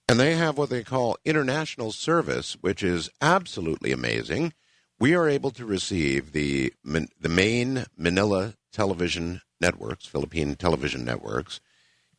and 0.07 0.19
they 0.19 0.35
have 0.35 0.57
what 0.57 0.69
they 0.69 0.83
call 0.83 1.17
international 1.25 1.91
service, 1.91 2.57
which 2.61 2.83
is 2.83 3.09
absolutely 3.21 3.91
amazing. 3.91 4.53
We 4.99 5.15
are 5.15 5.27
able 5.27 5.51
to 5.51 5.65
receive 5.65 6.31
the 6.31 6.73
the 6.83 7.29
main 7.29 7.85
Manila 7.97 8.55
television 8.71 9.41
networks, 9.59 10.05
Philippine 10.05 10.55
television 10.55 11.03
networks, 11.03 11.59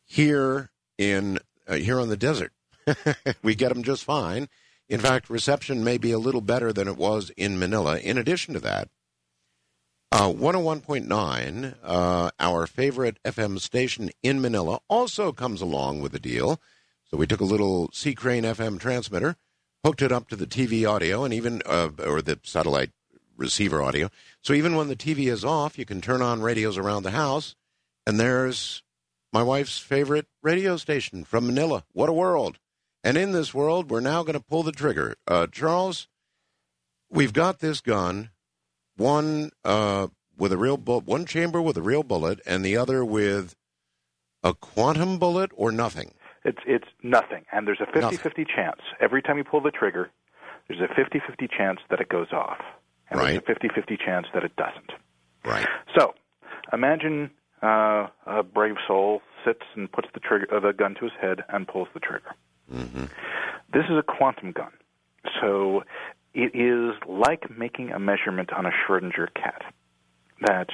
here 0.05 0.71
in 0.97 1.39
uh, 1.67 1.75
here 1.75 1.99
on 1.99 2.09
the 2.09 2.17
desert. 2.17 2.51
we 3.43 3.55
get 3.55 3.69
them 3.69 3.83
just 3.83 4.03
fine. 4.03 4.49
In 4.93 4.99
fact, 4.99 5.27
reception 5.27 5.83
may 5.83 5.97
be 5.97 6.11
a 6.11 6.19
little 6.19 6.39
better 6.39 6.71
than 6.71 6.87
it 6.87 6.97
was 6.97 7.31
in 7.35 7.57
Manila. 7.57 7.97
In 7.97 8.15
addition 8.15 8.53
to 8.53 8.59
that, 8.59 8.89
uh, 10.11 10.29
101.9, 10.29 11.75
uh, 11.81 12.29
our 12.39 12.67
favorite 12.67 13.17
FM 13.25 13.59
station 13.59 14.11
in 14.21 14.39
Manila, 14.39 14.81
also 14.87 15.31
comes 15.31 15.61
along 15.61 16.01
with 16.01 16.11
the 16.11 16.19
deal. 16.19 16.61
So 17.05 17.17
we 17.17 17.25
took 17.25 17.41
a 17.41 17.43
little 17.43 17.89
C. 17.91 18.13
Crane 18.13 18.43
FM 18.43 18.79
transmitter, 18.79 19.35
hooked 19.83 20.03
it 20.03 20.11
up 20.11 20.29
to 20.29 20.35
the 20.35 20.45
TV 20.45 20.87
audio, 20.87 21.23
and 21.23 21.33
even 21.33 21.63
uh, 21.65 21.89
or 22.05 22.21
the 22.21 22.39
satellite 22.43 22.91
receiver 23.35 23.81
audio. 23.81 24.11
So 24.43 24.53
even 24.53 24.75
when 24.75 24.89
the 24.89 24.95
TV 24.95 25.25
is 25.25 25.43
off, 25.43 25.79
you 25.79 25.85
can 25.85 26.01
turn 26.01 26.21
on 26.21 26.43
radios 26.43 26.77
around 26.77 27.01
the 27.01 27.09
house, 27.09 27.55
and 28.05 28.19
there's 28.19 28.83
my 29.31 29.41
wife's 29.41 29.79
favorite 29.79 30.27
radio 30.43 30.77
station 30.77 31.23
from 31.23 31.47
Manila. 31.47 31.83
What 31.93 32.09
a 32.09 32.13
world! 32.13 32.59
And 33.03 33.17
in 33.17 33.31
this 33.33 33.53
world, 33.53 33.91
we're 33.91 33.99
now 33.99 34.23
going 34.23 34.37
to 34.37 34.43
pull 34.43 34.63
the 34.63 34.71
trigger. 34.71 35.15
Uh, 35.27 35.47
Charles, 35.47 36.07
we've 37.09 37.33
got 37.33 37.59
this 37.59 37.81
gun, 37.81 38.29
one 38.95 39.51
uh, 39.65 40.07
with 40.37 40.53
a 40.53 40.57
real 40.57 40.77
bullet, 40.77 41.05
one 41.05 41.25
chamber 41.25 41.61
with 41.61 41.77
a 41.77 41.81
real 41.81 42.03
bullet, 42.03 42.39
and 42.45 42.63
the 42.63 42.77
other 42.77 43.03
with 43.03 43.55
a 44.43 44.53
quantum 44.53 45.19
bullet 45.19 45.51
or 45.55 45.71
nothing. 45.71 46.13
It's 46.45 46.59
it's 46.65 46.87
nothing, 47.01 47.45
and 47.51 47.65
there's 47.65 47.79
a 47.79 47.85
50-50 47.85 48.45
chance 48.53 48.81
every 48.99 49.21
time 49.21 49.37
you 49.37 49.45
pull 49.45 49.61
the 49.61 49.71
trigger. 49.71 50.09
There's 50.67 50.81
a 50.81 50.93
50-50 50.93 51.49
chance 51.49 51.79
that 51.89 51.99
it 51.99 52.09
goes 52.09 52.31
off, 52.33 52.59
and 53.09 53.19
right. 53.19 53.41
there's 53.45 53.57
a 53.63 53.67
50-50 53.67 53.99
chance 53.99 54.27
that 54.33 54.43
it 54.43 54.55
doesn't. 54.55 54.91
Right. 55.45 55.67
So, 55.97 56.13
imagine 56.71 57.31
uh, 57.61 58.07
a 58.25 58.43
brave 58.43 58.75
soul 58.87 59.21
sits 59.45 59.63
and 59.75 59.91
puts 59.91 60.07
the 60.13 60.19
trigger, 60.19 60.47
uh, 60.53 60.59
the 60.59 60.73
gun 60.73 60.95
to 60.95 61.05
his 61.05 61.13
head 61.21 61.43
and 61.49 61.67
pulls 61.67 61.87
the 61.93 61.99
trigger. 61.99 62.35
Mm-hmm. 62.71 63.05
This 63.73 63.85
is 63.89 63.97
a 63.97 64.03
quantum 64.03 64.51
gun. 64.51 64.71
So 65.41 65.83
it 66.33 66.55
is 66.55 66.95
like 67.07 67.55
making 67.57 67.91
a 67.91 67.99
measurement 67.99 68.51
on 68.53 68.65
a 68.65 68.71
Schrodinger 68.71 69.33
cat. 69.33 69.63
That 70.41 70.69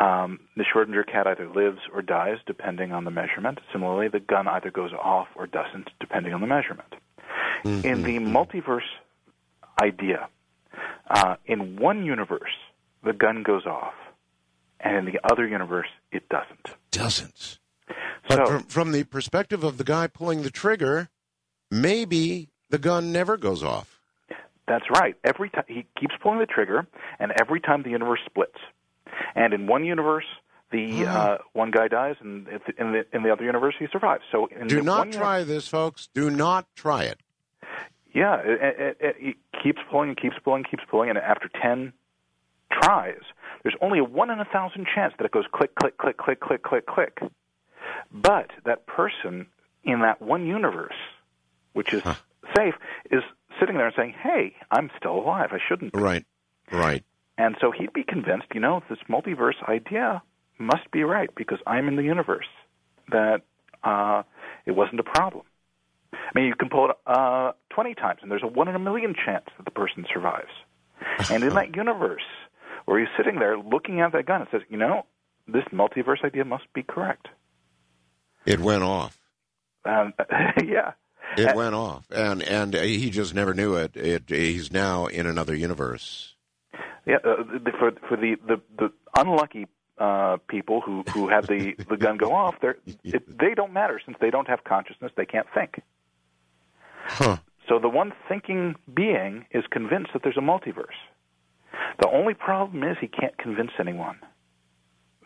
um, 0.00 0.40
the 0.56 0.64
Schrodinger 0.64 1.06
cat 1.06 1.26
either 1.26 1.48
lives 1.48 1.78
or 1.92 2.02
dies 2.02 2.38
depending 2.46 2.92
on 2.92 3.04
the 3.04 3.10
measurement. 3.12 3.60
Similarly, 3.72 4.08
the 4.08 4.18
gun 4.20 4.48
either 4.48 4.70
goes 4.70 4.92
off 4.92 5.28
or 5.36 5.46
doesn't 5.46 5.90
depending 6.00 6.34
on 6.34 6.40
the 6.40 6.46
measurement. 6.48 6.92
Mm-hmm. 7.64 7.86
In 7.86 8.02
the 8.02 8.18
multiverse 8.18 8.88
idea, 9.80 10.28
uh, 11.08 11.36
in 11.46 11.76
one 11.76 12.04
universe, 12.04 12.50
the 13.04 13.12
gun 13.12 13.42
goes 13.42 13.66
off, 13.66 13.94
and 14.80 14.96
in 14.96 15.04
the 15.14 15.20
other 15.30 15.46
universe, 15.46 15.88
it 16.10 16.28
doesn't. 16.28 16.66
Doesn't. 16.90 17.58
But 18.28 18.36
So- 18.38 18.46
from, 18.46 18.62
from 18.64 18.92
the 18.92 19.04
perspective 19.04 19.62
of 19.62 19.78
the 19.78 19.84
guy 19.84 20.06
pulling 20.08 20.42
the 20.42 20.50
trigger, 20.50 21.08
maybe 21.82 22.48
the 22.70 22.78
gun 22.78 23.12
never 23.12 23.36
goes 23.36 23.62
off. 23.62 24.00
That's 24.66 24.88
right. 24.90 25.14
Every 25.24 25.50
time 25.50 25.64
he 25.68 25.86
keeps 25.98 26.14
pulling 26.22 26.38
the 26.38 26.46
trigger, 26.46 26.86
and 27.18 27.32
every 27.38 27.60
time 27.60 27.82
the 27.82 27.90
universe 27.90 28.20
splits. 28.24 28.58
And 29.34 29.52
in 29.52 29.66
one 29.66 29.84
universe, 29.84 30.24
the 30.72 31.06
uh, 31.06 31.38
one 31.52 31.70
guy 31.70 31.88
dies, 31.88 32.16
and 32.20 32.48
in 32.78 32.92
the 32.92 33.04
in 33.12 33.22
the 33.22 33.30
other 33.30 33.44
universe, 33.44 33.74
he 33.78 33.86
survives. 33.92 34.24
So 34.32 34.46
in 34.46 34.66
Do 34.66 34.82
not 34.82 35.12
try 35.12 35.44
this, 35.44 35.68
folks. 35.68 36.08
Do 36.14 36.30
not 36.30 36.66
try 36.74 37.04
it. 37.04 37.20
Yeah, 38.12 38.40
it, 38.44 38.76
it, 38.78 38.96
it, 39.00 39.16
it 39.20 39.36
keeps 39.62 39.80
pulling 39.90 40.10
and 40.10 40.20
keeps 40.20 40.36
pulling, 40.42 40.60
and 40.60 40.70
keeps 40.70 40.84
pulling, 40.90 41.10
and 41.10 41.18
after 41.18 41.48
ten 41.62 41.92
tries, 42.72 43.20
there's 43.62 43.76
only 43.80 43.98
a 43.98 44.04
one 44.04 44.30
in 44.30 44.40
a 44.40 44.44
thousand 44.46 44.86
chance 44.92 45.12
that 45.18 45.24
it 45.24 45.30
goes 45.30 45.44
click, 45.52 45.74
click, 45.76 45.98
click, 45.98 46.16
click, 46.16 46.40
click, 46.40 46.62
click, 46.62 46.86
click. 46.86 47.18
But 48.12 48.50
that 48.64 48.86
person 48.86 49.46
in 49.84 50.00
that 50.00 50.22
one 50.22 50.46
universe, 50.46 50.94
which 51.74 51.92
is 51.92 52.02
safe, 52.56 52.74
is 53.10 53.22
sitting 53.60 53.76
there 53.76 53.86
and 53.86 53.94
saying, 53.94 54.14
"Hey, 54.20 54.56
I'm 54.70 54.90
still 54.98 55.16
alive. 55.16 55.50
I 55.52 55.58
shouldn't." 55.68 55.92
be." 55.92 55.98
Right. 55.98 56.24
Right. 56.72 57.04
And 57.36 57.56
so 57.60 57.70
he'd 57.70 57.92
be 57.92 58.04
convinced, 58.04 58.46
you 58.54 58.60
know, 58.60 58.82
this 58.88 58.98
multiverse 59.08 59.62
idea 59.68 60.22
must 60.58 60.90
be 60.92 61.02
right 61.02 61.28
because 61.34 61.58
I'm 61.66 61.88
in 61.88 61.96
the 61.96 62.02
universe. 62.02 62.46
That 63.10 63.42
uh, 63.82 64.22
it 64.66 64.72
wasn't 64.72 65.00
a 65.00 65.04
problem. 65.04 65.44
I 66.12 66.30
mean, 66.34 66.46
you 66.46 66.54
can 66.54 66.68
pull 66.68 66.90
it 66.90 66.96
uh, 67.06 67.52
20 67.70 67.94
times, 67.94 68.20
and 68.22 68.30
there's 68.30 68.42
a 68.42 68.46
one 68.46 68.68
in 68.68 68.76
a 68.76 68.78
million 68.78 69.14
chance 69.14 69.44
that 69.56 69.64
the 69.64 69.70
person 69.70 70.06
survives. 70.12 70.52
And 71.30 71.44
in 71.44 71.54
that 71.54 71.76
universe, 71.76 72.22
where 72.86 72.98
he's 72.98 73.08
sitting 73.16 73.38
there 73.38 73.58
looking 73.58 74.00
at 74.00 74.12
that 74.12 74.26
gun, 74.26 74.42
it 74.42 74.48
says, 74.50 74.62
you 74.70 74.78
know, 74.78 75.04
this 75.46 75.64
multiverse 75.72 76.24
idea 76.24 76.44
must 76.44 76.64
be 76.72 76.82
correct. 76.82 77.28
It 78.46 78.60
went 78.60 78.82
off. 78.82 79.18
Um, 79.84 80.14
yeah. 80.64 80.92
It 81.36 81.54
went 81.56 81.74
off, 81.74 82.06
and 82.10 82.42
and 82.42 82.74
he 82.74 83.10
just 83.10 83.34
never 83.34 83.54
knew 83.54 83.74
it. 83.74 83.96
It 83.96 84.24
he's 84.28 84.72
now 84.72 85.06
in 85.06 85.26
another 85.26 85.54
universe. 85.54 86.34
Yeah, 87.06 87.16
uh, 87.16 87.42
the, 87.42 87.72
for 87.78 87.92
for 88.08 88.16
the 88.16 88.36
the, 88.46 88.60
the 88.78 88.92
unlucky 89.16 89.66
uh, 89.98 90.38
people 90.48 90.80
who 90.80 91.02
who 91.12 91.28
have 91.28 91.46
the 91.46 91.74
the 91.88 91.96
gun 91.96 92.16
go 92.16 92.32
off, 92.32 92.56
they 92.60 92.68
it, 93.04 93.38
they 93.38 93.54
don't 93.54 93.72
matter 93.72 94.00
since 94.04 94.16
they 94.20 94.30
don't 94.30 94.48
have 94.48 94.64
consciousness. 94.64 95.12
They 95.16 95.26
can't 95.26 95.46
think. 95.54 95.80
Huh. 97.06 97.36
So 97.68 97.78
the 97.78 97.88
one 97.88 98.12
thinking 98.28 98.74
being 98.92 99.46
is 99.50 99.64
convinced 99.70 100.12
that 100.12 100.22
there's 100.22 100.36
a 100.36 100.40
multiverse. 100.40 100.98
The 102.00 102.08
only 102.08 102.34
problem 102.34 102.84
is 102.84 102.96
he 103.00 103.08
can't 103.08 103.36
convince 103.38 103.70
anyone 103.78 104.18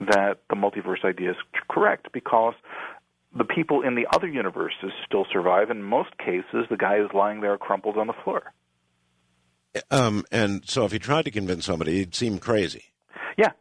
that 0.01 0.39
the 0.49 0.57
multiverse 0.57 1.05
idea 1.05 1.33
is 1.33 1.37
correct 1.69 2.09
because 2.13 2.55
the 3.37 3.45
people 3.45 3.83
in 3.83 3.95
the 3.95 4.07
other 4.13 4.27
universes 4.27 4.91
still 5.07 5.27
survive. 5.33 5.71
In 5.71 5.83
most 5.83 6.17
cases, 6.19 6.67
the 6.71 6.77
guy 6.77 6.99
is 6.99 7.09
lying 7.13 7.41
there 7.41 7.59
crumpled 7.59 7.97
on 7.97 8.07
the 8.07 8.15
floor. 8.25 8.53
Um, 9.91 10.25
and 10.33 10.63
so 10.69 10.85
if 10.85 10.93
he 10.93 10.99
tried 10.99 11.27
to 11.27 11.31
convince 11.31 11.67
somebody, 11.67 11.99
he'd 11.99 12.15
seem 12.15 12.39
crazy. 12.39 12.85
Yeah, 13.37 13.53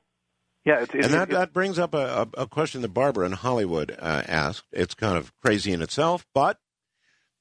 yeah. 0.65 0.81
It's, 0.81 0.95
it's, 0.95 1.05
and 1.05 1.13
that, 1.13 1.29
that 1.29 1.53
brings 1.53 1.77
up 1.77 1.93
a, 1.93 2.27
a, 2.37 2.43
a 2.43 2.47
question 2.47 2.81
that 2.81 2.93
Barbara 2.93 3.25
in 3.25 3.33
Hollywood 3.33 3.91
uh, 3.99 4.23
asked. 4.27 4.67
It's 4.71 4.95
kind 4.95 5.17
of 5.17 5.33
crazy 5.41 5.73
in 5.73 5.81
itself, 5.81 6.25
but 6.33 6.59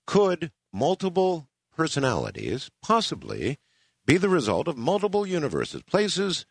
could 0.07 0.51
multiple 0.73 1.49
personalities 1.77 2.71
possibly 2.83 3.59
be 4.05 4.17
the 4.17 4.29
result 4.29 4.69
of 4.69 4.77
multiple 4.77 5.27
universes, 5.27 5.83
places 5.83 6.47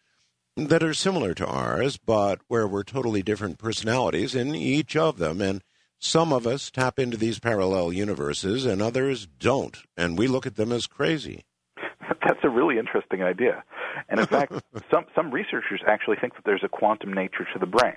that 0.56 0.84
are 0.84 0.94
similar 0.94 1.34
to 1.34 1.45
ours, 1.45 1.98
but 1.98 2.40
where 2.48 2.68
we're 2.68 2.84
totally 2.84 3.22
different 3.22 3.57
personalities 3.57 4.36
in 4.36 4.56
each 4.56 4.95
of 4.95 5.18
them? 5.18 5.41
And 5.41 5.61
some 5.99 6.32
of 6.32 6.48
us 6.48 6.72
tap 6.72 6.99
into 6.99 7.18
these 7.18 7.40
parallel 7.40 7.91
universes, 7.91 8.65
and 8.65 8.82
others 8.82 9.26
don't, 9.26 9.77
and 9.98 10.18
we 10.18 10.27
look 10.27 10.45
at 10.45 10.56
them 10.56 10.72
as 10.72 10.88
crazy. 10.88 11.45
That's 12.10 12.40
a 12.44 12.49
really 12.49 12.77
interesting 12.77 13.23
idea. 13.23 13.64
And 14.10 14.19
in 14.19 14.26
fact, 14.26 14.53
some 14.91 15.06
some 15.15 15.32
researchers 15.32 15.82
actually 15.88 16.18
think 16.19 16.36
that 16.36 16.44
there's 16.45 16.64
a 16.64 16.69
quantum 16.69 17.14
nature 17.14 17.48
to 17.53 17.60
the 17.60 17.65
brain. 17.65 17.95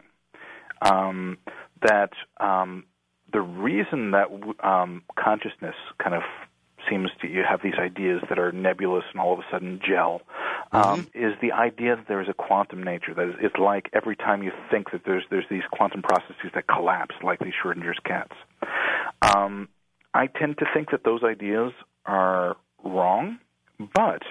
Um, 0.80 1.38
that 1.82 2.10
um, 2.38 2.84
the 3.32 3.40
reason 3.40 4.12
that 4.12 4.28
um, 4.60 5.02
consciousness 5.18 5.74
kind 6.02 6.14
of 6.14 6.22
seems 6.90 7.10
to 7.20 7.28
you 7.28 7.42
have 7.48 7.60
these 7.62 7.78
ideas 7.78 8.22
that 8.28 8.38
are 8.38 8.52
nebulous 8.52 9.04
and 9.12 9.20
all 9.20 9.32
of 9.32 9.38
a 9.38 9.44
sudden 9.50 9.80
gel 9.86 10.22
um, 10.72 11.06
is 11.14 11.34
the 11.40 11.52
idea 11.52 11.96
that 11.96 12.06
there 12.08 12.20
is 12.20 12.28
a 12.28 12.34
quantum 12.34 12.82
nature. 12.82 13.14
That 13.14 13.28
is, 13.28 13.34
it's 13.40 13.56
like 13.56 13.88
every 13.92 14.16
time 14.16 14.42
you 14.42 14.52
think 14.70 14.90
that 14.92 15.02
there's 15.04 15.24
there's 15.30 15.46
these 15.50 15.62
quantum 15.72 16.02
processes 16.02 16.50
that 16.54 16.66
collapse, 16.66 17.14
like 17.22 17.38
these 17.40 17.54
Schrodinger's 17.62 17.98
cats. 18.04 18.34
Um, 19.22 19.68
I 20.14 20.26
tend 20.26 20.58
to 20.58 20.66
think 20.74 20.90
that 20.90 21.04
those 21.04 21.22
ideas 21.22 21.72
are 22.06 22.56
wrong, 22.84 23.38
but 23.78 24.22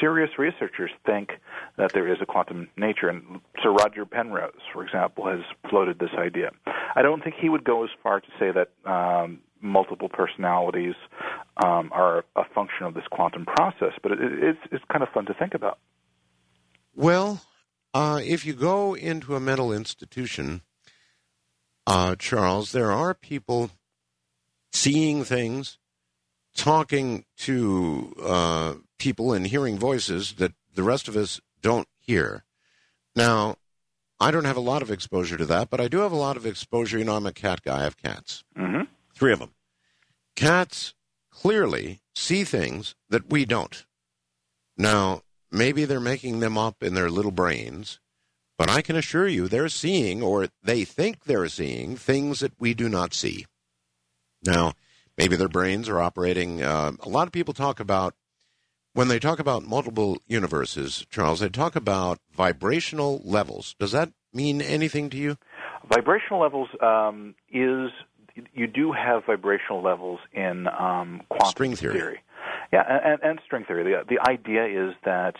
serious 0.00 0.30
researchers 0.38 0.90
think 1.04 1.30
that 1.76 1.92
there 1.92 2.10
is 2.10 2.18
a 2.20 2.26
quantum 2.26 2.68
nature, 2.76 3.08
and 3.08 3.40
Sir 3.62 3.72
Roger 3.72 4.04
Penrose, 4.04 4.52
for 4.72 4.84
example, 4.84 5.26
has 5.26 5.40
floated 5.70 5.98
this 5.98 6.10
idea. 6.18 6.50
I 6.94 7.02
don't 7.02 7.22
think 7.22 7.36
he 7.40 7.48
would 7.48 7.64
go 7.64 7.84
as 7.84 7.90
far 8.02 8.20
to 8.20 8.26
say 8.38 8.50
that 8.52 8.70
um, 8.90 9.40
multiple 9.60 10.08
personalities 10.08 10.94
um, 11.64 11.90
are 11.92 12.24
a 12.36 12.44
function 12.54 12.86
of 12.86 12.94
this 12.94 13.04
quantum 13.10 13.44
process, 13.44 13.92
but 14.02 14.12
it, 14.12 14.18
it's, 14.20 14.58
it's 14.70 14.84
kind 14.90 15.02
of 15.02 15.08
fun 15.10 15.26
to 15.26 15.34
think 15.34 15.54
about. 15.54 15.78
Well, 16.94 17.42
uh, 17.92 18.20
if 18.22 18.46
you 18.46 18.54
go 18.54 18.94
into 18.94 19.36
a 19.36 19.40
mental 19.40 19.72
institution, 19.72 20.62
uh, 21.86 22.16
Charles, 22.18 22.72
there 22.72 22.92
are 22.92 23.14
people 23.14 23.70
seeing 24.72 25.24
things, 25.24 25.78
talking 26.56 27.24
to 27.38 28.14
uh, 28.22 28.74
people, 28.98 29.32
and 29.32 29.46
hearing 29.46 29.78
voices 29.78 30.34
that 30.34 30.52
the 30.74 30.82
rest 30.82 31.06
of 31.08 31.16
us 31.16 31.40
don't 31.62 31.88
hear. 31.98 32.44
Now, 33.14 33.56
I 34.18 34.30
don't 34.30 34.44
have 34.44 34.56
a 34.56 34.60
lot 34.60 34.82
of 34.82 34.90
exposure 34.90 35.36
to 35.36 35.44
that, 35.46 35.68
but 35.70 35.80
I 35.80 35.88
do 35.88 35.98
have 35.98 36.12
a 36.12 36.16
lot 36.16 36.36
of 36.36 36.46
exposure. 36.46 36.98
You 36.98 37.04
know, 37.04 37.16
I'm 37.16 37.26
a 37.26 37.32
cat 37.32 37.62
guy. 37.62 37.80
I 37.80 37.84
have 37.84 37.96
cats, 37.96 38.44
Mm-hmm. 38.58 38.82
three 39.14 39.32
of 39.32 39.38
them. 39.38 39.52
Cats 40.34 40.94
clearly 41.30 42.00
see 42.14 42.44
things 42.44 42.94
that 43.10 43.30
we 43.30 43.44
don't. 43.44 43.84
Now, 44.76 45.22
maybe 45.50 45.84
they're 45.84 46.00
making 46.00 46.40
them 46.40 46.56
up 46.58 46.82
in 46.82 46.94
their 46.94 47.10
little 47.10 47.30
brains, 47.30 48.00
but 48.58 48.70
I 48.70 48.80
can 48.82 48.96
assure 48.96 49.28
you 49.28 49.48
they're 49.48 49.68
seeing, 49.68 50.22
or 50.22 50.48
they 50.62 50.84
think 50.84 51.24
they're 51.24 51.48
seeing, 51.48 51.96
things 51.96 52.40
that 52.40 52.52
we 52.58 52.72
do 52.74 52.88
not 52.88 53.12
see. 53.14 53.44
Now, 54.44 54.74
maybe 55.16 55.36
their 55.36 55.48
brains 55.48 55.88
are 55.88 56.00
operating. 56.00 56.62
Uh, 56.62 56.92
a 57.00 57.08
lot 57.08 57.26
of 57.26 57.32
people 57.32 57.54
talk 57.54 57.80
about, 57.80 58.14
when 58.92 59.08
they 59.08 59.18
talk 59.18 59.38
about 59.38 59.64
multiple 59.64 60.18
universes, 60.26 61.06
Charles, 61.10 61.40
they 61.40 61.48
talk 61.48 61.76
about 61.76 62.18
vibrational 62.34 63.20
levels. 63.24 63.74
Does 63.78 63.92
that 63.92 64.12
mean 64.32 64.62
anything 64.62 65.10
to 65.10 65.16
you? 65.16 65.36
Vibrational 65.92 66.40
levels 66.40 66.68
um, 66.80 67.34
is 67.50 67.90
you 68.54 68.66
do 68.66 68.92
have 68.92 69.24
vibrational 69.26 69.82
levels 69.82 70.20
in 70.32 70.66
um, 70.68 71.22
quantum 71.28 71.50
String 71.50 71.76
theory. 71.76 72.20
Yeah, 72.72 72.82
and, 72.88 73.20
and 73.22 73.40
string 73.44 73.64
theory. 73.64 73.84
The, 73.84 74.16
the 74.16 74.28
idea 74.28 74.66
is 74.66 74.94
that 75.04 75.34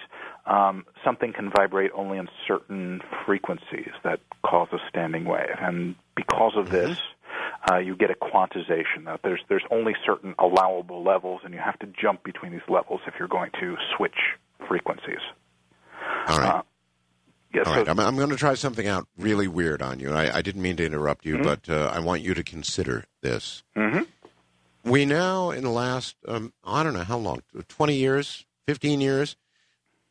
um, 0.47 0.85
something 1.05 1.33
can 1.33 1.51
vibrate 1.51 1.91
only 1.95 2.19
in 2.19 2.29
certain 2.47 3.01
frequencies 3.25 3.91
that 4.05 4.21
cause 4.45 4.69
a 4.73 4.79
standing 4.89 5.25
wave, 5.25 5.57
and 5.61 5.97
because 6.15 6.53
of 6.57 6.71
this, 6.71 6.99
uh, 7.71 7.79
you 7.79 7.97
get 7.97 8.11
a 8.11 8.15
quantization. 8.15 9.05
That 9.07 9.21
there's 9.23 9.41
there's 9.49 9.65
only 9.71 9.95
certain 10.05 10.35
allowable 10.39 11.03
levels, 11.03 11.41
and 11.45 11.53
you 11.55 11.61
have 11.61 11.79
to 11.81 11.87
jump 12.01 12.23
between 12.25 12.53
these 12.53 12.69
levels 12.69 13.01
if 13.07 13.15
you're 13.19 13.29
going 13.29 13.51
to 13.61 13.77
switch 13.97 14.17
frequencies. 14.69 15.21
All 16.29 16.39
right. 16.39 16.55
Uh, 16.57 16.63
yeah, 17.55 17.63
All 17.63 17.73
so 17.73 17.79
right, 17.81 17.89
I'm, 17.89 17.99
I'm 18.01 18.17
going 18.17 18.31
to 18.31 18.37
try 18.37 18.55
something 18.55 18.87
out 18.87 19.07
really 19.17 19.49
weird 19.49 19.81
on 19.81 19.99
you. 20.01 20.13
I, 20.13 20.39
I 20.39 20.43
didn't 20.43 20.63
mean 20.63 20.77
to 20.77 20.85
interrupt 20.85 21.25
you, 21.25 21.39
Mhm. 21.39 21.45
but 21.45 21.69
uh, 21.69 21.91
I 21.95 22.01
want 22.01 22.21
you 22.23 22.35
to 22.35 22.43
consider 22.43 23.05
this. 23.23 23.63
Mhm. 23.77 24.07
We 24.85 25.05
now, 25.05 25.51
in 25.51 25.63
the 25.65 25.71
last, 25.71 26.17
um, 26.29 26.53
I 26.65 26.83
don't 26.83 26.93
know 26.93 27.05
how 27.05 27.19
long, 27.19 27.43
20 27.69 27.95
years, 27.95 28.45
15 28.67 29.01
years, 29.01 29.37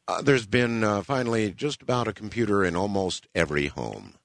uh, 0.07 0.22
there's 0.22 0.45
been 0.45 0.84
uh, 0.84 1.02
finally 1.02 1.52
just 1.52 1.81
about 1.81 2.07
a 2.07 2.14
computer 2.14 2.64
in 2.65 2.76
almost 2.76 3.27
every 3.35 3.68
home. 3.68 4.15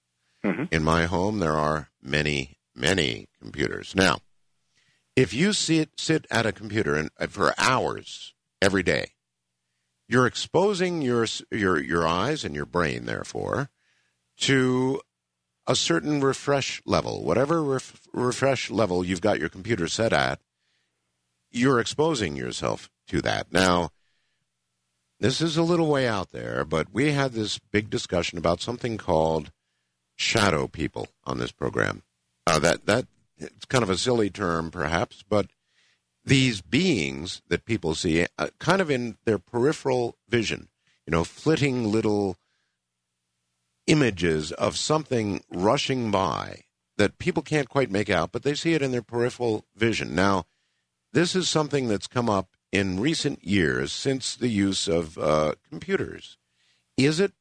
Mhm. 0.44 0.68
In 0.72 0.82
my 0.82 1.04
home, 1.06 1.38
there 1.40 1.56
are 1.56 1.90
many, 2.02 2.56
many 2.74 3.28
computers. 3.40 3.94
Now, 3.94 4.18
if 5.16 5.34
you 5.34 5.52
sit, 5.52 5.90
sit 5.98 6.26
at 6.30 6.46
a 6.46 6.52
computer 6.52 6.94
and, 6.94 7.10
for 7.30 7.54
hours 7.58 8.34
every 8.62 8.82
day, 8.82 9.12
you're 10.08 10.26
exposing 10.26 11.02
your 11.02 11.26
your 11.52 11.80
your 11.80 12.06
eyes 12.06 12.44
and 12.44 12.54
your 12.54 12.66
brain, 12.66 13.04
therefore, 13.04 13.70
to 14.38 15.00
a 15.66 15.76
certain 15.76 16.20
refresh 16.20 16.82
level, 16.84 17.22
whatever 17.22 17.62
ref, 17.62 18.08
refresh 18.12 18.70
level 18.70 19.04
you've 19.04 19.20
got 19.20 19.38
your 19.38 19.48
computer 19.48 19.86
set 19.86 20.12
at. 20.12 20.40
You're 21.50 21.78
exposing 21.78 22.36
yourself 22.36 22.90
to 23.08 23.22
that. 23.22 23.52
Now, 23.52 23.90
this 25.20 25.40
is 25.40 25.56
a 25.56 25.62
little 25.62 25.86
way 25.86 26.08
out 26.08 26.30
there, 26.32 26.64
but 26.64 26.88
we 26.92 27.12
had 27.12 27.32
this 27.32 27.58
big 27.58 27.90
discussion 27.90 28.38
about 28.38 28.60
something 28.60 28.98
called 28.98 29.52
shadow 30.16 30.66
people 30.66 31.08
on 31.24 31.38
this 31.38 31.52
program. 31.52 32.02
Uh, 32.46 32.58
that 32.58 32.86
that 32.86 33.06
it's 33.38 33.64
kind 33.66 33.82
of 33.82 33.90
a 33.90 33.96
silly 33.96 34.30
term, 34.30 34.70
perhaps, 34.70 35.22
but 35.28 35.46
these 36.24 36.60
beings 36.60 37.42
that 37.48 37.64
people 37.64 37.94
see, 37.94 38.26
uh, 38.38 38.48
kind 38.58 38.80
of 38.80 38.90
in 38.90 39.16
their 39.24 39.38
peripheral 39.38 40.16
vision, 40.28 40.68
you 41.06 41.10
know, 41.10 41.24
flitting 41.24 41.90
little 41.90 42.36
images 43.86 44.52
of 44.52 44.76
something 44.76 45.42
rushing 45.50 46.10
by 46.10 46.62
that 46.98 47.18
people 47.18 47.42
can't 47.42 47.68
quite 47.68 47.90
make 47.90 48.10
out, 48.10 48.30
but 48.30 48.42
they 48.42 48.54
see 48.54 48.74
it 48.74 48.82
in 48.82 48.92
their 48.92 49.02
peripheral 49.02 49.64
vision. 49.74 50.14
Now, 50.14 50.44
this 51.12 51.34
is 51.34 51.48
something 51.48 51.88
that's 51.88 52.06
come 52.06 52.28
up 52.28 52.50
in 52.70 53.00
recent 53.00 53.42
years 53.42 53.90
since 53.90 54.36
the 54.36 54.48
use 54.48 54.86
of 54.86 55.18
uh, 55.18 55.54
computers. 55.68 56.36
Is 56.96 57.18
it 57.18 57.32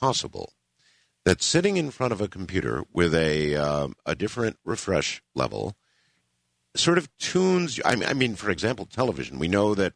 possible 0.00 0.52
that 1.24 1.42
sitting 1.42 1.76
in 1.76 1.90
front 1.90 2.12
of 2.12 2.20
a 2.20 2.28
computer 2.28 2.84
with 2.92 3.14
a 3.14 3.56
uh, 3.56 3.88
a 4.04 4.14
different 4.14 4.58
refresh 4.64 5.22
level 5.34 5.76
sort 6.74 6.98
of 6.98 7.14
tunes? 7.18 7.80
I 7.84 7.96
mean, 7.96 8.08
I 8.08 8.14
mean, 8.14 8.34
for 8.34 8.50
example, 8.50 8.86
television. 8.86 9.38
We 9.38 9.48
know 9.48 9.74
that 9.74 9.94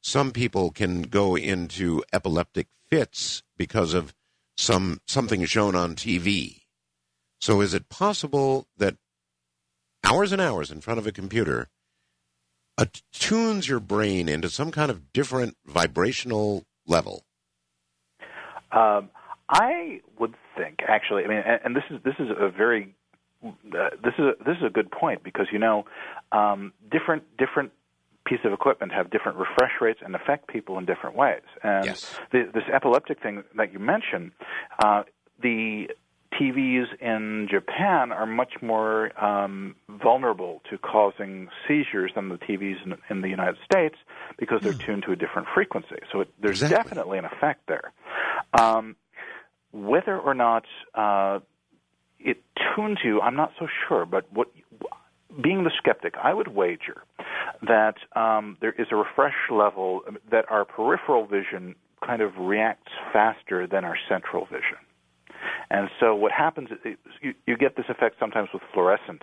some 0.00 0.30
people 0.30 0.70
can 0.70 1.02
go 1.02 1.36
into 1.36 2.02
epileptic 2.12 2.68
fits 2.86 3.42
because 3.56 3.94
of 3.94 4.14
some 4.56 5.00
something 5.06 5.44
shown 5.44 5.74
on 5.74 5.94
TV. 5.94 6.62
So, 7.40 7.60
is 7.60 7.74
it 7.74 7.88
possible 7.88 8.66
that 8.76 8.96
hours 10.04 10.32
and 10.32 10.40
hours 10.40 10.70
in 10.70 10.80
front 10.80 10.98
of 10.98 11.06
a 11.06 11.12
computer 11.12 11.68
attunes 12.76 13.68
your 13.68 13.80
brain 13.80 14.28
into 14.28 14.48
some 14.48 14.70
kind 14.70 14.90
of 14.90 15.12
different 15.12 15.56
vibrational 15.66 16.64
level? 16.86 17.24
Um, 18.72 19.10
I 19.48 20.00
would 20.18 20.34
think, 20.56 20.80
actually, 20.86 21.24
I 21.24 21.28
mean, 21.28 21.42
and, 21.44 21.60
and 21.64 21.76
this 21.76 21.84
is 21.90 22.00
this 22.04 22.14
is 22.18 22.28
a 22.38 22.48
very 22.50 22.94
uh, 23.44 23.50
this 24.02 24.14
is 24.18 24.24
a, 24.24 24.32
this 24.44 24.56
is 24.58 24.64
a 24.66 24.70
good 24.70 24.90
point 24.90 25.22
because 25.22 25.46
you 25.52 25.58
know 25.58 25.86
um, 26.32 26.72
different 26.90 27.24
different 27.38 27.72
pieces 28.26 28.44
of 28.44 28.52
equipment 28.52 28.92
have 28.92 29.10
different 29.10 29.38
refresh 29.38 29.72
rates 29.80 30.00
and 30.04 30.14
affect 30.14 30.48
people 30.48 30.76
in 30.78 30.84
different 30.84 31.16
ways. 31.16 31.42
And 31.62 31.86
Yes. 31.86 32.14
the, 32.30 32.50
this 32.52 32.64
epileptic 32.72 33.22
thing 33.22 33.42
that 33.56 33.72
you 33.72 33.78
mentioned, 33.78 34.32
uh, 34.84 35.04
the 35.40 35.88
TVs 36.38 36.86
in 37.00 37.48
Japan 37.50 38.12
are 38.12 38.26
much 38.26 38.52
more 38.60 39.18
um, 39.22 39.76
vulnerable 39.88 40.60
to 40.70 40.76
causing 40.76 41.48
seizures 41.66 42.12
than 42.14 42.28
the 42.28 42.36
TVs 42.36 42.84
in, 42.84 42.94
in 43.08 43.22
the 43.22 43.28
United 43.28 43.56
States 43.64 43.96
because 44.38 44.60
they're 44.62 44.74
tuned 44.74 45.04
to 45.04 45.12
a 45.12 45.16
different 45.16 45.48
frequency. 45.54 45.96
So 46.12 46.20
it, 46.20 46.28
there's 46.38 46.62
Exactly. 46.62 46.76
definitely 46.90 47.18
an 47.18 47.24
effect 47.24 47.62
there. 47.66 47.92
Um, 48.58 48.96
whether 49.72 50.18
or 50.18 50.34
not 50.34 50.64
uh, 50.94 51.40
it 52.18 52.42
tunes 52.74 52.98
you, 53.04 53.20
I'm 53.20 53.36
not 53.36 53.52
so 53.58 53.66
sure. 53.86 54.06
But 54.06 54.32
what, 54.32 54.48
being 55.42 55.64
the 55.64 55.70
skeptic, 55.78 56.14
I 56.22 56.34
would 56.34 56.48
wager 56.48 57.02
that 57.62 57.96
um, 58.16 58.56
there 58.60 58.72
is 58.72 58.86
a 58.90 58.96
refresh 58.96 59.34
level 59.50 60.02
that 60.30 60.44
our 60.50 60.64
peripheral 60.64 61.26
vision 61.26 61.74
kind 62.04 62.22
of 62.22 62.36
reacts 62.38 62.92
faster 63.12 63.66
than 63.66 63.84
our 63.84 63.96
central 64.08 64.46
vision. 64.46 64.78
And 65.70 65.88
so 66.00 66.14
what 66.14 66.32
happens 66.32 66.70
is 66.84 66.96
you, 67.20 67.34
you 67.46 67.56
get 67.56 67.76
this 67.76 67.86
effect 67.88 68.16
sometimes 68.18 68.48
with 68.52 68.62
fluorescent 68.72 69.22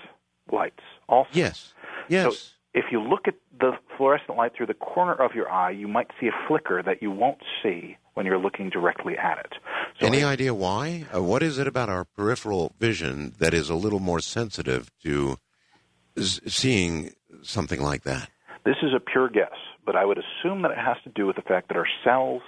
lights 0.51 0.83
also. 1.09 1.29
Yes. 1.33 1.73
Yes. 2.07 2.23
So 2.23 2.51
if 2.73 2.85
you 2.91 3.01
look 3.01 3.27
at 3.27 3.35
the 3.59 3.71
fluorescent 3.97 4.37
light 4.37 4.51
through 4.55 4.67
the 4.67 4.73
corner 4.75 5.13
of 5.13 5.33
your 5.33 5.49
eye, 5.49 5.71
you 5.71 5.87
might 5.87 6.07
see 6.19 6.27
a 6.27 6.47
flicker 6.47 6.83
that 6.83 7.01
you 7.01 7.09
won't 7.09 7.39
see 7.63 7.97
when 8.15 8.25
you're 8.25 8.39
looking 8.39 8.69
directly 8.69 9.17
at 9.17 9.37
it. 9.39 9.53
So 9.99 10.07
Any 10.07 10.19
it- 10.21 10.25
idea 10.25 10.53
why? 10.53 11.05
Uh, 11.15 11.21
what 11.21 11.43
is 11.43 11.59
it 11.59 11.67
about 11.67 11.89
our 11.89 12.03
peripheral 12.05 12.73
vision 12.79 13.33
that 13.39 13.53
is 13.53 13.69
a 13.69 13.75
little 13.75 13.99
more 13.99 14.19
sensitive 14.19 14.89
to 15.03 15.37
s- 16.17 16.39
seeing 16.47 17.11
something 17.43 17.81
like 17.81 18.03
that? 18.03 18.29
This 18.65 18.77
is 18.81 18.93
a 18.95 18.99
pure 18.99 19.29
guess, 19.29 19.53
but 19.85 19.95
I 19.95 20.05
would 20.05 20.17
assume 20.17 20.63
that 20.63 20.71
it 20.71 20.77
has 20.77 20.97
to 21.03 21.09
do 21.09 21.27
with 21.27 21.35
the 21.35 21.41
fact 21.43 21.67
that 21.67 21.77
our 21.77 21.87
cells 22.03 22.41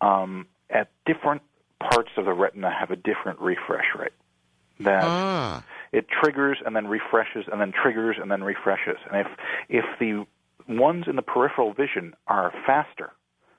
um, 0.00 0.46
at 0.70 0.90
different 1.06 1.42
parts 1.80 2.10
of 2.16 2.24
the 2.26 2.32
retina 2.32 2.70
have 2.70 2.90
a 2.90 2.96
different 2.96 3.40
refresh 3.40 3.86
rate. 3.98 4.12
That 4.80 5.02
Ah, 5.04 5.64
it 5.90 6.06
triggers 6.22 6.58
and 6.64 6.76
then 6.76 6.86
refreshes 6.86 7.46
and 7.50 7.60
then 7.60 7.72
triggers 7.72 8.16
and 8.20 8.30
then 8.30 8.44
refreshes. 8.44 8.98
And 9.10 9.26
if 9.26 9.26
if 9.68 9.84
the 9.98 10.26
ones 10.72 11.06
in 11.08 11.16
the 11.16 11.22
peripheral 11.22 11.72
vision 11.72 12.14
are 12.28 12.52
faster 12.66 13.10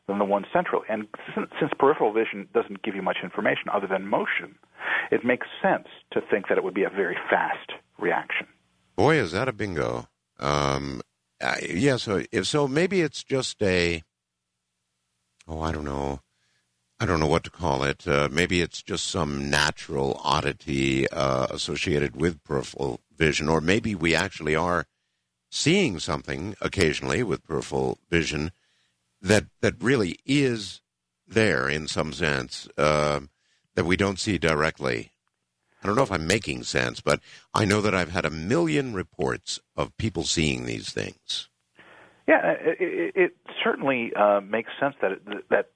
than 0.10 0.20
the 0.20 0.26
one 0.26 0.46
centrally, 0.52 0.86
and 0.90 1.08
since, 1.34 1.72
peripheral 1.80 2.12
vision 2.12 2.48
doesn't 2.54 2.84
give 2.84 2.96
you 2.96 3.02
much 3.02 3.18
information 3.24 3.70
other 3.74 3.88
than 3.88 4.08
motion, 4.08 4.56
it 5.12 5.24
makes 5.24 5.48
sense 5.62 5.88
to 6.12 6.22
think 6.30 6.50
that 6.50 6.58
it 6.58 6.64
would 6.64 6.74
be 6.74 6.84
a 6.84 6.90
very 6.90 7.18
fast 7.30 7.72
reaction. 7.98 8.48
boy, 8.96 9.16
is 9.16 9.32
that 9.32 9.48
a 9.48 9.54
bingo! 9.54 10.08
Um, 10.40 11.02
yeah. 11.70 11.98
So 11.98 12.24
if 12.32 12.48
so, 12.48 12.68
maybe 12.68 13.02
it's 13.02 13.24
just 13.24 13.62
a. 13.62 14.04
Oh, 15.48 15.62
I 15.62 15.72
don't 15.72 15.86
know. 15.86 16.22
I 17.00 17.06
don't 17.06 17.20
know 17.22 17.28
what 17.28 17.46
to 17.46 17.50
call 17.50 17.84
it. 17.84 18.06
Uh, 18.06 18.28
maybe 18.30 18.62
it's 18.62 18.84
just 18.84 19.08
some 19.08 19.50
natural 19.50 20.20
oddity 20.24 21.08
uh, 21.10 21.48
associated 21.50 22.20
with 22.20 22.44
peripheral 22.44 23.00
vision, 23.16 23.48
or 23.48 23.62
maybe 23.62 23.96
we 23.96 24.14
actually 24.14 24.56
are 24.56 24.86
seeing 25.50 26.00
something 26.00 26.56
occasionally 26.62 27.24
with 27.24 27.44
peripheral 27.44 28.00
vision 28.10 28.52
that 29.22 29.46
that 29.62 29.76
really 29.82 30.18
is 30.26 30.82
there 31.28 31.70
in 31.70 31.88
some 31.88 32.14
sense 32.14 32.68
uh, 32.78 33.20
that 33.76 33.86
we 33.86 33.96
don't 33.96 34.20
see 34.20 34.38
directly. 34.38 35.12
I 35.82 35.88
don't 35.88 35.96
know 35.96 36.04
if 36.04 36.12
I'm 36.12 36.28
making 36.28 36.64
sense, 36.64 37.00
but 37.00 37.22
I 37.54 37.66
know 37.66 37.82
that 37.82 37.96
I've 37.96 38.12
had 38.12 38.26
a 38.26 38.30
million 38.30 38.94
reports 38.94 39.60
of 39.78 39.96
people 39.98 40.24
seeing 40.24 40.66
these 40.66 40.92
things. 40.92 41.48
Yeah, 42.28 42.52
it, 42.52 42.78
it, 42.80 43.16
it 43.16 43.38
certainly 43.64 44.12
uh, 44.14 44.42
makes 44.42 44.72
sense 44.80 44.96
that 45.02 45.20
that 45.50 45.70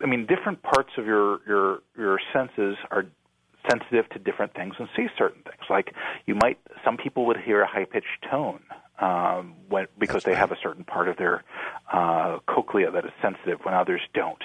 I 0.00 0.06
mean 0.06 0.26
different 0.26 0.62
parts 0.62 0.90
of 0.96 1.06
your 1.06 1.40
your 1.46 1.82
your 1.96 2.20
senses 2.32 2.76
are 2.90 3.06
sensitive 3.68 4.08
to 4.10 4.18
different 4.18 4.54
things 4.54 4.74
and 4.78 4.88
see 4.96 5.06
certain 5.18 5.42
things. 5.42 5.62
Like 5.68 5.92
you 6.26 6.36
might, 6.36 6.58
some 6.84 6.96
people 6.96 7.26
would 7.26 7.36
hear 7.36 7.62
a 7.62 7.66
high 7.66 7.84
pitched 7.84 8.24
tone 8.30 8.60
um, 8.98 9.54
when, 9.68 9.86
because 9.98 10.24
they 10.24 10.34
have 10.34 10.52
a 10.52 10.56
certain 10.62 10.84
part 10.84 11.08
of 11.08 11.16
their 11.16 11.44
uh, 11.92 12.38
cochlea 12.46 12.90
that 12.90 13.04
is 13.04 13.12
sensitive 13.20 13.60
when 13.64 13.74
others 13.74 14.00
don't. 14.14 14.42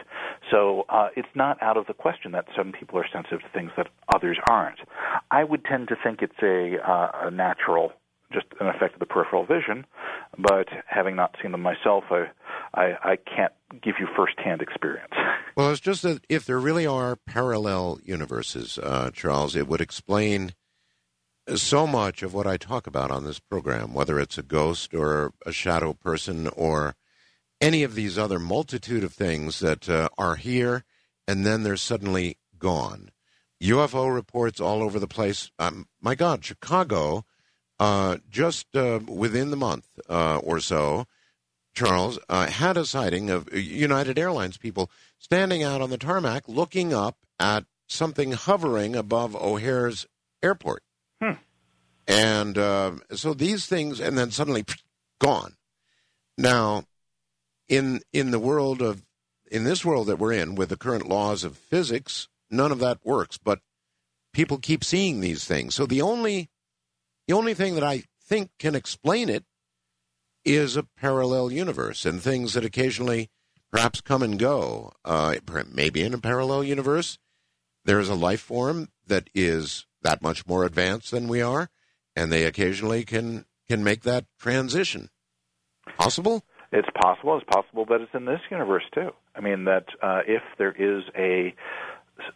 So 0.49 0.85
uh, 0.89 1.09
it's 1.15 1.27
not 1.35 1.61
out 1.61 1.77
of 1.77 1.87
the 1.87 1.93
question 1.93 2.31
that 2.33 2.45
some 2.55 2.71
people 2.71 2.99
are 2.99 3.05
sensitive 3.11 3.41
to 3.41 3.49
things 3.53 3.71
that 3.77 3.87
others 4.13 4.37
aren't. 4.49 4.79
I 5.29 5.43
would 5.43 5.63
tend 5.65 5.87
to 5.89 5.95
think 6.03 6.21
it's 6.21 6.41
a, 6.41 6.77
uh, 6.85 7.27
a 7.27 7.31
natural, 7.31 7.93
just 8.31 8.47
an 8.59 8.67
effect 8.67 8.93
of 8.93 8.99
the 8.99 9.05
peripheral 9.05 9.45
vision, 9.45 9.85
but 10.37 10.67
having 10.87 11.15
not 11.15 11.35
seen 11.41 11.51
them 11.51 11.61
myself, 11.61 12.05
I, 12.09 12.27
I, 12.73 13.11
I 13.11 13.15
can't 13.15 13.53
give 13.81 13.95
you 13.99 14.07
firsthand 14.15 14.61
experience. 14.61 15.13
Well, 15.53 15.69
it's 15.71 15.81
just 15.81 16.03
that 16.03 16.23
if 16.29 16.45
there 16.45 16.59
really 16.59 16.87
are 16.87 17.17
parallel 17.17 17.99
universes, 18.05 18.79
uh, 18.81 19.11
Charles, 19.13 19.53
it 19.53 19.67
would 19.67 19.81
explain 19.81 20.53
so 21.55 21.87
much 21.87 22.23
of 22.23 22.33
what 22.33 22.47
I 22.47 22.57
talk 22.57 22.87
about 22.87 23.11
on 23.11 23.25
this 23.25 23.39
program, 23.39 23.93
whether 23.93 24.19
it's 24.19 24.37
a 24.37 24.43
ghost 24.43 24.93
or 24.93 25.33
a 25.45 25.51
shadow 25.51 25.93
person 25.93 26.47
or 26.49 26.95
any 27.59 27.83
of 27.83 27.95
these 27.95 28.17
other 28.17 28.39
multitude 28.39 29.03
of 29.03 29.13
things 29.13 29.59
that 29.59 29.89
uh, 29.89 30.09
are 30.17 30.35
here 30.35 30.83
and 31.27 31.45
then 31.45 31.63
they're 31.63 31.77
suddenly 31.77 32.37
gone. 32.57 33.09
UFO 33.61 34.13
reports 34.13 34.59
all 34.59 34.81
over 34.81 34.99
the 34.99 35.07
place. 35.07 35.51
Um, 35.59 35.87
my 36.01 36.15
God, 36.15 36.43
Chicago, 36.43 37.25
uh, 37.79 38.17
just 38.29 38.75
uh, 38.75 38.99
within 39.07 39.51
the 39.51 39.57
month 39.57 39.87
uh, 40.09 40.37
or 40.37 40.59
so, 40.59 41.05
Charles, 41.73 42.19
uh, 42.27 42.47
had 42.47 42.75
a 42.75 42.85
sighting 42.85 43.29
of 43.29 43.53
United 43.53 44.19
Airlines 44.19 44.57
people 44.57 44.89
standing 45.17 45.63
out 45.63 45.81
on 45.81 45.89
the 45.89 45.97
tarmac 45.97 46.47
looking 46.47 46.93
up 46.93 47.17
at 47.39 47.65
something 47.87 48.31
hovering 48.33 48.95
above 48.95 49.35
O'Hare's 49.35 50.05
airport. 50.43 50.83
And 52.11 52.57
uh, 52.57 52.91
so 53.13 53.33
these 53.33 53.67
things, 53.67 54.01
and 54.01 54.17
then 54.17 54.31
suddenly 54.31 54.65
gone. 55.19 55.55
Now, 56.37 56.83
in 57.69 58.01
in 58.11 58.31
the 58.31 58.39
world 58.39 58.81
of 58.81 59.05
in 59.49 59.63
this 59.63 59.85
world 59.85 60.07
that 60.07 60.19
we're 60.19 60.33
in, 60.33 60.55
with 60.55 60.69
the 60.69 60.77
current 60.77 61.07
laws 61.07 61.45
of 61.45 61.57
physics, 61.57 62.27
none 62.49 62.71
of 62.71 62.79
that 62.79 62.99
works. 63.05 63.37
But 63.37 63.59
people 64.33 64.57
keep 64.57 64.83
seeing 64.83 65.21
these 65.21 65.45
things. 65.45 65.73
So 65.73 65.85
the 65.85 66.01
only 66.01 66.49
the 67.27 67.33
only 67.33 67.53
thing 67.53 67.75
that 67.75 67.83
I 67.83 68.03
think 68.21 68.49
can 68.59 68.75
explain 68.75 69.29
it 69.29 69.45
is 70.43 70.75
a 70.75 70.83
parallel 70.83 71.49
universe 71.49 72.05
and 72.05 72.21
things 72.21 72.53
that 72.53 72.65
occasionally 72.65 73.29
perhaps 73.71 74.01
come 74.01 74.21
and 74.21 74.37
go. 74.37 74.91
Uh, 75.05 75.35
maybe 75.71 76.01
in 76.01 76.13
a 76.13 76.17
parallel 76.17 76.63
universe, 76.63 77.17
there 77.85 78.01
is 78.01 78.09
a 78.09 78.15
life 78.15 78.41
form 78.41 78.89
that 79.07 79.29
is 79.33 79.85
that 80.01 80.21
much 80.21 80.45
more 80.45 80.65
advanced 80.65 81.11
than 81.11 81.29
we 81.29 81.41
are, 81.41 81.69
and 82.15 82.31
they 82.31 82.43
occasionally 82.45 83.03
can 83.03 83.45
can 83.69 83.83
make 83.83 84.01
that 84.01 84.25
transition. 84.39 85.09
Possible? 85.97 86.43
It's 86.71 86.89
possible. 87.01 87.37
It's 87.37 87.45
possible 87.49 87.85
that 87.85 88.01
it's 88.01 88.11
in 88.13 88.25
this 88.25 88.39
universe 88.49 88.83
too. 88.93 89.09
I 89.35 89.41
mean 89.41 89.65
that 89.65 89.85
uh, 90.01 90.21
if 90.27 90.41
there 90.57 90.71
is 90.71 91.03
a 91.17 91.53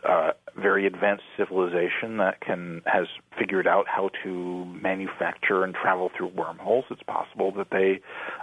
uh, 0.08 0.32
very 0.58 0.88
advanced 0.88 1.24
civilization 1.38 2.18
that 2.18 2.40
can 2.42 2.82
has 2.86 3.08
figured 3.38 3.68
out 3.68 3.86
how 3.88 4.10
to 4.24 4.66
manufacture 4.66 5.64
and 5.64 5.76
travel 5.76 6.10
through 6.16 6.28
wormholes. 6.28 6.86
It's 6.90 7.04
possible 7.04 7.52
that 7.54 7.68
they 7.72 8.02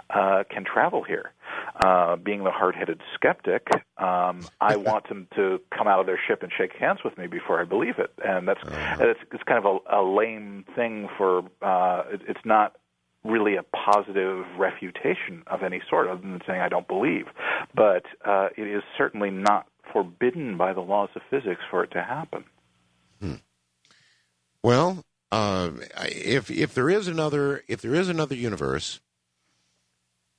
uh, 0.09 0.43
can 0.49 0.63
travel 0.63 1.03
here. 1.03 1.31
Uh, 1.83 2.15
being 2.15 2.43
the 2.43 2.51
hard-headed 2.51 3.01
skeptic, 3.15 3.67
um, 3.97 4.41
I 4.61 4.75
want 4.75 5.09
them 5.09 5.27
to 5.35 5.59
come 5.75 5.87
out 5.87 5.99
of 5.99 6.05
their 6.05 6.19
ship 6.27 6.43
and 6.43 6.51
shake 6.55 6.73
hands 6.73 6.99
with 7.03 7.17
me 7.17 7.27
before 7.27 7.59
I 7.59 7.65
believe 7.65 7.99
it, 7.99 8.11
and 8.23 8.47
that's 8.47 8.61
uh-huh. 8.63 8.97
it's, 8.99 9.19
it's 9.31 9.43
kind 9.43 9.63
of 9.63 9.81
a, 9.87 9.99
a 9.99 10.01
lame 10.03 10.65
thing 10.75 11.09
for. 11.17 11.39
Uh, 11.61 12.03
it, 12.11 12.21
it's 12.27 12.45
not 12.45 12.75
really 13.23 13.55
a 13.55 13.63
positive 13.63 14.45
refutation 14.57 15.43
of 15.47 15.63
any 15.63 15.81
sort, 15.89 16.09
other 16.09 16.21
than 16.21 16.41
saying 16.45 16.59
I 16.59 16.69
don't 16.69 16.87
believe. 16.87 17.25
But 17.73 18.03
uh, 18.25 18.49
it 18.57 18.67
is 18.67 18.83
certainly 18.97 19.31
not 19.31 19.65
forbidden 19.91 20.57
by 20.57 20.73
the 20.73 20.81
laws 20.81 21.09
of 21.15 21.21
physics 21.29 21.61
for 21.69 21.83
it 21.83 21.91
to 21.91 22.03
happen. 22.03 22.43
Hmm. 23.19 23.35
Well, 24.61 25.03
uh, 25.31 25.71
if 26.05 26.49
if 26.49 26.73
there 26.73 26.89
is 26.89 27.07
another 27.07 27.63
if 27.67 27.81
there 27.81 27.95
is 27.95 28.09
another 28.09 28.35
universe, 28.35 29.01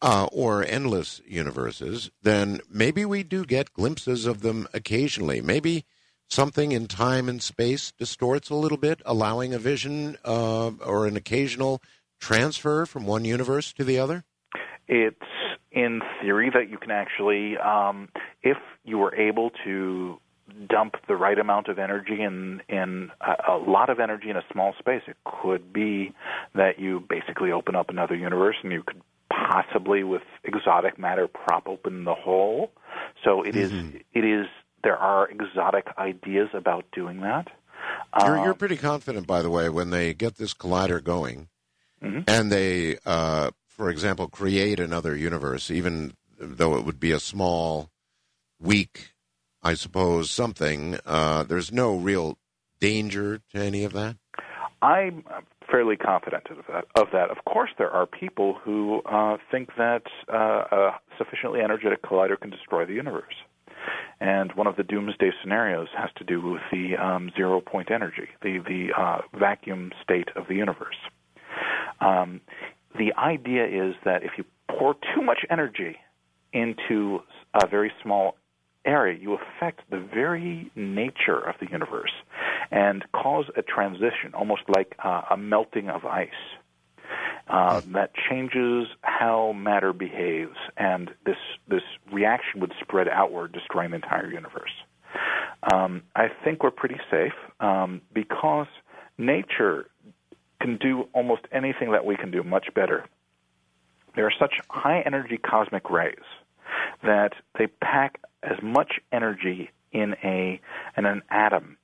uh, 0.05 0.29
or 0.33 0.63
endless 0.63 1.23
universes, 1.27 2.11
then 2.23 2.61
maybe 2.71 3.07
we 3.07 3.23
do 3.23 3.45
get 3.45 3.73
glimpses 3.73 4.27
of 4.27 4.43
them 4.43 4.69
occasionally. 4.75 5.41
Maybe 5.41 5.87
something 6.29 6.73
in 6.73 6.87
time 6.87 7.27
and 7.27 7.43
space 7.43 7.91
distorts 7.99 8.51
a 8.51 8.55
little 8.55 8.77
bit, 8.77 9.01
allowing 9.07 9.55
a 9.55 9.59
vision 9.59 10.19
uh, 10.23 10.73
or 10.85 11.07
an 11.07 11.17
occasional 11.17 11.83
transfer 12.21 12.85
from 12.85 13.07
one 13.07 13.25
universe 13.25 13.73
to 13.73 13.83
the 13.83 13.99
other. 13.99 14.25
It's 14.89 15.17
in 15.75 16.01
theory 16.23 16.51
that 16.55 16.71
you 16.71 16.79
can 16.79 16.93
actually, 16.93 17.59
um, 17.59 18.09
if 18.43 18.57
you 18.85 18.97
were 18.97 19.15
able 19.15 19.51
to 19.65 20.19
dump 20.69 20.95
the 21.09 21.17
right 21.17 21.39
amount 21.39 21.69
of 21.69 21.79
energy 21.79 22.21
in 22.21 22.63
in 22.69 23.11
a, 23.21 23.53
a 23.53 23.57
lot 23.57 23.91
of 23.91 23.99
energy 23.99 24.31
in 24.31 24.37
a 24.37 24.45
small 24.53 24.75
space, 24.79 25.03
it 25.07 25.17
could 25.25 25.73
be 25.73 26.15
that 26.55 26.79
you 26.79 27.03
basically 27.09 27.51
open 27.51 27.75
up 27.75 27.91
another 27.91 28.15
universe 28.15 28.57
and 28.63 28.73
you 28.73 28.83
could 28.83 29.01
possibly 29.31 30.05
with 30.05 30.23
exotic 30.45 30.99
matter 30.99 31.27
prop 31.27 31.67
open 31.67 32.05
the 32.05 32.15
hole. 32.15 32.71
So 33.25 33.43
it 33.43 33.55
mm-hmm. 33.55 33.97
is 33.97 34.03
it 34.13 34.25
is 34.25 34.47
there 34.85 34.97
are 34.97 35.29
exotic 35.29 35.89
ideas 35.99 36.51
about 36.53 36.85
doing 36.93 37.21
that. 37.23 37.49
You're, 38.21 38.39
um, 38.39 38.45
you're 38.45 38.55
pretty 38.55 38.77
confident, 38.77 39.27
by 39.27 39.43
the 39.43 39.51
way, 39.51 39.69
when 39.69 39.91
they 39.91 40.15
get 40.15 40.37
this 40.37 40.55
collider 40.55 41.03
going, 41.03 41.49
mm-hmm. 42.03 42.21
and 42.29 42.53
they 42.53 42.99
uh, 43.05 43.51
for 43.77 43.91
example, 43.91 44.29
create 44.29 44.79
another 44.79 45.17
universe, 45.17 45.71
even 45.71 46.15
though 46.39 46.77
it 46.77 46.85
would 46.85 47.01
be 47.01 47.11
a 47.11 47.21
small, 47.21 47.91
weak, 48.61 49.15
I 49.63 49.75
suppose, 49.75 50.31
something, 50.31 50.99
uh, 51.05 51.43
there's 51.43 51.73
no 51.73 51.97
real 51.97 52.39
danger 52.81 53.41
to 53.53 53.59
any 53.59 53.85
of 53.85 53.93
that? 53.95 54.17
I'm 54.81 55.25
fairly 55.71 55.97
confident 55.97 56.47
of 56.51 56.59
that. 56.69 56.85
Of 56.95 57.09
that, 57.13 57.31
of 57.31 57.45
course, 57.47 57.71
there 57.79 57.91
are 57.91 58.07
people 58.07 58.59
who 58.63 59.03
uh, 59.07 59.39
think 59.51 59.71
that 59.77 60.03
uh, 60.33 60.65
a 60.71 60.91
sufficiently 61.19 61.61
energetic 61.61 62.03
collider 62.03 62.39
can 62.39 62.51
destroy 62.51 62.85
the 62.85 62.93
universe. 62.93 63.35
And 64.21 64.53
one 64.55 64.67
of 64.67 64.77
the 64.77 64.83
doomsday 64.83 65.33
scenarios 65.43 65.89
has 65.97 66.11
to 66.17 66.25
do 66.25 66.41
with 66.41 66.63
the 66.71 66.97
um, 66.97 67.31
zero 67.37 67.61
point 67.61 67.91
energy, 67.91 68.29
the 68.43 68.59
the 68.59 68.89
uh, 68.97 69.23
vacuum 69.39 69.93
state 70.03 70.29
of 70.37 70.47
the 70.49 70.55
universe. 70.55 70.97
Um, 72.01 72.41
the 72.97 73.13
idea 73.19 73.67
is 73.67 73.95
that 74.05 74.23
if 74.23 74.33
you 74.39 74.45
pour 74.69 74.95
too 75.15 75.23
much 75.23 75.39
energy 75.51 75.97
into 76.53 77.21
a 77.55 77.67
very 77.67 77.93
small 78.03 78.37
area, 78.85 79.19
you 79.19 79.35
affect 79.35 79.81
the 79.91 79.99
very 79.99 80.71
nature 80.75 81.39
of 81.39 81.55
the 81.61 81.67
universe 81.71 82.13
and 82.71 83.05
cause 83.13 83.47
a 83.57 83.63
transition, 83.63 84.35
almost 84.35 84.63
like 84.75 84.95
uh, 85.03 85.23
a 85.31 85.37
melting 85.37 85.89
of 85.89 86.05
ice. 86.05 86.31
Uh, 87.49 87.83
that 87.93 88.11
changes 88.31 88.87
how 89.03 89.53
matter 89.53 89.93
behaves, 89.93 90.57
and 90.79 91.11
this 91.27 91.37
this 91.69 91.83
reaction 92.11 92.59
would 92.59 92.73
spread 92.81 93.07
outward, 93.07 93.53
destroying 93.53 93.91
the 93.91 93.97
entire 93.97 94.31
universe. 94.31 94.71
Um, 95.71 96.03
I 96.17 96.29
think 96.43 96.63
we're 96.63 96.71
pretty 96.71 96.99
safe 97.11 97.35
um, 97.61 98.01
because 98.15 98.67
nature 99.19 99.87
can 100.65 100.79
do 100.79 101.07
almost 101.13 101.43
anything 101.53 101.93
that 101.93 102.07
we 102.07 102.17
can 102.17 102.31
do 102.31 102.43
much 102.43 102.69
better. 102.75 103.05
There 104.17 104.25
are 104.25 104.33
such 104.39 104.55
high 104.71 105.03
energy 105.05 105.37
cosmic 105.37 105.91
rays 105.91 106.25
that 107.03 107.33
they 107.59 107.67
pack 107.67 108.19
as 108.43 108.63
much 108.63 108.93
energy 109.13 109.71
in 109.93 110.15
a 110.25 110.59
in 110.97 111.05
an 111.05 111.21
atom 111.29 111.77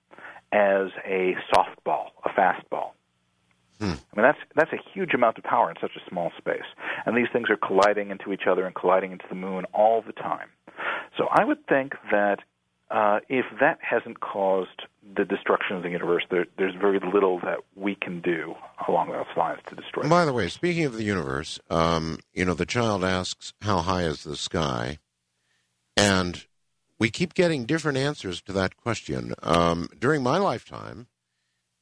as 0.51 0.89
a 1.05 1.37
softball, 1.53 2.07
a 2.25 2.31
fastball. 2.31 2.93
Hmm. 3.79 3.93
I 3.93 4.17
mean 4.17 4.23
that's 4.23 4.39
that's 4.55 4.73
a 4.73 4.81
huge 4.95 5.13
amount 5.13 5.37
of 5.37 5.45
power 5.45 5.69
in 5.69 5.77
such 5.79 5.93
a 5.97 6.09
small 6.09 6.33
space. 6.39 6.69
And 7.05 7.15
these 7.15 7.29
things 7.35 7.51
are 7.51 7.57
colliding 7.57 8.11
into 8.11 8.33
each 8.33 8.47
other 8.51 8.65
and 8.65 8.75
colliding 8.75 9.13
into 9.13 9.27
the 9.29 9.35
moon 9.35 9.67
all 9.75 10.01
the 10.01 10.13
time. 10.15 10.49
So 11.19 11.29
I 11.31 11.45
would 11.45 11.67
think 11.67 11.93
that 12.11 12.39
uh, 12.91 13.21
if 13.29 13.47
that 13.61 13.79
hasn't 13.81 14.21
caused 14.21 14.83
the 15.17 15.25
destruction 15.25 15.77
of 15.77 15.83
the 15.83 15.91
universe, 15.91 16.25
there, 16.31 16.47
there's 16.59 16.75
very 16.75 17.01
little 17.13 17.39
that 17.41 17.59
we 17.77 17.95
can 17.95 18.21
do 18.21 18.55
along 18.89 19.11
those 19.11 19.27
lines 19.37 19.61
to 19.69 19.77
destroy. 19.77 20.09
By 20.09 20.25
the 20.25 20.33
way, 20.33 20.49
speaking 20.49 20.85
of 20.85 20.95
the 20.95 21.05
universe, 21.05 21.59
um, 21.71 22.19
you 22.35 22.45
know, 22.45 22.55
the 22.55 22.67
child 22.67 23.05
asks, 23.05 23.53
"How 23.63 23.79
high 23.79 24.03
is 24.03 24.25
the 24.25 24.37
sky?" 24.37 24.99
and 25.97 26.47
we 26.99 27.11
keep 27.11 27.35
getting 27.35 27.65
different 27.65 27.99
answers 27.99 28.41
to 28.43 28.53
that 28.53 28.77
question. 28.77 29.35
Um, 29.43 29.89
during 29.99 30.23
my 30.23 30.39
lifetime, 30.39 31.09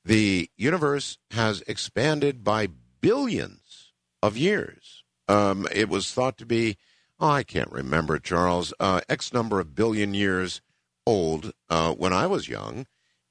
the 0.04 0.50
universe 0.56 1.18
has 1.32 1.62
expanded 1.66 2.44
by 2.44 2.68
billions 3.00 3.92
of 4.22 4.36
years. 4.36 5.04
Um, 5.28 5.66
it 5.72 5.88
was 5.88 6.12
thought 6.12 6.38
to 6.38 6.46
be, 6.46 6.76
oh, 7.20 7.28
I 7.28 7.42
can't 7.42 7.70
remember, 7.70 8.18
Charles, 8.18 8.72
uh, 8.80 9.00
X 9.08 9.32
number 9.32 9.60
of 9.60 9.74
billion 9.74 10.14
years 10.14 10.62
old 11.08 11.52
uh, 11.70 11.92
when 11.94 12.12
I 12.12 12.26
was 12.26 12.48
young, 12.48 12.86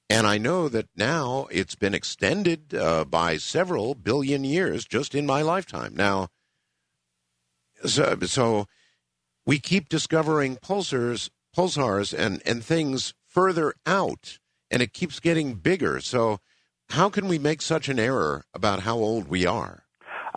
And 0.09 0.25
I 0.25 0.37
know 0.37 0.69
that 0.69 0.87
now 0.95 1.47
it's 1.51 1.75
been 1.75 1.93
extended 1.93 2.73
uh, 2.73 3.03
by 3.03 3.37
several 3.37 3.93
billion 3.93 4.43
years 4.43 4.85
just 4.85 5.13
in 5.13 5.25
my 5.25 5.41
lifetime. 5.41 5.93
Now, 5.95 6.29
so, 7.85 8.17
so 8.23 8.67
we 9.45 9.59
keep 9.59 9.89
discovering 9.89 10.55
pulsars, 10.57 11.29
pulsars, 11.55 12.17
and, 12.17 12.41
and 12.45 12.63
things 12.63 13.13
further 13.27 13.73
out, 13.85 14.39
and 14.71 14.81
it 14.81 14.93
keeps 14.93 15.19
getting 15.19 15.55
bigger. 15.55 15.99
So, 15.99 16.39
how 16.91 17.09
can 17.09 17.27
we 17.27 17.37
make 17.37 17.61
such 17.61 17.89
an 17.89 17.99
error 17.99 18.45
about 18.53 18.83
how 18.83 18.95
old 18.95 19.27
we 19.27 19.45
are? 19.45 19.83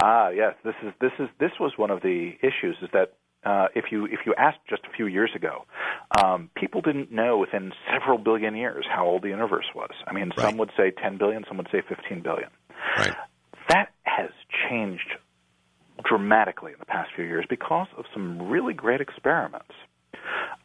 Ah, 0.02 0.30
yes. 0.30 0.54
This 0.64 0.74
is 0.82 0.92
this 1.00 1.12
is 1.20 1.28
this 1.38 1.52
was 1.60 1.72
one 1.76 1.92
of 1.92 2.02
the 2.02 2.32
issues. 2.42 2.76
Is 2.82 2.88
that 2.92 3.12
uh, 3.44 3.66
if 3.74 3.86
you 3.90 4.04
if 4.06 4.20
you 4.26 4.34
asked 4.36 4.58
just 4.68 4.82
a 4.84 4.94
few 4.94 5.06
years 5.06 5.30
ago, 5.34 5.64
um, 6.22 6.50
people 6.56 6.80
didn't 6.80 7.10
know 7.10 7.38
within 7.38 7.72
several 7.92 8.18
billion 8.18 8.54
years 8.54 8.84
how 8.88 9.06
old 9.06 9.22
the 9.22 9.28
universe 9.28 9.66
was. 9.74 9.90
I 10.06 10.12
mean, 10.12 10.28
Right. 10.36 10.40
some 10.40 10.58
would 10.58 10.70
say 10.76 10.90
10 10.90 11.16
billion, 11.18 11.44
some 11.48 11.56
would 11.56 11.68
say 11.72 11.80
15 11.88 12.20
billion. 12.22 12.50
Right. 12.98 13.14
That 13.68 13.88
has 14.02 14.30
changed 14.68 15.08
dramatically 16.04 16.72
in 16.72 16.78
the 16.78 16.86
past 16.86 17.10
few 17.14 17.24
years 17.24 17.44
because 17.48 17.86
of 17.96 18.04
some 18.12 18.48
really 18.48 18.74
great 18.74 19.00
experiments. 19.00 19.72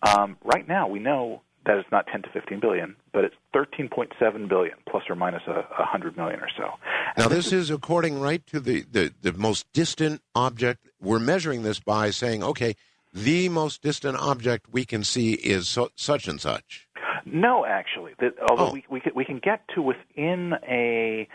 Um, 0.02 0.38
right 0.44 0.68
now, 0.68 0.88
we 0.88 1.00
know 1.00 1.42
that 1.66 1.78
it's 1.78 1.92
not 1.92 2.08
10 2.08 2.24
to 2.24 2.30
15 2.30 2.60
billion, 2.60 2.96
but 3.14 3.24
it's 3.24 3.36
13.7 3.54 4.48
billion, 4.48 4.76
plus 4.90 5.04
or 5.10 5.16
minus 5.16 5.44
a, 5.48 5.66
a 5.80 5.86
hundred 5.86 6.16
million 6.18 6.40
or 6.40 6.50
so. 6.58 6.72
Now, 7.18 7.28
this 7.28 7.52
is 7.52 7.70
according 7.70 8.20
right 8.20 8.46
to 8.48 8.60
the, 8.60 8.86
the, 8.92 9.14
the 9.22 9.34
most 9.34 9.72
distant 9.74 10.22
object. 10.36 10.88
We're 11.02 11.20
measuring 11.20 11.64
this 11.64 11.80
by 11.80 12.10
saying, 12.12 12.44
okay, 12.44 12.76
the 13.14 13.50
most 13.50 13.82
distant 13.82 14.18
object 14.18 14.68
we 14.72 14.86
can 14.86 15.04
see 15.04 15.34
is 15.34 15.68
so, 15.68 15.90
such 15.96 16.28
and 16.28 16.40
such. 16.40 16.88
No, 17.26 17.66
actually, 17.66 18.14
that, 18.20 18.34
although 18.50 18.70
Oh. 18.70 18.74
we 18.74 18.86
we 18.90 19.00
can, 19.00 19.14
we 19.16 19.26
can 19.26 19.40
get 19.40 19.68
to 19.74 19.82
within 19.82 20.54
a 20.68 21.28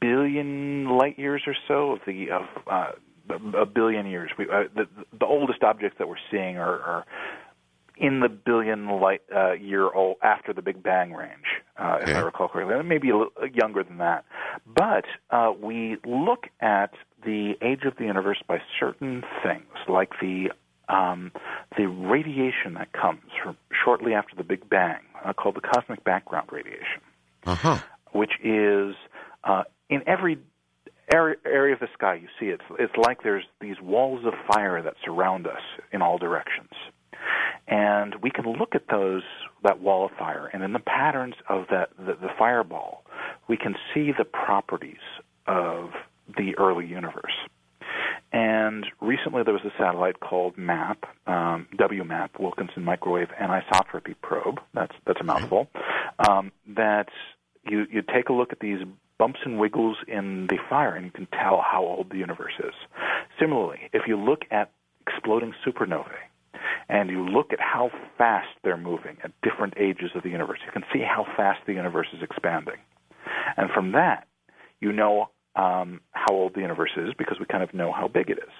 billion 0.00 0.88
light 0.88 1.18
years 1.18 1.42
or 1.46 1.54
so 1.68 1.92
of 1.92 2.00
the 2.06 2.30
of 2.30 2.42
uh, 2.66 2.92
a 3.56 3.66
billion 3.66 4.06
years. 4.06 4.30
We, 4.36 4.46
uh, 4.46 4.64
the 4.74 4.88
the 5.18 5.26
oldest 5.26 5.62
objects 5.62 5.98
that 5.98 6.08
we're 6.08 6.16
seeing 6.30 6.56
are, 6.58 6.80
are 6.80 7.04
in 8.02 8.20
the 8.20 8.28
billion 8.28 8.88
light 9.00 9.22
uh, 9.34 9.52
year 9.52 9.88
old 9.90 10.16
after 10.22 10.52
the 10.52 10.60
Big 10.60 10.82
Bang 10.82 11.12
range, 11.12 11.46
uh, 11.78 11.98
if 12.02 12.08
I 12.08 12.20
recall 12.20 12.48
correctly. 12.48 12.82
Maybe 12.82 13.08
a 13.10 13.16
little 13.16 13.32
younger 13.54 13.82
than 13.84 13.98
that, 13.98 14.24
but 14.66 15.04
uh, 15.30 15.52
we 15.58 15.96
look 16.04 16.48
at 16.60 16.90
the 17.24 17.54
age 17.62 17.84
of 17.84 17.96
the 17.96 18.04
universe 18.04 18.42
by 18.48 18.58
certain 18.80 19.22
things, 19.44 19.72
like 19.88 20.10
the 20.20 20.50
um, 20.88 21.30
the 21.78 21.86
radiation 21.86 22.74
that 22.74 22.92
comes 22.92 23.22
from 23.42 23.56
shortly 23.84 24.12
after 24.14 24.34
the 24.36 24.42
Big 24.44 24.68
Bang, 24.68 24.98
uh, 25.24 25.32
called 25.32 25.54
the 25.54 25.60
cosmic 25.60 26.02
background 26.04 26.48
radiation, 26.50 27.00
Uh 27.46 27.54
huh. 27.54 27.78
which 28.10 28.32
is 28.42 28.94
uh, 29.44 29.62
in 29.88 30.02
every 30.08 30.38
area, 31.14 31.36
area 31.46 31.74
of 31.74 31.80
the 31.80 31.88
sky 31.94 32.14
you 32.14 32.28
see. 32.38 32.46
It's 32.46 32.64
it's 32.78 32.96
like 32.96 33.22
there's 33.22 33.44
these 33.60 33.80
walls 33.80 34.24
of 34.26 34.34
fire 34.52 34.82
that 34.82 34.94
surround 35.04 35.46
us 35.46 35.62
in 35.92 36.02
all 36.02 36.18
directions, 36.18 36.72
and 37.68 38.16
we 38.22 38.30
can 38.30 38.44
look 38.44 38.74
at 38.74 38.88
those 38.90 39.22
that 39.62 39.80
wall 39.80 40.06
of 40.06 40.12
fire, 40.18 40.50
and 40.52 40.62
in 40.62 40.72
the 40.72 40.80
patterns 40.80 41.34
of 41.48 41.66
that 41.70 41.90
the, 41.98 42.14
the 42.14 42.30
fireball, 42.38 43.04
we 43.48 43.56
can 43.56 43.74
see 43.94 44.12
the 44.16 44.24
properties 44.24 44.96
of 45.46 45.90
the 46.36 46.56
early 46.58 46.86
universe. 46.86 47.32
And 48.32 48.86
recently 49.00 49.42
there 49.42 49.52
was 49.52 49.64
a 49.64 49.72
satellite 49.78 50.20
called 50.20 50.56
MAP, 50.56 51.04
um, 51.26 51.66
WMAP, 51.78 52.40
Wilkinson 52.40 52.82
Microwave 52.82 53.28
Anisotropy 53.40 54.14
Probe. 54.22 54.58
That's 54.74 54.94
that's 55.06 55.20
a 55.20 55.24
mouthful. 55.24 55.68
Um, 56.18 56.50
that 56.74 57.08
you 57.68 57.86
you 57.90 58.02
take 58.02 58.28
a 58.28 58.32
look 58.32 58.52
at 58.52 58.60
these 58.60 58.80
bumps 59.18 59.40
and 59.44 59.58
wiggles 59.58 59.98
in 60.08 60.46
the 60.48 60.58
fire, 60.68 60.94
and 60.94 61.04
you 61.04 61.12
can 61.12 61.26
tell 61.26 61.62
how 61.62 61.84
old 61.84 62.10
the 62.10 62.16
universe 62.16 62.54
is. 62.58 62.74
Similarly, 63.38 63.90
if 63.92 64.02
you 64.08 64.16
look 64.16 64.42
at 64.50 64.70
exploding 65.06 65.54
supernovae, 65.66 66.08
and 66.88 67.10
you 67.10 67.24
look 67.26 67.52
at 67.52 67.60
how 67.60 67.90
fast 68.18 68.48
they're 68.62 68.76
moving 68.76 69.16
at 69.24 69.32
different 69.42 69.74
ages 69.76 70.10
of 70.14 70.22
the 70.22 70.30
universe, 70.30 70.58
you 70.64 70.72
can 70.72 70.84
see 70.92 71.00
how 71.00 71.26
fast 71.36 71.60
the 71.66 71.72
universe 71.72 72.08
is 72.12 72.22
expanding. 72.22 72.76
And 73.56 73.70
from 73.70 73.92
that, 73.92 74.26
you 74.80 74.92
know 74.92 75.30
um, 75.54 76.00
how 76.12 76.34
old 76.34 76.54
the 76.54 76.60
universe 76.60 76.92
is 76.96 77.12
because 77.16 77.38
we 77.38 77.46
kind 77.46 77.62
of 77.62 77.74
know 77.74 77.92
how 77.92 78.08
big 78.08 78.30
it 78.30 78.38
is. 78.38 78.52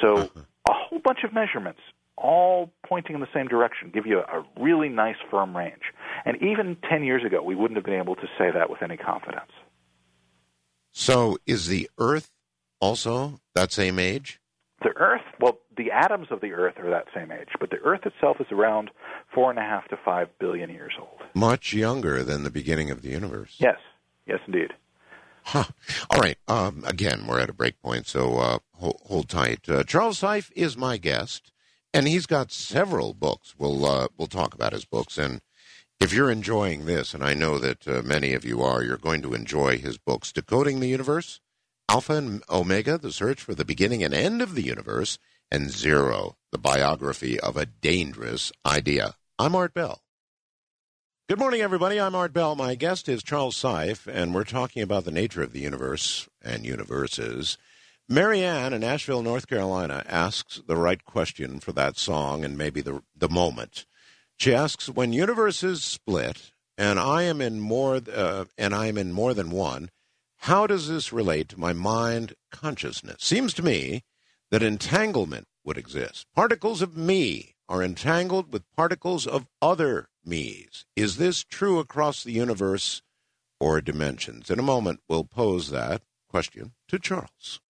So 0.00 0.30
a 0.68 0.72
whole 0.72 0.98
bunch 0.98 1.20
of 1.24 1.32
measurements, 1.32 1.80
all 2.16 2.72
pointing 2.86 3.14
in 3.14 3.20
the 3.20 3.28
same 3.34 3.46
direction, 3.46 3.90
give 3.92 4.06
you 4.06 4.20
a, 4.20 4.40
a 4.40 4.44
really 4.60 4.88
nice 4.88 5.16
firm 5.30 5.56
range. 5.56 5.92
And 6.24 6.36
even 6.42 6.76
10 6.88 7.04
years 7.04 7.24
ago, 7.24 7.42
we 7.42 7.54
wouldn't 7.54 7.76
have 7.76 7.84
been 7.84 8.00
able 8.00 8.16
to 8.16 8.26
say 8.38 8.50
that 8.52 8.70
with 8.70 8.82
any 8.82 8.96
confidence. 8.96 9.50
So, 10.92 11.36
is 11.46 11.66
the 11.66 11.90
Earth 11.98 12.30
also 12.80 13.40
that 13.54 13.70
same 13.70 13.98
age? 13.98 14.40
The 14.82 14.96
Earth, 14.96 15.22
well, 15.40 15.58
the 15.76 15.90
atoms 15.90 16.28
of 16.30 16.40
the 16.40 16.52
Earth 16.52 16.74
are 16.78 16.90
that 16.90 17.06
same 17.14 17.30
age, 17.30 17.48
but 17.60 17.70
the 17.70 17.78
Earth 17.78 18.06
itself 18.06 18.38
is 18.40 18.46
around 18.50 18.90
four 19.34 19.50
and 19.50 19.58
a 19.58 19.62
half 19.62 19.88
to 19.88 19.98
five 20.04 20.28
billion 20.38 20.70
years 20.70 20.92
old. 20.98 21.22
Much 21.34 21.72
younger 21.72 22.22
than 22.22 22.42
the 22.42 22.50
beginning 22.50 22.90
of 22.90 23.02
the 23.02 23.10
universe. 23.10 23.56
Yes, 23.58 23.78
yes, 24.26 24.40
indeed. 24.46 24.72
Huh. 25.44 25.64
All 26.10 26.18
right. 26.18 26.38
Um, 26.48 26.82
again, 26.84 27.26
we're 27.26 27.38
at 27.38 27.50
a 27.50 27.54
break 27.54 27.80
point, 27.80 28.08
so 28.08 28.38
uh, 28.38 28.58
hold, 28.74 29.00
hold 29.04 29.28
tight. 29.28 29.68
Uh, 29.68 29.84
Charles 29.84 30.20
Seife 30.20 30.50
is 30.56 30.76
my 30.76 30.96
guest, 30.96 31.52
and 31.94 32.08
he's 32.08 32.26
got 32.26 32.50
several 32.50 33.14
books. 33.14 33.54
We'll 33.56 33.86
uh, 33.86 34.08
we'll 34.18 34.26
talk 34.26 34.54
about 34.54 34.72
his 34.72 34.84
books, 34.84 35.18
and 35.18 35.40
if 36.00 36.12
you're 36.12 36.32
enjoying 36.32 36.86
this, 36.86 37.14
and 37.14 37.22
I 37.22 37.34
know 37.34 37.58
that 37.58 37.86
uh, 37.86 38.02
many 38.02 38.34
of 38.34 38.44
you 38.44 38.60
are, 38.62 38.82
you're 38.82 38.96
going 38.96 39.22
to 39.22 39.34
enjoy 39.34 39.78
his 39.78 39.98
books: 39.98 40.32
"Decoding 40.32 40.80
the 40.80 40.88
Universe," 40.88 41.40
"Alpha 41.88 42.14
and 42.14 42.42
Omega: 42.50 42.98
The 42.98 43.12
Search 43.12 43.40
for 43.40 43.54
the 43.54 43.64
Beginning 43.64 44.02
and 44.02 44.12
End 44.12 44.42
of 44.42 44.56
the 44.56 44.64
Universe," 44.64 45.20
and 45.50 45.70
Zero, 45.70 46.36
The 46.52 46.58
Biography 46.58 47.38
of 47.38 47.56
a 47.56 47.66
Dangerous 47.66 48.52
Idea." 48.64 49.14
I'm 49.38 49.54
Art 49.54 49.74
Bell. 49.74 50.02
Good 51.28 51.38
morning, 51.38 51.60
everybody. 51.60 52.00
I'm 52.00 52.14
Art 52.14 52.32
Bell. 52.32 52.54
My 52.54 52.76
guest 52.76 53.08
is 53.08 53.22
Charles 53.22 53.56
Seife, 53.56 54.06
and 54.06 54.32
we're 54.32 54.44
talking 54.44 54.82
about 54.82 55.04
the 55.04 55.10
nature 55.10 55.42
of 55.42 55.52
the 55.52 55.60
universe 55.60 56.28
and 56.40 56.64
universes. 56.64 57.58
Marianne 58.08 58.72
in 58.72 58.84
Asheville, 58.84 59.22
North 59.22 59.48
Carolina, 59.48 60.04
asks 60.06 60.62
the 60.66 60.76
right 60.76 61.04
question 61.04 61.58
for 61.58 61.72
that 61.72 61.98
song 61.98 62.44
and 62.44 62.56
maybe 62.56 62.80
the 62.80 63.02
the 63.16 63.28
moment. 63.28 63.86
She 64.38 64.54
asks, 64.54 64.88
"When 64.88 65.12
universes 65.12 65.82
split, 65.82 66.52
and 66.78 67.00
I 67.00 67.22
am 67.24 67.40
in 67.40 67.58
more, 67.58 67.96
uh, 67.96 68.44
and 68.56 68.72
I 68.72 68.86
am 68.86 68.96
in 68.96 69.12
more 69.12 69.34
than 69.34 69.50
one, 69.50 69.90
how 70.36 70.68
does 70.68 70.86
this 70.86 71.12
relate 71.12 71.48
to 71.48 71.58
my 71.58 71.72
mind 71.72 72.34
consciousness? 72.52 73.16
Seems 73.18 73.52
to 73.54 73.64
me 73.64 74.04
that 74.50 74.62
entanglement 74.62 75.46
would 75.64 75.76
exist. 75.76 76.26
Particles 76.34 76.82
of 76.82 76.96
me 76.96 77.54
are 77.68 77.82
entangled 77.82 78.52
with 78.52 78.70
particles 78.76 79.26
of 79.26 79.46
other 79.60 80.08
me's. 80.24 80.84
Is 80.94 81.16
this 81.16 81.44
true 81.44 81.78
across 81.78 82.22
the 82.22 82.32
universe 82.32 83.02
or 83.58 83.80
dimensions? 83.80 84.50
In 84.50 84.58
a 84.58 84.62
moment, 84.62 85.00
we'll 85.08 85.24
pose 85.24 85.70
that 85.70 86.02
question 86.28 86.72
to 86.88 86.98
Charles. 86.98 87.60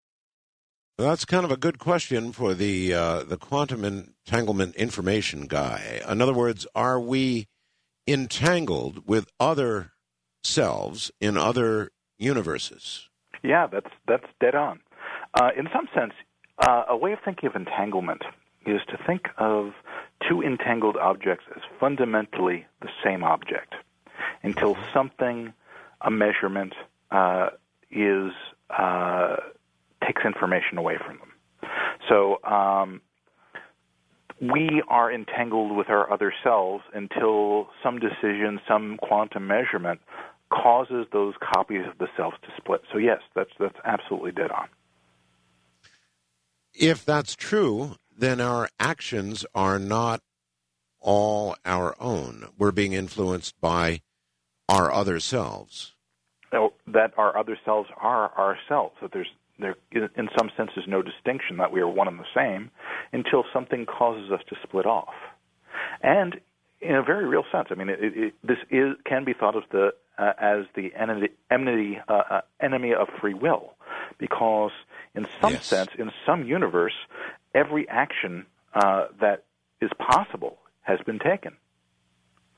That's 0.99 1.27
kind 1.27 1.45
of 1.45 1.51
a 1.51 1.59
good 1.59 1.79
question 1.79 2.33
for 2.33 2.55
the 2.55 2.95
uh, 2.95 3.23
the 3.25 3.37
quantum 3.37 3.85
entanglement 3.85 4.77
information 4.77 5.47
guy. 5.47 6.01
In 6.09 6.23
other 6.23 6.33
words, 6.33 6.67
are 6.75 6.99
we 6.99 7.49
entangled 8.07 9.07
with 9.07 9.29
other 9.39 9.93
selves 10.43 11.11
in 11.21 11.37
other 11.37 11.91
universes? 12.19 13.11
Yeah, 13.43 13.67
that's 13.67 13.91
that's 14.09 14.27
dead 14.41 14.55
on. 14.55 14.81
Uh, 15.39 15.51
in 15.57 15.69
some 15.71 15.87
sense, 15.95 16.15
uh, 16.59 16.85
a 16.89 16.97
way 16.97 17.13
of 17.13 17.19
thinking 17.25 17.49
of 17.49 17.57
entanglement 17.57 18.23
is 18.65 18.81
to 18.89 18.99
think 19.07 19.29
of 19.39 19.73
two 20.29 20.43
entangled 20.43 20.97
objects 20.97 21.45
as 21.55 21.63
fundamentally 21.79 22.67
the 22.81 22.89
same 23.05 23.23
object 23.23 23.75
until 24.43 24.77
something, 24.93 25.53
a 26.01 26.11
measurement, 26.11 26.75
uh, 27.11 27.51
is 27.91 28.33
uh, 28.71 29.37
takes 30.05 30.23
information 30.25 30.79
away 30.79 30.97
from 30.99 31.19
them. 31.19 31.71
So 32.09 32.43
um, 32.45 33.01
we 34.41 34.83
are 34.89 35.13
entangled 35.13 35.77
with 35.77 35.89
our 35.89 36.11
other 36.13 36.33
selves 36.43 36.85
until 36.95 37.69
some 37.83 37.99
decision, 37.99 38.61
some 38.69 38.99
quantum 38.99 39.47
measurement 39.47 40.01
causes 40.51 41.07
those 41.13 41.35
copies 41.55 41.87
of 41.91 41.99
the 41.99 42.07
selves 42.17 42.37
to 42.43 42.49
split. 42.57 42.83
So 42.93 42.99
yes, 42.99 43.21
that's 43.35 43.51
that's 43.59 43.79
absolutely 43.85 44.33
dead 44.33 44.51
on. 44.51 44.69
If 46.79 47.05
that's 47.05 47.35
true, 47.35 47.97
then 48.17 48.41
our 48.41 48.69
actions 48.79 49.45
are 49.55 49.79
not 49.79 50.23
all 51.01 51.57
our 51.65 51.95
own. 52.01 52.49
We're 52.59 52.73
being 52.73 52.93
influenced 52.93 53.61
by 53.61 54.01
our 54.69 54.93
other 54.93 55.21
selves. 55.21 55.95
So 56.51 56.73
that 56.87 57.13
our 57.17 57.37
other 57.37 57.59
selves 57.65 57.89
are 57.97 58.37
ourselves. 58.39 58.95
That 59.01 59.13
there's 59.13 59.29
there 59.59 59.77
in 59.91 60.29
some 60.37 60.51
sense 60.57 60.71
is 60.77 60.85
no 60.87 61.03
distinction 61.03 61.57
that 61.59 61.73
we 61.73 61.81
are 61.81 61.89
one 61.89 62.09
and 62.09 62.19
the 62.19 62.25
same 62.35 62.71
until 63.13 63.45
something 63.55 63.87
causes 63.87 64.31
us 64.31 64.41
to 64.49 64.57
split 64.63 64.85
off. 64.85 65.15
And 66.03 66.41
in 66.81 66.95
a 66.95 67.03
very 67.03 67.27
real 67.27 67.45
sense. 67.51 67.69
I 67.71 67.75
mean, 67.75 67.89
it, 67.89 67.99
it, 68.01 68.35
this 68.43 68.59
is 68.71 68.95
can 69.05 69.25
be 69.25 69.33
thought 69.33 69.57
of 69.57 69.65
the 69.73 69.91
uh, 70.19 70.33
as 70.39 70.65
the 70.75 70.91
enemy 70.99 71.29
enemy, 71.51 71.99
uh, 72.09 72.23
uh, 72.31 72.41
enemy 72.61 72.93
of 72.93 73.09
free 73.21 73.35
will, 73.35 73.73
because 74.19 74.73
in 75.17 75.27
some 75.41 75.53
Yes. 75.55 75.67
sense, 75.67 75.91
in 75.99 76.11
some 76.25 76.45
universe, 76.45 76.95
every 77.55 77.89
action 77.89 78.47
uh, 78.75 79.07
that 79.21 79.45
is 79.81 79.91
possible 79.99 80.59
has 80.83 81.01
been 81.07 81.19
taken. 81.19 81.57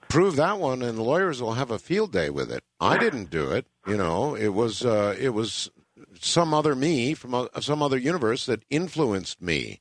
Prove 0.09 0.37
that 0.37 0.59
one, 0.59 0.83
and 0.83 0.97
the 0.97 1.03
lawyers 1.03 1.41
will 1.43 1.55
have 1.55 1.71
a 1.71 1.79
field 1.79 2.13
day 2.13 2.31
with 2.31 2.51
it. 2.51 2.65
I 2.81 2.97
didn't 2.99 3.31
do 3.31 3.51
it. 3.53 3.67
You 3.87 3.97
know, 3.97 4.35
it 4.35 4.49
was 4.49 4.85
uh, 4.85 5.15
it 5.19 5.31
was 5.31 5.71
some 6.19 6.55
other 6.55 6.75
me 6.75 7.15
from 7.15 7.35
a, 7.35 7.49
some 7.61 7.83
other 7.83 7.99
universe 7.99 8.47
that 8.47 8.63
influenced 8.71 9.43
me. 9.43 9.81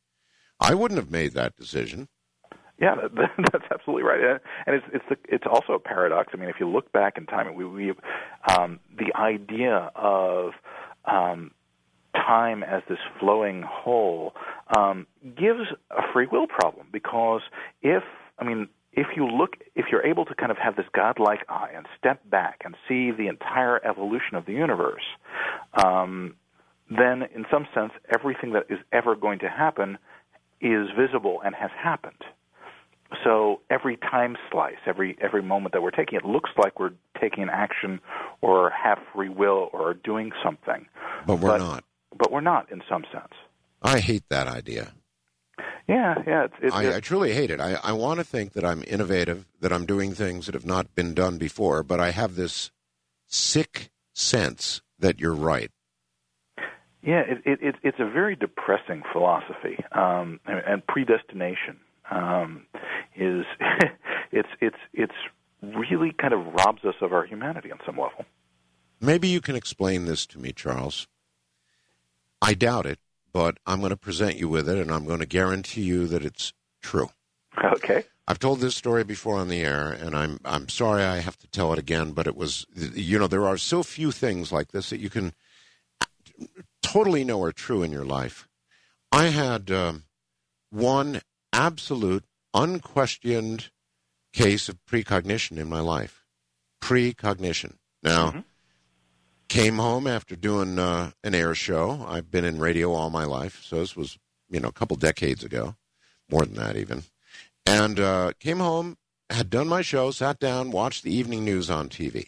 I 0.60 0.74
wouldn't 0.74 1.00
have 1.00 1.12
made 1.12 1.34
that 1.34 1.56
decision. 1.56 2.10
Yeah, 2.80 2.96
that, 2.96 3.30
that's 3.52 3.66
absolutely 3.72 4.04
right, 4.04 4.20
and 4.20 4.40
and 4.66 4.76
it's 4.76 4.86
it's 4.94 5.06
the, 5.10 5.18
it's 5.34 5.46
also 5.50 5.74
a 5.74 5.80
paradox. 5.80 6.32
I 6.34 6.38
mean, 6.38 6.50
if 6.50 6.58
you 6.60 6.68
look 6.70 6.92
back 6.92 7.18
in 7.18 7.26
time, 7.26 7.56
we 7.56 7.66
we 7.66 7.94
um, 8.50 8.80
the 8.98 9.16
idea 9.16 9.92
of 9.96 10.52
um, 11.06 11.52
time 12.26 12.64
as 12.64 12.82
this 12.90 13.00
flowing 13.20 13.64
whole 13.64 14.34
um, 14.76 15.06
gives 15.24 15.68
a 15.92 16.02
free 16.14 16.28
will 16.32 16.48
problem 16.48 16.88
because 16.92 17.42
if 17.82 18.04
I 18.40 18.44
mean 18.44 18.68
if 18.94 19.08
you 19.16 19.28
look 19.28 19.58
if 19.76 19.86
you're 19.92 20.06
able 20.06 20.26
to 20.26 20.36
kind 20.36 20.52
of 20.52 20.58
have 20.58 20.76
this 20.76 20.86
godlike 20.94 21.46
eye 21.48 21.72
and 21.76 21.86
step 21.98 22.20
back 22.30 22.62
and 22.66 22.76
see 22.88 23.12
the 23.12 23.28
entire 23.28 23.84
evolution 23.86 24.36
of 24.36 24.46
the 24.46 24.54
universe, 24.54 25.04
um, 25.84 26.36
then 26.90 27.24
in 27.36 27.46
some 27.52 27.68
sense 27.74 27.92
everything 28.14 28.54
that 28.54 28.66
is 28.70 28.80
ever 28.92 29.16
going 29.16 29.40
to 29.40 29.50
happen 29.50 29.98
is 30.62 30.88
visible 30.98 31.42
and 31.46 31.54
has 31.56 31.70
happened. 31.78 32.24
So 33.24 33.62
every 33.70 33.98
time 33.98 34.36
slice, 34.52 34.76
every 34.86 35.18
every 35.22 35.42
moment 35.42 35.74
that 35.74 35.82
we're 35.82 35.92
taking, 35.92 36.18
it 36.18 36.26
looks 36.26 36.50
like 36.58 36.80
we're 36.80 36.94
taking 37.22 37.44
an 37.44 37.50
action 37.50 38.02
or 38.42 38.70
have 38.72 38.98
free 39.14 39.30
will 39.30 39.70
or 39.74 39.90
are 39.92 39.94
doing 39.94 40.32
something, 40.44 40.88
But 41.26 41.38
we're 41.40 41.52
But- 41.52 41.60
not. 41.60 41.84
But 42.18 42.32
we're 42.32 42.42
not 42.42 42.72
in 42.72 42.82
some 42.90 43.04
sense. 43.12 43.34
I 43.82 44.00
hate 44.00 44.24
that 44.30 44.48
idea. 44.48 44.94
Yeah, 45.88 46.16
yeah. 46.28 46.44
It's, 46.46 46.54
it's, 46.62 46.76
I, 46.76 46.98
I 46.98 47.00
truly 47.00 47.34
hate 47.34 47.50
it. 47.50 47.62
I, 47.62 47.76
I 47.84 47.94
want 47.94 48.20
to 48.20 48.24
think 48.24 48.54
that 48.54 48.66
I'm 48.66 48.84
innovative, 48.88 49.46
that 49.62 49.72
I'm 49.72 49.86
doing 49.86 50.14
things 50.14 50.46
that 50.46 50.56
have 50.56 50.66
not 50.66 50.94
been 50.96 51.14
done 51.14 51.38
before, 51.38 51.84
but 51.84 52.00
I 52.00 52.12
have 52.12 52.36
this 52.36 52.72
sick 53.28 53.90
sense 54.14 54.82
that 55.00 55.20
you're 55.20 55.34
right. 55.34 55.72
Yeah, 57.02 57.22
it, 57.22 57.42
it, 57.46 57.60
it, 57.62 57.76
it's 57.84 58.00
a 58.00 58.10
very 58.10 58.36
depressing 58.36 59.04
philosophy, 59.14 59.78
um, 59.94 60.42
and, 60.46 60.60
and 60.68 60.88
predestination 60.88 61.78
um, 62.12 62.66
is 63.16 63.46
it's 64.32 64.50
it's 64.60 64.78
it's 64.94 65.14
really 65.62 66.14
kind 66.20 66.34
of 66.34 66.46
robs 66.54 66.84
us 66.84 66.96
of 67.02 67.14
our 67.14 67.26
humanity 67.26 67.72
on 67.72 67.80
some 67.86 67.98
level. 67.98 68.26
Maybe 69.00 69.28
you 69.28 69.42
can 69.42 69.56
explain 69.56 70.06
this 70.06 70.26
to 70.28 70.40
me, 70.40 70.52
Charles. 70.52 71.08
I 72.42 72.54
doubt 72.54 72.86
it, 72.86 73.00
but 73.34 73.58
I'm 73.66 73.80
going 73.80 73.90
to 73.90 73.98
present 73.98 74.38
you 74.38 74.48
with 74.50 74.70
it, 74.70 74.78
and 74.78 74.92
I'm 74.92 75.06
going 75.06 75.20
to 75.20 75.26
guarantee 75.26 75.82
you 75.82 76.08
that 76.08 76.24
it's 76.24 76.54
true. 76.82 77.10
Okay. 77.64 78.04
I've 78.28 78.40
told 78.40 78.60
this 78.60 78.76
story 78.76 79.04
before 79.04 79.38
on 79.38 79.48
the 79.48 79.62
air, 79.62 79.90
and 79.92 80.16
I'm 80.16 80.40
I'm 80.44 80.68
sorry 80.70 81.04
I 81.04 81.18
have 81.20 81.38
to 81.38 81.48
tell 81.48 81.72
it 81.74 81.80
again. 81.80 82.12
But 82.12 82.28
it 82.28 82.36
was, 82.36 82.66
you 82.76 83.18
know, 83.18 83.28
there 83.28 83.48
are 83.48 83.58
so 83.58 83.84
few 83.84 84.12
things 84.12 84.52
like 84.52 84.72
this 84.72 84.90
that 84.90 85.00
you 85.00 85.10
can 85.10 85.34
totally 86.82 87.24
know 87.24 87.42
are 87.44 87.52
true 87.54 87.84
in 87.84 87.92
your 87.92 88.06
life. 88.06 88.48
I 89.12 89.26
had 89.28 89.72
um, 89.72 90.04
one 90.70 91.22
absolute, 91.54 92.26
unquestioned 92.54 93.70
case 94.34 94.68
of 94.70 94.86
precognition 94.86 95.58
in 95.58 95.70
my 95.70 95.80
life. 95.80 96.26
Precognition. 96.82 97.78
Now, 98.04 98.32
Mhm. 98.32 98.44
Came 99.48 99.78
home 99.78 100.08
after 100.08 100.36
doing 100.36 100.78
uh, 100.80 101.12
an 101.24 101.34
air 101.36 101.56
show. 101.56 102.06
I've 102.08 102.30
been 102.32 102.46
in 102.46 102.60
radio 102.60 102.94
all 102.94 103.10
my 103.10 103.24
life, 103.24 103.62
so 103.64 103.78
this 103.78 103.96
was, 103.96 104.18
you 104.50 104.60
know, 104.60 104.68
a 104.70 104.74
couple 104.74 104.98
decades 104.98 105.44
ago, 105.44 105.76
more 106.30 106.46
than 106.46 106.56
that 106.56 106.76
even. 106.76 107.04
And 107.66 108.00
uh, 108.00 108.32
came 108.40 108.60
home, 108.60 108.98
had 109.30 109.50
done 109.50 109.68
my 109.68 109.82
show, 109.82 110.12
sat 110.12 110.40
down, 110.40 110.72
watched 110.72 111.04
the 111.04 111.14
evening 111.14 111.44
news 111.46 111.70
on 111.70 111.90
TV. 111.90 112.28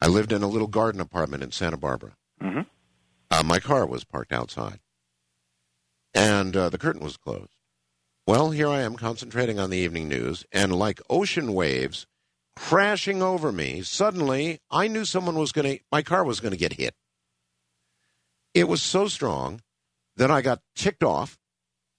I 0.00 0.08
lived 0.08 0.32
in 0.32 0.42
a 0.42 0.48
little 0.48 0.66
garden 0.68 1.00
apartment 1.00 1.42
in 1.42 1.52
Santa 1.52 1.76
Barbara. 1.76 2.16
hmm 2.40 2.60
Uh, 3.30 3.42
my 3.42 3.60
car 3.60 3.86
was 3.86 4.04
parked 4.04 4.32
outside, 4.32 4.80
and 6.14 6.56
uh, 6.56 6.68
the 6.68 6.78
curtain 6.78 7.02
was 7.02 7.16
closed. 7.16 7.54
Well, 8.26 8.50
here 8.50 8.68
I 8.68 8.80
am 8.82 8.96
concentrating 8.96 9.58
on 9.58 9.70
the 9.70 9.78
evening 9.78 10.08
news, 10.08 10.44
and 10.52 10.74
like 10.74 11.00
ocean 11.10 11.54
waves 11.54 12.06
crashing 12.56 13.22
over 13.22 13.52
me, 13.52 13.82
suddenly 13.82 14.60
I 14.70 14.88
knew 14.88 15.04
someone 15.04 15.36
was 15.36 15.52
going 15.52 15.78
to, 15.78 15.84
my 15.90 16.02
car 16.02 16.24
was 16.24 16.40
going 16.40 16.52
to 16.52 16.58
get 16.58 16.74
hit. 16.74 16.94
It 18.54 18.68
was 18.68 18.82
so 18.82 19.08
strong 19.08 19.62
that 20.16 20.30
I 20.30 20.42
got 20.42 20.60
ticked 20.74 21.02
off, 21.02 21.38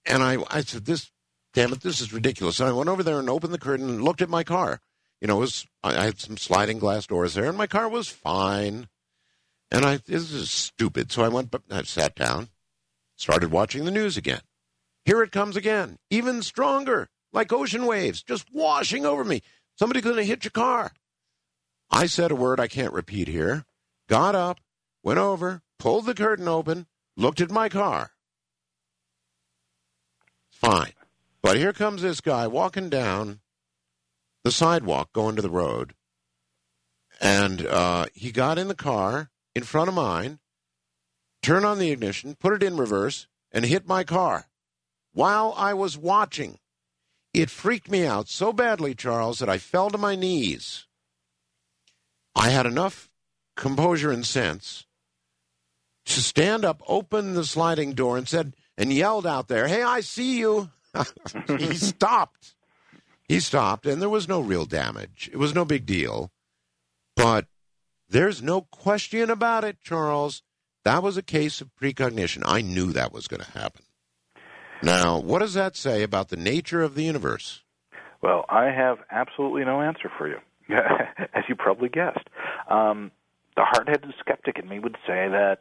and 0.06 0.22
I, 0.22 0.38
I 0.50 0.62
said, 0.62 0.86
"This, 0.86 1.12
damn 1.54 1.74
it, 1.74 1.82
this 1.82 2.00
is 2.00 2.14
ridiculous." 2.14 2.60
And 2.60 2.70
I 2.70 2.74
went 2.74 2.90
over 2.90 3.02
there 3.02 3.20
and 3.20 3.30
opened 3.30 3.54
the 3.54 3.60
curtain 3.60 3.90
and 3.90 4.04
looked 4.04 4.22
at 4.22 4.30
my 4.30 4.44
car. 4.44 4.80
You 5.20 5.28
know, 5.28 5.38
was 5.38 5.66
I 5.84 6.04
had 6.04 6.20
some 6.20 6.38
sliding 6.38 6.80
glass 6.80 7.08
doors 7.08 7.34
there, 7.34 7.46
and 7.46 7.58
my 7.58 7.68
car 7.68 7.90
was 7.90 8.08
fine. 8.08 8.88
And 9.72 9.86
I, 9.86 9.98
this 10.06 10.32
is 10.32 10.52
stupid. 10.52 11.12
So 11.12 11.24
I 11.24 11.30
went, 11.30 11.50
but 11.50 11.64
I 11.72 11.82
sat 11.82 12.14
down, 12.14 12.50
started 13.16 13.50
watching 13.50 13.86
the 13.86 13.92
news 13.92 14.18
again. 14.18 14.42
Here 15.06 15.24
it 15.24 15.32
comes 15.32 15.56
again, 15.58 15.98
even 16.12 16.44
stronger, 16.44 17.10
like 17.32 17.52
ocean 17.52 17.88
waves, 17.88 18.22
just 18.22 18.54
washing 18.54 19.06
over 19.06 19.24
me. 19.24 19.42
Somebody's 19.76 20.04
going 20.04 20.18
to 20.18 20.24
hit 20.24 20.44
your 20.44 20.52
car. 20.52 20.92
I 21.90 22.08
said 22.08 22.32
a 22.32 22.36
word 22.36 22.60
I 22.60 22.68
can't 22.68 22.94
repeat 22.94 23.28
here, 23.28 23.66
got 24.08 24.36
up, 24.36 24.60
went 25.04 25.20
over, 25.20 25.62
pulled 25.78 26.06
the 26.06 26.14
curtain 26.14 26.48
open, 26.48 26.88
looked 27.16 27.42
at 27.42 27.52
my 27.52 27.70
car. 27.70 28.12
Fine. 30.50 30.94
But 31.42 31.58
here 31.58 31.74
comes 31.74 32.02
this 32.02 32.22
guy 32.22 32.48
walking 32.48 32.90
down 32.90 33.42
the 34.44 34.52
sidewalk 34.52 35.12
going 35.14 35.36
to 35.36 35.42
the 35.42 35.50
road. 35.50 35.94
And 37.22 37.66
uh, 37.66 38.06
he 38.14 38.32
got 38.32 38.58
in 38.58 38.68
the 38.68 38.76
car 38.76 39.30
in 39.56 39.64
front 39.64 39.90
of 39.90 39.94
mine, 39.94 40.40
turned 41.42 41.66
on 41.66 41.80
the 41.80 41.92
ignition, 41.92 42.36
put 42.36 42.54
it 42.54 42.64
in 42.64 42.78
reverse, 42.78 43.28
and 43.52 43.66
hit 43.66 43.88
my 43.88 44.04
car 44.04 44.48
while 45.14 45.54
I 45.56 45.74
was 45.74 45.98
watching. 45.98 46.60
It 47.34 47.50
freaked 47.50 47.90
me 47.90 48.06
out 48.06 48.30
so 48.30 48.54
badly, 48.54 48.94
Charles, 48.94 49.40
that 49.40 49.50
I 49.50 49.58
fell 49.58 49.90
to 49.90 49.98
my 49.98 50.16
knees. 50.16 50.86
I 52.36 52.50
had 52.50 52.66
enough 52.66 53.10
composure 53.56 54.12
and 54.12 54.26
sense 54.26 54.86
to 56.06 56.22
stand 56.22 56.66
up, 56.66 56.82
open 56.88 57.34
the 57.34 57.46
sliding 57.46 57.94
door, 57.94 58.18
and 58.18 58.28
said, 58.28 58.54
and 58.78 58.92
yelled 58.92 59.26
out 59.26 59.48
there, 59.48 59.68
Hey, 59.68 59.84
I 59.84 60.02
see 60.02 60.38
you. 60.40 60.70
he 61.48 61.76
stopped. 61.76 62.56
He 63.28 63.40
stopped, 63.40 63.86
and 63.86 64.02
there 64.02 64.10
was 64.10 64.28
no 64.28 64.42
real 64.42 64.66
damage. 64.66 65.30
It 65.32 65.38
was 65.38 65.56
no 65.56 65.66
big 65.66 65.86
deal. 65.86 66.32
But 67.16 67.48
there's 68.10 68.44
no 68.44 68.62
question 68.62 69.30
about 69.30 69.64
it, 69.64 69.82
Charles. 69.82 70.44
That 70.84 71.02
was 71.02 71.18
a 71.18 71.24
case 71.24 71.62
of 71.62 71.76
precognition. 71.76 72.44
I 72.46 72.62
knew 72.62 72.92
that 72.92 73.14
was 73.14 73.28
going 73.28 73.42
to 73.42 73.52
happen. 73.52 73.84
Now, 74.84 75.18
what 75.18 75.40
does 75.40 75.54
that 75.54 75.76
say 75.78 76.04
about 76.04 76.30
the 76.30 76.36
nature 76.36 76.82
of 76.84 76.96
the 76.96 77.04
universe? 77.04 77.62
Well, 78.22 78.46
I 78.50 78.66
have 78.66 78.98
absolutely 79.12 79.64
no 79.64 79.82
answer 79.82 80.12
for 80.18 80.28
you, 80.28 80.38
as 81.34 81.44
you 81.48 81.56
probably 81.56 81.90
guessed. 81.90 82.28
Um, 82.70 83.12
the 83.56 83.64
hard-headed 83.64 84.14
skeptic 84.20 84.60
in 84.60 84.68
me 84.68 84.80
would 84.80 84.98
say 85.08 85.28
that. 85.30 85.60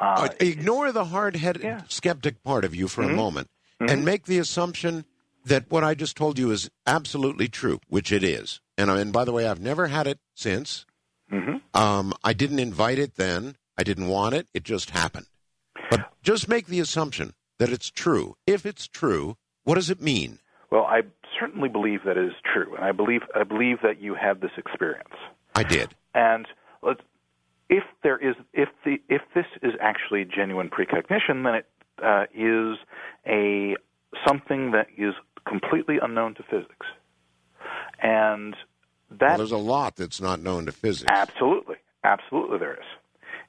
Uh, 0.00 0.04
Uh, 0.24 0.28
ignore 0.40 0.90
the 0.92 1.06
hard-headed 1.06 1.62
Yeah. 1.62 1.82
skeptic 1.88 2.42
part 2.42 2.64
of 2.64 2.74
you 2.74 2.88
for 2.88 3.02
a 3.02 3.08
Mhm. 3.08 3.14
moment 3.14 3.50
Mhm. 3.80 3.90
and 3.92 4.04
make 4.04 4.24
the 4.26 4.38
assumption 4.38 5.04
that 5.44 5.70
what 5.70 5.84
I 5.84 5.94
just 5.94 6.16
told 6.16 6.38
you 6.38 6.50
is 6.50 6.68
absolutely 6.86 7.48
true, 7.48 7.78
which 7.88 8.10
it 8.10 8.24
is. 8.24 8.60
And, 8.76 8.90
and 8.90 9.12
by 9.12 9.24
the 9.24 9.32
way, 9.32 9.46
I've 9.46 9.60
never 9.60 9.86
had 9.86 10.06
it 10.08 10.18
since. 10.34 10.86
mhm. 11.30 11.60
Um, 11.72 12.14
I 12.24 12.32
didn't 12.32 12.58
invite 12.58 12.98
it 12.98 13.14
then. 13.14 13.56
I 13.78 13.84
didn't 13.84 14.08
want 14.08 14.34
it. 14.34 14.48
It 14.54 14.64
just 14.64 14.90
happened. 14.90 15.26
But 15.90 16.10
just 16.22 16.48
make 16.48 16.66
the 16.66 16.80
assumption 16.80 17.34
that 17.58 17.70
it's 17.70 17.90
true. 17.90 18.36
If 18.46 18.66
it's 18.66 18.86
true, 18.88 19.36
what 19.64 19.74
does 19.76 19.90
it 19.90 20.00
mean? 20.00 20.38
Well, 20.70 20.84
I 20.84 21.02
certainly 21.38 21.68
believe 21.68 22.00
that 22.04 22.16
it 22.16 22.24
is 22.26 22.34
true, 22.52 22.74
and 22.74 22.84
I 22.84 22.92
believe 22.92 23.22
I 23.34 23.44
believe 23.44 23.78
that 23.82 24.00
you 24.00 24.14
have 24.14 24.40
this 24.40 24.52
experience. 24.56 25.14
I 25.54 25.62
did. 25.62 25.94
And 26.14 26.46
if 27.68 27.84
there 28.02 28.16
is, 28.18 28.36
if 28.52 28.68
the 28.84 28.96
if 29.08 29.22
this 29.34 29.46
is 29.62 29.72
actually 29.80 30.24
genuine 30.24 30.68
precognition, 30.68 31.42
then 31.42 31.54
it 31.56 31.66
uh, 32.02 32.24
is 32.34 32.78
a 33.26 33.74
something 34.26 34.72
that 34.72 34.86
is 34.96 35.14
completely 35.48 35.96
unknown 36.00 36.34
to 36.36 36.42
physics, 36.44 36.86
and 38.02 38.54
Well, 39.10 39.18
that 39.20 39.36
there's 39.38 39.52
a 39.52 39.56
lot 39.56 39.96
that's 39.96 40.20
not 40.20 40.40
known 40.40 40.66
to 40.66 40.72
physics. 40.72 41.10
absolutely, 41.12 41.76
absolutely 42.04 42.58
there 42.58 42.74
is, 42.74 42.86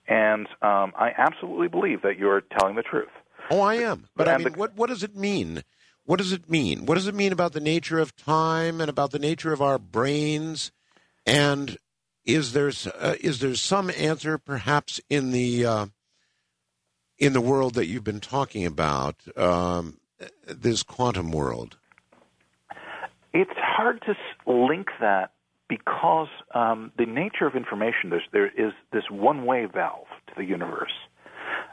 and 0.07 0.47
um, 0.61 0.93
I 0.97 1.11
absolutely 1.17 1.67
believe 1.67 2.01
that 2.01 2.17
you're 2.17 2.41
telling 2.59 2.75
the 2.75 2.83
truth. 2.83 3.09
Oh, 3.49 3.61
I 3.61 3.75
am. 3.75 4.07
But 4.15 4.27
I 4.27 4.37
mean, 4.37 4.51
the- 4.51 4.59
what 4.59 4.75
what 4.75 4.89
does 4.89 5.03
it 5.03 5.15
mean 5.15 5.63
what 6.07 6.19
does 6.19 6.31
it 6.31 6.49
mean? 6.49 6.85
What 6.85 6.95
does 6.95 7.07
it 7.07 7.15
mean 7.15 7.33
about 7.33 7.51
the 7.51 7.59
nature 7.59 7.99
of 7.99 8.15
time 8.15 8.79
and 8.79 8.89
about 8.89 9.11
the 9.11 9.19
nature 9.19 9.51
of 9.51 9.61
our 9.61 9.77
brains? 9.77 10.71
And 11.25 11.77
is 12.25 12.53
there 12.53 12.71
uh, 12.97 13.15
is 13.19 13.39
there 13.39 13.53
some 13.55 13.91
answer, 13.91 14.37
perhaps, 14.37 15.01
in 15.09 15.31
the 15.31 15.65
uh, 15.65 15.85
in 17.19 17.33
the 17.33 17.41
world 17.41 17.73
that 17.73 17.87
you've 17.87 18.05
been 18.05 18.21
talking 18.21 18.65
about, 18.65 19.15
um, 19.37 19.99
this 20.47 20.81
quantum 20.81 21.31
world? 21.31 21.75
It's 23.33 23.51
hard 23.57 24.01
to 24.03 24.15
link 24.49 24.87
that 25.01 25.31
because 25.67 26.29
um, 26.55 26.93
the 26.97 27.05
nature 27.05 27.45
of 27.45 27.55
information, 27.55 28.09
there's, 28.11 28.23
there 28.31 28.47
is 28.47 28.71
this 28.93 29.03
one-way 29.11 29.65
valve 29.65 30.07
to 30.27 30.33
the 30.37 30.45
universe, 30.45 30.93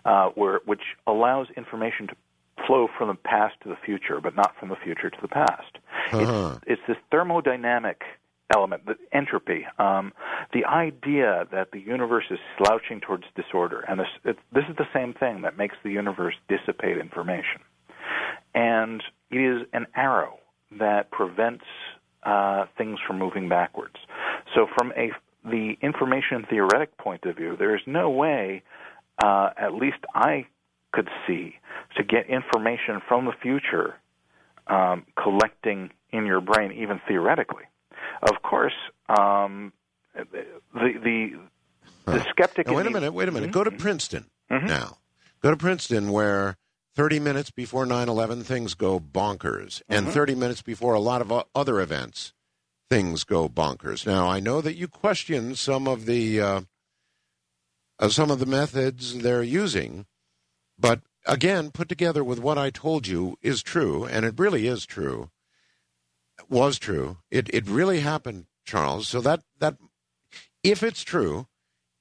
uh, 0.05 0.29
where 0.35 0.61
which 0.65 0.83
allows 1.07 1.47
information 1.57 2.09
to 2.09 2.17
flow 2.67 2.89
from 2.97 3.09
the 3.09 3.15
past 3.15 3.55
to 3.63 3.69
the 3.69 3.77
future, 3.85 4.21
but 4.21 4.37
not 4.37 4.55
from 4.59 4.69
the 4.69 4.77
future 4.77 5.11
to 5.11 5.19
the 5.21 5.29
past. 5.29 5.79
Uh-huh. 6.13 6.59
It's, 6.63 6.81
it's 6.81 6.83
this 6.89 6.97
thermodynamic 7.13 7.97
element, 8.55 8.87
the 8.87 8.97
entropy, 9.13 9.67
um, 9.79 10.13
the 10.53 10.65
idea 10.65 11.47
that 11.51 11.73
the 11.73 11.81
universe 11.81 12.25
is 12.31 12.39
slouching 12.59 13.01
towards 13.01 13.25
disorder, 13.35 13.81
and 13.81 14.01
this 14.01 14.07
it, 14.25 14.39
this 14.53 14.65
is 14.69 14.77
the 14.77 14.87
same 14.93 15.15
thing 15.15 15.43
that 15.43 15.57
makes 15.57 15.77
the 15.83 15.91
universe 15.91 16.35
dissipate 16.49 16.99
information, 16.99 17.61
and 18.55 19.03
it 19.31 19.39
is 19.39 19.67
an 19.73 19.87
arrow 19.97 20.39
that 20.79 21.11
prevents 21.11 21.65
uh, 22.25 22.67
things 22.77 22.99
from 23.07 23.19
moving 23.19 23.49
backwards. 23.49 23.97
So, 24.55 24.67
from 24.77 24.93
a 24.97 25.11
the 25.45 25.77
information 25.83 26.47
theoretic 26.49 26.97
point 26.97 27.25
of 27.25 27.37
view, 27.37 27.57
there 27.59 27.77
is 27.77 27.83
no 27.87 28.09
way, 28.09 28.63
uh, 29.23 29.51
at 29.57 29.75
least 29.75 29.99
I 30.15 30.47
could 30.93 31.09
see, 31.27 31.55
to 31.97 32.05
get 32.05 32.29
information 32.29 33.01
from 33.09 33.25
the 33.25 33.33
future 33.43 33.97
um, 34.67 35.05
collecting 35.21 35.91
in 36.11 36.27
your 36.27 36.41
brain, 36.41 36.73
even 36.73 37.01
theoretically. 37.07 37.65
Of 38.23 38.43
course, 38.43 38.75
um, 39.09 39.73
the 40.15 40.25
the 40.73 41.31
the 42.07 42.21
skeptic. 42.31 42.67
Now, 42.67 42.75
wait 42.77 42.87
a 42.87 42.91
minute. 42.91 43.13
Wait 43.13 43.29
a 43.29 43.33
minute. 43.33 43.51
Go 43.51 43.65
to 43.65 43.71
Mhm. 43.71 43.79
Princeton 43.79 44.31
Mhm. 44.51 44.69
now. 44.69 44.99
Go 45.43 45.51
to 45.51 45.57
Princeton, 45.57 46.11
where 46.11 46.57
30 46.95 47.19
minutes 47.19 47.51
before 47.51 47.85
9/11 47.85 48.45
things 48.45 48.75
go 48.75 49.01
bonkers, 49.01 49.83
and 49.89 50.07
Mhm. 50.07 50.13
30 50.13 50.35
minutes 50.35 50.63
before 50.63 50.95
a 50.95 51.01
lot 51.01 51.21
of 51.21 51.33
other 51.55 51.81
events 51.81 52.33
things 52.91 53.25
go 53.25 53.49
bonkers. 53.49 54.07
Now, 54.07 54.29
I 54.29 54.41
know 54.41 54.61
that 54.61 54.77
you 54.77 54.87
question 54.89 55.55
some 55.57 55.89
of 55.89 56.07
the 56.07 56.41
uh, 56.41 56.61
some 58.09 58.31
of 58.31 58.39
the 58.39 58.47
methods 58.47 59.19
they're 59.19 59.43
using, 59.43 60.07
but 60.79 61.01
again, 61.27 61.71
put 61.71 61.89
together 61.89 62.25
with 62.25 62.39
what 62.39 62.59
I 62.59 62.71
told 62.71 63.07
you 63.07 63.37
is 63.43 63.63
true, 63.63 64.05
and 64.05 64.25
it 64.25 64.39
really 64.39 64.67
is 64.67 64.87
true. 64.87 65.31
Was 66.49 66.79
true. 66.79 67.19
It 67.31 67.49
it 67.55 67.67
really 67.67 68.01
happened, 68.01 68.47
Charles. 68.65 69.09
So 69.09 69.21
that 69.21 69.43
that 69.61 69.77
if 70.63 70.83
it's 70.83 71.03
true, 71.03 71.47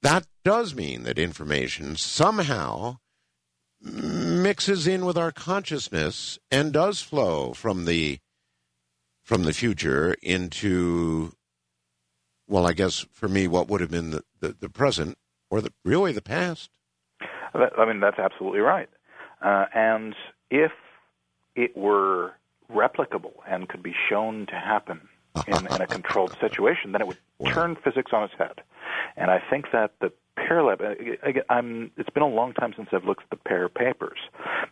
that 0.01 0.25
does 0.43 0.73
mean 0.73 1.03
that 1.03 1.19
information 1.19 1.95
somehow 1.95 2.97
mixes 3.83 4.87
in 4.87 5.05
with 5.05 5.17
our 5.17 5.31
consciousness 5.31 6.39
and 6.49 6.71
does 6.71 7.01
flow 7.01 7.53
from 7.53 7.85
the 7.85 8.19
from 9.21 9.43
the 9.43 9.53
future 9.53 10.15
into 10.21 11.33
well 12.47 12.65
i 12.65 12.71
guess 12.71 13.05
for 13.11 13.27
me 13.27 13.45
what 13.45 13.67
would 13.67 13.81
have 13.81 13.91
been 13.91 14.11
the, 14.11 14.23
the, 14.39 14.55
the 14.59 14.69
present 14.69 15.17
or 15.53 15.61
the 15.61 15.71
really 15.85 16.11
the 16.11 16.21
past 16.21 16.71
I 17.53 17.85
mean, 17.85 17.99
that's 17.99 18.17
absolutely 18.17 18.61
right. 18.61 18.89
Uh, 19.39 19.65
and 19.75 20.15
if 20.49 20.71
it 21.55 21.77
were 21.77 22.33
replicable 22.73 23.33
and 23.47 23.69
could 23.69 23.83
be 23.83 23.93
shown 24.09 24.47
to 24.47 24.55
happen 24.55 25.07
in, 25.47 25.67
in 25.67 25.81
a 25.81 25.85
controlled 25.85 26.35
situation, 26.41 26.93
then 26.93 27.01
it 27.01 27.07
would 27.07 27.19
turn 27.45 27.77
physics 27.83 28.11
on 28.11 28.23
its 28.23 28.33
head. 28.39 28.61
And 29.15 29.29
I 29.29 29.39
think 29.51 29.67
that 29.71 29.91
the 30.01 30.11
Lab, 30.49 30.81
uh, 30.81 31.29
I'm, 31.49 31.91
it's 31.95 32.09
been 32.09 32.23
a 32.23 32.27
long 32.27 32.53
time 32.53 32.73
since 32.75 32.89
I've 32.91 33.05
looked 33.05 33.23
at 33.23 33.29
the 33.29 33.49
PEAR 33.49 33.69
papers, 33.69 34.17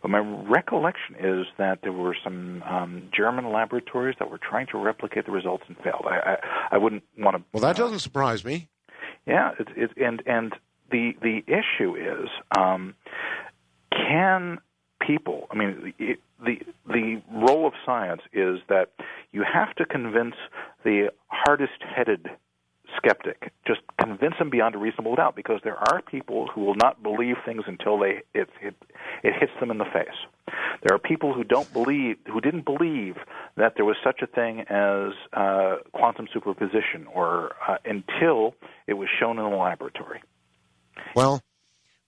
but 0.02 0.10
my 0.10 0.18
recollection 0.18 1.14
is 1.18 1.46
that 1.56 1.78
there 1.82 1.92
were 1.92 2.16
some 2.22 2.62
um, 2.64 3.02
German 3.16 3.52
laboratories 3.52 4.16
that 4.18 4.28
were 4.28 4.38
trying 4.38 4.66
to 4.72 4.78
replicate 4.78 5.26
the 5.26 5.32
results 5.32 5.64
and 5.68 5.76
failed. 5.78 6.04
I, 6.04 6.16
I, 6.16 6.36
I 6.72 6.78
wouldn't 6.78 7.04
want 7.16 7.36
to. 7.36 7.42
well 7.52 7.62
that 7.62 7.76
doesn't 7.76 8.00
surprise 8.00 8.44
me 8.44 8.68
Yeah, 9.26 9.52
it's 9.58 9.70
it, 9.76 9.90
and 9.96 10.22
and 10.26 10.52
the 10.92 11.16
the 11.20 11.42
issue 11.48 11.96
is, 11.96 12.28
um, 12.56 12.94
can 13.90 14.58
people? 15.00 15.48
I 15.50 15.54
mean, 15.56 15.94
it, 15.98 16.20
the 16.44 16.56
the 16.86 17.22
role 17.32 17.66
of 17.66 17.74
science 17.84 18.22
is 18.32 18.60
that 18.68 18.90
you 19.32 19.42
have 19.42 19.74
to 19.76 19.84
convince 19.84 20.36
the 20.84 21.10
hardest-headed 21.28 22.28
skeptic, 22.96 23.52
just 23.66 23.80
convince 23.98 24.34
them 24.38 24.50
beyond 24.50 24.74
a 24.74 24.78
reasonable 24.78 25.14
doubt, 25.16 25.34
because 25.34 25.60
there 25.64 25.78
are 25.88 26.02
people 26.02 26.48
who 26.52 26.60
will 26.60 26.74
not 26.74 27.02
believe 27.02 27.36
things 27.44 27.64
until 27.66 27.98
they 27.98 28.22
it 28.34 28.48
it, 28.60 28.74
it 29.22 29.34
hits 29.40 29.52
them 29.60 29.70
in 29.70 29.78
the 29.78 29.90
face. 29.98 30.18
There 30.82 30.94
are 30.94 30.98
people 30.98 31.32
who 31.32 31.44
don't 31.44 31.72
believe, 31.72 32.16
who 32.32 32.40
didn't 32.40 32.64
believe 32.64 33.16
that 33.56 33.74
there 33.76 33.84
was 33.84 33.96
such 34.04 34.20
a 34.20 34.26
thing 34.26 34.60
as 34.68 35.12
uh, 35.32 35.76
quantum 35.92 36.26
superposition, 36.34 37.06
or 37.12 37.54
uh, 37.68 37.78
until 37.84 38.54
it 38.86 38.94
was 38.94 39.08
shown 39.18 39.38
in 39.38 39.44
the 39.48 39.56
laboratory. 39.56 40.20
Well 41.14 41.42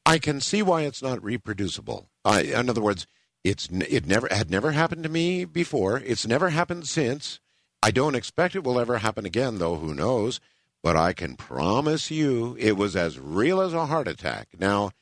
i 0.06 0.18
can 0.18 0.40
see 0.40 0.62
why 0.62 0.82
it's 0.82 1.02
not 1.02 1.22
reproducible. 1.22 2.08
I, 2.24 2.42
in 2.42 2.68
other 2.70 2.80
words 2.80 3.06
it's 3.44 3.68
it 3.70 4.06
never 4.06 4.26
had 4.30 4.50
never 4.50 4.72
happened 4.72 5.02
to 5.02 5.10
me 5.10 5.44
before. 5.44 5.98
It's 5.98 6.26
never 6.26 6.48
happened 6.48 6.88
since. 6.88 7.40
I 7.82 7.90
don't 7.90 8.14
expect 8.14 8.56
it 8.56 8.64
will 8.64 8.80
ever 8.80 8.98
happen 8.98 9.26
again 9.26 9.58
though 9.58 9.76
who 9.76 9.94
knows? 9.94 10.40
But 10.82 10.96
i 10.96 11.12
can 11.12 11.36
promise 11.36 12.10
you 12.10 12.56
it 12.58 12.76
was 12.76 12.96
as 12.96 13.18
real 13.18 13.60
as 13.60 13.74
a 13.74 13.86
heart 13.86 14.08
attack. 14.08 14.48
Now 14.58 14.92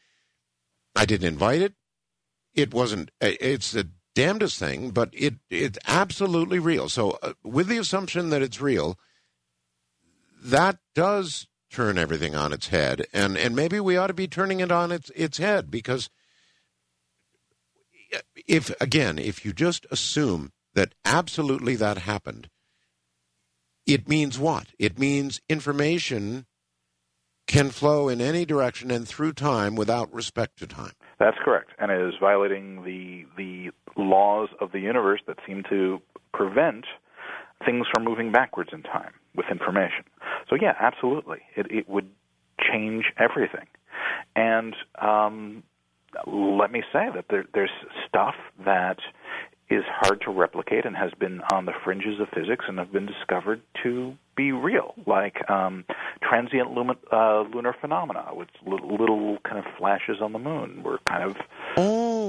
i 0.97 1.07
didn't 1.07 1.29
invite 1.29 1.63
it. 1.63 1.75
It 2.55 2.75
wasn't 2.75 3.13
it's 3.21 3.71
the 3.71 3.89
damnedest 4.15 4.59
thing 4.59 4.91
but 4.91 5.11
it 5.13 5.35
it's 5.49 5.79
absolutely 5.87 6.59
real. 6.59 6.89
So 6.89 7.19
uh, 7.23 7.35
with 7.45 7.69
the 7.69 7.79
assumption 7.79 8.31
that 8.31 8.43
it's 8.43 8.61
real 8.61 8.99
that 10.43 10.79
does 10.97 11.47
turn 11.73 11.99
everything 11.99 12.35
on 12.35 12.53
its 12.53 12.69
head. 12.69 13.07
And 13.12 13.36
and 13.36 13.57
maybe 13.57 13.81
we 13.81 13.97
ought 13.97 14.09
to 14.09 14.15
be 14.15 14.28
turning 14.28 14.61
it 14.61 14.70
on 14.70 14.93
its 14.93 15.11
its 15.11 15.39
head 15.39 15.70
because 15.70 16.11
if 18.47 18.70
again 18.81 19.19
if 19.19 19.44
you 19.44 19.53
just 19.53 19.86
assume 19.90 20.53
that 20.74 20.94
absolutely 21.05 21.77
that 21.77 21.99
happened 21.99 22.49
it 23.86 24.09
means 24.09 24.39
what? 24.39 24.69
It 24.78 24.99
means 24.99 25.40
information 25.49 26.47
can 27.47 27.70
flow 27.70 28.09
in 28.09 28.20
any 28.20 28.44
direction 28.44 28.90
and 28.90 29.07
through 29.07 29.32
time 29.32 29.74
without 29.74 30.12
respect 30.15 30.59
to 30.59 30.66
time. 30.66 30.93
That's 31.19 31.36
correct, 31.44 31.70
and 31.78 31.90
it 31.90 32.01
is 32.01 32.15
violating 32.20 32.85
the 32.85 33.27
the 33.36 33.70
laws 33.97 34.49
of 34.61 34.73
the 34.73 34.81
universe 34.81 35.20
that 35.27 35.39
seem 35.47 35.62
to 35.69 36.01
prevent 36.32 36.85
things 37.64 37.86
from 37.93 38.05
moving 38.05 38.32
backwards 38.32 38.70
in 38.72 38.82
time 38.82 39.12
with 39.34 39.47
information. 39.51 40.05
So 40.48 40.56
yeah, 40.60 40.74
absolutely, 40.78 41.40
it 41.56 41.70
it 41.70 41.89
would 41.89 42.09
change 42.60 43.06
everything. 43.18 43.66
And 44.36 44.74
um, 45.01 45.62
let 46.26 46.70
me 46.70 46.82
say 46.93 47.06
that 47.14 47.26
there, 47.30 47.44
there's 47.55 47.70
stuff 48.09 48.34
that 48.64 48.98
is 49.70 49.84
hard 49.89 50.20
to 50.20 50.30
replicate 50.30 50.84
and 50.84 50.94
has 50.94 51.12
been 51.18 51.40
on 51.52 51.64
the 51.64 51.72
fringes 51.82 52.20
of 52.20 52.28
physics 52.28 52.66
and 52.68 52.78
have 52.78 52.93
been 52.93 53.06
discovered 53.06 53.62
to 53.82 54.14
be 54.36 54.52
real, 54.52 54.94
like 55.06 55.48
um, 55.51 55.84
transient 56.22 56.70
lumin- 56.72 56.98
uh, 57.10 57.43
lunar 57.55 57.74
phenomena, 57.80 58.28
with 58.32 58.48
little, 58.66 58.97
little 58.97 59.39
kind 59.44 59.59
of 59.59 59.64
flashes 59.78 60.18
on 60.20 60.32
the 60.32 60.39
moon. 60.39 60.82
Were 60.82 60.98
kind 61.09 61.22
of 61.24 61.36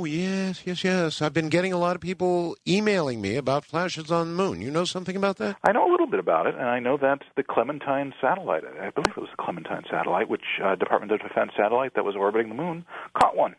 oh 0.03 0.05
yes 0.05 0.63
yes 0.65 0.83
yes 0.83 1.21
i've 1.21 1.31
been 1.33 1.47
getting 1.47 1.71
a 1.71 1.77
lot 1.77 1.95
of 1.95 2.01
people 2.01 2.57
emailing 2.67 3.21
me 3.21 3.37
about 3.37 3.63
flashes 3.63 4.11
on 4.11 4.27
the 4.35 4.43
moon 4.43 4.61
you 4.61 4.69
know 4.69 4.83
something 4.83 5.15
about 5.15 5.37
that 5.37 5.55
I 5.63 5.71
know 5.71 5.89
a 5.89 5.91
little 5.91 6.07
bit 6.07 6.19
about 6.19 6.45
it, 6.47 6.55
and 6.55 6.65
I 6.65 6.79
know 6.79 6.97
that 6.97 7.19
the 7.37 7.43
Clementine 7.43 8.13
satellite, 8.19 8.63
I 8.65 8.89
believe 8.89 9.13
it 9.15 9.17
was 9.17 9.29
the 9.35 9.41
Clementine 9.41 9.83
satellite, 9.89 10.27
which 10.29 10.43
uh, 10.63 10.75
Department 10.75 11.11
of 11.13 11.21
Defense 11.21 11.51
satellite 11.57 11.93
that 11.95 12.03
was 12.03 12.15
orbiting 12.17 12.49
the 12.49 12.55
moon, 12.55 12.85
caught 13.19 13.35
one. 13.37 13.55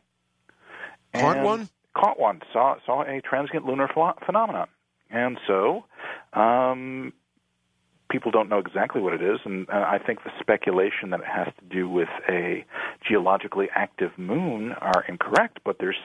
Caught 1.15 1.37
And- 1.39 1.45
one? 1.47 1.69
Caught 1.97 2.19
one. 2.21 2.43
Saw 2.53 2.77
saw 2.85 3.03
a 3.03 3.21
transient 3.23 3.65
lunar 3.65 3.89
ph- 3.89 4.17
phenomenon, 4.27 4.69
and 5.11 5.39
so 5.47 5.85
um, 6.35 7.13
people 8.11 8.31
don't 8.31 8.49
know 8.51 8.59
exactly 8.59 9.01
what 9.01 9.13
it 9.15 9.23
is, 9.23 9.39
and 9.45 9.69
uh, 9.71 9.73
I 9.73 9.99
think 10.05 10.25
the 10.25 10.31
speculation 10.41 11.11
that 11.11 11.21
it 11.21 11.27
has 11.27 11.49
to 11.61 11.65
do 11.75 11.89
with 11.89 12.09
a 12.29 12.65
geologically 13.09 13.69
active 13.75 14.11
moon 14.19 14.73
are 14.73 15.05
incorrect. 15.09 15.61
But 15.65 15.77
there's 15.79 15.97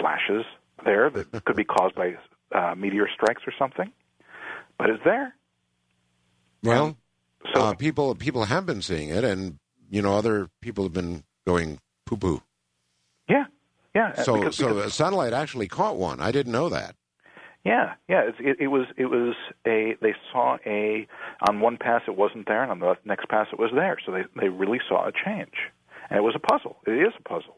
flashes 0.00 0.44
there 0.84 1.10
that 1.10 1.44
could 1.44 1.56
be 1.56 1.64
caused 1.64 1.94
by 1.94 2.16
uh, 2.52 2.74
meteor 2.74 3.08
strikes 3.12 3.42
or 3.46 3.52
something. 3.58 3.90
But 4.78 4.90
it's 4.90 5.02
there. 5.04 5.34
well 6.62 6.96
So 7.54 7.60
uh, 7.60 7.74
people 7.74 8.14
people 8.14 8.44
have 8.44 8.66
been 8.66 8.82
seeing 8.82 9.08
it 9.10 9.24
and 9.24 9.58
you 9.90 10.02
know 10.02 10.14
other 10.16 10.48
people 10.60 10.84
have 10.84 10.92
been 10.92 11.22
going 11.46 11.78
poo 12.06 12.16
poo 12.16 12.42
yeah, 13.28 13.44
yeah. 13.94 14.12
uh, 14.16 14.22
so 14.22 14.34
because, 14.38 14.56
so 14.56 14.68
because- 14.68 14.86
a 14.86 14.90
satellite 14.90 15.32
actually 15.32 15.68
caught 15.68 15.96
one 15.96 16.20
i 16.20 16.30
didn't 16.32 16.52
know 16.52 16.68
that 16.68 16.94
Yeah, 17.64 17.94
yeah. 18.08 18.22
It, 18.28 18.34
it, 18.38 18.56
it 18.60 18.66
was 18.68 18.86
it 18.96 19.06
was 19.06 19.34
a 19.66 19.96
they 20.00 20.14
saw 20.32 20.56
a 20.64 21.06
on 21.48 21.60
one 21.60 21.76
pass 21.78 22.02
it 22.06 22.16
wasn't 22.16 22.46
there, 22.46 22.62
and 22.62 22.70
on 22.70 22.78
the 22.78 22.94
next 23.04 23.28
pass 23.28 23.48
it 23.52 23.58
was 23.58 23.72
there. 23.74 23.96
So 24.06 24.12
they 24.12 24.22
they 24.40 24.48
really 24.48 24.80
saw 24.88 25.08
a 25.08 25.12
change, 25.12 25.56
and 26.08 26.16
it 26.16 26.22
was 26.22 26.36
a 26.36 26.44
puzzle. 26.50 26.76
It 26.86 26.92
is 26.92 27.12
a 27.18 27.22
puzzle. 27.28 27.56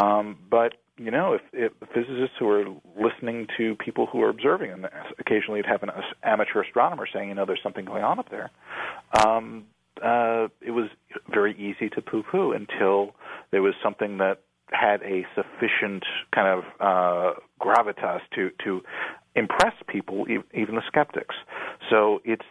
Um, 0.00 0.38
but 0.48 0.74
you 0.98 1.10
know, 1.10 1.34
if, 1.34 1.42
if 1.52 1.72
physicists 1.94 2.36
who 2.38 2.48
are 2.48 2.64
listening 3.00 3.46
to 3.56 3.76
people 3.76 4.06
who 4.06 4.20
are 4.22 4.28
observing, 4.28 4.72
and 4.72 4.86
occasionally 5.18 5.58
you'd 5.58 5.66
have 5.66 5.82
an 5.82 5.90
amateur 6.22 6.62
astronomer 6.62 7.06
saying, 7.12 7.28
you 7.28 7.34
know, 7.34 7.46
there's 7.46 7.62
something 7.62 7.84
going 7.84 8.02
on 8.02 8.18
up 8.18 8.30
there, 8.30 8.50
um, 9.24 9.64
uh, 10.02 10.48
it 10.60 10.70
was 10.70 10.88
very 11.32 11.54
easy 11.54 11.88
to 11.90 12.02
poo-poo 12.02 12.52
until 12.52 13.14
there 13.50 13.62
was 13.62 13.74
something 13.82 14.18
that 14.18 14.40
had 14.70 15.02
a 15.02 15.26
sufficient 15.34 16.04
kind 16.34 16.46
of 16.46 16.64
uh, 16.78 17.32
gravitas 17.60 18.20
to 18.34 18.50
to 18.64 18.82
impress 19.34 19.72
people, 19.88 20.26
even 20.28 20.74
the 20.74 20.82
skeptics. 20.86 21.34
So 21.90 22.20
it's 22.24 22.44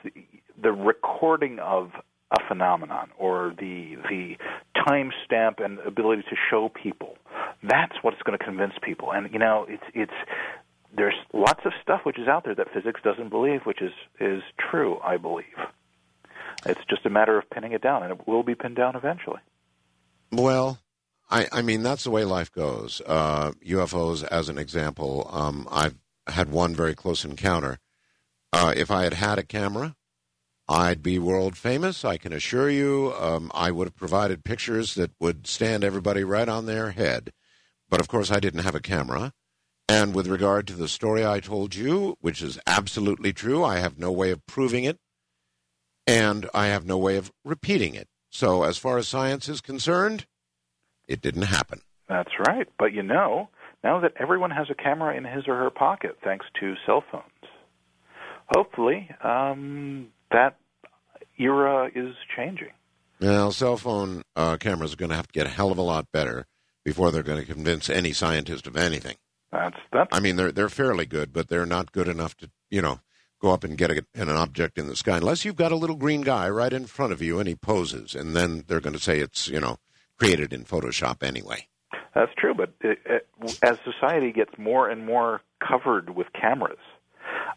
the 0.61 0.71
recording 0.71 1.59
of 1.59 1.91
a 2.31 2.47
phenomenon 2.47 3.09
or 3.17 3.53
the 3.57 3.95
the 4.09 4.37
timestamp 4.75 5.63
and 5.63 5.79
ability 5.79 6.23
to 6.23 6.35
show 6.49 6.69
people. 6.69 7.15
That's 7.63 7.95
what's 8.01 8.21
going 8.23 8.37
to 8.37 8.43
convince 8.43 8.73
people. 8.81 9.11
And 9.11 9.31
you 9.31 9.39
know, 9.39 9.65
it's 9.69 9.83
it's 9.93 10.13
there's 10.95 11.15
lots 11.33 11.61
of 11.65 11.71
stuff 11.81 12.01
which 12.03 12.19
is 12.19 12.27
out 12.27 12.43
there 12.43 12.55
that 12.55 12.67
physics 12.73 13.01
doesn't 13.03 13.29
believe, 13.29 13.61
which 13.65 13.81
is 13.81 13.93
is 14.19 14.41
true, 14.69 14.99
I 15.03 15.17
believe. 15.17 15.45
It's 16.65 16.81
just 16.89 17.05
a 17.05 17.09
matter 17.09 17.37
of 17.37 17.49
pinning 17.49 17.71
it 17.71 17.81
down, 17.81 18.03
and 18.03 18.11
it 18.11 18.27
will 18.27 18.43
be 18.43 18.55
pinned 18.55 18.75
down 18.75 18.95
eventually. 18.95 19.39
Well, 20.31 20.79
I, 21.29 21.47
I 21.51 21.61
mean 21.61 21.83
that's 21.83 22.03
the 22.03 22.11
way 22.11 22.25
life 22.25 22.51
goes. 22.51 23.01
Uh, 23.05 23.51
UFOs, 23.65 24.23
as 24.23 24.49
an 24.49 24.57
example, 24.57 25.29
um, 25.31 25.67
I've 25.71 25.95
had 26.27 26.49
one 26.49 26.75
very 26.75 26.95
close 26.95 27.23
encounter. 27.23 27.79
Uh, 28.51 28.73
if 28.75 28.91
I 28.91 29.03
had 29.03 29.13
had 29.13 29.39
a 29.39 29.43
camera, 29.43 29.95
I'd 30.69 31.01
be 31.01 31.17
world 31.17 31.55
famous. 31.55 32.03
I 32.03 32.17
can 32.17 32.33
assure 32.33 32.69
you. 32.69 33.13
Um, 33.17 33.51
I 33.53 33.71
would 33.71 33.87
have 33.87 33.95
provided 33.95 34.43
pictures 34.43 34.95
that 34.95 35.11
would 35.19 35.47
stand 35.47 35.83
everybody 35.83 36.23
right 36.23 36.49
on 36.49 36.65
their 36.65 36.91
head. 36.91 37.31
But 37.89 38.01
of 38.01 38.07
course, 38.07 38.31
I 38.31 38.39
didn't 38.39 38.63
have 38.63 38.75
a 38.75 38.81
camera. 38.81 39.33
And 39.87 40.13
with 40.13 40.27
regard 40.27 40.67
to 40.67 40.73
the 40.73 40.89
story 40.89 41.25
I 41.25 41.39
told 41.39 41.73
you, 41.73 42.17
which 42.19 42.41
is 42.41 42.59
absolutely 42.67 43.31
true, 43.31 43.63
I 43.63 43.77
have 43.77 43.97
no 43.97 44.11
way 44.11 44.31
of 44.31 44.45
proving 44.45 44.83
it, 44.83 44.97
and 46.05 46.49
I 46.53 46.67
have 46.67 46.85
no 46.85 46.97
way 46.97 47.15
of 47.15 47.31
repeating 47.45 47.95
it. 47.95 48.09
So, 48.29 48.63
as 48.63 48.77
far 48.77 48.97
as 48.97 49.07
science 49.07 49.47
is 49.47 49.61
concerned, 49.61 50.25
it 51.07 51.21
didn't 51.21 51.43
happen. 51.43 51.81
That's 52.09 52.31
right. 52.45 52.67
But 52.77 52.91
you 52.91 53.01
know, 53.01 53.47
now 53.81 54.01
that 54.01 54.11
everyone 54.19 54.51
has 54.51 54.67
a 54.69 54.75
camera 54.75 55.15
in 55.15 55.23
his 55.23 55.47
or 55.47 55.55
her 55.55 55.69
pocket, 55.69 56.17
thanks 56.21 56.45
to 56.59 56.75
cell 56.85 57.03
phones, 57.09 57.23
hopefully 58.49 59.09
um, 59.23 60.07
that 60.31 60.57
era 61.37 61.89
is 61.93 62.15
changing. 62.35 62.71
Now, 63.19 63.49
cell 63.49 63.77
phone 63.77 64.23
uh, 64.35 64.57
cameras 64.57 64.93
are 64.93 64.97
going 64.97 65.09
to 65.09 65.15
have 65.15 65.27
to 65.27 65.33
get 65.33 65.47
a 65.47 65.49
hell 65.49 65.71
of 65.71 65.77
a 65.77 65.83
lot 65.83 66.11
better 66.11 66.45
before 66.83 67.11
they're 67.11 67.23
going 67.23 67.43
to 67.43 67.51
convince 67.51 67.89
any 67.89 68.13
scientist 68.13 68.67
of 68.67 68.77
anything. 68.77 69.17
That's 69.51 69.77
that's. 69.91 70.09
I 70.11 70.19
mean, 70.19 70.35
they're 70.35 70.51
they're 70.51 70.69
fairly 70.69 71.05
good, 71.05 71.33
but 71.33 71.47
they're 71.47 71.65
not 71.65 71.91
good 71.91 72.07
enough 72.07 72.35
to 72.37 72.49
you 72.69 72.81
know 72.81 72.99
go 73.41 73.51
up 73.51 73.63
and 73.63 73.77
get 73.77 73.91
a, 73.91 74.05
an 74.15 74.29
object 74.29 74.77
in 74.77 74.87
the 74.87 74.95
sky 74.95 75.17
unless 75.17 75.45
you've 75.45 75.55
got 75.55 75.71
a 75.71 75.75
little 75.75 75.95
green 75.95 76.21
guy 76.21 76.49
right 76.49 76.73
in 76.73 76.85
front 76.85 77.13
of 77.13 77.21
you 77.21 77.39
and 77.39 77.47
he 77.47 77.55
poses, 77.55 78.13
and 78.13 78.35
then 78.35 78.63
they're 78.67 78.81
going 78.81 78.95
to 78.95 79.01
say 79.01 79.19
it's 79.19 79.47
you 79.47 79.59
know 79.59 79.77
created 80.17 80.53
in 80.53 80.63
Photoshop 80.63 81.23
anyway. 81.23 81.67
That's 82.13 82.31
true, 82.37 82.53
but 82.53 82.73
it, 82.81 82.99
it, 83.05 83.27
as 83.61 83.77
society 83.83 84.31
gets 84.31 84.57
more 84.57 84.89
and 84.89 85.05
more 85.05 85.41
covered 85.65 86.09
with 86.15 86.27
cameras, 86.33 86.79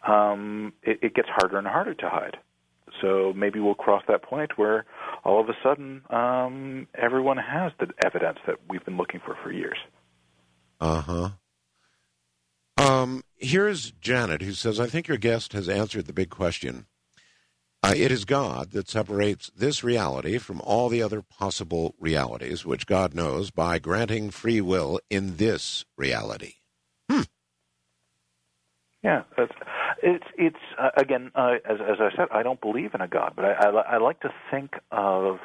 um, 0.07 0.73
it, 0.83 0.99
it 1.03 1.15
gets 1.15 1.29
harder 1.29 1.57
and 1.57 1.67
harder 1.67 1.95
to 1.95 2.09
hide. 2.09 2.37
So 3.01 3.33
maybe 3.35 3.61
we'll 3.61 3.75
cross 3.75 4.03
that 4.09 4.23
point 4.23 4.59
where 4.59 4.85
all 5.25 5.41
of 5.41 5.49
a 5.49 5.57
sudden 5.63 6.03
um, 6.11 6.87
everyone 6.95 7.37
has 7.37 7.73
the 7.79 7.89
evidence 8.05 8.39
that 8.47 8.57
we've 8.69 8.85
been 8.85 8.97
looking 8.97 9.21
for 9.25 9.37
for 9.43 9.53
years. 9.53 9.79
Uh 10.81 11.01
huh. 11.03 11.29
Um, 12.77 13.23
here's 13.37 13.91
Janet 13.93 14.43
who 14.43 14.53
says, 14.53 14.81
I 14.81 14.87
think 14.87 15.07
your 15.07 15.19
guest 15.19 15.53
has 15.53 15.69
answered 15.69 16.07
the 16.07 16.13
big 16.13 16.31
question. 16.31 16.87
Uh, 17.83 17.95
it 17.97 18.13
is 18.13 18.25
God 18.27 18.73
that 18.73 18.89
separates 18.89 19.51
this 19.57 19.83
reality 19.83 20.37
from 20.39 20.61
all 20.63 20.89
the 20.89 21.03
other 21.03 21.23
possible 21.23 21.95
realities, 21.99 22.67
which 22.67 22.87
God 22.87 23.15
knows 23.15 23.51
by 23.51 23.79
granting 23.79 24.31
free 24.31 24.61
will 24.61 25.01
in 25.09 25.37
this 25.37 25.85
reality. 25.97 26.55
Hmm. 27.11 27.23
Yeah, 29.03 29.23
that's, 29.37 29.53
it's 30.03 30.25
it's 30.37 30.57
uh, 30.79 30.91
again 30.97 31.31
uh, 31.35 31.55
as 31.65 31.79
as 31.81 31.97
I 32.01 32.11
said, 32.17 32.29
I 32.33 32.43
don't 32.43 32.61
believe 32.61 32.95
in 32.95 33.01
a 33.01 33.09
God, 33.09 33.33
but 33.37 33.45
I, 33.45 33.53
I 33.53 33.69
I 33.69 33.99
like 33.99 34.21
to 34.21 34.33
think 34.51 34.75
of 34.91 35.39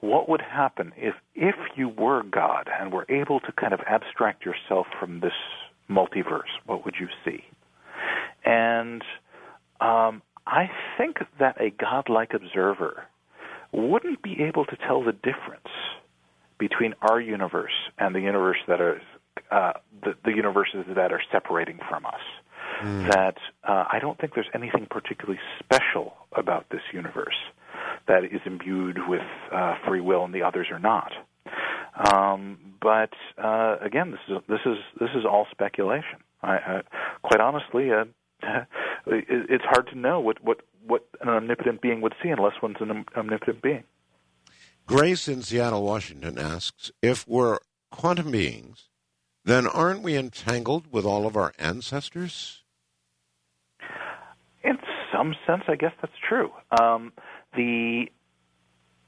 what 0.00 0.28
would 0.28 0.42
happen 0.42 0.92
if 0.96 1.14
if 1.34 1.54
you 1.76 1.88
were 1.88 2.22
God 2.22 2.68
and 2.78 2.92
were 2.92 3.06
able 3.08 3.40
to 3.40 3.52
kind 3.52 3.72
of 3.72 3.80
abstract 3.86 4.44
yourself 4.44 4.86
from 4.98 5.20
this 5.20 5.32
multiverse. 5.90 6.52
What 6.66 6.84
would 6.84 6.94
you 6.98 7.08
see? 7.24 7.44
And 8.44 9.02
um, 9.80 10.22
I 10.46 10.70
think 10.98 11.18
that 11.38 11.60
a 11.60 11.70
godlike 11.70 12.32
observer 12.34 13.04
wouldn't 13.72 14.22
be 14.22 14.42
able 14.42 14.64
to 14.66 14.76
tell 14.76 15.02
the 15.02 15.12
difference 15.12 15.68
between 16.58 16.94
our 17.02 17.20
universe 17.20 17.72
and 17.98 18.14
the 18.14 18.20
universe 18.20 18.58
that 18.68 18.80
are 18.80 19.00
uh, 19.50 19.72
the, 20.02 20.14
the 20.24 20.32
universes 20.32 20.84
that 20.94 21.12
are 21.12 21.22
separating 21.30 21.78
from 21.88 22.04
us. 22.06 22.20
Mm. 22.82 23.12
That 23.12 23.36
uh, 23.66 23.84
I 23.92 23.98
don't 24.00 24.18
think 24.18 24.34
there's 24.34 24.50
anything 24.54 24.86
particularly 24.90 25.40
special 25.62 26.14
about 26.32 26.66
this 26.70 26.80
universe 26.92 27.36
that 28.08 28.24
is 28.24 28.40
imbued 28.44 28.98
with 29.08 29.22
uh, 29.52 29.76
free 29.86 30.00
will, 30.00 30.24
and 30.24 30.34
the 30.34 30.42
others 30.42 30.66
are 30.70 30.78
not. 30.78 31.12
Um, 31.94 32.58
but 32.80 33.10
uh, 33.42 33.76
again, 33.80 34.10
this 34.10 34.20
is 34.28 34.42
this 34.48 34.60
is 34.66 34.78
this 34.98 35.10
is 35.14 35.24
all 35.24 35.46
speculation. 35.50 36.18
I, 36.42 36.54
I, 36.54 36.80
quite 37.22 37.40
honestly, 37.40 37.90
uh, 37.92 38.04
it's 39.06 39.64
hard 39.64 39.88
to 39.88 39.98
know 39.98 40.20
what, 40.20 40.42
what, 40.42 40.60
what 40.86 41.06
an 41.20 41.28
omnipotent 41.28 41.80
being 41.80 42.00
would 42.00 42.14
see 42.22 42.28
unless 42.28 42.54
one's 42.62 42.76
an 42.80 43.04
omnipotent 43.16 43.62
being. 43.62 43.84
Grace 44.86 45.28
in 45.28 45.42
Seattle, 45.42 45.82
Washington 45.82 46.38
asks 46.38 46.90
If 47.00 47.26
we're 47.28 47.58
quantum 47.90 48.30
beings, 48.32 48.88
then 49.44 49.66
aren't 49.66 50.02
we 50.02 50.16
entangled 50.16 50.92
with 50.92 51.04
all 51.04 51.26
of 51.26 51.36
our 51.36 51.52
ancestors? 51.58 52.61
In 55.22 55.34
some 55.34 55.36
sense, 55.46 55.62
I 55.68 55.76
guess 55.76 55.92
that's 56.00 56.12
true. 56.28 56.50
Um, 56.80 57.12
the 57.54 58.06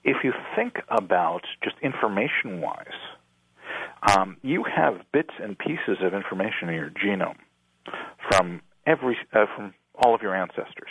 if 0.04 0.18
you 0.22 0.32
think 0.54 0.74
about 0.88 1.40
just 1.62 1.76
information 1.82 2.60
wise, 2.60 2.86
um, 4.14 4.36
you 4.42 4.64
have 4.64 5.00
bits 5.12 5.30
and 5.42 5.58
pieces 5.58 5.98
of 6.02 6.14
information 6.14 6.68
in 6.68 6.74
your 6.74 6.90
genome 6.90 7.38
from 8.30 8.60
every 8.86 9.16
uh, 9.32 9.46
from 9.56 9.74
all 9.94 10.14
of 10.14 10.22
your 10.22 10.36
ancestors, 10.36 10.90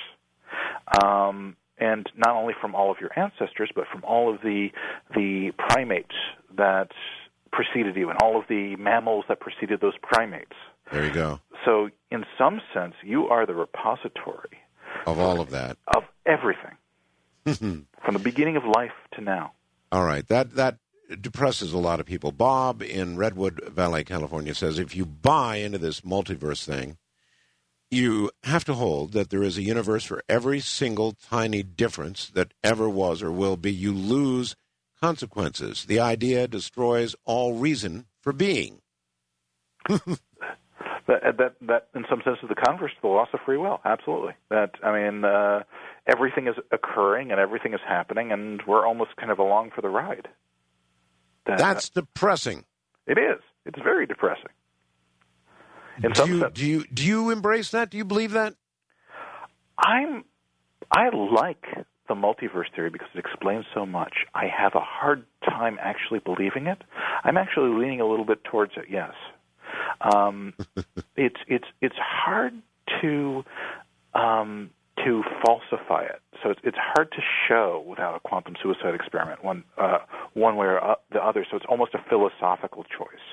um, 1.02 1.56
and 1.78 2.10
not 2.18 2.36
only 2.36 2.54
from 2.60 2.76
all 2.76 2.92
of 2.92 2.98
your 3.00 3.18
ancestors, 3.18 3.72
but 3.74 3.86
from 3.92 4.04
all 4.04 4.34
of 4.34 4.42
the 4.42 4.70
the 5.16 5.52
primates 5.58 6.16
that 6.58 6.90
preceded 7.52 7.96
you, 7.96 8.10
and 8.10 8.20
all 8.22 8.38
of 8.38 8.46
the 8.50 8.76
mammals 8.78 9.24
that 9.30 9.40
preceded 9.40 9.80
those 9.80 9.98
primates. 10.02 10.56
There 10.92 11.06
you 11.06 11.14
go. 11.14 11.40
So, 11.64 11.90
in 12.12 12.26
some 12.38 12.60
sense, 12.74 12.96
you 13.04 13.28
are 13.28 13.46
the 13.46 13.54
repository 13.54 14.58
of 15.06 15.20
all 15.20 15.40
of 15.40 15.52
that, 15.52 15.78
of 15.88 16.04
everything, 16.26 16.78
from 18.04 18.14
the 18.14 18.20
beginning 18.20 18.56
of 18.56 18.64
life 18.66 18.92
to 19.14 19.22
now. 19.22 19.54
All 19.92 20.06
right, 20.06 20.28
that 20.28 20.56
that 20.56 20.78
depresses 21.22 21.74
a 21.74 21.78
lot 21.78 22.00
of 22.00 22.06
people. 22.06 22.32
Bob 22.32 22.82
in 22.82 23.18
Redwood 23.18 23.62
Valley, 23.70 24.04
California, 24.04 24.56
says 24.56 24.80
if 24.80 24.96
you 24.96 25.06
buy 25.06 25.58
into 25.58 25.78
this 25.78 26.02
multiverse 26.02 26.66
thing, 26.66 26.98
you 27.92 28.32
have 28.44 28.66
to 28.66 28.74
hold 28.74 29.14
that 29.14 29.30
there 29.30 29.44
is 29.44 29.58
a 29.58 29.62
universe 29.62 30.04
for 30.04 30.24
every 30.28 30.60
single 30.60 31.12
tiny 31.12 31.62
difference 31.62 32.30
that 32.32 32.54
ever 32.64 32.90
was 32.90 33.22
or 33.22 33.32
will 33.32 33.58
be. 33.58 33.72
You 33.72 33.94
lose 33.94 34.56
consequences. 35.00 35.86
The 35.86 36.00
idea 36.00 36.48
destroys 36.48 37.16
all 37.26 37.54
reason 37.54 38.06
for 38.20 38.34
being. 38.34 38.82
that, 41.08 41.38
that, 41.38 41.56
that, 41.62 41.88
in 41.96 42.06
some 42.10 42.22
sense, 42.24 42.38
is 42.42 42.50
the 42.50 42.56
converse 42.56 42.92
to 42.92 43.02
the 43.02 43.08
loss 43.08 43.30
of 43.34 43.40
free 43.46 43.58
will. 43.58 43.80
Absolutely. 43.84 44.34
That, 44.50 44.72
I 44.84 44.94
mean, 44.94 45.26
uh, 45.26 45.64
everything 46.08 46.48
is 46.48 46.56
occurring 46.72 47.32
and 47.32 47.40
everything 47.40 47.74
is 47.74 47.80
happening, 47.88 48.32
and 48.32 48.62
we're 48.68 48.86
almost 48.86 49.16
kind 49.18 49.32
of 49.32 49.40
along 49.40 49.72
for 49.76 49.82
the 49.82 49.90
ride. 49.90 50.28
That, 51.46 51.58
That's 51.58 51.90
depressing. 51.90 52.66
It 53.06 53.18
is. 53.18 53.42
It's 53.66 53.80
very 53.82 54.06
depressing. 54.06 54.52
In 56.02 56.12
do 56.12 56.28
you, 56.28 56.40
sense. 56.40 56.54
do 56.54 56.66
you 56.66 56.86
do 56.92 57.06
you 57.06 57.30
embrace 57.30 57.70
that? 57.72 57.92
Do 57.92 57.98
you 57.98 58.06
believe 58.06 58.32
that? 58.32 58.56
I'm 59.78 60.24
I 60.92 61.10
like 61.14 61.66
the 62.08 62.16
multiverse 62.16 62.74
theory 62.76 62.90
because 62.90 63.08
it 63.14 63.20
explains 63.20 63.66
so 63.74 63.86
much. 63.86 64.14
I 64.34 64.46
have 64.46 64.74
a 64.76 64.80
hard 64.80 65.26
time 65.46 65.78
actually 65.82 66.20
believing 66.20 66.68
it. 66.68 66.82
I'm 67.24 67.38
actually 67.38 67.70
leaning 67.80 68.02
a 68.02 68.08
little 68.08 68.26
bit 68.26 68.44
towards 68.44 68.74
it. 68.76 68.86
Yes, 68.90 69.14
um, 70.02 70.54
it's 71.16 71.40
it's 71.48 71.68
it's 71.82 71.96
hard 71.98 72.54
to 73.02 73.44
um, 74.14 74.70
to 75.04 75.24
falsify 75.44 76.04
it. 76.04 76.22
So 76.42 76.50
it's, 76.50 76.60
it's 76.64 76.78
hard 76.78 77.12
to 77.12 77.22
show 77.48 77.84
without 77.88 78.16
a 78.16 78.20
quantum 78.20 78.56
suicide 78.62 78.94
experiment, 78.94 79.44
one 79.44 79.64
uh, 79.78 80.00
one 80.34 80.56
way 80.56 80.68
or 80.68 80.98
the 81.12 81.24
other. 81.24 81.46
So 81.50 81.58
it's 81.58 81.66
almost 81.70 81.94
a 81.94 82.00
philosophical 82.10 82.84
choice. 82.84 83.26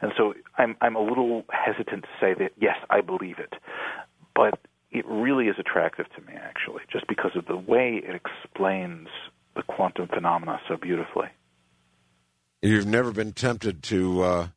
And 0.00 0.12
so 0.16 0.34
I'm 0.58 0.76
I'm 0.80 0.96
a 0.96 1.02
little 1.02 1.44
hesitant 1.50 2.02
to 2.02 2.08
say 2.20 2.34
that 2.34 2.52
yes, 2.60 2.76
I 2.90 3.00
believe 3.00 3.38
it, 3.38 3.54
but 4.34 4.58
it 4.90 5.04
really 5.06 5.46
is 5.46 5.56
attractive 5.58 6.06
to 6.16 6.22
me 6.22 6.34
actually, 6.34 6.82
just 6.90 7.06
because 7.06 7.32
of 7.36 7.46
the 7.46 7.56
way 7.56 8.00
it 8.02 8.14
explains 8.14 9.08
the 9.56 9.62
quantum 9.62 10.08
phenomena 10.08 10.60
so 10.68 10.76
beautifully. 10.76 11.28
You've 12.62 12.86
never 12.86 13.12
been 13.12 13.32
tempted 13.32 13.82
to 13.84 14.22
uh, 14.22 14.48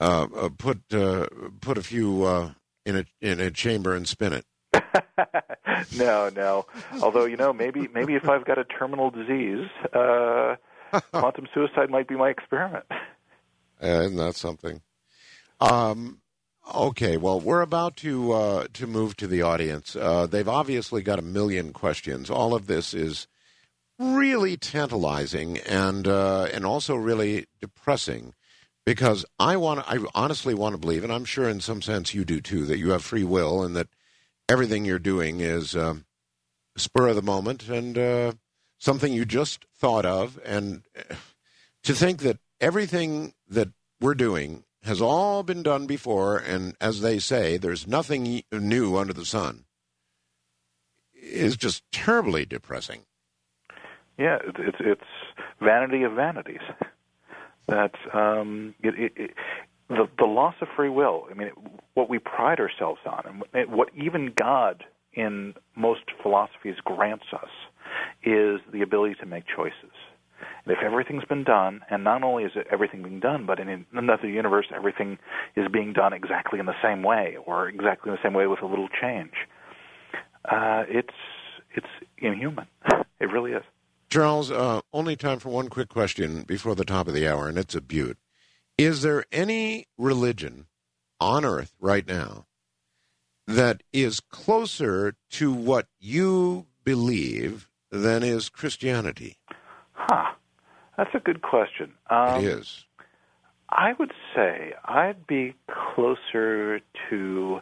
uh, 0.00 0.26
uh 0.34 0.48
put 0.56 0.80
uh, 0.92 1.26
put 1.60 1.78
a 1.78 1.82
few 1.82 2.24
uh, 2.24 2.50
in 2.84 2.96
a 2.96 3.04
in 3.20 3.40
a 3.40 3.50
chamber 3.50 3.94
and 3.94 4.08
spin 4.08 4.32
it. 4.32 4.44
no, 5.96 6.30
no. 6.30 6.66
Although 7.02 7.24
you 7.24 7.36
know, 7.36 7.52
maybe 7.52 7.88
maybe 7.92 8.14
if 8.14 8.28
I've 8.28 8.44
got 8.44 8.58
a 8.58 8.64
terminal 8.64 9.10
disease, 9.10 9.68
uh, 9.92 10.56
quantum 11.12 11.46
suicide 11.52 11.90
might 11.90 12.08
be 12.08 12.16
my 12.16 12.30
experiment. 12.30 12.84
And 13.80 14.18
that's 14.18 14.38
something. 14.38 14.80
Um, 15.60 16.20
okay, 16.74 17.16
well, 17.16 17.40
we're 17.40 17.62
about 17.62 17.96
to 17.98 18.32
uh, 18.32 18.66
to 18.74 18.86
move 18.86 19.16
to 19.18 19.26
the 19.26 19.42
audience. 19.42 19.96
Uh, 19.96 20.26
they've 20.26 20.48
obviously 20.48 21.02
got 21.02 21.18
a 21.18 21.22
million 21.22 21.72
questions. 21.72 22.30
All 22.30 22.54
of 22.54 22.66
this 22.66 22.94
is 22.94 23.26
really 23.98 24.56
tantalizing 24.56 25.58
and 25.58 26.06
uh, 26.06 26.48
and 26.52 26.64
also 26.66 26.94
really 26.94 27.46
depressing 27.60 28.34
because 28.86 29.26
I 29.38 29.56
want 29.56 29.84
I 29.86 29.98
honestly 30.14 30.54
want 30.54 30.72
to 30.72 30.78
believe, 30.78 31.04
and 31.04 31.12
I'm 31.12 31.26
sure 31.26 31.48
in 31.48 31.60
some 31.60 31.82
sense 31.82 32.14
you 32.14 32.24
do 32.24 32.40
too, 32.40 32.64
that 32.66 32.78
you 32.78 32.90
have 32.92 33.04
free 33.04 33.24
will 33.24 33.62
and 33.62 33.76
that 33.76 33.88
everything 34.48 34.84
you're 34.84 34.98
doing 34.98 35.40
is 35.40 35.76
um, 35.76 36.06
spur 36.76 37.08
of 37.08 37.16
the 37.16 37.22
moment 37.22 37.68
and 37.68 37.98
uh, 37.98 38.32
something 38.78 39.12
you 39.12 39.24
just 39.24 39.66
thought 39.76 40.06
of. 40.06 40.38
And 40.44 40.84
uh, 40.96 41.16
to 41.82 41.92
think 41.92 42.20
that 42.20 42.38
everything 42.60 43.34
that 43.48 43.68
we're 44.00 44.14
doing 44.14 44.62
has 44.84 45.02
all 45.02 45.42
been 45.42 45.64
done 45.64 45.86
before, 45.86 46.38
and 46.38 46.76
as 46.80 47.00
they 47.00 47.18
say, 47.18 47.56
there's 47.56 47.88
nothing 47.88 48.42
new 48.52 48.96
under 48.96 49.12
the 49.12 49.24
sun, 49.24 49.64
is 51.12 51.56
just 51.56 51.82
terribly 51.90 52.46
depressing. 52.46 53.00
Yeah, 54.16 54.38
it's 54.44 54.78
it's 54.78 55.02
vanity 55.60 56.04
of 56.04 56.12
vanities. 56.12 56.60
That 57.68 57.92
um, 58.14 58.74
it, 58.82 59.12
it, 59.16 59.30
the 59.88 60.06
the 60.18 60.24
loss 60.24 60.54
of 60.60 60.68
free 60.76 60.88
will. 60.88 61.24
I 61.30 61.34
mean, 61.34 61.50
what 61.94 62.08
we 62.08 62.18
pride 62.18 62.60
ourselves 62.60 63.00
on, 63.06 63.42
and 63.52 63.72
what 63.72 63.88
even 63.94 64.32
God 64.36 64.84
in 65.14 65.54
most 65.76 66.02
philosophies 66.22 66.76
grants 66.84 67.24
us, 67.32 67.48
is 68.22 68.60
the 68.72 68.82
ability 68.82 69.16
to 69.20 69.26
make 69.26 69.44
choices. 69.54 69.94
And 70.64 70.76
if 70.76 70.82
everything's 70.84 71.24
been 71.24 71.44
done, 71.44 71.80
and 71.90 72.04
not 72.04 72.22
only 72.22 72.44
is 72.44 72.52
everything 72.70 73.02
being 73.02 73.20
done, 73.20 73.46
but 73.46 73.58
in 73.58 73.86
another 73.94 74.28
universe, 74.28 74.66
everything 74.74 75.18
is 75.56 75.66
being 75.72 75.92
done 75.92 76.12
exactly 76.12 76.58
in 76.58 76.66
the 76.66 76.74
same 76.82 77.02
way, 77.02 77.36
or 77.46 77.68
exactly 77.68 78.10
in 78.10 78.16
the 78.16 78.22
same 78.22 78.34
way 78.34 78.46
with 78.46 78.62
a 78.62 78.66
little 78.66 78.88
change. 79.00 79.32
Uh, 80.44 80.84
it's 80.88 81.14
it's 81.74 81.86
inhuman. 82.18 82.66
It 83.18 83.32
really 83.32 83.52
is. 83.52 83.62
Charles, 84.08 84.50
uh, 84.50 84.80
only 84.92 85.16
time 85.16 85.38
for 85.38 85.48
one 85.48 85.68
quick 85.68 85.88
question 85.88 86.42
before 86.42 86.74
the 86.74 86.84
top 86.84 87.08
of 87.08 87.14
the 87.14 87.26
hour, 87.26 87.48
and 87.48 87.58
it's 87.58 87.74
a 87.74 87.80
beaut. 87.80 88.18
Is 88.78 89.02
there 89.02 89.24
any 89.32 89.86
religion 89.98 90.66
on 91.20 91.44
earth 91.44 91.72
right 91.80 92.06
now 92.06 92.46
that 93.46 93.82
is 93.92 94.20
closer 94.20 95.14
to 95.30 95.52
what 95.52 95.86
you 95.98 96.66
believe 96.84 97.68
than 97.90 98.22
is 98.22 98.48
Christianity? 98.48 99.38
Huh. 99.92 100.32
That's 100.96 101.14
a 101.14 101.20
good 101.20 101.42
question. 101.42 101.92
Um, 102.10 102.44
it 102.44 102.48
is. 102.48 102.84
I 103.70 103.92
would 103.98 104.12
say 104.34 104.74
I'd 104.84 105.26
be 105.26 105.54
closer 105.94 106.80
to 107.10 107.60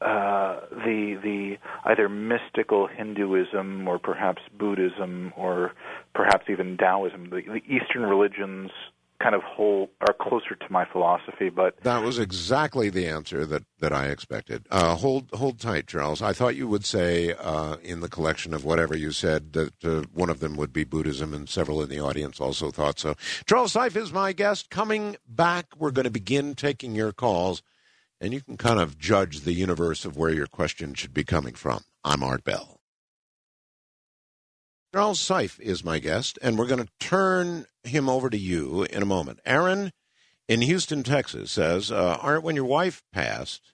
uh, 0.00 0.60
the 0.70 1.18
the 1.22 1.56
either 1.84 2.08
mystical 2.08 2.86
Hinduism 2.86 3.88
or 3.88 3.98
perhaps 3.98 4.42
Buddhism 4.58 5.32
or 5.36 5.72
perhaps 6.14 6.46
even 6.50 6.76
Taoism, 6.76 7.30
the, 7.30 7.42
the 7.46 7.62
Eastern 7.66 8.02
religions 8.02 8.70
kind 9.18 9.34
of 9.34 9.42
whole 9.42 9.88
are 10.00 10.14
closer 10.20 10.54
to 10.54 10.66
my 10.70 10.84
philosophy. 10.84 11.48
But 11.48 11.80
that 11.82 12.02
was 12.02 12.18
exactly 12.18 12.90
the 12.90 13.06
answer 13.06 13.46
that, 13.46 13.62
that 13.80 13.92
I 13.92 14.08
expected. 14.08 14.66
Uh, 14.70 14.94
hold 14.96 15.30
hold 15.32 15.58
tight, 15.58 15.86
Charles. 15.86 16.22
I 16.22 16.32
thought 16.32 16.56
you 16.56 16.68
would 16.68 16.84
say 16.84 17.32
uh, 17.32 17.76
in 17.82 18.00
the 18.00 18.08
collection 18.08 18.52
of 18.52 18.64
whatever 18.64 18.96
you 18.96 19.12
said 19.12 19.52
that 19.54 19.84
uh, 19.84 20.02
one 20.12 20.30
of 20.30 20.40
them 20.40 20.56
would 20.56 20.72
be 20.72 20.84
Buddhism, 20.84 21.32
and 21.32 21.48
several 21.48 21.82
in 21.82 21.88
the 21.88 22.00
audience 22.00 22.40
also 22.40 22.70
thought 22.70 22.98
so. 22.98 23.14
Charles 23.46 23.72
Seife 23.72 23.96
is 23.96 24.12
my 24.12 24.32
guest. 24.32 24.70
Coming 24.70 25.16
back, 25.26 25.66
we're 25.78 25.90
going 25.90 26.04
to 26.04 26.10
begin 26.10 26.54
taking 26.54 26.94
your 26.94 27.12
calls 27.12 27.62
and 28.20 28.32
you 28.32 28.40
can 28.40 28.56
kind 28.56 28.80
of 28.80 28.98
judge 28.98 29.40
the 29.40 29.52
universe 29.52 30.04
of 30.04 30.16
where 30.16 30.32
your 30.32 30.46
question 30.46 30.94
should 30.94 31.14
be 31.14 31.24
coming 31.24 31.54
from. 31.54 31.82
I'm 32.04 32.22
Art 32.22 32.44
Bell. 32.44 32.80
Charles 34.94 35.20
Seife 35.20 35.60
is 35.60 35.84
my 35.84 35.98
guest, 35.98 36.38
and 36.40 36.58
we're 36.58 36.66
going 36.66 36.84
to 36.84 36.92
turn 36.98 37.66
him 37.84 38.08
over 38.08 38.30
to 38.30 38.38
you 38.38 38.84
in 38.84 39.02
a 39.02 39.06
moment. 39.06 39.40
Aaron 39.44 39.92
in 40.48 40.62
Houston, 40.62 41.02
Texas 41.02 41.50
says, 41.50 41.90
uh, 41.90 42.18
Art, 42.22 42.42
when 42.42 42.56
your 42.56 42.64
wife 42.64 43.02
passed, 43.12 43.72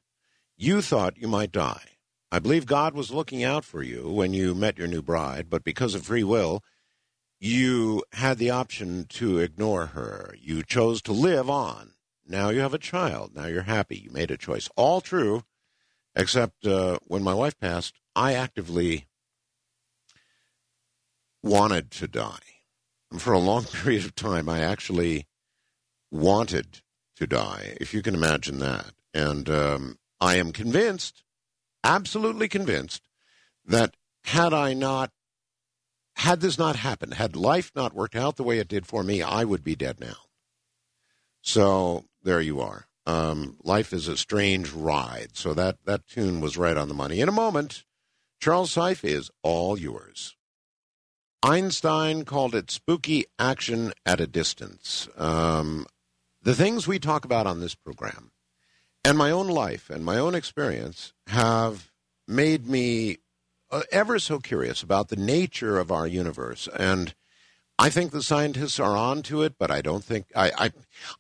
you 0.57 0.81
thought 0.81 1.19
you 1.19 1.29
might 1.29 1.53
die. 1.53 1.85
I 2.31 2.39
believe 2.39 2.65
God 2.65 2.95
was 2.95 3.11
looking 3.11 3.45
out 3.45 3.65
for 3.65 3.83
you 3.83 4.11
when 4.11 4.33
you 4.33 4.55
met 4.55 4.79
your 4.79 4.89
new 4.89 5.03
bride, 5.03 5.51
but 5.51 5.65
because 5.65 5.95
of 5.95 6.05
free 6.05 6.25
will, 6.25 6.63
you 7.39 8.03
had 8.13 8.39
the 8.39 8.51
option 8.51 9.05
to 9.11 9.39
ignore 9.39 9.87
her. 9.87 10.35
You 10.41 10.63
chose 10.63 11.03
to 11.03 11.13
live 11.13 11.51
on. 11.51 11.93
Now 12.33 12.49
you 12.49 12.61
have 12.61 12.73
a 12.73 12.79
child. 12.79 13.37
Now 13.37 13.45
you're 13.45 13.65
happy. 13.65 13.99
You 13.99 14.11
made 14.11 14.31
a 14.31 14.39
choice. 14.39 14.71
All 14.75 15.03
true, 15.03 15.43
except 16.17 16.67
uh, 16.67 16.99
when 17.05 17.23
my 17.23 17.35
wife 17.35 17.61
passed, 17.61 18.01
I 18.17 18.33
actively 18.33 19.07
wanted 21.43 21.91
to 21.91 22.09
die. 22.09 22.63
And 23.11 23.21
for 23.21 23.35
a 23.35 23.39
long 23.39 23.65
period 23.85 24.07
of 24.07 24.15
time, 24.15 24.49
I 24.49 24.61
actually 24.61 25.27
wanted 26.11 26.81
to 27.17 27.27
die, 27.27 27.77
if 27.79 27.93
you 27.93 28.01
can 28.01 28.15
imagine 28.15 28.61
that. 28.61 28.93
And 29.13 29.51
um, 29.51 29.99
I 30.19 30.37
am 30.37 30.53
convinced, 30.53 31.25
absolutely 31.85 32.49
convinced, 32.49 33.03
that 33.67 33.95
had 34.25 34.55
I 34.55 34.73
not, 34.73 35.11
had 36.17 36.41
this 36.41 36.57
not 36.57 36.77
happened, 36.77 37.13
had 37.13 37.37
life 37.37 37.73
not 37.77 37.93
worked 37.93 38.17
out 38.17 38.37
the 38.37 38.43
way 38.43 38.59
it 38.59 38.69
did 38.69 38.87
for 38.87 39.03
me, 39.03 39.21
I 39.21 39.45
would 39.45 39.63
be 39.63 39.77
dead 39.77 40.01
now. 40.01 40.17
So 41.43 42.07
there 42.23 42.41
you 42.41 42.61
are. 42.61 42.87
Um, 43.05 43.57
life 43.65 43.93
is 43.93 44.09
a 44.09 44.17
strange 44.17 44.71
ride. 44.71 45.31
So 45.35 45.55
that, 45.55 45.79
that 45.85 46.07
tune 46.07 46.41
was 46.41 46.57
right 46.57 46.77
on 46.77 46.89
the 46.89 46.95
money. 46.95 47.21
In 47.21 47.29
a 47.29 47.33
moment, 47.33 47.85
Charles 48.41 48.75
Seife 48.75 49.05
is 49.05 49.31
all 49.43 49.79
yours. 49.79 50.37
Einstein 51.43 52.25
called 52.25 52.55
it 52.55 52.71
spooky 52.71 53.25
action 53.39 53.93
at 54.07 54.21
a 54.21 54.29
distance. 54.29 55.09
Um, 55.17 55.87
the 56.43 56.55
things 56.55 56.87
we 56.87 56.99
talk 56.99 57.25
about 57.25 57.47
on 57.47 57.61
this 57.61 57.75
program 57.75 58.31
and 59.05 59.19
my 59.19 59.31
own 59.31 59.49
life 59.49 59.91
and 59.91 60.05
my 60.05 60.19
own 60.19 60.35
experience 60.35 61.13
have 61.27 61.91
made 62.29 62.69
me 62.69 63.19
uh, 63.71 63.83
ever 63.91 64.19
so 64.19 64.39
curious 64.39 64.83
about 64.83 65.09
the 65.09 65.17
nature 65.17 65.79
of 65.79 65.91
our 65.91 66.07
universe 66.07 66.69
and 66.79 67.15
I 67.83 67.91
think 67.91 68.13
the 68.13 68.23
scientists 68.23 68.79
are 68.79 68.97
on 68.97 69.23
to 69.25 69.43
it, 69.43 69.55
but 69.59 69.73
I 69.73 69.83
don't 69.83 70.05
think 70.05 70.27
I, 70.37 70.53
I, 70.57 70.71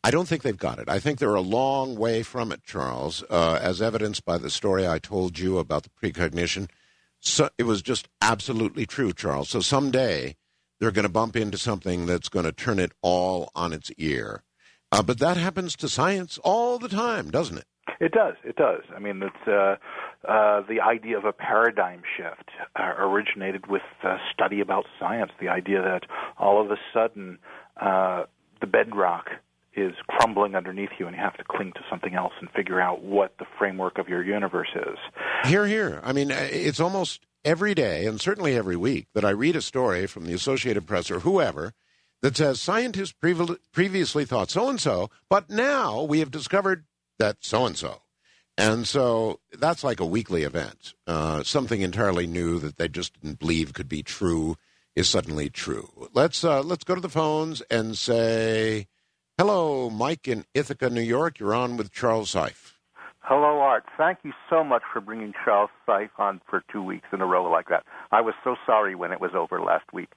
I 0.04 0.12
don't 0.12 0.28
think 0.28 0.42
they've 0.42 0.56
got 0.56 0.78
it. 0.78 0.88
I 0.88 1.00
think 1.00 1.18
they're 1.18 1.34
a 1.34 1.40
long 1.40 1.96
way 1.96 2.22
from 2.22 2.52
it, 2.52 2.62
Charles, 2.62 3.24
uh, 3.28 3.58
as 3.60 3.82
evidenced 3.82 4.24
by 4.24 4.38
the 4.38 4.48
story 4.48 4.86
I 4.86 5.00
told 5.00 5.40
you 5.40 5.58
about 5.58 5.82
the 5.82 5.90
precognition. 5.90 6.68
So 7.18 7.50
it 7.58 7.64
was 7.64 7.82
just 7.82 8.08
absolutely 8.20 8.86
true, 8.86 9.12
Charles. 9.12 9.48
So 9.48 9.58
someday 9.58 10.36
they're 10.78 10.92
going 10.92 11.02
to 11.02 11.08
bump 11.08 11.34
into 11.34 11.58
something 11.58 12.06
that's 12.06 12.28
going 12.28 12.44
to 12.44 12.52
turn 12.52 12.78
it 12.78 12.92
all 13.02 13.50
on 13.56 13.72
its 13.72 13.90
ear. 13.98 14.44
Uh, 14.92 15.02
but 15.02 15.18
that 15.18 15.36
happens 15.36 15.74
to 15.74 15.88
science 15.88 16.38
all 16.44 16.78
the 16.78 16.88
time, 16.88 17.32
doesn't 17.32 17.58
it? 17.58 17.66
It 17.98 18.12
does. 18.12 18.34
It 18.44 18.54
does. 18.54 18.82
I 18.94 19.00
mean, 19.00 19.20
it's 19.20 19.48
uh, 19.48 19.76
uh, 20.28 20.62
the 20.68 20.80
idea 20.80 21.18
of 21.18 21.24
a 21.24 21.32
paradigm 21.32 22.02
shift 22.16 22.50
uh, 22.76 22.94
originated 22.98 23.66
with 23.66 23.82
uh, 24.04 24.16
study 24.32 24.60
about 24.60 24.86
science. 24.98 25.32
The 25.40 25.48
idea 25.48 25.82
that 25.82 26.02
all 26.38 26.62
of 26.62 26.70
a 26.70 26.76
sudden 26.94 27.38
uh, 27.80 28.24
the 28.60 28.66
bedrock 28.66 29.30
is 29.74 29.94
crumbling 30.08 30.54
underneath 30.54 30.90
you, 30.98 31.06
and 31.06 31.16
you 31.16 31.22
have 31.22 31.36
to 31.38 31.44
cling 31.44 31.72
to 31.72 31.80
something 31.88 32.14
else 32.14 32.32
and 32.40 32.50
figure 32.50 32.80
out 32.80 33.02
what 33.02 33.34
the 33.38 33.46
framework 33.58 33.98
of 33.98 34.08
your 34.08 34.22
universe 34.22 34.68
is. 34.74 34.98
Here, 35.44 35.66
here. 35.66 36.00
I 36.04 36.12
mean, 36.12 36.30
uh, 36.30 36.48
it's 36.50 36.80
almost 36.80 37.26
every 37.44 37.74
day, 37.74 38.06
and 38.06 38.20
certainly 38.20 38.56
every 38.56 38.76
week, 38.76 39.06
that 39.14 39.24
I 39.24 39.30
read 39.30 39.56
a 39.56 39.62
story 39.62 40.06
from 40.06 40.26
the 40.26 40.34
Associated 40.34 40.86
Press 40.86 41.10
or 41.10 41.20
whoever 41.20 41.72
that 42.20 42.36
says 42.36 42.60
scientists 42.60 43.12
previously 43.72 44.24
thought 44.24 44.50
so 44.50 44.68
and 44.68 44.80
so, 44.80 45.10
but 45.28 45.50
now 45.50 46.02
we 46.02 46.20
have 46.20 46.30
discovered 46.30 46.84
that 47.18 47.38
so 47.40 47.66
and 47.66 47.76
so. 47.76 48.02
And 48.62 48.86
so 48.86 49.40
that's 49.58 49.82
like 49.82 49.98
a 49.98 50.06
weekly 50.06 50.44
event. 50.44 50.94
Uh, 51.04 51.42
something 51.42 51.80
entirely 51.80 52.28
new 52.28 52.60
that 52.60 52.76
they 52.76 52.86
just 52.86 53.20
didn't 53.20 53.40
believe 53.40 53.74
could 53.74 53.88
be 53.88 54.04
true 54.04 54.56
is 54.94 55.08
suddenly 55.08 55.50
true. 55.50 55.88
Let's 56.14 56.44
uh, 56.44 56.62
let's 56.62 56.84
go 56.84 56.94
to 56.94 57.00
the 57.00 57.08
phones 57.08 57.60
and 57.62 57.98
say 57.98 58.86
hello, 59.36 59.90
Mike 59.90 60.28
in 60.28 60.44
Ithaca, 60.54 60.90
New 60.90 61.00
York. 61.00 61.40
You're 61.40 61.54
on 61.54 61.76
with 61.76 61.90
Charles 61.90 62.32
Seife. 62.32 62.74
Hello, 63.18 63.58
Art. 63.58 63.84
Thank 63.96 64.18
you 64.22 64.32
so 64.48 64.62
much 64.62 64.82
for 64.92 65.00
bringing 65.00 65.32
Charles 65.44 65.70
Seife 65.88 66.10
on 66.18 66.40
for 66.48 66.62
two 66.70 66.84
weeks 66.84 67.08
in 67.12 67.20
a 67.20 67.26
row 67.26 67.50
like 67.50 67.68
that. 67.68 67.84
I 68.12 68.20
was 68.20 68.34
so 68.44 68.54
sorry 68.64 68.94
when 68.94 69.10
it 69.10 69.20
was 69.20 69.32
over 69.34 69.60
last 69.60 69.92
week. 69.92 70.10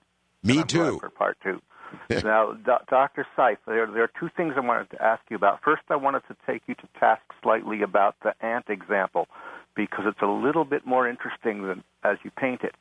Me 0.44 0.64
too. 0.64 1.00
For 1.00 1.10
part 1.10 1.38
two. 1.42 1.62
Now, 2.10 2.54
Dr. 2.54 3.26
Seife, 3.38 3.58
there, 3.66 3.88
there 3.88 4.04
are 4.04 4.12
two 4.20 4.30
things 4.36 4.54
I 4.56 4.62
wanted 4.62 4.90
to 4.92 5.02
ask 5.02 5.22
you 5.30 5.36
about. 5.36 5.60
First, 5.64 5.84
I 5.90 5.96
wanted 5.96 6.24
to 6.28 6.36
take 6.46 6.64
you 6.68 6.76
to 6.76 6.88
task 7.00 7.22
slightly 7.42 7.82
about 7.82 8.16
the 8.24 8.34
ant 8.46 8.66
example 8.70 9.28
because 9.76 10.06
it's 10.08 10.22
a 10.22 10.28
little 10.28 10.66
bit 10.66 10.86
more 10.86 11.08
interesting 11.08 11.64
than 11.68 11.84
as 12.04 12.18
you 12.24 12.32
paint 12.32 12.62
it. 12.64 12.76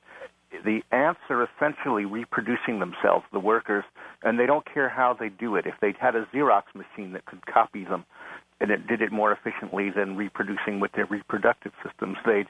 The 0.64 0.82
ants 0.92 1.20
are 1.30 1.42
essentially 1.42 2.04
reproducing 2.04 2.78
themselves, 2.78 3.24
the 3.32 3.40
workers, 3.40 3.84
and 4.22 4.38
they 4.38 4.46
don't 4.46 4.64
care 4.64 4.88
how 4.88 5.16
they 5.18 5.28
do 5.28 5.56
it. 5.56 5.66
If 5.66 5.74
they 5.80 5.94
had 5.98 6.14
a 6.14 6.26
Xerox 6.32 6.62
machine 6.74 7.12
that 7.12 7.24
could 7.24 7.44
copy 7.46 7.84
them 7.84 8.04
and 8.60 8.70
it 8.70 8.86
did 8.86 9.02
it 9.02 9.10
more 9.10 9.32
efficiently 9.32 9.90
than 9.90 10.16
reproducing 10.16 10.78
with 10.78 10.92
their 10.92 11.06
reproductive 11.06 11.72
systems, 11.84 12.16
they'd 12.24 12.46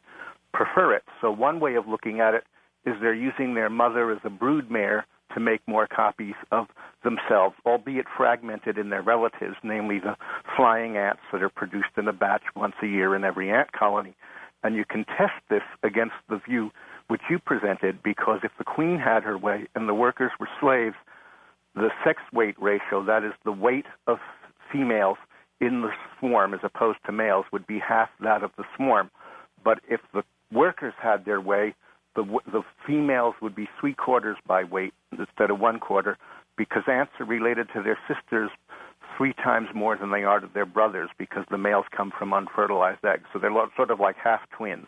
prefer 0.52 0.94
it. 0.94 1.02
So, 1.20 1.30
one 1.30 1.60
way 1.60 1.74
of 1.76 1.88
looking 1.88 2.20
at 2.20 2.34
it 2.34 2.44
is 2.84 2.94
they're 3.00 3.14
using 3.14 3.54
their 3.54 3.70
mother 3.70 4.12
as 4.12 4.18
a 4.24 4.28
broodmare 4.28 5.04
to 5.32 5.40
make 5.40 5.60
more 5.66 5.86
copies 5.86 6.34
of 6.52 6.66
themselves, 7.02 7.56
albeit 7.66 8.06
fragmented 8.16 8.78
in 8.78 8.90
their 8.90 9.02
relatives, 9.02 9.56
namely 9.62 9.98
the 9.98 10.16
flying 10.56 10.96
ants 10.96 11.22
that 11.32 11.42
are 11.42 11.48
produced 11.48 11.96
in 11.96 12.08
a 12.08 12.12
batch 12.12 12.42
once 12.54 12.74
a 12.82 12.86
year 12.86 13.14
in 13.16 13.24
every 13.24 13.50
ant 13.50 13.72
colony. 13.72 14.14
And 14.62 14.76
you 14.76 14.84
can 14.84 15.04
test 15.04 15.34
this 15.50 15.62
against 15.82 16.14
the 16.28 16.38
view 16.38 16.70
which 17.08 17.20
you 17.28 17.38
presented, 17.38 18.02
because 18.02 18.40
if 18.42 18.52
the 18.56 18.64
queen 18.64 18.98
had 18.98 19.22
her 19.24 19.36
way 19.36 19.66
and 19.74 19.88
the 19.88 19.94
workers 19.94 20.32
were 20.40 20.48
slaves, 20.60 20.96
the 21.74 21.90
sex 22.02 22.22
weight 22.32 22.54
ratio, 22.60 23.04
that 23.04 23.24
is, 23.24 23.32
the 23.44 23.52
weight 23.52 23.86
of 24.06 24.18
females 24.72 25.18
in 25.60 25.82
the 25.82 25.90
swarm 26.18 26.54
as 26.54 26.60
opposed 26.62 26.98
to 27.04 27.12
males, 27.12 27.44
would 27.52 27.66
be 27.66 27.78
half 27.78 28.08
that 28.20 28.42
of 28.42 28.52
the 28.56 28.64
swarm. 28.76 29.10
But 29.62 29.80
if 29.88 30.00
the 30.14 30.22
workers 30.50 30.94
had 31.00 31.24
their 31.24 31.40
way, 31.40 31.74
the 32.14 32.24
the 32.50 32.62
females 32.86 33.34
would 33.42 33.54
be 33.54 33.68
three 33.80 33.94
quarters 33.94 34.36
by 34.46 34.64
weight 34.64 34.94
instead 35.18 35.50
of 35.50 35.58
one 35.60 35.78
quarter, 35.80 36.16
because 36.56 36.82
ants 36.86 37.12
are 37.20 37.26
related 37.26 37.68
to 37.74 37.82
their 37.82 37.98
sisters 38.08 38.50
three 39.16 39.32
times 39.32 39.68
more 39.74 39.96
than 39.96 40.10
they 40.10 40.24
are 40.24 40.40
to 40.40 40.48
their 40.52 40.66
brothers, 40.66 41.10
because 41.18 41.44
the 41.50 41.58
males 41.58 41.86
come 41.96 42.12
from 42.16 42.32
unfertilized 42.32 43.04
eggs. 43.04 43.24
So 43.32 43.38
they're 43.38 43.52
sort 43.76 43.90
of 43.90 44.00
like 44.00 44.16
half 44.16 44.40
twins. 44.56 44.86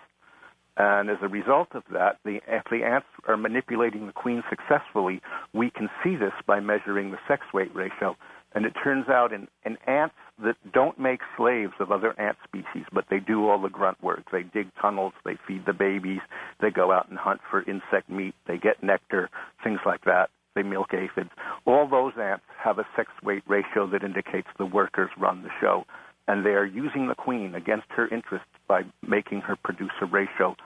And 0.77 1.09
as 1.09 1.17
a 1.23 1.29
result 1.29 1.69
of 1.73 1.85
that, 1.93 2.19
the, 2.25 2.41
if 2.47 2.65
the 2.71 2.85
ants 2.85 3.07
are 3.27 3.37
manipulating 3.37 4.07
the 4.07 4.13
queen 4.13 4.43
successfully, 4.51 5.23
we 5.55 5.71
can 5.71 5.89
see 6.05 6.17
this 6.17 6.35
by 6.47 6.61
measuring 6.61 7.13
the 7.13 7.19
sex 7.27 7.43
weight 7.55 7.75
ratio. 7.75 8.15
And 8.57 8.65
it 8.65 8.73
turns 8.83 9.07
out 9.11 9.35
in, 9.35 9.49
in 9.67 9.77
ants 9.87 10.15
that 10.43 10.57
don't 10.73 10.99
make 10.99 11.21
slaves 11.37 11.75
of 11.79 11.93
other 11.93 12.19
ant 12.19 12.39
species, 12.43 12.87
but 12.91 13.05
they 13.11 13.21
do 13.21 13.47
all 13.47 13.61
the 13.61 13.69
grunt 13.69 14.03
work. 14.03 14.23
They 14.33 14.45
dig 14.45 14.71
tunnels, 14.81 15.13
they 15.27 15.37
feed 15.47 15.67
the 15.67 15.75
babies, 15.75 16.21
they 16.63 16.71
go 16.71 16.91
out 16.91 17.11
and 17.11 17.19
hunt 17.19 17.43
for 17.51 17.61
insect 17.69 18.09
meat, 18.09 18.35
they 18.49 18.57
get 18.57 18.83
nectar, 18.83 19.29
things 19.63 19.81
like 19.85 20.07
that. 20.07 20.31
They 20.55 20.63
milk 20.63 20.93
aphids. 20.95 21.29
All 21.67 21.87
those 21.87 22.15
ants 22.19 22.45
have 22.59 22.79
a 22.79 22.87
sex 22.97 23.11
weight 23.23 23.43
ratio 23.47 23.87
that 23.89 24.03
indicates 24.03 24.49
the 24.57 24.65
workers 24.65 25.11
run 25.19 25.43
the 25.43 25.51
show. 25.61 25.85
And 26.27 26.45
they 26.45 26.53
are 26.53 26.65
using 26.65 27.09
the 27.09 27.15
queen 27.15 27.55
against 27.55 27.89
her 27.91 28.09
interests 28.09 28.49
by 28.67 28.85
making 29.07 29.43
her 29.43 29.57
produce 29.63 29.93
a 30.01 30.07
ratio 30.07 30.57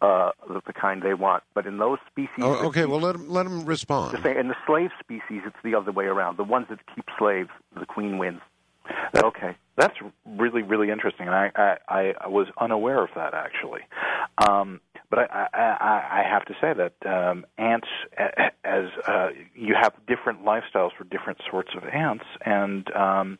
uh, 0.00 0.30
of 0.48 0.62
the 0.66 0.72
kind 0.72 1.02
they 1.02 1.14
want. 1.14 1.42
But 1.54 1.66
in 1.66 1.78
those 1.78 1.98
species, 2.10 2.30
oh, 2.40 2.66
okay, 2.68 2.86
well 2.86 3.00
let 3.00 3.12
them 3.12 3.28
let 3.28 3.44
them 3.44 3.64
respond. 3.64 4.18
Say, 4.22 4.38
in 4.38 4.48
the 4.48 4.56
slave 4.66 4.90
species, 4.98 5.42
it's 5.46 5.56
the 5.62 5.74
other 5.74 5.92
way 5.92 6.06
around. 6.06 6.36
The 6.38 6.44
ones 6.44 6.66
that 6.70 6.78
keep 6.94 7.06
slaves, 7.18 7.50
the 7.78 7.86
queen 7.86 8.18
wins. 8.18 8.40
That, 9.12 9.24
okay, 9.24 9.56
that's 9.76 9.94
really 10.26 10.62
really 10.62 10.90
interesting, 10.90 11.26
and 11.26 11.34
I 11.34 11.78
I, 11.88 12.14
I 12.20 12.28
was 12.28 12.48
unaware 12.58 13.02
of 13.04 13.10
that 13.14 13.34
actually. 13.34 13.82
Um, 14.38 14.80
but 15.10 15.30
I, 15.30 15.46
I 15.52 16.20
I 16.20 16.24
have 16.28 16.44
to 16.46 16.54
say 16.60 16.72
that 16.72 16.94
um, 17.06 17.44
ants, 17.58 17.88
as 18.64 18.84
uh, 19.06 19.28
you 19.54 19.74
have 19.80 19.92
different 20.06 20.44
lifestyles 20.44 20.90
for 20.96 21.04
different 21.04 21.40
sorts 21.50 21.70
of 21.76 21.84
ants, 21.84 22.24
and 22.44 22.90
um, 22.94 23.38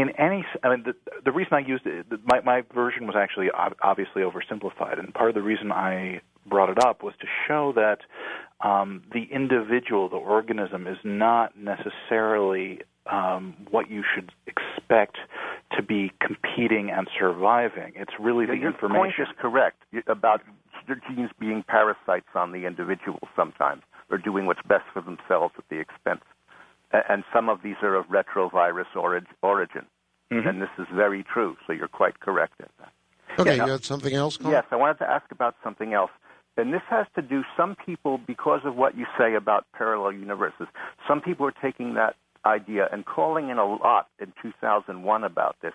in 0.00 0.10
any, 0.18 0.44
I 0.62 0.68
mean, 0.70 0.84
the, 0.84 0.94
the 1.24 1.32
reason 1.32 1.54
I 1.54 1.58
used 1.60 1.84
it, 1.86 2.06
my, 2.24 2.40
my 2.40 2.62
version 2.74 3.06
was 3.06 3.16
actually 3.18 3.48
obviously 3.82 4.22
oversimplified, 4.22 4.98
and 4.98 5.12
part 5.12 5.28
of 5.30 5.34
the 5.34 5.42
reason 5.42 5.72
I 5.72 6.20
brought 6.46 6.70
it 6.70 6.78
up 6.78 7.02
was 7.02 7.14
to 7.20 7.26
show 7.46 7.72
that 7.74 7.98
um, 8.66 9.02
the 9.12 9.24
individual, 9.32 10.08
the 10.08 10.16
organism, 10.16 10.86
is 10.86 10.98
not 11.04 11.52
necessarily 11.58 12.80
um, 13.10 13.56
what 13.70 13.90
you 13.90 14.02
should 14.14 14.30
expect 14.46 15.16
to 15.76 15.82
be 15.82 16.12
competing 16.20 16.90
and 16.90 17.08
surviving. 17.18 17.92
It's 17.96 18.12
really 18.20 18.46
the 18.46 18.54
your 18.54 18.70
information. 18.70 19.12
Your 19.18 19.26
point 19.26 19.30
is 19.36 19.36
correct 19.40 19.82
about 20.06 20.42
genes 21.08 21.30
being 21.40 21.64
parasites 21.66 22.28
on 22.34 22.52
the 22.52 22.66
individual 22.66 23.18
sometimes, 23.34 23.82
or 24.10 24.18
doing 24.18 24.46
what's 24.46 24.62
best 24.68 24.84
for 24.92 25.02
themselves 25.02 25.54
at 25.58 25.64
the 25.70 25.78
expense 25.80 26.22
and 26.92 27.24
some 27.32 27.48
of 27.48 27.62
these 27.62 27.76
are 27.82 27.94
of 27.94 28.06
retrovirus 28.06 28.86
origin. 28.94 29.86
Mm-hmm. 30.32 30.46
And 30.46 30.62
this 30.62 30.68
is 30.78 30.86
very 30.92 31.24
true, 31.24 31.56
so 31.66 31.72
you're 31.72 31.88
quite 31.88 32.20
correct 32.20 32.54
in 32.60 32.66
that. 32.78 32.92
Okay, 33.38 33.56
yeah, 33.56 33.66
you 33.66 33.72
had 33.72 33.84
something 33.84 34.14
else? 34.14 34.36
Colin? 34.36 34.52
Yes, 34.52 34.64
I 34.70 34.76
wanted 34.76 34.98
to 34.98 35.10
ask 35.10 35.30
about 35.30 35.54
something 35.62 35.94
else. 35.94 36.10
And 36.56 36.74
this 36.74 36.82
has 36.90 37.06
to 37.14 37.22
do, 37.22 37.44
some 37.56 37.76
people, 37.76 38.18
because 38.18 38.60
of 38.64 38.74
what 38.74 38.96
you 38.96 39.06
say 39.16 39.34
about 39.34 39.64
parallel 39.72 40.12
universes, 40.12 40.66
some 41.06 41.20
people 41.20 41.46
are 41.46 41.52
taking 41.52 41.94
that 41.94 42.16
idea 42.44 42.88
and 42.90 43.04
calling 43.04 43.48
in 43.48 43.58
a 43.58 43.64
lot 43.64 44.08
in 44.18 44.32
2001 44.42 45.24
about 45.24 45.56
this. 45.62 45.72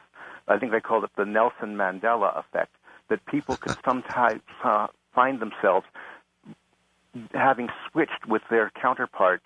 I 0.47 0.57
think 0.57 0.71
they 0.71 0.81
called 0.81 1.05
it 1.05 1.11
the 1.15 1.25
Nelson 1.25 1.77
Mandela 1.77 2.37
effect, 2.37 2.75
that 3.09 3.25
people 3.25 3.55
could 3.55 3.77
sometimes 3.85 4.41
uh, 4.63 4.87
find 5.15 5.39
themselves 5.39 5.85
having 7.33 7.69
switched 7.89 8.25
with 8.27 8.41
their 8.49 8.71
counterpart 8.81 9.41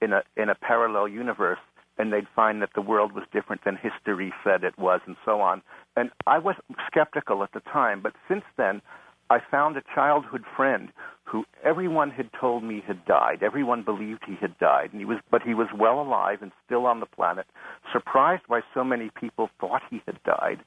in 0.00 0.12
a 0.12 0.22
in 0.36 0.48
a 0.48 0.54
parallel 0.54 1.08
universe 1.08 1.58
and 1.98 2.12
they'd 2.12 2.28
find 2.34 2.60
that 2.60 2.70
the 2.74 2.82
world 2.82 3.12
was 3.12 3.24
different 3.32 3.64
than 3.64 3.76
history 3.76 4.32
said 4.44 4.64
it 4.64 4.78
was 4.78 5.00
and 5.06 5.16
so 5.24 5.40
on. 5.40 5.62
And 5.96 6.10
I 6.26 6.38
was 6.38 6.56
skeptical 6.86 7.42
at 7.42 7.52
the 7.52 7.60
time, 7.60 8.00
but 8.02 8.12
since 8.28 8.44
then 8.56 8.82
I 9.30 9.38
found 9.50 9.76
a 9.76 9.82
childhood 9.94 10.44
friend 10.56 10.90
who 11.24 11.44
everyone 11.64 12.10
had 12.10 12.30
told 12.38 12.62
me 12.62 12.82
had 12.86 13.04
died. 13.06 13.42
Everyone 13.42 13.82
believed 13.82 14.22
he 14.24 14.36
had 14.40 14.56
died, 14.58 14.90
and 14.92 15.00
he 15.00 15.04
was, 15.04 15.18
but 15.30 15.42
he 15.42 15.54
was 15.54 15.66
well 15.76 16.00
alive 16.00 16.38
and 16.42 16.52
still 16.64 16.86
on 16.86 17.00
the 17.00 17.06
planet. 17.06 17.46
Surprised 17.92 18.44
why 18.46 18.60
so 18.72 18.84
many 18.84 19.10
people 19.18 19.50
thought 19.60 19.82
he 19.90 20.00
had 20.06 20.22
died, 20.22 20.60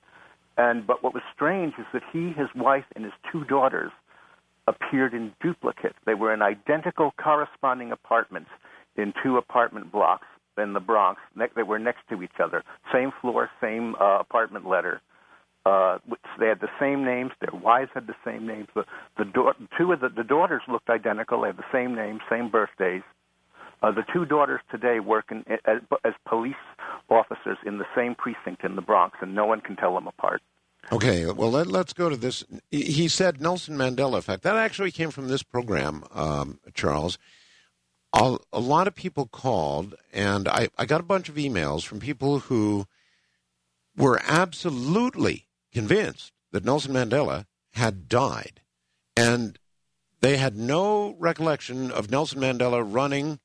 and 0.57 0.85
but 0.85 1.01
what 1.01 1.13
was 1.13 1.23
strange 1.33 1.73
is 1.79 1.85
that 1.93 2.03
he, 2.11 2.33
his 2.33 2.49
wife, 2.53 2.83
and 2.95 3.05
his 3.05 3.13
two 3.31 3.45
daughters 3.45 3.91
appeared 4.67 5.13
in 5.13 5.31
duplicate. 5.41 5.95
They 6.05 6.13
were 6.13 6.33
in 6.33 6.41
identical 6.41 7.13
corresponding 7.17 7.93
apartments 7.93 8.49
in 8.99 9.13
two 9.23 9.37
apartment 9.37 9.91
blocks 9.91 10.27
in 10.57 10.73
the 10.73 10.79
Bronx. 10.79 11.21
Ne- 11.35 11.47
they 11.55 11.63
were 11.63 11.79
next 11.79 12.01
to 12.09 12.21
each 12.21 12.39
other, 12.43 12.63
same 12.93 13.11
floor, 13.21 13.49
same 13.61 13.95
uh, 13.95 14.19
apartment 14.19 14.67
letter. 14.67 15.01
Uh, 15.65 15.99
they 16.39 16.47
had 16.47 16.61
the 16.61 16.69
same 16.79 17.03
names. 17.03 17.31
Their 17.41 17.59
wives 17.59 17.91
had 17.93 18.07
the 18.07 18.15
same 18.25 18.47
names. 18.47 18.67
The, 18.75 18.85
the 19.17 19.25
da- 19.25 19.53
two 19.77 19.91
of 19.91 19.99
the, 19.99 20.09
the 20.09 20.23
daughters 20.23 20.61
looked 20.67 20.89
identical. 20.89 21.41
They 21.41 21.47
had 21.47 21.57
the 21.57 21.71
same 21.71 21.95
names, 21.95 22.21
same 22.29 22.49
birthdays. 22.49 23.03
Uh, 23.81 23.91
the 23.91 24.03
two 24.11 24.25
daughters 24.25 24.61
today 24.71 24.99
work 24.99 25.25
in, 25.31 25.43
as, 25.65 25.81
as 26.03 26.13
police 26.27 26.55
officers 27.09 27.57
in 27.65 27.77
the 27.77 27.85
same 27.95 28.15
precinct 28.15 28.63
in 28.63 28.75
the 28.75 28.81
Bronx, 28.81 29.17
and 29.21 29.33
no 29.33 29.45
one 29.45 29.61
can 29.61 29.75
tell 29.75 29.93
them 29.93 30.07
apart. 30.07 30.41
Okay, 30.91 31.25
well, 31.25 31.51
let, 31.51 31.67
us 31.67 31.93
go 31.93 32.09
to 32.09 32.17
this. 32.17 32.43
He 32.71 33.07
said 33.07 33.41
Nelson 33.41 33.77
Mandela 33.77 34.17
effect. 34.17 34.43
That 34.43 34.55
actually 34.55 34.91
came 34.91 35.11
from 35.11 35.27
this 35.27 35.43
program, 35.43 36.03
um, 36.13 36.59
Charles 36.73 37.17
a, 38.13 38.37
a 38.51 38.59
lot 38.59 38.87
of 38.87 38.95
people 38.95 39.27
called, 39.27 39.95
and 40.11 40.47
I, 40.47 40.69
I 40.77 40.85
got 40.85 41.01
a 41.01 41.03
bunch 41.03 41.29
of 41.29 41.35
emails 41.35 41.83
from 41.83 41.99
people 41.99 42.39
who 42.39 42.85
were 43.95 44.21
absolutely 44.25 45.47
convinced 45.71 46.33
that 46.51 46.65
Nelson 46.65 46.93
Mandela 46.93 47.45
had 47.73 48.07
died. 48.07 48.61
And 49.15 49.59
they 50.21 50.37
had 50.37 50.57
no 50.57 51.15
recollection 51.19 51.91
of 51.91 52.09
Nelson 52.09 52.39
Mandela 52.39 52.83
running 52.85 53.39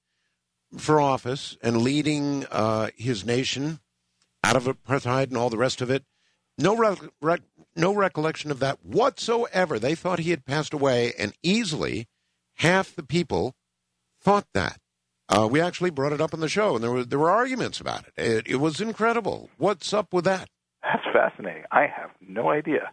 for 0.77 1.01
office 1.01 1.57
and 1.63 1.83
leading 1.83 2.47
uh, 2.51 2.89
his 2.97 3.25
nation 3.25 3.81
out 4.43 4.57
of 4.57 4.65
apartheid 4.65 5.25
and 5.25 5.37
all 5.37 5.51
the 5.51 5.57
rest 5.57 5.81
of 5.81 5.91
it. 5.91 6.05
No, 6.57 6.77
re- 6.77 6.97
re- 7.21 7.39
no 7.77 7.95
recollection 7.95 8.51
of 8.51 8.61
that 8.61 8.85
whatsoever. 8.85 9.79
They 9.79 9.95
thought 9.95 10.21
he 10.21 10.31
had 10.31 10.45
passed 10.45 10.73
away, 10.73 11.13
and 11.19 11.33
easily 11.43 12.07
half 12.57 12.95
the 12.95 13.03
people 13.03 13.55
thought 14.25 14.47
that. 14.55 14.79
Uh, 15.29 15.49
we 15.51 15.61
actually 15.61 15.91
brought 15.91 16.13
it 16.13 16.21
up 16.21 16.35
on 16.35 16.41
the 16.41 16.49
show, 16.49 16.75
and 16.75 16.85
there 16.85 16.91
were 16.91 17.05
there 17.05 17.19
were 17.19 17.31
arguments 17.31 17.81
about 17.81 18.05
it. 18.07 18.13
It, 18.17 18.47
it 18.47 18.57
was 18.57 18.81
incredible. 18.81 19.49
What's 19.57 19.93
up 19.93 20.13
with 20.13 20.25
that? 20.25 20.49
That's 20.83 21.05
fascinating. 21.13 21.65
I 21.73 21.87
have 21.87 22.11
no 22.21 22.51
idea. 22.51 22.91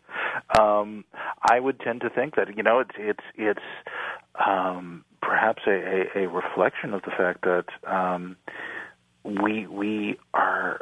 Um, 0.58 1.04
I 1.50 1.60
would 1.60 1.80
tend 1.82 2.02
to 2.02 2.10
think 2.10 2.36
that 2.36 2.56
you 2.56 2.64
know 2.64 2.80
it's 2.80 2.96
it's 2.98 3.24
it's 3.36 3.66
um, 4.48 5.04
perhaps 5.22 5.64
a, 5.68 5.72
a, 6.16 6.24
a 6.24 6.30
reflection 6.30 6.94
of 6.94 7.02
the 7.02 7.12
fact 7.12 7.42
that 7.44 7.66
um, 7.86 8.38
we 9.26 9.68
we 9.68 10.18
are 10.34 10.80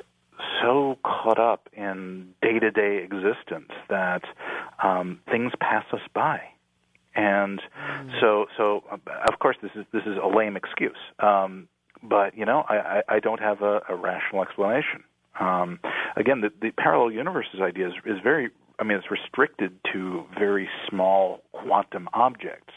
so 0.61 0.97
caught 1.03 1.39
up 1.39 1.67
in 1.73 2.29
day 2.41 2.59
to 2.59 2.71
day 2.71 3.03
existence 3.03 3.71
that 3.89 4.21
um, 4.83 5.19
things 5.29 5.51
pass 5.59 5.85
us 5.91 6.01
by. 6.13 6.41
And 7.15 7.59
mm. 7.59 8.21
so, 8.21 8.45
so 8.57 8.83
of 8.91 9.39
course, 9.39 9.57
this 9.61 9.71
is 9.75 9.85
this 9.91 10.03
is 10.05 10.17
a 10.21 10.27
lame 10.27 10.55
excuse. 10.55 10.97
Um, 11.19 11.67
but 12.03 12.37
you 12.37 12.45
know, 12.45 12.63
I, 12.69 12.75
I, 12.75 13.15
I 13.15 13.19
don't 13.19 13.41
have 13.41 13.61
a, 13.61 13.81
a 13.89 13.95
rational 13.95 14.43
explanation. 14.43 15.03
Um, 15.39 15.79
again, 16.15 16.41
the, 16.41 16.49
the 16.61 16.71
parallel 16.71 17.11
universes 17.11 17.61
idea 17.61 17.87
is, 17.87 17.93
is 18.05 18.17
very 18.23 18.49
I 18.79 18.83
mean, 18.85 18.97
it's 18.97 19.11
restricted 19.11 19.77
to 19.91 20.23
very 20.37 20.69
small 20.89 21.41
quantum 21.51 22.07
objects, 22.13 22.73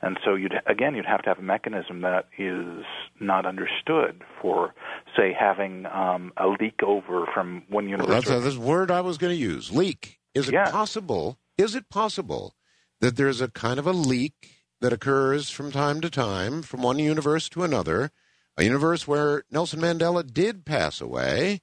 and 0.00 0.18
so 0.24 0.34
you'd 0.34 0.54
again 0.66 0.94
you'd 0.94 1.04
have 1.04 1.22
to 1.22 1.28
have 1.28 1.38
a 1.38 1.42
mechanism 1.42 2.00
that 2.00 2.26
is 2.38 2.84
not 3.20 3.44
understood 3.44 4.22
for, 4.40 4.72
say, 5.14 5.36
having 5.38 5.84
um, 5.86 6.32
a 6.38 6.48
leak 6.48 6.82
over 6.82 7.26
from 7.34 7.64
one 7.68 7.86
universe. 7.86 8.08
Well, 8.08 8.40
that's 8.40 8.44
this 8.44 8.56
word 8.56 8.90
I 8.90 9.02
was 9.02 9.18
going 9.18 9.32
to 9.32 9.38
use. 9.38 9.70
Leak. 9.70 10.20
Is 10.34 10.48
it 10.48 10.54
yeah. 10.54 10.70
possible? 10.70 11.38
Is 11.58 11.74
it 11.74 11.90
possible 11.90 12.54
that 13.02 13.16
there's 13.16 13.40
a 13.40 13.48
kind 13.48 13.78
of 13.80 13.86
a 13.86 13.92
leak 13.92 14.62
that 14.80 14.92
occurs 14.92 15.50
from 15.50 15.72
time 15.72 16.00
to 16.00 16.08
time 16.08 16.62
from 16.62 16.82
one 16.82 17.00
universe 17.00 17.48
to 17.50 17.64
another, 17.64 18.12
a 18.56 18.62
universe 18.64 19.06
where 19.06 19.42
Nelson 19.50 19.80
Mandela 19.80 20.24
did 20.24 20.64
pass 20.64 21.00
away, 21.00 21.60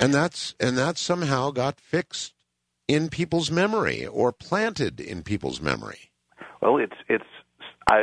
and 0.00 0.12
that's 0.12 0.54
and 0.58 0.78
that 0.78 0.96
somehow 0.96 1.50
got 1.50 1.78
fixed 1.78 2.34
in 2.88 3.10
people's 3.10 3.50
memory 3.50 4.06
or 4.06 4.32
planted 4.32 4.98
in 4.98 5.22
people's 5.22 5.60
memory? 5.60 6.10
Well, 6.62 6.78
it's 6.78 6.96
it's 7.08 7.24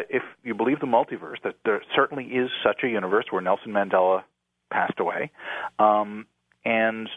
if 0.10 0.23
you 0.44 0.53
believe 0.53 0.80
the 0.80 0.88
multiverse, 0.88 1.41
that 1.44 1.56
there 1.65 1.82
certainly 1.95 2.26
is 2.26 2.49
such 2.64 2.82
a 2.84 2.88
universe 2.88 3.26
where 3.32 3.41
Nelson 3.41 3.72
Mandela 3.72 4.23
passed 4.72 4.99
away, 4.99 5.32
um, 5.80 6.27
and 6.64 7.10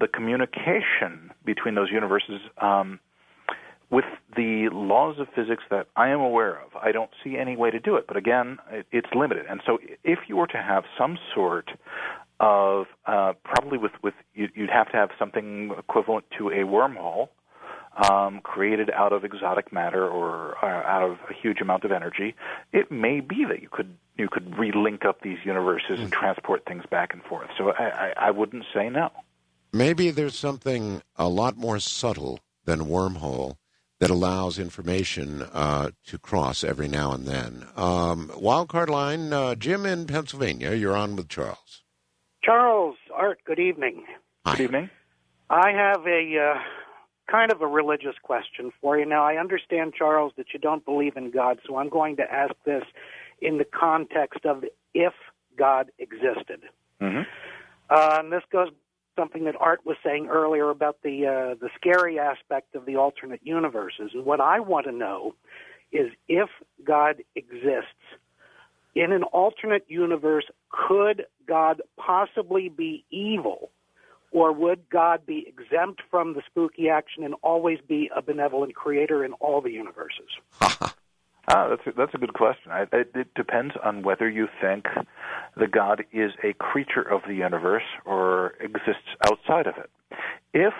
the 0.00 0.08
communication 0.08 1.30
between 1.44 1.76
those 1.76 1.90
universes. 1.92 2.40
Um, 2.60 2.98
with 3.92 4.06
the 4.34 4.70
laws 4.72 5.20
of 5.20 5.28
physics 5.36 5.62
that 5.70 5.86
I 5.94 6.08
am 6.08 6.20
aware 6.20 6.58
of, 6.58 6.74
I 6.82 6.90
don't 6.90 7.10
see 7.22 7.36
any 7.36 7.56
way 7.56 7.70
to 7.70 7.78
do 7.78 7.94
it. 7.96 8.06
But 8.08 8.16
again, 8.16 8.58
it's 8.90 9.08
limited. 9.14 9.44
And 9.48 9.60
so, 9.64 9.78
if 10.02 10.18
you 10.26 10.36
were 10.36 10.46
to 10.48 10.56
have 10.56 10.84
some 10.98 11.18
sort 11.34 11.70
of 12.40 12.86
uh, 13.06 13.34
probably 13.44 13.78
with 13.78 13.92
with 14.02 14.14
you'd 14.34 14.70
have 14.70 14.90
to 14.90 14.96
have 14.96 15.10
something 15.18 15.72
equivalent 15.78 16.24
to 16.38 16.48
a 16.48 16.64
wormhole 16.64 17.28
um, 18.10 18.40
created 18.42 18.90
out 18.90 19.12
of 19.12 19.24
exotic 19.24 19.72
matter 19.72 20.08
or 20.08 20.56
uh, 20.64 20.66
out 20.66 21.02
of 21.02 21.18
a 21.30 21.34
huge 21.34 21.60
amount 21.60 21.84
of 21.84 21.92
energy. 21.92 22.34
It 22.72 22.90
may 22.90 23.20
be 23.20 23.44
that 23.48 23.60
you 23.60 23.68
could 23.70 23.96
you 24.16 24.28
could 24.30 24.50
relink 24.52 25.04
up 25.04 25.20
these 25.20 25.38
universes 25.44 26.00
and 26.00 26.10
transport 26.10 26.64
things 26.66 26.84
back 26.90 27.12
and 27.12 27.22
forth. 27.22 27.48
So 27.58 27.70
I, 27.70 27.84
I, 27.84 28.12
I 28.16 28.30
wouldn't 28.30 28.64
say 28.74 28.88
no. 28.88 29.10
Maybe 29.72 30.10
there's 30.10 30.38
something 30.38 31.02
a 31.16 31.28
lot 31.28 31.56
more 31.56 31.78
subtle 31.78 32.40
than 32.64 32.80
wormhole 32.80 33.56
that 34.02 34.10
allows 34.10 34.58
information 34.58 35.42
uh, 35.52 35.88
to 36.04 36.18
cross 36.18 36.64
every 36.64 36.88
now 36.88 37.12
and 37.12 37.24
then. 37.24 37.64
Um, 37.76 38.32
wildcard 38.34 38.88
line, 38.88 39.32
uh, 39.32 39.54
Jim 39.54 39.86
in 39.86 40.08
Pennsylvania. 40.08 40.74
You're 40.74 40.96
on 40.96 41.14
with 41.14 41.28
Charles. 41.28 41.84
Charles, 42.42 42.96
Art, 43.14 43.38
good 43.44 43.60
evening. 43.60 44.04
Good 44.44 44.58
evening. 44.58 44.90
I 45.48 45.70
have 45.70 46.04
a 46.04 46.36
uh, 46.36 46.60
kind 47.30 47.52
of 47.52 47.62
a 47.62 47.66
religious 47.68 48.16
question 48.24 48.72
for 48.80 48.98
you. 48.98 49.06
Now, 49.06 49.22
I 49.22 49.36
understand, 49.36 49.92
Charles, 49.96 50.32
that 50.36 50.46
you 50.52 50.58
don't 50.58 50.84
believe 50.84 51.16
in 51.16 51.30
God, 51.30 51.60
so 51.64 51.76
I'm 51.76 51.88
going 51.88 52.16
to 52.16 52.24
ask 52.24 52.54
this 52.66 52.82
in 53.40 53.58
the 53.58 53.64
context 53.64 54.44
of 54.44 54.64
if 54.94 55.12
God 55.56 55.92
existed. 56.00 56.62
Mm-hmm. 57.00 57.22
Uh, 57.88 58.16
and 58.18 58.32
this 58.32 58.42
goes 58.50 58.70
something 59.22 59.44
that 59.44 59.54
Art 59.60 59.86
was 59.86 59.96
saying 60.04 60.26
earlier 60.28 60.68
about 60.68 60.96
the 61.04 61.26
uh, 61.26 61.54
the 61.60 61.70
scary 61.76 62.18
aspect 62.18 62.74
of 62.74 62.86
the 62.86 62.96
alternate 62.96 63.40
universes. 63.44 64.10
And 64.14 64.24
what 64.24 64.40
I 64.40 64.58
want 64.58 64.86
to 64.86 64.92
know 64.92 65.36
is 65.92 66.10
if 66.28 66.48
God 66.84 67.22
exists, 67.36 68.02
in 68.96 69.12
an 69.12 69.22
alternate 69.22 69.84
universe, 69.86 70.46
could 70.70 71.26
God 71.46 71.82
possibly 71.96 72.68
be 72.68 73.04
evil? 73.10 73.70
Or 74.32 74.50
would 74.50 74.88
God 74.90 75.26
be 75.26 75.46
exempt 75.46 76.00
from 76.10 76.32
the 76.32 76.40
spooky 76.46 76.88
action 76.88 77.22
and 77.22 77.34
always 77.42 77.78
be 77.86 78.10
a 78.16 78.22
benevolent 78.22 78.74
creator 78.74 79.22
in 79.24 79.34
all 79.34 79.60
the 79.60 79.70
universes? 79.70 80.30
ah, 81.48 81.68
that's 81.68 81.86
a, 81.86 81.92
that's 81.96 82.14
a 82.14 82.18
good 82.18 82.34
question. 82.34 82.70
I, 82.70 82.82
it, 82.92 83.12
it 83.14 83.34
depends 83.34 83.74
on 83.82 84.02
whether 84.02 84.28
you 84.28 84.48
think 84.60 84.86
the 85.56 85.66
God 85.66 86.04
is 86.12 86.32
a 86.42 86.52
creature 86.54 87.02
of 87.02 87.22
the 87.26 87.34
universe 87.34 87.82
or 88.04 88.54
exists 88.60 89.08
outside 89.26 89.66
of 89.66 89.74
it. 89.76 89.90
If 90.54 90.74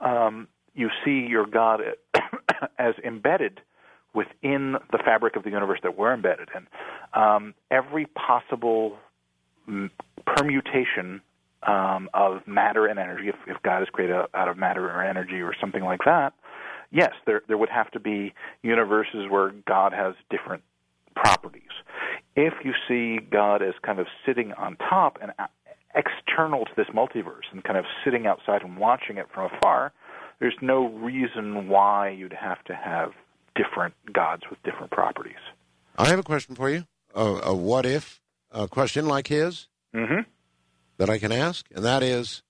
um, 0.00 0.48
you 0.74 0.90
see 1.04 1.26
your 1.28 1.46
God 1.46 1.80
as 2.78 2.94
embedded 3.04 3.60
within 4.14 4.76
the 4.92 4.98
fabric 5.04 5.36
of 5.36 5.44
the 5.44 5.50
universe 5.50 5.80
that 5.82 5.98
we're 5.98 6.14
embedded 6.14 6.48
in, 6.54 6.66
um, 7.20 7.54
every 7.70 8.06
possible 8.06 8.96
permutation 10.26 11.20
um, 11.66 12.08
of 12.14 12.46
matter 12.46 12.86
and 12.86 12.98
energy, 12.98 13.28
if, 13.28 13.34
if 13.46 13.62
God 13.62 13.82
is 13.82 13.88
created 13.90 14.16
out 14.34 14.48
of 14.48 14.56
matter 14.56 14.86
or 14.88 15.02
energy 15.02 15.40
or 15.40 15.54
something 15.60 15.82
like 15.82 16.00
that, 16.04 16.32
yes, 16.90 17.12
there 17.26 17.42
there 17.48 17.58
would 17.58 17.68
have 17.68 17.90
to 17.92 18.00
be 18.00 18.34
universes 18.62 19.26
where 19.28 19.52
God 19.66 19.92
has 19.92 20.14
different 20.30 20.62
properties. 21.14 21.62
If 22.34 22.54
you 22.64 22.72
see 22.88 23.18
God 23.30 23.62
as 23.62 23.74
kind 23.82 23.98
of 23.98 24.06
sitting 24.24 24.52
on 24.52 24.76
top 24.76 25.18
and 25.22 25.32
external 25.94 26.64
to 26.66 26.70
this 26.76 26.86
multiverse 26.94 27.50
and 27.52 27.64
kind 27.64 27.78
of 27.78 27.86
sitting 28.04 28.26
outside 28.26 28.62
and 28.62 28.76
watching 28.76 29.16
it 29.16 29.26
from 29.32 29.50
afar, 29.50 29.92
there's 30.38 30.56
no 30.60 30.88
reason 30.88 31.68
why 31.68 32.10
you'd 32.10 32.34
have 32.34 32.62
to 32.64 32.74
have 32.74 33.12
different 33.54 33.94
gods 34.12 34.42
with 34.50 34.62
different 34.62 34.90
properties. 34.90 35.34
I 35.96 36.08
have 36.08 36.18
a 36.18 36.22
question 36.22 36.54
for 36.54 36.68
you. 36.68 36.84
A, 37.14 37.24
a 37.44 37.54
what 37.54 37.86
if 37.86 38.20
a 38.50 38.68
question 38.68 39.06
like 39.06 39.28
his 39.28 39.68
mm-hmm. 39.94 40.28
that 40.98 41.08
I 41.08 41.18
can 41.18 41.32
ask, 41.32 41.66
and 41.74 41.84
that 41.84 42.02
is 42.02 42.42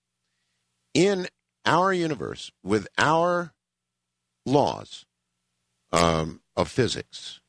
in 0.92 1.28
our 1.64 1.92
universe 1.92 2.50
with 2.64 2.88
our 2.98 3.52
laws 4.46 5.04
um, 5.92 6.40
of 6.56 6.70
physics, 6.70 7.40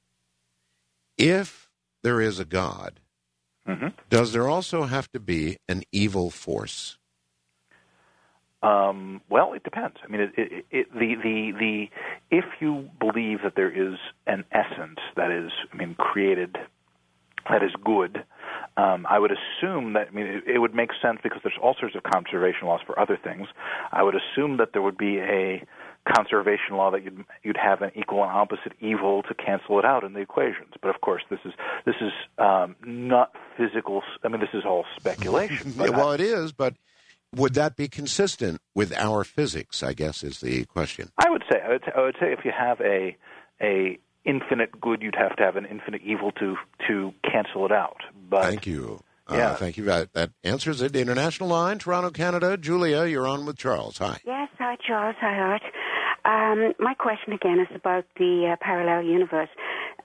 if 1.18 1.70
there 2.04 2.20
is 2.20 2.40
a 2.40 2.46
God, 2.46 3.00
mm-hmm. 3.68 3.88
does 4.10 4.34
there 4.34 4.48
also 4.48 4.84
have 4.84 5.12
to 5.12 5.20
be 5.20 5.58
an 5.70 5.84
evil 5.92 6.30
force? 6.30 6.98
Um, 8.64 9.22
well, 9.30 9.54
it 9.54 9.64
depends. 9.64 9.98
I 10.04 10.08
mean, 10.08 10.22
it, 10.22 10.32
it, 10.36 10.66
it, 10.72 10.94
the 10.94 11.16
the 11.22 11.52
the 11.60 11.86
if 12.32 12.46
you 12.60 12.90
believe 13.00 13.40
that 13.44 13.54
there 13.56 13.70
is 13.70 13.98
an 14.26 14.46
essence 14.52 15.00
that 15.16 15.32
is, 15.32 15.52
I 15.72 15.78
mean, 15.78 15.96
created 15.96 16.58
that 17.50 17.64
is 17.64 17.72
good, 17.84 18.24
um, 18.76 19.06
I 19.10 19.20
would 19.20 19.32
assume 19.32 19.94
that 19.94 20.08
I 20.08 20.12
mean 20.12 20.28
it, 20.28 20.44
it 20.56 20.60
would 20.60 20.74
make 20.74 20.90
sense 21.02 21.20
because 21.24 21.40
there's 21.44 21.58
all 21.62 21.76
sorts 21.80 21.96
of 21.96 22.04
conservation 22.04 22.68
laws 22.68 22.82
for 22.86 23.00
other 23.00 23.18
things. 23.22 23.48
I 23.92 24.04
would 24.04 24.16
assume 24.16 24.58
that 24.58 24.70
there 24.74 24.82
would 24.82 24.98
be 24.98 25.20
a 25.20 25.64
conservation 26.16 26.76
law 26.76 26.92
that 26.92 27.04
you'd 27.04 27.24
you'd 27.44 27.58
have 27.58 27.82
an 27.82 27.92
equal 27.96 28.24
and 28.24 28.32
opposite 28.32 28.74
evil 28.80 29.24
to 29.24 29.34
cancel 29.34 29.80
it 29.80 29.86
out 29.86 30.04
in 30.04 30.14
the 30.14 30.20
equations. 30.20 30.74
But 30.82 30.94
of 30.94 31.02
course, 31.02 31.24
this 31.30 31.40
is 31.46 31.54
this 31.86 31.96
is 32.02 32.12
um, 32.38 32.76
not 32.86 33.34
physical. 33.58 34.02
I 34.24 34.28
mean, 34.30 34.42
this 34.42 34.54
is 34.54 34.64
all 34.66 34.86
speculation. 34.96 35.74
yeah, 35.78 35.90
well, 35.90 36.12
I, 36.12 36.16
it 36.16 36.22
is, 36.22 36.52
but 36.52 36.76
would 37.36 37.54
that 37.56 37.76
be 37.76 37.88
consistent 37.88 38.62
with 38.74 38.94
our 38.96 39.24
physics? 39.24 39.84
I 39.84 39.94
guess 39.94 40.24
is 40.24 40.40
the 40.40 40.66
question. 40.66 41.12
I 41.18 41.30
would 41.30 41.44
say 41.52 41.60
I 41.64 41.70
would, 41.70 41.84
I 41.96 42.02
would 42.02 42.16
say 42.20 42.34
if 42.34 42.46
you 42.46 42.52
have 42.58 42.80
a 42.82 43.16
a 43.62 44.00
infinite 44.26 44.80
good, 44.80 45.02
you'd 45.02 45.16
have 45.16 45.36
to 45.38 45.44
have 45.44 45.56
an 45.56 45.66
infinite 45.66 46.02
evil 46.04 46.32
to 46.34 46.56
to 46.88 47.14
cancel 47.24 47.66
it 47.66 47.72
out. 47.72 48.02
But 48.30 48.44
thank 48.44 48.68
you. 48.68 49.02
Uh, 49.30 49.36
yeah. 49.36 49.52
Uh, 49.52 49.56
thank 49.56 49.78
you. 49.78 49.84
That, 49.84 50.14
that 50.14 50.32
answers 50.44 50.82
it. 50.82 50.94
The 50.94 51.02
international 51.02 51.50
line, 51.50 51.80
Toronto, 51.80 52.12
Canada. 52.12 52.56
Julia, 52.56 53.06
you're 53.06 53.28
on 53.28 53.46
with 53.46 53.58
Charles. 53.58 53.98
Hi. 53.98 54.20
Yes, 54.26 54.50
hi, 54.58 54.78
Charles. 54.86 55.16
Hi, 55.20 55.36
Art. 55.38 55.62
Um, 56.28 56.74
my 56.78 56.94
question 56.94 57.32
again 57.32 57.60
is 57.60 57.74
about 57.74 58.04
the 58.18 58.52
uh, 58.52 58.56
parallel 58.60 59.04
universe. 59.04 59.50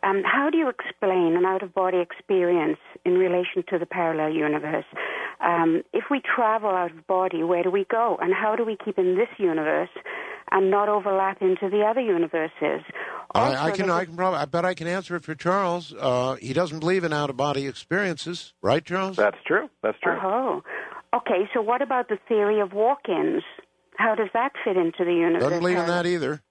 Um, 0.04 0.22
how 0.24 0.50
do 0.50 0.56
you 0.58 0.68
explain 0.68 1.36
an 1.36 1.44
out 1.44 1.62
of 1.62 1.74
body 1.74 1.98
experience 1.98 2.78
in 3.04 3.14
relation 3.14 3.64
to 3.70 3.78
the 3.78 3.86
parallel 3.86 4.30
universe? 4.32 4.84
Um, 5.40 5.82
if 5.92 6.04
we 6.10 6.20
travel 6.20 6.70
out 6.70 6.92
of 6.92 7.06
body, 7.08 7.42
where 7.42 7.64
do 7.64 7.70
we 7.70 7.84
go? 7.90 8.18
And 8.20 8.32
how 8.32 8.54
do 8.54 8.64
we 8.64 8.76
keep 8.84 8.98
in 8.98 9.16
this 9.16 9.28
universe 9.38 9.90
and 10.52 10.70
not 10.70 10.88
overlap 10.88 11.42
into 11.42 11.68
the 11.68 11.82
other 11.82 12.00
universes? 12.00 12.84
Also, 13.34 13.56
I, 13.56 13.66
I, 13.66 13.70
can, 13.72 13.90
I 13.90 14.04
can 14.04 14.14
probably, 14.14 14.38
I 14.38 14.44
bet 14.44 14.64
I 14.64 14.74
can 14.74 14.86
answer 14.86 15.16
it 15.16 15.24
for 15.24 15.34
Charles. 15.34 15.92
Uh, 15.98 16.36
he 16.36 16.52
doesn't 16.52 16.78
believe 16.78 17.02
in 17.02 17.12
out 17.12 17.30
of 17.30 17.36
body 17.36 17.66
experiences, 17.66 18.54
right, 18.62 18.84
Charles? 18.84 19.16
That's 19.16 19.38
true. 19.44 19.68
That's 19.82 19.98
true. 20.00 20.18
Oh, 20.22 20.62
okay. 21.14 21.48
So 21.52 21.62
what 21.62 21.82
about 21.82 22.08
the 22.08 22.18
theory 22.28 22.60
of 22.60 22.72
walk-ins? 22.72 23.42
How 23.96 24.14
does 24.14 24.28
that 24.34 24.52
fit 24.64 24.76
into 24.76 25.04
the 25.04 25.12
universe? 25.12 25.42
Doesn't 25.42 25.60
believe 25.60 25.78
in 25.78 25.86
that 25.86 26.06
either. 26.06 26.42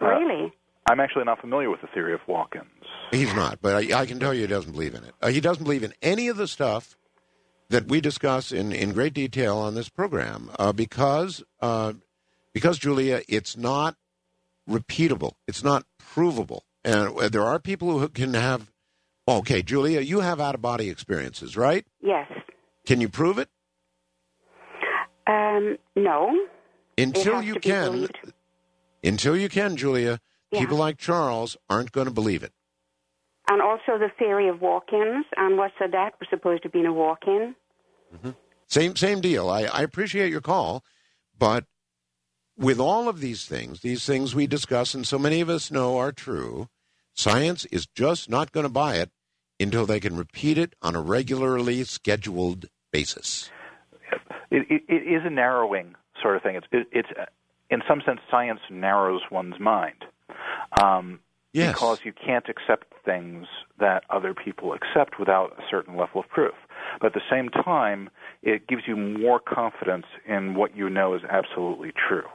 Really? 0.00 0.52
I'm 0.88 1.00
actually 1.00 1.24
not 1.24 1.40
familiar 1.40 1.70
with 1.70 1.80
the 1.80 1.88
theory 1.88 2.14
of 2.14 2.20
walk-ins. 2.28 2.64
He's 3.10 3.34
not, 3.34 3.60
but 3.60 3.74
I, 3.74 4.02
I 4.02 4.06
can 4.06 4.20
tell 4.20 4.32
you 4.32 4.42
he 4.42 4.46
doesn't 4.46 4.72
believe 4.72 4.94
in 4.94 5.02
it. 5.02 5.14
Uh, 5.20 5.28
he 5.28 5.40
doesn't 5.40 5.64
believe 5.64 5.82
in 5.82 5.94
any 6.02 6.28
of 6.28 6.36
the 6.36 6.46
stuff 6.46 6.96
that 7.70 7.88
we 7.88 8.00
discuss 8.00 8.52
in, 8.52 8.72
in 8.72 8.92
great 8.92 9.14
detail 9.14 9.58
on 9.58 9.74
this 9.74 9.88
program 9.88 10.50
uh, 10.58 10.72
because 10.72 11.42
uh, 11.60 11.94
because 12.52 12.78
Julia, 12.78 13.22
it's 13.28 13.56
not 13.56 13.96
repeatable. 14.68 15.32
It's 15.48 15.64
not 15.64 15.84
provable, 15.98 16.64
and 16.84 17.08
uh, 17.18 17.28
there 17.28 17.44
are 17.44 17.58
people 17.58 17.98
who 17.98 18.08
can 18.08 18.34
have. 18.34 18.70
Okay, 19.28 19.62
Julia, 19.62 20.00
you 20.00 20.20
have 20.20 20.40
out 20.40 20.54
of 20.54 20.62
body 20.62 20.88
experiences, 20.88 21.56
right? 21.56 21.84
Yes. 22.00 22.30
Can 22.86 23.00
you 23.00 23.08
prove 23.08 23.38
it? 23.38 23.48
Um, 25.26 25.78
no. 25.96 26.32
Until 26.98 27.42
you 27.42 27.56
can, 27.56 27.92
believed. 27.92 28.32
until 29.04 29.36
you 29.36 29.48
can, 29.48 29.76
Julia. 29.76 30.20
Yeah. 30.50 30.60
People 30.60 30.78
like 30.78 30.96
Charles 30.96 31.56
aren't 31.68 31.92
going 31.92 32.06
to 32.06 32.12
believe 32.12 32.42
it. 32.42 32.52
And 33.50 33.60
also 33.60 33.98
the 33.98 34.10
theory 34.18 34.48
of 34.48 34.60
walk-ins. 34.60 35.26
And 35.36 35.58
what's 35.58 35.74
that? 35.78 36.14
Was 36.18 36.28
supposed 36.30 36.62
to 36.62 36.68
be 36.68 36.80
in 36.80 36.86
a 36.86 36.92
walk-in. 36.92 37.54
Mm-hmm. 38.14 38.30
Same 38.68 38.96
same 38.96 39.20
deal. 39.20 39.48
I, 39.48 39.64
I 39.64 39.82
appreciate 39.82 40.30
your 40.30 40.40
call, 40.40 40.82
but 41.38 41.64
with 42.56 42.80
all 42.80 43.08
of 43.08 43.20
these 43.20 43.44
things, 43.44 43.80
these 43.80 44.04
things 44.04 44.34
we 44.34 44.46
discuss 44.46 44.94
and 44.94 45.06
so 45.06 45.18
many 45.18 45.40
of 45.40 45.48
us 45.48 45.70
know 45.70 45.98
are 45.98 46.12
true, 46.12 46.68
science 47.14 47.64
is 47.66 47.86
just 47.86 48.28
not 48.28 48.52
going 48.52 48.64
to 48.64 48.72
buy 48.72 48.96
it 48.96 49.10
until 49.60 49.86
they 49.86 50.00
can 50.00 50.16
repeat 50.16 50.58
it 50.58 50.74
on 50.82 50.96
a 50.96 51.00
regularly 51.00 51.84
scheduled 51.84 52.66
basis. 52.92 53.50
It, 54.50 54.66
it, 54.70 54.82
it 54.88 55.02
is 55.02 55.22
a 55.24 55.30
narrowing 55.30 55.94
sort 56.22 56.36
of 56.36 56.42
thing. 56.42 56.56
It's, 56.56 56.66
it, 56.72 56.86
it's 56.92 57.08
in 57.70 57.82
some 57.88 58.00
sense, 58.04 58.20
science 58.30 58.60
narrows 58.70 59.22
one's 59.30 59.58
mind. 59.58 60.04
Um, 60.80 61.20
Yes. 61.56 61.72
Because 61.72 62.00
you 62.04 62.12
can't 62.12 62.46
accept 62.50 62.92
things 63.02 63.46
that 63.80 64.04
other 64.10 64.34
people 64.34 64.74
accept 64.74 65.18
without 65.18 65.52
a 65.58 65.62
certain 65.70 65.96
level 65.96 66.20
of 66.20 66.28
proof. 66.28 66.52
But 67.00 67.06
at 67.06 67.12
the 67.14 67.22
same 67.30 67.48
time, 67.48 68.10
it 68.42 68.66
gives 68.66 68.82
you 68.86 68.94
more 68.94 69.40
confidence 69.40 70.04
in 70.26 70.54
what 70.54 70.76
you 70.76 70.90
know 70.90 71.14
is 71.14 71.22
absolutely 71.24 71.92
true. 71.92 72.26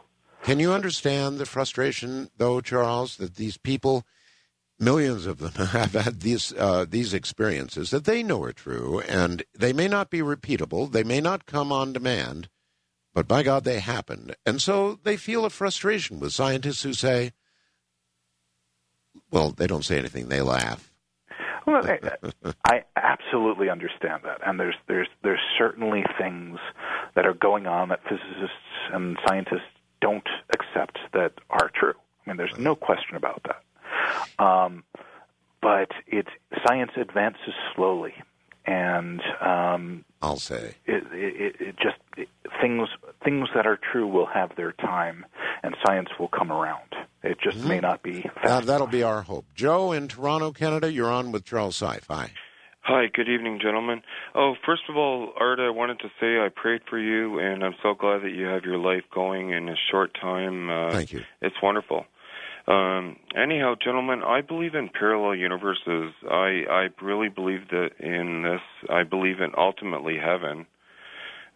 Can 0.41 0.57
you 0.57 0.73
understand 0.73 1.37
the 1.37 1.45
frustration, 1.45 2.31
though, 2.37 2.61
Charles, 2.61 3.17
that 3.17 3.35
these 3.35 3.57
people, 3.57 4.07
millions 4.79 5.27
of 5.27 5.37
them, 5.37 5.51
have 5.67 5.93
had 5.93 6.21
these 6.21 6.51
uh, 6.57 6.87
these 6.89 7.13
experiences 7.13 7.91
that 7.91 8.05
they 8.05 8.23
know 8.23 8.41
are 8.41 8.53
true, 8.53 9.01
and 9.01 9.43
they 9.55 9.71
may 9.71 9.87
not 9.87 10.09
be 10.09 10.21
repeatable, 10.21 10.91
they 10.91 11.03
may 11.03 11.21
not 11.21 11.45
come 11.45 11.71
on 11.71 11.93
demand, 11.93 12.49
but 13.13 13.27
by 13.27 13.43
God, 13.43 13.63
they 13.63 13.79
happen. 13.79 14.33
and 14.45 14.61
so 14.61 14.99
they 15.03 15.17
feel 15.17 15.45
a 15.45 15.49
frustration 15.49 16.19
with 16.19 16.33
scientists 16.33 16.83
who 16.83 16.93
say, 16.93 17.31
"Well, 19.29 19.51
they 19.51 19.67
don't 19.67 19.85
say 19.85 19.97
anything; 19.97 20.29
they 20.29 20.41
laugh." 20.41 20.91
Well, 21.67 21.85
I, 21.85 21.99
I 22.65 22.83
absolutely 22.95 23.69
understand 23.69 24.23
that, 24.23 24.39
and 24.45 24.59
there's 24.59 24.75
there's 24.88 25.07
there's 25.23 25.39
certainly 25.57 26.03
things 26.17 26.59
that 27.15 27.25
are 27.25 27.33
going 27.33 27.67
on 27.67 27.89
that 27.89 28.01
physicists 28.03 28.91
and 28.91 29.17
scientists 29.27 29.61
don't 30.01 30.27
accept 30.53 30.97
that 31.13 31.33
are 31.49 31.69
true. 31.73 31.93
I 32.25 32.29
mean, 32.29 32.38
there's 32.38 32.57
no 32.57 32.75
question 32.75 33.15
about 33.15 33.43
that. 33.43 34.43
Um, 34.43 34.83
but 35.61 35.91
it's 36.07 36.29
science 36.65 36.91
advances 36.95 37.53
slowly, 37.75 38.13
and 38.65 39.21
um, 39.41 40.05
I'll 40.21 40.38
say 40.38 40.75
it, 40.85 41.03
it, 41.11 41.55
it 41.59 41.75
just 41.77 41.97
it, 42.17 42.29
things 42.61 42.89
things 43.23 43.49
that 43.55 43.65
are 43.65 43.79
true 43.91 44.07
will 44.07 44.27
have 44.27 44.55
their 44.55 44.71
time, 44.73 45.25
and 45.63 45.75
science 45.85 46.09
will 46.19 46.27
come 46.27 46.51
around. 46.51 46.95
It 47.23 47.38
just 47.41 47.57
may 47.63 47.79
not 47.79 48.01
be. 48.01 48.21
Mm-hmm. 48.21 48.47
That, 48.47 48.65
that'll 48.65 48.88
be 48.88 49.03
our 49.03 49.21
hope. 49.21 49.45
Joe 49.55 49.91
in 49.91 50.07
Toronto, 50.07 50.51
Canada, 50.51 50.91
you're 50.91 51.11
on 51.11 51.31
with 51.31 51.45
Charles 51.45 51.79
Seife. 51.79 52.05
Hi. 52.09 52.31
Hi, 52.83 53.05
good 53.13 53.29
evening, 53.29 53.59
gentlemen. 53.61 54.01
Oh, 54.33 54.55
first 54.65 54.81
of 54.89 54.97
all, 54.97 55.33
Art, 55.39 55.59
I 55.59 55.69
wanted 55.69 55.99
to 55.99 56.07
say 56.19 56.39
I 56.39 56.49
prayed 56.53 56.81
for 56.89 56.97
you, 56.97 57.38
and 57.38 57.63
I'm 57.63 57.75
so 57.83 57.93
glad 57.93 58.23
that 58.23 58.31
you 58.31 58.45
have 58.45 58.63
your 58.63 58.79
life 58.79 59.03
going 59.13 59.51
in 59.51 59.69
a 59.69 59.75
short 59.91 60.17
time. 60.19 60.71
Uh, 60.71 60.91
Thank 60.91 61.13
you. 61.13 61.21
It's 61.43 61.55
wonderful. 61.61 62.05
Um, 62.67 63.17
anyhow, 63.35 63.75
gentlemen, 63.83 64.21
I 64.23 64.41
believe 64.41 64.75
in 64.75 64.89
parallel 64.89 65.35
universes. 65.35 66.13
I 66.29 66.63
I 66.69 66.88
really 67.01 67.29
believe 67.29 67.67
that 67.69 67.89
in 67.99 68.43
this. 68.43 68.89
I 68.89 69.03
believe 69.03 69.39
in 69.39 69.51
ultimately 69.57 70.17
heaven. 70.17 70.65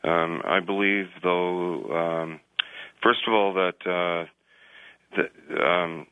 Um, 0.03 0.41
I 0.45 0.59
believe, 0.59 1.05
though, 1.23 1.83
um, 1.91 2.39
first 3.01 3.19
of 3.27 3.33
all, 3.33 3.53
that 3.53 3.75
uh, 3.85 4.25
that 5.17 5.63
um, 5.63 6.07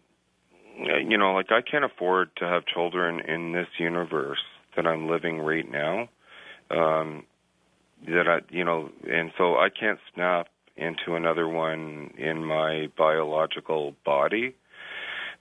you 1.09 1.17
know, 1.17 1.33
like 1.33 1.51
I 1.51 1.61
can't 1.61 1.85
afford 1.85 2.29
to 2.37 2.45
have 2.45 2.63
children 2.65 3.19
in 3.19 3.51
this 3.51 3.67
universe 3.77 4.43
that 4.75 4.87
I'm 4.87 5.09
living 5.09 5.39
right 5.39 5.69
now. 5.69 6.09
Um, 6.71 7.23
that 8.07 8.27
I, 8.27 8.39
you 8.49 8.65
know, 8.65 8.89
and 9.09 9.31
so 9.37 9.55
I 9.55 9.69
can't 9.69 9.99
snap 10.13 10.47
into 10.75 11.15
another 11.15 11.47
one 11.47 12.13
in 12.17 12.43
my 12.43 12.87
biological 12.97 13.95
body. 14.05 14.55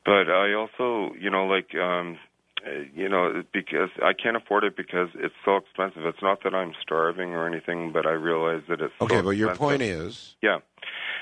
But 0.04 0.28
I 0.30 0.52
also, 0.54 1.14
you 1.18 1.30
know, 1.30 1.46
like, 1.46 1.74
um, 1.74 2.18
uh, 2.66 2.70
you 2.94 3.08
know, 3.08 3.42
because 3.52 3.90
I 4.02 4.12
can't 4.12 4.36
afford 4.36 4.64
it 4.64 4.76
because 4.76 5.08
it's 5.14 5.34
so 5.44 5.56
expensive. 5.56 6.04
It's 6.06 6.22
not 6.22 6.42
that 6.44 6.54
I'm 6.54 6.72
starving 6.80 7.30
or 7.30 7.46
anything, 7.46 7.92
but 7.92 8.06
I 8.06 8.12
realize 8.12 8.62
that 8.68 8.80
it's 8.80 8.94
Okay, 9.00 9.16
so 9.16 9.22
but 9.22 9.30
your 9.30 9.54
point 9.56 9.82
is 9.82 10.36
Yeah. 10.42 10.58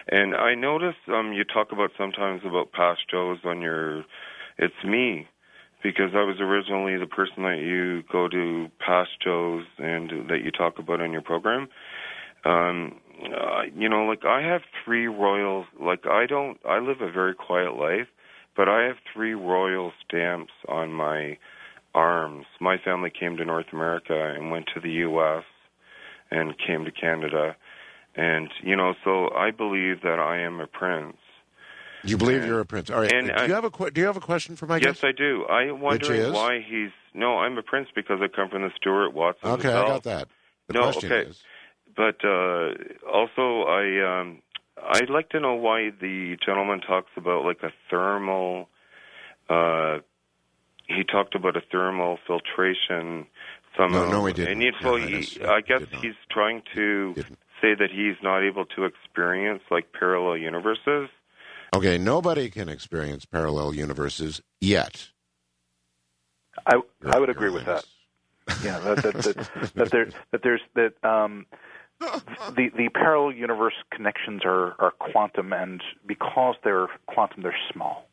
And 0.08 0.34
I 0.34 0.54
notice 0.54 0.96
um 1.08 1.32
you 1.32 1.44
talk 1.44 1.72
about 1.72 1.90
sometimes 1.96 2.42
about 2.44 2.72
past 2.72 3.00
Joes 3.10 3.38
on 3.44 3.60
your 3.60 4.04
it's 4.58 4.84
me 4.84 5.28
because 5.82 6.10
I 6.14 6.24
was 6.24 6.36
originally 6.40 6.98
the 6.98 7.06
person 7.06 7.42
that 7.44 7.58
you 7.58 8.02
go 8.10 8.28
to 8.28 8.68
past 8.78 9.10
Joes 9.22 9.64
and 9.78 10.28
that 10.28 10.42
you 10.44 10.50
talk 10.50 10.78
about 10.78 11.00
in 11.00 11.12
your 11.12 11.22
program. 11.22 11.68
Um 12.44 13.00
uh, 13.24 13.62
you 13.74 13.88
know 13.88 14.04
like 14.04 14.24
I 14.24 14.42
have 14.42 14.62
three 14.84 15.06
royal 15.06 15.66
like 15.80 16.06
I 16.06 16.26
don't 16.26 16.58
I 16.68 16.78
live 16.78 17.00
a 17.00 17.10
very 17.10 17.34
quiet 17.34 17.76
life, 17.76 18.08
but 18.56 18.68
I 18.68 18.84
have 18.84 18.96
three 19.12 19.34
royal 19.34 19.92
stamps 20.04 20.52
on 20.68 20.92
my 20.92 21.38
arms. 21.94 22.46
My 22.60 22.76
family 22.78 23.10
came 23.10 23.36
to 23.36 23.44
North 23.44 23.66
America 23.72 24.34
and 24.34 24.50
went 24.50 24.66
to 24.74 24.80
the 24.80 24.90
US 25.08 25.44
and 26.30 26.54
came 26.58 26.84
to 26.84 26.90
Canada 26.90 27.56
and 28.16 28.50
you 28.62 28.74
know 28.76 28.94
so 29.04 29.30
i 29.34 29.50
believe 29.50 30.02
that 30.02 30.18
i 30.18 30.38
am 30.38 30.60
a 30.60 30.66
prince 30.66 31.16
you 32.02 32.16
believe 32.16 32.38
And- 32.38 32.46
you're 32.46 32.60
a 32.60 32.64
prince. 32.64 32.88
All 32.90 32.98
right. 33.00 33.10
do 33.10 33.30
I- 33.30 33.44
you 33.46 33.52
have 33.52 33.64
a 33.64 33.70
que- 33.70 33.90
do 33.90 34.00
you 34.00 34.06
have 34.06 34.16
a 34.16 34.20
question 34.20 34.56
for 34.56 34.66
my 34.66 34.78
yes 34.78 35.00
guest? 35.00 35.04
i 35.04 35.12
do 35.12 35.44
i 35.44 35.70
wondering 35.70 36.32
why 36.32 36.60
he's 36.60 36.90
no 37.14 37.38
i'm 37.38 37.56
a 37.58 37.62
prince 37.62 37.88
because 37.94 38.20
i 38.20 38.26
come 38.28 38.48
from 38.48 38.62
the 38.62 38.70
stuart 38.76 39.12
watson 39.12 39.50
Okay, 39.50 39.68
I 39.68 39.86
got 39.86 40.02
that. 40.04 40.28
The 40.66 40.74
no 40.74 40.82
question 40.84 41.12
okay 41.12 41.30
is 41.30 41.42
but 41.96 42.24
uh 42.24 42.70
also 43.08 43.62
i 43.68 44.20
um 44.20 44.42
i'd 44.88 45.10
like 45.10 45.28
to 45.30 45.40
know 45.40 45.54
why 45.54 45.90
the 46.00 46.36
gentleman 46.44 46.80
talks 46.80 47.10
about 47.16 47.44
like 47.44 47.62
a 47.62 47.70
thermal 47.90 48.68
uh 49.48 49.98
he 50.86 51.04
talked 51.04 51.34
about 51.34 51.56
a 51.56 51.60
thermal 51.72 52.18
filtration 52.26 53.26
somehow 53.76 54.04
No, 54.06 54.10
no, 54.10 54.26
he 54.26 54.32
didn't. 54.32 54.52
and 54.52 54.62
he- 54.62 54.70
so 54.82 54.96
Your 54.96 55.06
he, 55.06 55.12
Highness, 55.14 55.38
i 55.48 55.60
guess 55.60 55.80
did 55.80 55.88
he's 56.00 56.14
trying 56.30 56.62
to 56.74 57.14
Didn't. 57.14 57.38
say 57.60 57.74
that 57.74 57.90
he's 57.92 58.16
not 58.22 58.42
able 58.42 58.64
to 58.76 58.84
experience 58.84 59.62
like 59.70 59.92
parallel 59.92 60.36
universes 60.36 61.08
Okay, 61.72 61.98
nobody 61.98 62.50
can 62.50 62.68
experience 62.68 63.24
parallel 63.24 63.72
universes 63.72 64.42
yet. 64.60 65.08
I 66.66 66.80
I 67.06 67.16
would 67.20 67.28
Your 67.28 67.30
agree 67.30 67.50
with 67.50 67.64
that. 67.66 67.84
Highness. 68.48 68.64
Yeah, 68.64 68.78
that 68.80 68.96
that, 69.04 69.14
that, 69.22 69.74
that 69.76 69.90
there 69.92 70.08
that 70.32 70.42
there's 70.42 70.60
that 70.74 70.94
um, 71.08 71.46
the 72.00 72.70
the 72.76 72.88
parallel 72.94 73.32
universe 73.32 73.74
connections 73.92 74.42
are 74.44 74.74
are 74.78 74.92
quantum, 74.92 75.52
and 75.52 75.82
because 76.06 76.56
they're 76.64 76.88
quantum, 77.06 77.42
they're 77.42 77.54
small, 77.72 78.08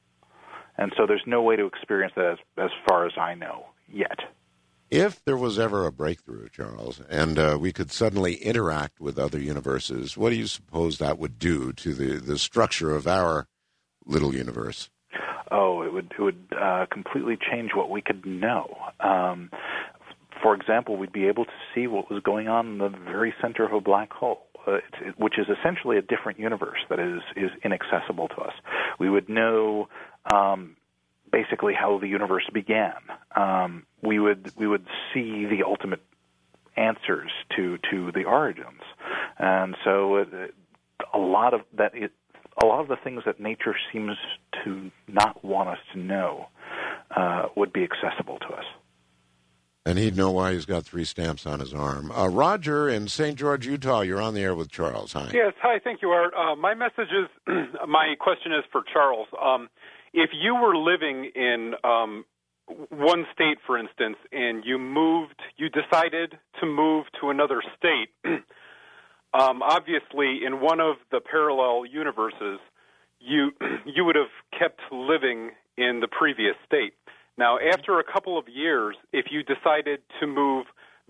and 0.78 0.92
so 0.98 1.06
there's 1.08 1.24
no 1.26 1.42
way 1.42 1.56
to 1.56 1.66
experience 1.66 2.14
that 2.16 2.34
as 2.34 2.38
as 2.58 2.72
far 2.88 3.06
as 3.06 3.14
I 3.18 3.36
know 3.36 3.66
yet. 3.92 4.20
If 4.90 5.24
there 5.26 5.38
was 5.38 5.60
ever 5.60 5.86
a 5.86 5.92
breakthrough, 5.92 6.48
Charles, 6.48 7.02
and 7.10 7.38
uh, 7.38 7.58
we 7.60 7.74
could 7.74 7.92
suddenly 7.92 8.36
interact 8.36 9.02
with 9.02 9.20
other 9.20 9.40
universes, 9.40 10.16
what 10.16 10.30
do 10.30 10.38
you 10.38 10.48
suppose 10.48 10.98
that 10.98 11.20
would 11.20 11.38
do 11.38 11.74
to 11.74 11.94
the, 11.94 12.22
the 12.22 12.38
structure 12.38 12.96
of 12.96 13.06
our 13.06 13.48
little 14.06 14.34
universe? 14.34 14.90
Oh, 15.52 15.82
it 15.82 15.92
would 15.92 16.14
it 16.18 16.22
would 16.22 16.48
uh, 16.58 16.86
completely 16.92 17.38
change 17.38 17.72
what 17.74 17.90
we 17.90 18.02
could 18.02 18.26
know. 18.26 18.78
Um, 19.00 19.50
for 20.42 20.56
example, 20.56 20.98
we'd 20.98 21.12
be 21.12 21.28
able 21.28 21.46
to 21.46 21.52
see 21.74 21.88
what 21.88 22.10
was 22.12 22.22
going 22.24 22.48
on 22.48 22.68
in 22.68 22.78
the 22.78 22.90
very 22.90 23.34
center 23.42 23.66
of 23.66 23.74
a 23.74 23.82
black 23.82 24.12
hole, 24.12 24.48
uh, 24.68 24.76
it, 24.76 25.18
which 25.18 25.38
is 25.38 25.48
essentially 25.50 25.98
a 25.98 26.02
different 26.02 26.40
universe 26.40 26.80
that 26.90 27.00
is 27.00 27.22
is 27.36 27.52
inaccessible 27.64 28.28
to 28.30 28.42
us. 28.42 28.54
We 29.00 29.10
would 29.10 29.30
know. 29.30 29.90
Um, 30.32 30.76
basically 31.32 31.74
how 31.74 32.00
the 32.00 32.08
universe 32.08 32.50
began. 32.54 32.94
Um, 33.36 33.86
we 34.02 34.20
would 34.20 34.52
we 34.58 34.68
would 34.68 34.86
see 35.14 35.46
the 35.46 35.64
ultimate 35.66 36.02
answers 36.76 37.32
to 37.56 37.78
to 37.92 38.12
the 38.12 38.24
origins, 38.24 38.82
and 39.38 39.76
so 39.84 40.18
it, 40.18 40.34
it, 40.34 40.56
a 41.14 41.18
lot 41.18 41.54
of 41.54 41.62
that 41.74 41.96
it, 41.96 42.12
a 42.62 42.66
lot 42.66 42.82
of 42.82 42.88
the 42.88 42.98
things 43.04 43.24
that 43.26 43.40
nature 43.40 43.76
seems 43.92 44.18
to 44.64 44.92
not 45.08 45.44
want 45.44 45.70
us 45.70 45.80
to 45.94 46.00
know 46.00 46.48
uh, 47.16 47.48
would 47.56 47.74
be 47.74 47.84
accessible 47.84 48.40
to 48.40 48.48
us. 48.48 48.66
And 49.88 49.98
he'd 49.98 50.18
know 50.18 50.32
why 50.32 50.52
he's 50.52 50.66
got 50.66 50.84
three 50.84 51.06
stamps 51.06 51.46
on 51.46 51.62
his 51.62 51.74
arm. 51.74 52.12
Uh, 52.12 52.28
Roger 52.28 52.90
in 52.90 53.08
St. 53.08 53.40
George, 53.40 53.66
Utah, 53.66 54.02
you're 54.02 54.22
on 54.22 54.34
the 54.34 54.42
air 54.42 54.54
with 54.54 54.70
Charles. 54.70 55.14
Hi. 55.14 55.32
Yes, 55.34 55.54
hi, 55.62 55.80
thank 55.82 56.02
you, 56.02 56.10
Art. 56.10 56.34
Uh, 56.34 56.58
my 56.58 56.74
message 56.74 57.08
is 57.08 57.30
my 57.88 58.16
question 58.20 58.52
is 58.52 58.66
for 58.70 58.82
Charles. 58.92 59.30
Um, 59.42 59.70
if 60.12 60.32
you 60.34 60.56
were 60.56 60.76
living 60.76 61.32
in 61.34 61.76
um, 61.86 62.26
one 62.90 63.26
state, 63.34 63.60
for 63.66 63.78
instance, 63.78 64.18
and 64.34 64.66
you 64.66 64.78
moved, 64.78 65.40
you 65.56 65.70
decided 65.70 66.38
to 66.60 66.66
move 66.66 67.06
to 67.22 67.30
another 67.30 67.64
state, 67.78 68.10
um, 69.34 69.62
obviously, 69.62 70.42
in 70.46 70.60
one 70.60 70.82
of 70.82 70.98
the 71.12 71.22
parallel 71.22 71.86
universes, 71.86 72.60
you 73.22 73.52
you 73.86 74.04
would 74.04 74.18
have 74.18 74.36
kept 74.60 74.82
living 74.92 75.52
in 75.78 76.02
the 76.02 76.10
previous 76.10 76.56
state. 76.66 76.92
Now, 77.38 77.60
after 77.60 78.00
a 78.00 78.04
couple 78.04 78.38
of 78.38 78.48
years, 78.48 78.96
if 79.14 79.28
you 79.30 79.44
decided 79.44 80.02
to 80.20 80.28
move 80.28 80.66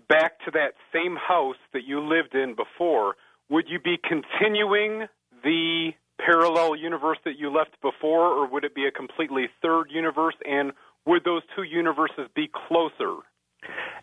back 0.08 0.38
to 0.44 0.50
that 0.52 0.74
same 0.92 1.16
house 1.16 1.56
that 1.72 1.84
you 1.84 2.00
lived 2.00 2.34
in 2.34 2.54
before, 2.54 3.16
would 3.48 3.66
you 3.68 3.78
be 3.78 3.96
continuing 3.96 5.06
the 5.42 5.90
parallel 6.18 6.76
universe 6.76 7.18
that 7.24 7.38
you 7.38 7.50
left 7.50 7.80
before, 7.80 8.26
or 8.26 8.46
would 8.46 8.64
it 8.64 8.74
be 8.74 8.86
a 8.86 8.90
completely 8.90 9.46
third 9.62 9.86
universe? 9.90 10.34
And 10.44 10.72
would 11.06 11.24
those 11.24 11.42
two 11.56 11.62
universes 11.62 12.28
be 12.34 12.50
closer? 12.68 13.16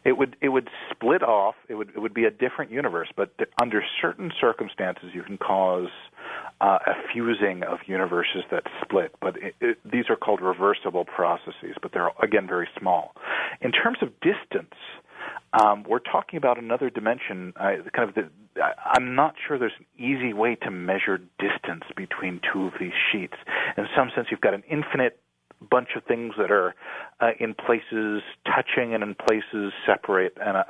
It 0.03 0.17
would 0.17 0.35
it 0.41 0.49
would 0.49 0.69
split 0.91 1.23
off. 1.23 1.55
It 1.67 1.75
would 1.75 1.89
it 1.89 1.99
would 1.99 2.13
be 2.13 2.25
a 2.25 2.31
different 2.31 2.71
universe, 2.71 3.09
but 3.15 3.31
under 3.59 3.83
certain 4.01 4.31
circumstances, 4.39 5.05
you 5.13 5.23
can 5.23 5.37
cause 5.37 5.89
uh, 6.61 6.77
a 6.85 6.93
fusing 7.11 7.63
of 7.63 7.79
universes 7.87 8.43
that 8.51 8.63
split. 8.83 9.15
But 9.19 9.37
it, 9.37 9.55
it, 9.61 9.77
these 9.83 10.05
are 10.09 10.15
called 10.15 10.41
reversible 10.41 11.05
processes, 11.05 11.75
but 11.81 11.91
they're 11.91 12.11
again 12.21 12.47
very 12.47 12.67
small. 12.79 13.13
In 13.61 13.71
terms 13.71 13.97
of 14.01 14.09
distance, 14.19 14.75
um, 15.53 15.85
we're 15.87 15.99
talking 15.99 16.37
about 16.37 16.59
another 16.61 16.89
dimension. 16.89 17.53
Uh, 17.55 17.77
kind 17.93 18.09
of 18.09 18.15
the, 18.15 18.29
I'm 18.85 19.15
not 19.15 19.35
sure 19.47 19.57
there's 19.57 19.73
an 19.79 19.85
easy 19.97 20.33
way 20.33 20.55
to 20.63 20.71
measure 20.71 21.17
distance 21.39 21.83
between 21.95 22.41
two 22.53 22.67
of 22.67 22.73
these 22.79 22.93
sheets. 23.11 23.35
In 23.77 23.85
some 23.95 24.11
sense, 24.15 24.27
you've 24.31 24.41
got 24.41 24.53
an 24.53 24.63
infinite 24.69 25.19
bunch 25.69 25.89
of 25.95 26.03
things 26.03 26.33
that 26.37 26.51
are 26.51 26.75
uh, 27.19 27.31
in 27.39 27.53
places 27.53 28.21
touching 28.45 28.93
and 28.93 29.03
in 29.03 29.15
places 29.15 29.73
separate. 29.85 30.37
And 30.39 30.57
uh, 30.57 30.63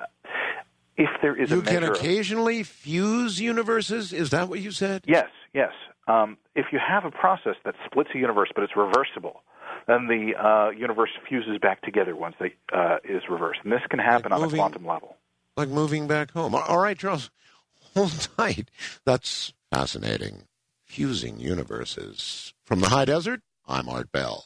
if 0.97 1.09
there 1.21 1.35
is 1.35 1.51
you 1.51 1.59
a 1.59 1.61
can 1.61 1.83
occasionally 1.83 2.63
fuse 2.63 3.39
universes. 3.39 4.13
Is 4.13 4.29
that 4.31 4.47
what 4.49 4.59
you 4.61 4.71
said? 4.71 5.03
Yes, 5.07 5.27
yes. 5.53 5.71
Um, 6.07 6.37
if 6.55 6.67
you 6.71 6.79
have 6.79 7.03
a 7.05 7.11
process 7.11 7.55
that 7.65 7.75
splits 7.85 8.11
a 8.15 8.17
universe, 8.17 8.49
but 8.53 8.63
it's 8.63 8.75
reversible, 8.77 9.41
then 9.87 10.07
the 10.07 10.33
uh, 10.35 10.69
universe 10.69 11.09
fuses 11.27 11.57
back 11.59 11.81
together 11.81 12.15
once 12.15 12.35
it 12.39 12.53
uh, 12.73 12.97
is 13.03 13.23
reversed. 13.29 13.59
And 13.63 13.71
this 13.71 13.81
can 13.89 13.99
happen 13.99 14.31
Like 14.31 14.39
on 14.39 14.41
moving- 14.45 14.59
a 14.59 14.63
quantum 14.63 14.85
level. 14.85 15.17
Like 15.57 15.69
moving 15.69 16.05
back 16.07 16.31
home. 16.31 16.53
All 16.53 16.79
right, 16.79 16.97
Charles, 16.97 17.31
hold 17.95 18.29
tight. 18.37 18.69
That's 19.05 19.53
fascinating. 19.71 20.43
Fusing 20.83 21.39
universes. 21.39 22.53
From 22.65 22.81
the 22.81 22.89
high 22.89 23.05
desert, 23.05 23.41
I'm 23.67 23.87
Art 23.89 24.11
Bell. 24.11 24.45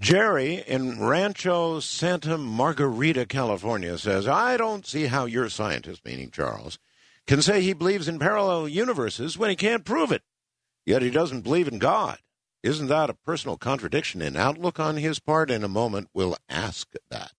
Jerry 0.00 0.64
in 0.66 1.00
Rancho 1.00 1.80
Santa 1.80 2.36
Margarita, 2.36 3.26
California 3.26 3.96
says, 3.98 4.26
I 4.26 4.56
don't 4.56 4.86
see 4.86 5.06
how 5.06 5.26
your 5.26 5.48
scientist, 5.48 6.04
meaning 6.04 6.30
Charles, 6.30 6.78
can 7.26 7.40
say 7.40 7.60
he 7.60 7.72
believes 7.72 8.08
in 8.08 8.18
parallel 8.18 8.68
universes 8.68 9.38
when 9.38 9.50
he 9.50 9.56
can't 9.56 9.84
prove 9.84 10.10
it. 10.10 10.22
Yet 10.84 11.02
he 11.02 11.10
doesn't 11.10 11.42
believe 11.42 11.68
in 11.68 11.78
God. 11.78 12.18
Isn't 12.62 12.88
that 12.88 13.10
a 13.10 13.14
personal 13.14 13.56
contradiction 13.56 14.22
in 14.22 14.36
outlook 14.36 14.80
on 14.80 14.96
his 14.96 15.18
part? 15.18 15.50
In 15.50 15.64
a 15.64 15.68
moment, 15.68 16.08
we'll 16.14 16.36
ask 16.48 16.88
that. 17.10 17.32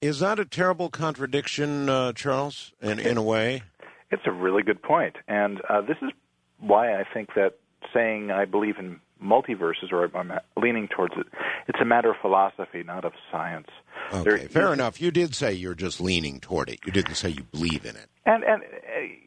Is 0.00 0.18
that 0.18 0.40
a 0.40 0.44
terrible 0.44 0.90
contradiction, 0.90 1.88
uh, 1.88 2.12
Charles, 2.12 2.72
in, 2.80 2.98
in 2.98 3.16
a 3.16 3.22
way? 3.22 3.62
It's 4.10 4.22
a 4.26 4.32
really 4.32 4.62
good 4.62 4.82
point. 4.82 5.16
and 5.28 5.60
uh, 5.68 5.80
this 5.80 5.96
is 6.02 6.10
why 6.58 6.94
I 6.94 7.04
think 7.12 7.30
that 7.34 7.58
saying 7.92 8.30
I 8.30 8.44
believe 8.44 8.78
in 8.78 9.00
multiverses, 9.22 9.92
or 9.92 10.04
I'm 10.16 10.32
leaning 10.56 10.88
towards 10.88 11.14
it, 11.16 11.26
it's 11.68 11.80
a 11.80 11.84
matter 11.84 12.10
of 12.10 12.16
philosophy, 12.20 12.82
not 12.82 13.04
of 13.04 13.12
science. 13.30 13.68
Okay, 14.12 14.22
There- 14.22 14.38
fair 14.48 14.72
enough. 14.72 15.00
You 15.00 15.10
did 15.10 15.34
say 15.34 15.52
you're 15.52 15.74
just 15.74 16.00
leaning 16.00 16.40
toward 16.40 16.68
it. 16.68 16.80
You 16.84 16.92
didn't 16.92 17.14
say 17.14 17.30
you 17.30 17.44
believe 17.44 17.84
in 17.84 17.96
it. 17.96 18.06
And 18.24 18.44
and 18.44 18.62
uh, 18.62 18.66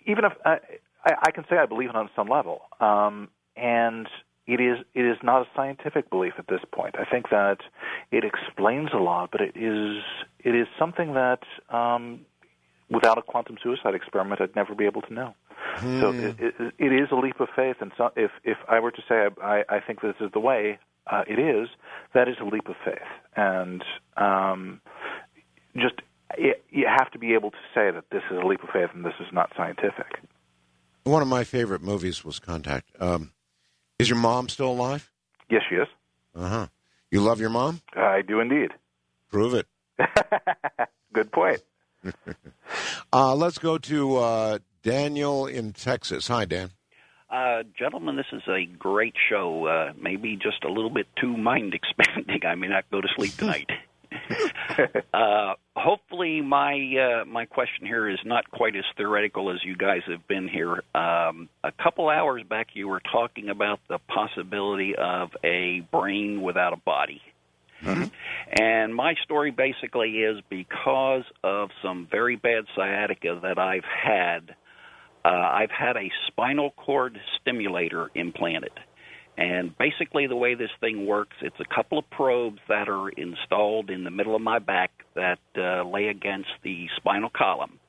even 0.06 0.26
if 0.26 0.34
uh, 0.46 0.58
I, 1.04 1.14
I 1.28 1.32
can 1.32 1.46
say 1.50 1.58
I 1.58 1.66
believe 1.66 1.90
it 1.90 1.96
on 1.96 2.10
some 2.16 2.28
level, 2.28 2.62
um, 2.80 3.30
and 3.56 4.08
it 4.48 4.62
is 4.62 4.78
it 4.94 5.06
is 5.06 5.18
not 5.24 5.42
a 5.42 5.46
scientific 5.56 6.10
belief 6.10 6.34
at 6.38 6.48
this 6.48 6.62
point. 6.74 6.96
I 7.00 7.06
think 7.10 7.30
that 7.30 7.58
it 8.12 8.24
explains 8.24 8.90
a 8.94 8.98
lot, 8.98 9.30
but 9.32 9.42
it 9.42 9.56
is 9.56 10.04
it 10.40 10.56
is 10.56 10.68
something 10.78 11.14
that 11.14 11.40
um, 11.70 12.22
without 12.90 13.18
a 13.18 13.22
quantum 13.22 13.58
suicide 13.62 13.96
experiment, 13.96 14.42
I'd 14.42 14.56
never 14.56 14.76
be 14.76 14.86
able 14.86 15.02
to 15.04 15.14
know. 15.14 15.34
So 16.00 16.12
Hmm. 16.12 16.20
it, 16.26 16.36
it, 16.40 16.74
it 16.78 16.94
is 16.94 17.10
a 17.12 17.16
leap 17.16 17.40
of 17.40 17.50
faith, 17.56 17.78
and 17.82 17.92
so 17.98 18.12
if 18.16 18.32
if 18.44 18.58
I 18.70 18.80
were 18.80 18.92
to 18.92 19.02
say 19.10 19.28
I, 19.42 19.64
I, 19.70 19.78
I 19.78 19.80
think 19.80 20.02
this 20.02 20.16
is 20.20 20.32
the 20.32 20.40
way 20.40 20.80
uh, 21.08 21.24
it 21.28 21.40
is, 21.40 21.70
that 22.14 22.28
is 22.28 22.36
a 22.40 22.46
leap 22.46 22.68
of 22.70 22.76
faith, 22.84 22.98
and 23.36 23.84
um, 24.18 24.80
just 25.76 25.96
it, 26.38 26.64
you 26.70 26.86
have 26.88 27.12
to 27.12 27.20
be 27.20 27.34
able 27.34 27.52
to 27.52 27.58
say 27.74 27.92
that 27.92 28.06
this 28.12 28.24
is 28.32 28.38
a 28.38 28.46
leap 28.46 28.64
of 28.64 28.70
faith 28.70 28.90
and 28.94 29.04
this 29.06 29.14
is 29.20 29.28
not 29.34 29.52
scientific. 29.58 30.20
One 31.04 31.22
of 31.22 31.28
my 31.28 31.44
favorite 31.44 31.82
movies 31.82 32.24
was 32.26 32.40
Contact. 32.40 32.90
Um, 33.00 33.32
is 34.00 34.10
your 34.10 34.18
mom 34.18 34.50
still 34.50 34.72
alive? 34.72 35.12
Yes, 35.50 35.62
she 35.70 35.76
is. 35.76 35.88
Uh 36.36 36.50
huh. 36.50 36.68
You 37.12 37.22
love 37.22 37.40
your 37.40 37.50
mom? 37.52 37.82
I 37.96 38.22
do 38.22 38.40
indeed. 38.40 38.72
Prove 39.32 39.54
it. 39.54 39.68
Good 41.14 41.32
point. 41.32 41.62
Uh, 43.14 43.34
let's 43.34 43.58
go 43.60 43.78
to 43.78 44.18
uh, 44.18 44.60
Daniel 44.84 45.46
in 45.46 45.72
Texas. 45.72 46.28
Hi, 46.28 46.44
Dan. 46.44 46.72
Uh, 47.30 47.64
gentlemen, 47.78 48.18
this 48.18 48.26
is 48.34 48.42
a 48.50 48.66
great 48.66 49.14
show. 49.30 49.68
Uh, 49.68 49.94
maybe 49.98 50.36
just 50.36 50.66
a 50.66 50.70
little 50.70 50.90
bit 50.90 51.08
too 51.20 51.38
mind 51.38 51.74
expanding. 51.74 52.42
I 52.46 52.56
may 52.56 52.68
not 52.68 52.84
go 52.92 53.00
to 53.00 53.08
sleep 53.16 53.32
tonight. 53.38 53.70
uh, 55.14 55.54
hopefully, 55.76 56.42
my 56.42 56.74
uh, 56.74 57.26
my 57.26 57.46
question 57.46 57.86
here 57.86 58.10
is 58.10 58.20
not 58.26 58.50
quite 58.52 58.76
as 58.76 58.84
theoretical 58.98 59.52
as 59.52 59.58
you 59.64 59.76
guys 59.76 60.02
have 60.08 60.28
been 60.28 60.48
here. 60.48 60.84
Um, 60.94 61.50
a 61.64 61.72
couple 61.72 62.10
hours 62.10 62.44
back, 62.48 62.68
you 62.74 62.88
were 62.88 63.02
talking 63.12 63.50
about 63.50 63.80
the 63.90 64.00
possibility 64.08 64.96
of 64.96 65.30
a 65.44 65.82
brain 65.92 66.42
without 66.42 66.74
a 66.74 66.78
body. 66.78 67.22
And 68.52 68.96
my 68.96 69.16
story 69.24 69.52
basically 69.52 70.20
is 70.20 70.42
because 70.50 71.24
of 71.44 71.70
some 71.84 72.08
very 72.10 72.36
bad 72.36 72.66
sciatica 72.76 73.40
that 73.44 73.58
I've 73.58 73.84
had, 73.84 74.56
uh, 75.24 75.30
I've 75.30 75.72
had 75.72 75.98
a 75.98 76.12
spinal 76.28 76.72
cord 76.72 77.18
stimulator 77.42 78.12
implanted. 78.16 78.72
And 79.38 79.78
basically, 79.78 80.28
the 80.28 80.36
way 80.36 80.56
this 80.56 80.70
thing 80.80 81.06
works, 81.06 81.36
it's 81.42 81.60
a 81.60 81.76
couple 81.76 81.98
of 81.98 82.10
probes 82.10 82.60
that 82.70 82.88
are 82.88 83.10
installed 83.10 83.90
in 83.90 84.06
the 84.06 84.12
middle 84.12 84.36
of 84.36 84.42
my 84.42 84.60
back 84.60 84.92
that 85.16 85.40
uh, 85.58 85.84
lay 85.84 86.08
against 86.08 86.50
the 86.64 86.88
spinal 86.96 87.30
column. 87.30 87.80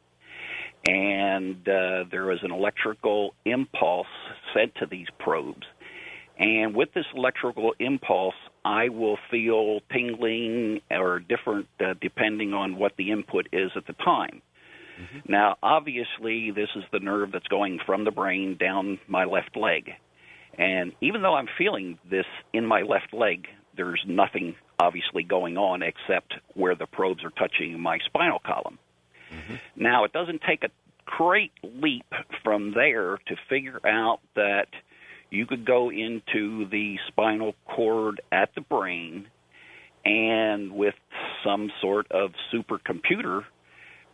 And 0.89 1.57
uh, 1.69 2.05
there 2.11 2.33
is 2.33 2.41
an 2.43 2.51
electrical 2.51 3.35
impulse 3.45 4.07
sent 4.55 4.75
to 4.77 4.87
these 4.87 5.07
probes. 5.19 5.67
And 6.39 6.75
with 6.75 6.93
this 6.95 7.07
electrical 7.15 7.75
impulse, 7.79 8.35
I 8.67 8.89
will 8.89 9.17
feel 9.31 9.81
tingling 9.93 10.81
or 10.91 11.21
different 11.21 11.69
uh, 11.79 11.95
depending 12.01 12.53
on 12.53 12.77
what 12.77 12.97
the 12.99 13.13
input 13.13 13.47
is 13.53 13.71
at 13.77 13.87
the 13.87 13.93
time. 13.93 14.43
Now, 15.29 15.57
obviously, 15.63 16.51
this 16.51 16.69
is 16.75 16.83
the 16.91 16.99
nerve 16.99 17.31
that's 17.33 17.47
going 17.47 17.79
from 17.87 18.05
the 18.05 18.11
brain 18.11 18.57
down 18.59 18.99
my 19.07 19.25
left 19.25 19.57
leg. 19.57 19.91
And 20.59 20.93
even 21.01 21.23
though 21.23 21.35
I'm 21.35 21.49
feeling 21.57 21.99
this 22.11 22.25
in 22.53 22.67
my 22.67 22.83
left 22.83 23.13
leg, 23.13 23.47
there's 23.77 24.03
nothing 24.09 24.57
obviously 24.81 25.23
going 25.23 25.57
on 25.59 25.83
except 25.83 26.35
where 26.55 26.75
the 26.75 26.87
probes 26.87 27.23
are 27.25 27.31
touching 27.31 27.79
my 27.79 27.99
spinal 28.07 28.41
column. 28.45 28.79
Now, 29.77 30.05
it 30.05 30.13
doesn't 30.13 30.41
take 30.49 30.65
a 30.65 30.71
great 31.05 31.53
leap 31.63 32.07
from 32.43 32.73
there 32.75 33.19
to 33.29 33.37
figure 33.49 33.81
out 33.87 34.21
that 34.35 34.69
you 35.31 35.47
could 35.47 35.65
go 35.65 35.91
into 35.91 36.69
the 36.69 36.97
spinal 37.09 37.55
cord 37.67 38.21
at 38.33 38.55
the 38.55 38.61
brain 38.61 39.27
and 40.05 40.73
with 40.73 40.95
some 41.45 41.71
sort 41.81 42.11
of 42.13 42.31
supercomputer 42.53 43.45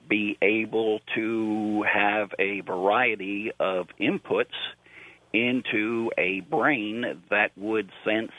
be 0.08 0.36
able 0.42 1.00
to 1.14 1.84
have 1.90 2.30
a 2.38 2.60
variety 2.60 3.52
of 3.60 3.86
inputs 4.00 4.46
into 5.32 6.10
a 6.18 6.40
brain 6.40 7.22
that 7.30 7.50
would 7.56 7.90
sense 8.04 8.32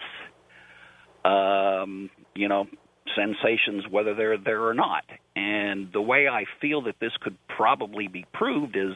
um, 1.25 2.09
you 2.35 2.47
know 2.47 2.67
sensations 3.15 3.83
whether 3.89 4.13
they're 4.15 4.37
there 4.37 4.63
or 4.67 4.73
not. 4.73 5.03
And 5.35 5.91
the 5.93 6.01
way 6.01 6.27
i 6.27 6.45
feel 6.61 6.83
that 6.83 6.95
this 6.99 7.11
could 7.21 7.37
probably 7.47 8.07
be 8.07 8.25
proved 8.33 8.75
is 8.75 8.93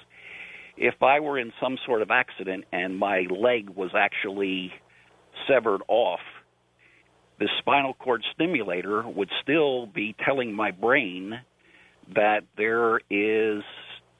if 0.78 1.02
I 1.02 1.20
were 1.20 1.40
in 1.40 1.52
some 1.62 1.78
sort 1.86 2.02
of 2.02 2.12
accident 2.12 2.66
and 2.72 2.98
my 2.98 3.26
leg 3.30 3.70
was 3.70 3.92
actually 3.96 4.72
severed 5.48 5.82
off, 5.88 6.20
the 7.40 7.50
spinal 7.60 7.94
cord 7.94 8.24
stimulator 8.34 9.08
would 9.08 9.30
still 9.42 9.86
be 9.88 10.16
telling 10.26 10.54
my 10.54 10.72
brain 10.72 11.40
that 12.16 12.42
there 12.58 13.00
is 13.10 13.64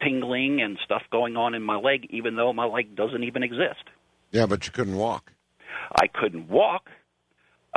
tingling 0.02 0.62
and 0.62 0.78
stuff 0.84 1.02
going 1.12 1.38
on 1.38 1.56
in 1.56 1.64
my 1.64 1.76
leg, 1.76 2.08
even 2.10 2.36
though 2.36 2.54
my 2.54 2.66
leg 2.66 2.96
doesn't 2.96 3.24
even 3.24 3.44
exist. 3.44 3.84
Yeah, 4.32 4.46
but 4.46 4.66
you 4.66 4.72
couldn't 4.72 4.98
walk. 4.98 5.32
I 5.96 6.08
couldn't 6.08 6.50
walk, 6.50 6.90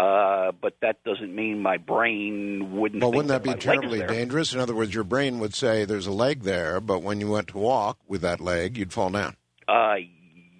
uh, 0.01 0.53
but 0.63 0.77
that 0.81 1.05
doesn't 1.05 1.35
mean 1.35 1.61
my 1.61 1.77
brain 1.77 2.73
wouldn't. 2.73 3.03
Well, 3.03 3.13
wouldn't 3.13 3.29
that 3.29 3.43
be 3.43 3.51
my 3.51 3.55
leg 3.55 3.59
is 3.59 3.65
terribly 3.65 4.01
dangerous? 4.07 4.55
In 4.55 4.61
other 4.61 4.75
words, 4.75 4.95
your 4.95 5.05
brain 5.05 5.39
would 5.41 5.55
say 5.55 5.85
there's 5.85 6.07
a 6.07 6.13
leg 6.13 6.43
there, 6.45 6.81
but 6.81 7.03
when 7.03 7.21
you 7.21 7.31
went 7.31 7.49
to 7.49 7.59
walk 7.59 7.99
with 8.09 8.23
that 8.23 8.41
leg, 8.41 8.79
you'd 8.79 8.95
fall 8.95 9.11
down. 9.11 9.37
Uh, 9.69 9.97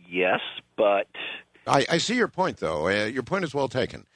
yes, 0.07 0.41
but 0.77 1.09
I, 1.67 1.87
I 1.89 1.99
see 1.99 2.17
your 2.17 2.29
point, 2.29 2.59
though. 2.59 2.89
Uh, 2.89 3.07
your 3.07 3.23
point 3.23 3.45
is 3.45 3.55
well 3.55 3.69
taken, 3.69 4.07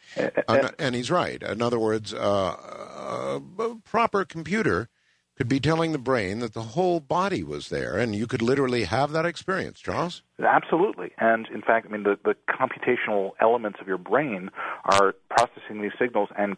Uh, 0.46 0.68
and 0.78 0.94
he's 0.94 1.10
right. 1.10 1.42
In 1.42 1.62
other 1.62 1.78
words, 1.78 2.12
uh, 2.12 3.38
a 3.58 3.76
proper 3.84 4.26
computer 4.26 4.88
could 5.36 5.48
be 5.48 5.58
telling 5.58 5.92
the 5.92 5.98
brain 5.98 6.38
that 6.38 6.54
the 6.54 6.62
whole 6.62 7.00
body 7.00 7.42
was 7.42 7.68
there, 7.68 7.98
and 7.98 8.14
you 8.14 8.26
could 8.26 8.42
literally 8.42 8.84
have 8.84 9.10
that 9.12 9.26
experience. 9.26 9.80
Charles, 9.80 10.22
Absolutely. 10.38 11.10
And 11.18 11.48
in 11.52 11.60
fact, 11.60 11.86
I 11.88 11.92
mean, 11.92 12.04
the, 12.04 12.18
the 12.24 12.36
computational 12.48 13.32
elements 13.40 13.78
of 13.80 13.88
your 13.88 13.98
brain 13.98 14.50
are 14.84 15.14
processing 15.30 15.82
these 15.82 15.92
signals 15.98 16.28
and 16.36 16.56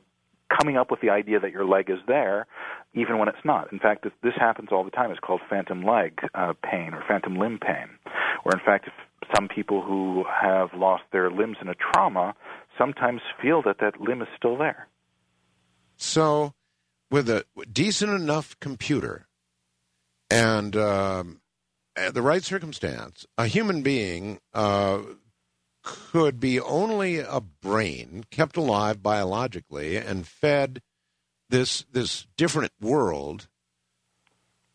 coming 0.60 0.76
up 0.76 0.90
with 0.90 1.00
the 1.00 1.10
idea 1.10 1.40
that 1.40 1.50
your 1.50 1.64
leg 1.64 1.90
is 1.90 1.98
there, 2.06 2.46
even 2.94 3.18
when 3.18 3.28
it's 3.28 3.44
not. 3.44 3.72
In 3.72 3.78
fact, 3.78 4.04
this, 4.04 4.12
this 4.22 4.34
happens 4.38 4.68
all 4.70 4.84
the 4.84 4.90
time. 4.90 5.10
It's 5.10 5.20
called 5.20 5.40
phantom 5.48 5.84
leg 5.84 6.20
uh, 6.34 6.52
pain 6.62 6.94
or 6.94 7.02
phantom 7.06 7.36
limb 7.36 7.58
pain, 7.58 7.88
where 8.42 8.58
in 8.58 8.64
fact, 8.64 8.86
if 8.86 8.92
some 9.34 9.48
people 9.48 9.82
who 9.82 10.24
have 10.30 10.68
lost 10.74 11.02
their 11.12 11.30
limbs 11.30 11.56
in 11.60 11.68
a 11.68 11.74
trauma 11.74 12.34
sometimes 12.78 13.20
feel 13.42 13.62
that 13.62 13.78
that 13.80 14.00
limb 14.00 14.22
is 14.22 14.28
still 14.36 14.56
there. 14.56 14.86
so 15.96 16.52
with 17.10 17.28
a 17.28 17.44
decent 17.72 18.12
enough 18.12 18.58
computer 18.60 19.26
and 20.30 20.76
um, 20.76 21.40
at 21.96 22.14
the 22.14 22.22
right 22.22 22.42
circumstance, 22.42 23.26
a 23.38 23.46
human 23.46 23.82
being 23.82 24.40
uh, 24.52 25.00
could 25.82 26.40
be 26.40 26.60
only 26.60 27.18
a 27.18 27.40
brain 27.40 28.24
kept 28.30 28.56
alive 28.56 29.02
biologically 29.02 29.96
and 29.96 30.26
fed 30.26 30.82
this 31.48 31.84
this 31.92 32.26
different 32.36 32.72
world. 32.80 33.48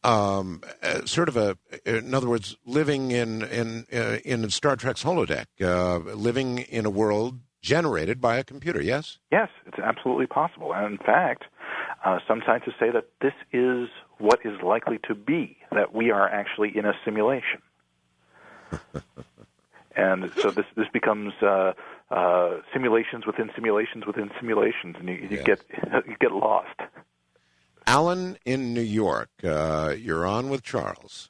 Um, 0.04 0.64
uh, 0.82 1.06
sort 1.06 1.30
of 1.30 1.38
a, 1.38 1.58
in 1.86 2.16
other 2.16 2.28
words, 2.30 2.56
living 2.66 3.12
in 3.12 3.44
in 3.44 3.86
uh, 3.94 4.18
in 4.26 4.50
Star 4.50 4.76
Trek's 4.76 5.04
holodeck, 5.04 5.46
uh, 5.62 5.98
living 6.16 6.60
in 6.60 6.86
a 6.86 6.90
world 6.90 7.40
generated 7.62 8.20
by 8.20 8.38
a 8.38 8.44
computer. 8.44 8.82
Yes. 8.82 9.20
Yes, 9.32 9.50
it's 9.68 9.78
absolutely 9.78 10.26
possible. 10.26 10.74
And 10.74 10.94
in 10.94 10.98
fact, 10.98 11.44
uh, 12.04 12.20
some 12.28 12.42
scientists 12.46 12.76
say 12.80 12.90
that 12.92 13.06
this 13.22 13.34
is 13.52 13.88
what 14.18 14.40
is 14.46 14.60
likely 14.64 15.00
to 15.08 15.16
be, 15.16 15.58
that 15.72 15.94
we 15.94 16.12
are 16.12 16.28
actually 16.28 16.76
in 16.76 16.86
a 16.86 16.94
simulation. 17.06 17.62
and 19.96 20.32
so 20.38 20.52
this, 20.52 20.66
this 20.76 20.88
becomes 20.94 21.34
uh, 21.42 21.74
uh, 22.10 22.58
simulations 22.74 23.26
within 23.26 23.50
simulations 23.56 24.06
within 24.06 24.32
simulations, 24.40 24.96
and 25.00 25.10
you, 25.10 25.16
you 25.16 25.28
Yes. 25.32 25.44
get 25.46 25.62
you 26.08 26.16
get 26.20 26.32
lost. 26.32 26.80
Alan 27.88 28.38
in 28.46 28.74
New 28.74 28.82
York, 28.82 29.30
uh, 29.44 29.94
you're 29.98 30.26
on 30.26 30.50
with 30.50 30.64
Charles. 30.64 31.30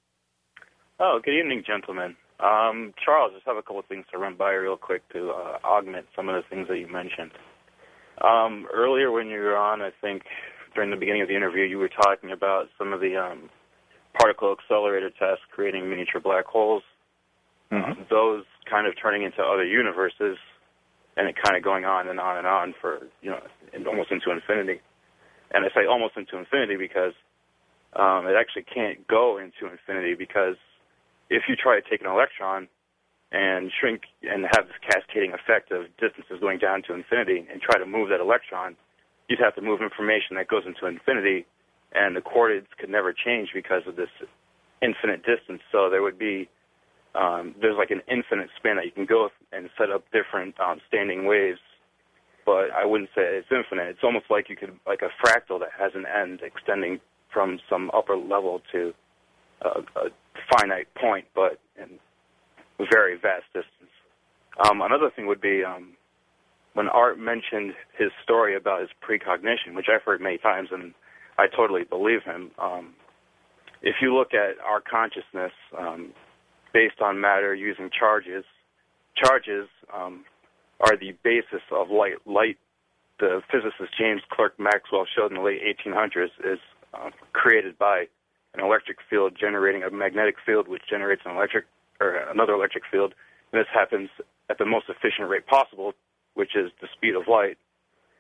Oh, 1.00 1.20
good 1.24 1.34
evening, 1.40 1.64
gentlemen. 1.66 2.16
Um, 2.40 2.94
Charles, 3.04 3.34
just 3.34 3.46
have 3.46 3.58
a 3.58 3.62
couple 3.62 3.80
of 3.80 3.86
things 3.86 4.06
to 4.12 4.18
run 4.18 4.36
by 4.36 4.52
real 4.52 4.78
quick 4.78 5.08
to 5.10 5.30
uh, 5.32 5.58
augment 5.64 6.08
some 6.16 6.30
of 6.30 6.36
the 6.36 6.48
things 6.50 6.68
that 6.68 6.78
you 6.78 6.88
mentioned. 6.88 7.32
Um, 8.24 8.68
earlier, 8.74 9.12
when 9.12 9.28
you 9.28 9.40
were 9.40 9.58
on, 9.58 9.82
I 9.82 9.92
think 10.02 10.24
during 10.74 10.92
the 10.92 10.98
beginning 10.98 11.22
of 11.22 11.28
the 11.28 11.36
interview, 11.36 11.64
you 11.64 11.78
were 11.78 11.90
talking 11.90 12.32
about 12.32 12.70
some 12.78 12.94
of 12.94 13.00
the 13.00 13.18
um, 13.18 13.50
particle 14.20 14.56
accelerator 14.58 15.10
tests 15.10 15.44
creating 15.52 15.90
miniature 15.90 16.22
black 16.22 16.46
holes. 16.46 16.84
Um, 17.72 18.06
those 18.10 18.44
kind 18.70 18.86
of 18.86 18.94
turning 19.02 19.24
into 19.24 19.42
other 19.42 19.64
universes, 19.64 20.38
and 21.16 21.28
it 21.30 21.36
kind 21.42 21.56
of 21.56 21.64
going 21.64 21.86
on 21.86 22.08
and 22.10 22.20
on 22.20 22.38
and 22.38 22.46
on 22.48 22.74
for 22.82 23.00
you 23.22 23.32
know 23.32 23.40
almost 23.88 24.12
into 24.12 24.32
infinity. 24.32 24.82
And 25.54 25.66
I 25.66 25.70
say 25.70 25.88
almost 25.90 26.18
into 26.18 26.38
infinity 26.38 26.76
because 26.76 27.14
um, 27.94 28.28
it 28.28 28.36
actually 28.40 28.64
can't 28.64 29.08
go 29.08 29.38
into 29.38 29.72
infinity 29.72 30.16
because 30.16 30.56
if 31.30 31.44
you 31.48 31.56
try 31.56 31.80
to 31.80 31.90
take 31.90 32.02
an 32.02 32.08
electron 32.08 32.68
and 33.32 33.72
shrink 33.80 34.04
and 34.24 34.44
have 34.52 34.68
this 34.68 34.80
cascading 34.84 35.32
effect 35.32 35.72
of 35.72 35.88
distances 35.96 36.40
going 36.40 36.60
down 36.60 36.84
to 36.84 36.94
infinity 36.94 37.48
and 37.52 37.62
try 37.62 37.80
to 37.80 37.86
move 37.86 38.10
that 38.10 38.20
electron, 38.20 38.76
you'd 39.32 39.40
have 39.40 39.56
to 39.56 39.62
move 39.62 39.82
information 39.82 40.36
that 40.36 40.48
goes 40.48 40.64
into 40.68 40.86
infinity, 40.86 41.46
and 41.94 42.16
the 42.16 42.22
coordinates 42.22 42.68
could 42.78 42.90
never 42.90 43.14
change 43.14 43.50
because 43.54 43.84
of 43.88 43.96
this 43.96 44.12
infinite 44.82 45.24
distance. 45.24 45.62
So 45.72 45.90
there 45.90 46.02
would 46.02 46.20
be 46.20 46.50
um, 47.16 47.56
there's 47.60 47.78
like 47.78 47.92
an 47.92 48.02
infinite 48.12 48.50
span 48.58 48.76
that 48.76 48.86
you 48.86 48.92
can 48.92 49.06
go 49.06 49.30
and 49.52 49.70
set 49.78 49.90
up 49.90 50.04
different 50.12 50.60
um, 50.60 50.80
standing 50.88 51.26
waves. 51.26 51.60
But 52.46 52.72
I 52.72 52.86
wouldn't 52.86 53.10
say 53.16 53.22
it's 53.22 53.48
infinite. 53.52 53.88
It's 53.88 54.04
almost 54.04 54.26
like 54.30 54.50
you 54.50 54.56
could 54.56 54.78
like 54.86 55.02
a 55.02 55.12
fractal 55.24 55.60
that 55.60 55.70
has 55.78 55.92
an 55.96 56.06
end 56.06 56.42
extending 56.44 57.00
from 57.32 57.60
some 57.70 57.92
upper 57.94 58.18
level 58.18 58.62
to 58.72 58.94
a, 59.62 59.80
a 59.96 60.10
finite 60.52 60.88
point, 60.96 61.26
but 61.34 61.60
in 61.78 62.00
very 62.92 63.16
vast 63.16 63.46
distance. 63.54 63.94
Um, 64.66 64.82
another 64.82 65.12
thing 65.16 65.28
would 65.28 65.40
be 65.40 65.64
um, 65.64 65.94
when 66.74 66.88
Art 66.88 67.20
mentioned 67.20 67.74
his 67.98 68.12
story 68.24 68.56
about 68.56 68.82
his 68.82 68.90
precognition, 69.02 69.76
which 69.76 69.88
I've 69.94 70.04
heard 70.04 70.22
many 70.22 70.38
times, 70.38 70.70
and 70.72 70.94
I 71.38 71.48
totally 71.48 71.84
believe 71.84 72.24
him. 72.24 72.52
Um, 72.58 72.94
if 73.82 73.96
you 74.02 74.16
look 74.16 74.34
at 74.34 74.60
our 74.64 74.80
consciousness 74.80 75.52
um, 75.78 76.14
based 76.74 77.02
on 77.02 77.20
matter 77.20 77.54
using 77.54 77.90
charges, 77.98 78.46
charges 79.16 79.68
um, 79.94 80.24
are 80.80 80.96
the 80.98 81.14
basis 81.24 81.62
of 81.72 81.90
light. 81.90 82.16
Light, 82.26 82.58
the 83.20 83.42
physicist 83.52 83.98
James 84.00 84.22
Clerk 84.32 84.60
Maxwell 84.60 85.06
showed 85.16 85.32
in 85.32 85.38
the 85.38 85.44
late 85.44 85.62
1800s, 85.62 86.32
is 86.44 86.60
um, 86.94 87.12
created 87.34 87.78
by 87.78 88.06
an 88.54 88.64
electric 88.64 88.98
field 89.10 89.34
generating 89.40 89.84
a 89.84 89.90
magnetic 89.90 90.36
field, 90.46 90.68
which 90.68 90.84
generates 90.90 91.22
an 91.26 91.36
electric 91.36 91.66
or 92.00 92.16
another 92.32 92.54
electric 92.54 92.84
field. 92.92 93.14
And 93.52 93.60
this 93.60 93.68
happens 93.74 94.10
at 94.50 94.58
the 94.58 94.66
most 94.66 94.86
efficient 94.90 95.30
rate 95.30 95.48
possible, 95.48 95.94
which 96.34 96.56
is 96.56 96.72
the 96.82 96.88
speed 96.96 97.16
of 97.16 97.28
light. 97.28 97.58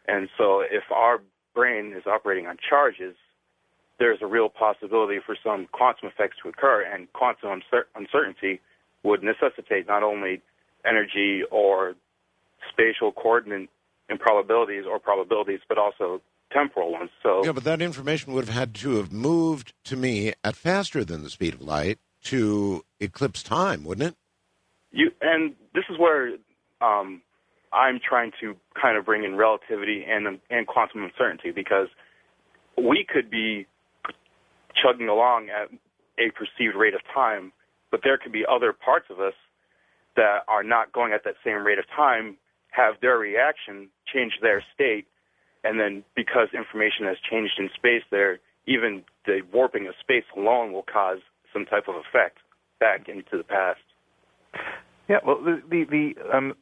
And 0.08 0.30
so, 0.38 0.62
if 0.62 0.84
our 0.94 1.22
brain 1.54 1.94
is 1.96 2.04
operating 2.06 2.48
on 2.48 2.58
charges, 2.68 3.16
there's 4.00 4.20
a 4.22 4.26
real 4.26 4.50
possibility 4.50 5.20
for 5.24 5.38
some 5.44 5.68
quantum 5.72 6.10
effects 6.10 6.38
to 6.44 6.50
occur, 6.50 6.82
and 6.82 7.12
quantum 7.14 7.62
uncer- 7.62 7.86
uncertainty 7.96 8.60
would 9.04 9.24
necessitate 9.24 9.88
not 9.88 10.04
only 10.04 10.42
energy 10.86 11.42
or 11.52 11.94
spatial 12.72 13.12
coordinate 13.12 13.70
improbabilities 14.10 14.86
or 14.90 15.00
probabilities, 15.00 15.60
but 15.68 15.78
also 15.78 16.22
temporal 16.52 16.92
ones. 16.92 17.10
So, 17.24 17.44
Yeah, 17.46 17.54
but 17.54 17.64
that 17.64 17.82
information 17.82 18.34
would 18.34 18.46
have 18.46 18.54
had 18.54 18.76
to 18.76 18.98
have 18.98 19.12
moved 19.12 19.74
to 19.86 19.96
me 19.96 20.34
at 20.44 20.56
faster 20.56 21.04
than 21.06 21.24
the 21.24 21.30
speed 21.30 21.54
of 21.54 21.62
light 21.62 22.00
to 22.24 22.84
eclipse 23.00 23.42
time, 23.42 23.84
wouldn't 23.84 24.10
it? 24.10 24.16
You 24.92 25.12
and 25.22 25.56
this 25.74 25.86
is 25.90 25.98
where 25.98 26.34
um, 26.82 27.22
I'm 27.74 28.00
trying 28.00 28.32
to 28.42 28.56
kind 28.80 28.98
of 28.98 29.06
bring 29.06 29.24
in 29.24 29.36
relativity 29.36 30.06
and 30.08 30.40
and 30.50 30.68
quantum 30.68 31.04
uncertainty 31.04 31.52
because 31.52 31.88
we 32.78 33.06
could 33.08 33.30
be 33.30 33.68
chugging 34.82 35.08
along 35.08 35.50
at 35.50 35.70
a 36.18 36.32
perceived 36.32 36.76
rate 36.76 36.94
of 36.94 37.02
time, 37.14 37.52
but 37.90 38.02
there 38.04 38.18
could 38.18 38.32
be 38.32 38.46
other 38.50 38.74
parts 38.74 39.06
of 39.10 39.20
us 39.20 39.34
that 40.16 40.40
are 40.48 40.64
not 40.64 40.92
going 40.92 41.14
at 41.14 41.24
that 41.24 41.36
same 41.44 41.66
rate 41.66 41.80
of 41.80 41.86
time, 41.96 42.38
have 42.72 42.96
their 43.02 43.18
reaction 43.18 43.90
change 44.12 44.34
their 44.42 44.64
state, 44.74 45.08
and 45.64 45.80
then 45.80 46.04
because 46.16 46.50
information 46.54 47.06
has 47.06 47.18
changed 47.30 47.54
in 47.58 47.70
space, 47.76 48.04
there 48.12 48.40
even 48.68 49.04
the 49.26 49.42
warping 49.54 49.88
of 49.88 49.94
space 50.00 50.26
alone 50.36 50.72
will 50.72 50.84
cause 50.84 51.20
some 51.54 51.66
type 51.66 51.88
of 51.88 51.96
effect 51.96 52.38
back 52.80 53.08
into 53.08 53.38
the 53.38 53.44
past. 53.44 53.80
Yeah, 55.12 55.18
well, 55.28 55.44
the 55.44 55.62
the, 55.70 55.84
the 55.84 56.38
um, 56.38 56.54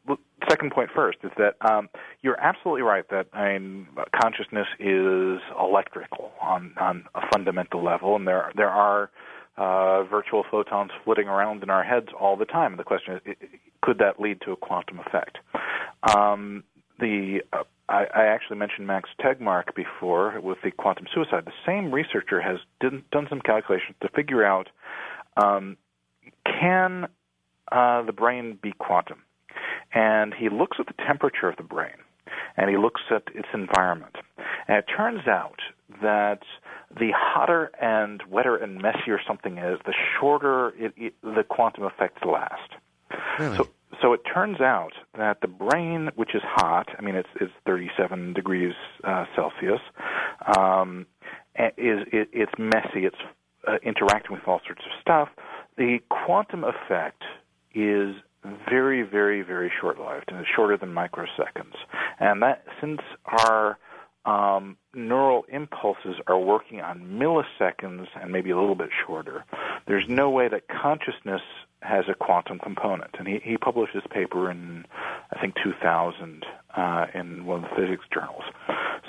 second 0.50 0.72
point 0.72 0.90
first 0.96 1.20
is 1.24 1.30
that 1.38 1.54
um, 1.62 1.88
you're 2.24 2.40
absolutely 2.42 2.82
right 2.82 3.08
that 3.12 3.28
I 3.32 3.60
mean, 3.60 3.88
consciousness 4.20 4.66
is 4.80 5.40
electrical 5.60 6.32
on 6.42 6.74
on 6.82 7.04
a 7.14 7.22
fundamental 7.32 7.84
level, 7.84 8.16
and 8.16 8.28
there 8.28 8.52
there 8.56 8.72
are 8.72 9.12
uh, 9.56 10.02
virtual 10.06 10.44
photons 10.50 10.90
flitting 11.06 11.28
around 11.28 11.62
in 11.62 11.70
our 11.70 11.84
heads 11.84 12.08
all 12.20 12.36
the 12.38 12.46
time. 12.46 12.72
And 12.72 12.80
The 12.80 12.86
question 12.86 13.20
is, 13.24 13.36
could 13.84 14.00
that 14.00 14.20
lead 14.20 14.42
to 14.46 14.52
a 14.54 14.56
quantum 14.56 15.00
effect? 15.00 15.38
Um, 16.18 16.64
the 17.00 17.44
uh, 17.54 17.66
I, 17.88 18.06
I 18.16 18.26
actually 18.26 18.58
mentioned 18.58 18.88
Max 18.88 19.12
Tegmark 19.22 19.76
before 19.76 20.42
with 20.42 20.58
the 20.64 20.72
quantum 20.72 21.06
suicide. 21.14 21.46
The 21.46 21.52
same 21.68 21.94
researcher 21.94 22.42
has 22.42 22.58
did, 22.80 23.08
done 23.12 23.28
some 23.30 23.42
calculations 23.42 23.96
to 24.02 24.10
figure 24.10 24.44
out 24.44 24.70
um, 25.38 25.78
can 26.46 27.10
uh, 27.72 28.04
the 28.04 28.14
brain 28.14 28.58
be 28.62 28.74
quantum? 28.78 29.20
And 29.94 30.34
he 30.34 30.50
looks 30.50 30.78
at 30.80 30.88
the 30.88 31.04
temperature 31.06 31.50
of 31.50 31.58
the 31.58 31.64
brain, 31.64 31.98
and 32.58 32.70
he 32.70 32.78
looks 32.78 33.02
at 33.10 33.24
its 33.34 33.48
environment. 33.54 34.16
And 34.68 34.78
it 34.78 34.86
turns 34.86 35.28
out 35.28 35.60
that 36.02 36.42
the 36.98 37.12
hotter 37.16 37.72
and 37.82 38.22
wetter 38.30 38.56
and 38.56 38.82
messier 38.82 39.20
something 39.28 39.58
is, 39.58 39.80
the 39.86 39.94
shorter 40.20 40.70
it, 40.78 40.94
it, 40.96 41.14
the 41.24 41.44
quantum 41.44 41.86
effects 41.86 42.24
last. 42.26 42.72
Really? 43.40 43.58
So, 43.58 43.70
so 44.02 44.14
it 44.14 44.22
turns 44.32 44.62
out 44.62 44.94
that 45.18 45.42
the 45.42 45.48
brain, 45.48 46.10
which 46.16 46.36
is 46.36 46.42
hot, 46.44 46.90
I 46.98 47.02
mean, 47.02 47.16
it's, 47.16 47.30
it's 47.42 47.52
37 47.66 48.34
degrees 48.34 48.74
uh, 49.04 49.26
Celsius, 49.36 49.82
um, 50.58 51.06
is 51.78 52.00
it, 52.14 52.30
it's 52.32 52.52
messy, 52.58 53.06
it's 53.06 53.18
uh, 53.68 53.78
interacting 53.84 54.34
with 54.34 54.48
all 54.48 54.62
sorts 54.66 54.82
of 54.86 54.92
stuff. 55.02 55.30
The 55.78 56.00
quantum 56.10 56.64
effect 56.64 57.24
is 57.74 58.16
very, 58.70 59.04
very, 59.04 59.42
very 59.42 59.72
short-lived, 59.82 60.26
and 60.28 60.40
it's 60.40 60.50
shorter 60.56 60.78
than 60.78 60.94
microseconds. 60.94 61.76
And 62.20 62.42
that, 62.42 62.64
since 62.80 63.02
our 63.26 63.78
um, 64.26 64.78
neural 64.94 65.46
impulses 65.50 66.16
are 66.28 66.40
working 66.40 66.82
on 66.82 67.00
milliseconds 67.02 68.08
and 68.22 68.32
maybe 68.32 68.52
a 68.52 68.60
little 68.60 68.76
bit 68.76 68.90
shorter, 69.06 69.46
there's 69.88 70.06
no 70.08 70.30
way 70.30 70.48
that 70.48 70.64
consciousness 70.68 71.42
has 71.82 72.06
a 72.10 72.14
quantum 72.14 72.60
component. 72.60 73.12
And 73.18 73.28
he, 73.28 73.40
he 73.44 73.58
published 73.58 73.94
this 73.94 74.04
paper 74.12 74.52
in, 74.52 74.86
I 75.32 75.40
think, 75.40 75.56
2000 75.64 76.46
uh, 76.76 77.06
in 77.14 77.46
one 77.46 77.64
of 77.64 77.70
the 77.70 77.76
physics 77.76 78.06
journals. 78.14 78.44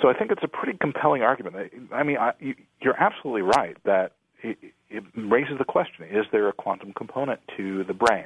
So 0.01 0.09
I 0.09 0.13
think 0.13 0.31
it's 0.31 0.43
a 0.43 0.47
pretty 0.47 0.77
compelling 0.79 1.21
argument. 1.21 1.71
I 1.93 2.03
mean, 2.03 2.17
I, 2.17 2.33
you, 2.39 2.55
you're 2.81 2.99
absolutely 2.99 3.41
right 3.41 3.77
that 3.83 4.13
it, 4.91 5.03
raises 5.15 5.57
the 5.57 5.65
question: 5.65 6.05
Is 6.09 6.25
there 6.31 6.47
a 6.47 6.53
quantum 6.53 6.93
component 6.93 7.39
to 7.57 7.83
the 7.83 7.93
brain? 7.93 8.25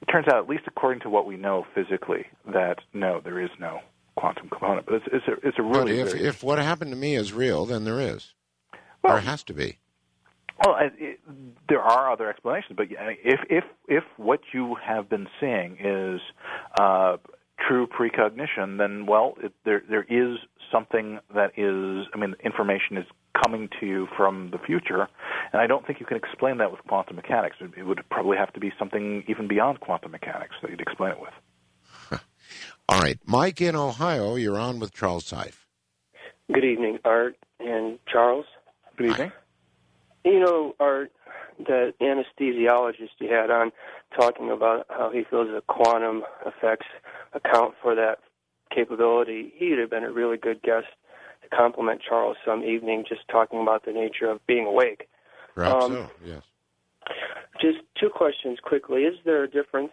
It 0.00 0.06
turns 0.06 0.26
out, 0.28 0.36
at 0.36 0.48
least 0.48 0.64
according 0.66 1.00
to 1.00 1.10
what 1.10 1.26
we 1.26 1.36
know 1.36 1.66
physically, 1.74 2.26
that 2.52 2.78
no, 2.92 3.20
there 3.22 3.40
is 3.40 3.50
no 3.58 3.80
quantum 4.16 4.48
component. 4.48 4.86
But 4.86 4.96
it's, 4.96 5.06
it's 5.12 5.28
a 5.28 5.48
it's 5.48 5.58
a 5.58 5.62
really 5.62 6.02
but 6.02 6.12
if 6.12 6.14
if 6.14 6.42
what 6.42 6.58
happened 6.58 6.90
to 6.90 6.96
me 6.96 7.14
is 7.14 7.32
real, 7.32 7.66
then 7.66 7.84
there 7.84 8.00
is. 8.00 8.32
Well, 9.02 9.14
there 9.14 9.22
has 9.22 9.42
to 9.44 9.54
be. 9.54 9.78
Well, 10.64 10.76
it, 10.80 11.20
there 11.68 11.82
are 11.82 12.10
other 12.10 12.30
explanations, 12.30 12.76
but 12.76 12.86
if 12.90 13.40
if 13.50 13.64
if 13.88 14.04
what 14.16 14.40
you 14.52 14.76
have 14.82 15.08
been 15.08 15.28
seeing 15.38 15.76
is 15.78 16.20
uh, 16.80 17.18
true 17.58 17.86
precognition, 17.86 18.76
then 18.76 19.06
well, 19.06 19.34
it, 19.42 19.52
there 19.64 19.82
there 19.88 20.06
is 20.08 20.38
something 20.70 21.18
that 21.34 21.52
is. 21.56 22.06
I 22.14 22.18
mean, 22.18 22.34
information 22.44 22.96
is 22.96 23.06
coming 23.44 23.68
to 23.80 23.86
you 23.86 24.08
from 24.16 24.50
the 24.50 24.58
future, 24.58 25.08
and 25.52 25.60
I 25.60 25.66
don't 25.66 25.86
think 25.86 26.00
you 26.00 26.06
can 26.06 26.16
explain 26.16 26.58
that 26.58 26.70
with 26.70 26.80
quantum 26.86 27.16
mechanics. 27.16 27.56
It, 27.60 27.70
it 27.76 27.84
would 27.84 28.02
probably 28.10 28.36
have 28.36 28.52
to 28.54 28.60
be 28.60 28.72
something 28.78 29.24
even 29.28 29.48
beyond 29.48 29.80
quantum 29.80 30.12
mechanics 30.12 30.54
that 30.62 30.70
you'd 30.70 30.80
explain 30.80 31.12
it 31.12 31.20
with. 31.20 32.20
All 32.88 33.00
right, 33.00 33.18
Mike 33.24 33.60
in 33.60 33.76
Ohio, 33.76 34.36
you're 34.36 34.58
on 34.58 34.78
with 34.78 34.92
Charles 34.92 35.30
Seife. 35.30 35.66
Good 36.52 36.64
evening, 36.64 36.98
Art 37.04 37.36
and 37.58 37.98
Charles. 38.10 38.46
Good 38.96 39.10
evening. 39.10 39.32
You 40.24 40.40
know, 40.40 40.74
Art, 40.80 41.12
the 41.58 41.92
anesthesiologist 42.00 43.10
you 43.18 43.28
had 43.28 43.50
on 43.50 43.72
talking 44.18 44.50
about 44.50 44.86
how 44.88 45.10
he 45.10 45.24
feels 45.28 45.48
that 45.52 45.66
quantum 45.66 46.22
effects 46.44 46.86
account 47.36 47.74
for 47.82 47.94
that 47.94 48.18
capability. 48.74 49.52
He'd 49.56 49.78
have 49.78 49.90
been 49.90 50.04
a 50.04 50.12
really 50.12 50.36
good 50.36 50.62
guest 50.62 50.86
to 51.42 51.56
complement 51.56 52.02
Charles 52.06 52.36
some 52.44 52.64
evening, 52.64 53.04
just 53.08 53.22
talking 53.28 53.60
about 53.60 53.84
the 53.84 53.92
nature 53.92 54.28
of 54.28 54.44
being 54.46 54.66
awake. 54.66 55.08
Perhaps 55.54 55.84
um, 55.84 55.92
so, 55.92 56.10
yes. 56.24 56.42
Just 57.60 57.78
two 57.98 58.10
questions 58.10 58.58
quickly. 58.62 59.02
Is 59.02 59.16
there 59.24 59.44
a 59.44 59.48
difference 59.48 59.92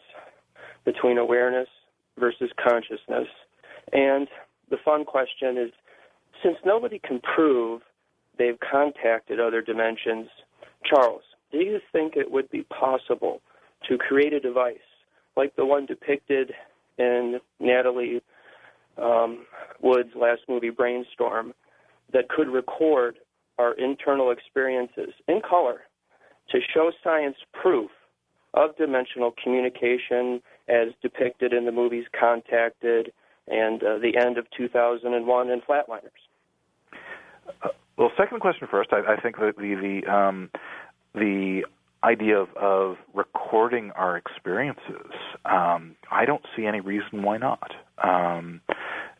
between 0.83 1.17
awareness 1.17 1.69
versus 2.19 2.49
consciousness? 2.61 3.27
And 3.91 4.27
the 4.69 4.77
fun 4.83 5.05
question 5.05 5.57
is 5.57 5.71
since 6.41 6.57
nobody 6.65 6.99
can 6.99 7.21
prove 7.21 7.81
they've 8.37 8.59
contacted 8.59 9.39
other 9.39 9.61
dimensions, 9.61 10.29
Charles, 10.83 11.21
do 11.51 11.59
you 11.59 11.79
think 11.91 12.15
it 12.15 12.31
would 12.31 12.49
be 12.49 12.63
possible 12.63 13.41
to 13.87 13.97
create 13.97 14.33
a 14.33 14.39
device 14.39 14.77
like 15.35 15.55
the 15.55 15.65
one 15.65 15.85
depicted 15.85 16.53
in 16.97 17.39
Natalie 17.59 18.21
um, 18.97 19.45
Wood's 19.81 20.15
last 20.15 20.41
movie, 20.47 20.69
Brainstorm, 20.69 21.53
that 22.11 22.29
could 22.29 22.47
record 22.47 23.17
our 23.57 23.73
internal 23.73 24.31
experiences 24.31 25.13
in 25.27 25.41
color 25.47 25.81
to 26.49 26.59
show 26.73 26.91
science 27.03 27.37
proof 27.53 27.91
of 28.53 28.75
dimensional 28.77 29.33
communication 29.43 30.41
as 30.67 30.89
depicted 31.01 31.53
in 31.53 31.65
the 31.65 31.71
movies 31.71 32.05
Contacted 32.17 33.11
and 33.47 33.83
uh, 33.83 33.97
the 33.97 34.15
end 34.17 34.37
of 34.37 34.45
2001 34.55 35.49
and 35.49 35.61
Flatliners. 35.63 36.01
Uh, 37.61 37.69
well, 37.97 38.11
second 38.17 38.39
question 38.39 38.67
first. 38.69 38.89
I, 38.93 39.13
I 39.13 39.21
think 39.21 39.37
that 39.37 39.55
the 39.57 39.75
the 40.03 40.11
um, 40.11 40.49
the 41.13 41.65
idea 42.03 42.37
of, 42.37 42.49
of 42.55 42.97
recording 43.13 43.91
our 43.91 44.17
experiences, 44.17 45.11
um, 45.45 45.95
I 46.11 46.25
don't 46.25 46.43
see 46.55 46.65
any 46.65 46.81
reason 46.81 47.23
why 47.23 47.37
not. 47.37 47.71
Um, 48.03 48.61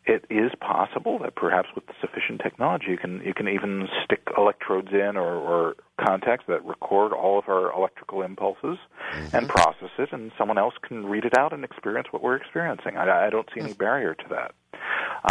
it 0.06 0.26
is 0.28 0.50
possible 0.60 1.18
that 1.20 1.34
perhaps 1.34 1.68
with 1.74 1.84
sufficient 2.00 2.42
technology, 2.42 2.86
you 2.88 2.98
can 2.98 3.22
you 3.24 3.32
can 3.32 3.48
even 3.48 3.88
stick 4.04 4.28
electrodes 4.36 4.88
in 4.92 5.16
or, 5.16 5.34
or 5.34 5.76
contacts 5.98 6.44
that 6.48 6.62
record 6.64 7.12
all 7.14 7.38
of 7.38 7.48
our 7.48 7.72
electrical 7.72 8.20
impulses 8.20 8.76
mm-hmm. 9.14 9.36
and 9.36 9.48
process 9.48 9.88
it, 9.98 10.10
and 10.12 10.30
someone 10.36 10.58
else 10.58 10.74
can 10.86 11.06
read 11.06 11.24
it 11.24 11.36
out 11.38 11.54
and 11.54 11.64
experience 11.64 12.08
what 12.10 12.22
we're 12.22 12.36
experiencing. 12.36 12.98
I, 12.98 13.26
I 13.26 13.30
don't 13.30 13.48
see 13.54 13.60
any 13.62 13.72
barrier 13.72 14.14
to 14.14 14.24
that. 14.28 14.54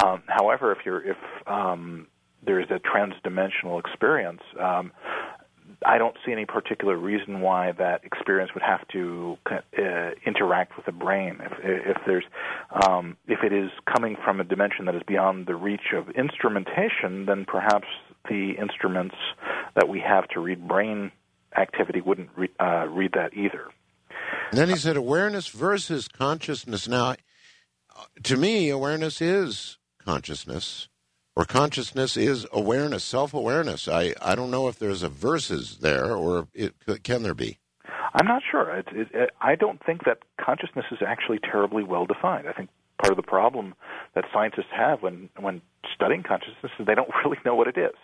Um, 0.03 0.23
however, 0.27 0.71
if 0.71 0.79
you're 0.85 1.03
if 1.07 1.17
um, 1.45 2.07
there's 2.45 2.69
a 2.71 2.79
transdimensional 2.79 3.79
experience, 3.79 4.41
um, 4.59 4.91
I 5.85 5.97
don't 5.97 6.15
see 6.25 6.31
any 6.31 6.45
particular 6.45 6.97
reason 6.97 7.41
why 7.41 7.71
that 7.73 8.03
experience 8.03 8.51
would 8.53 8.63
have 8.63 8.87
to 8.89 9.37
uh, 9.49 10.11
interact 10.25 10.75
with 10.75 10.85
the 10.85 10.91
brain. 10.91 11.39
If, 11.41 11.51
if 11.63 11.97
there's, 12.05 12.25
um, 12.85 13.17
if 13.27 13.43
it 13.43 13.53
is 13.53 13.69
coming 13.85 14.15
from 14.23 14.39
a 14.39 14.43
dimension 14.43 14.85
that 14.85 14.95
is 14.95 15.03
beyond 15.07 15.47
the 15.47 15.55
reach 15.55 15.93
of 15.95 16.09
instrumentation, 16.09 17.25
then 17.25 17.45
perhaps 17.45 17.87
the 18.29 18.53
instruments 18.59 19.15
that 19.75 19.87
we 19.87 19.99
have 19.99 20.27
to 20.29 20.39
read 20.39 20.67
brain 20.67 21.11
activity 21.57 22.01
wouldn't 22.01 22.29
re- 22.35 22.49
uh, 22.59 22.87
read 22.87 23.11
that 23.13 23.33
either. 23.33 23.67
And 24.51 24.59
then 24.59 24.69
he 24.69 24.75
said 24.75 24.97
awareness 24.97 25.47
versus 25.47 26.07
consciousness. 26.07 26.87
Now, 26.87 27.15
to 28.23 28.37
me, 28.37 28.69
awareness 28.69 29.21
is 29.21 29.77
consciousness 30.03 30.87
or 31.35 31.45
consciousness 31.45 32.15
is 32.15 32.45
awareness, 32.51 33.03
self 33.03 33.33
awareness. 33.33 33.87
I, 33.87 34.13
I 34.21 34.35
don't 34.35 34.51
know 34.51 34.67
if 34.67 34.77
there's 34.77 35.03
a 35.03 35.09
versus 35.09 35.77
there, 35.81 36.15
or 36.15 36.47
it, 36.53 36.75
can 37.03 37.23
there 37.23 37.33
be? 37.33 37.59
I'm 38.13 38.27
not 38.27 38.43
sure. 38.49 38.69
It, 38.75 38.87
it, 38.91 39.07
it, 39.13 39.29
I 39.41 39.55
don't 39.55 39.83
think 39.83 40.05
that 40.05 40.19
consciousness 40.39 40.85
is 40.91 40.99
actually 41.05 41.39
terribly 41.39 41.83
well 41.83 42.05
defined. 42.05 42.47
I 42.47 42.53
think 42.53 42.69
part 43.01 43.11
of 43.11 43.17
the 43.17 43.27
problem 43.27 43.73
that 44.15 44.25
scientists 44.31 44.71
have 44.71 45.01
when 45.01 45.29
when 45.39 45.61
studying 45.95 46.23
consciousness 46.23 46.71
is 46.79 46.85
they 46.85 46.95
don't 46.95 47.09
really 47.25 47.37
know 47.45 47.55
what 47.55 47.67
it 47.67 47.77
is. 47.77 47.95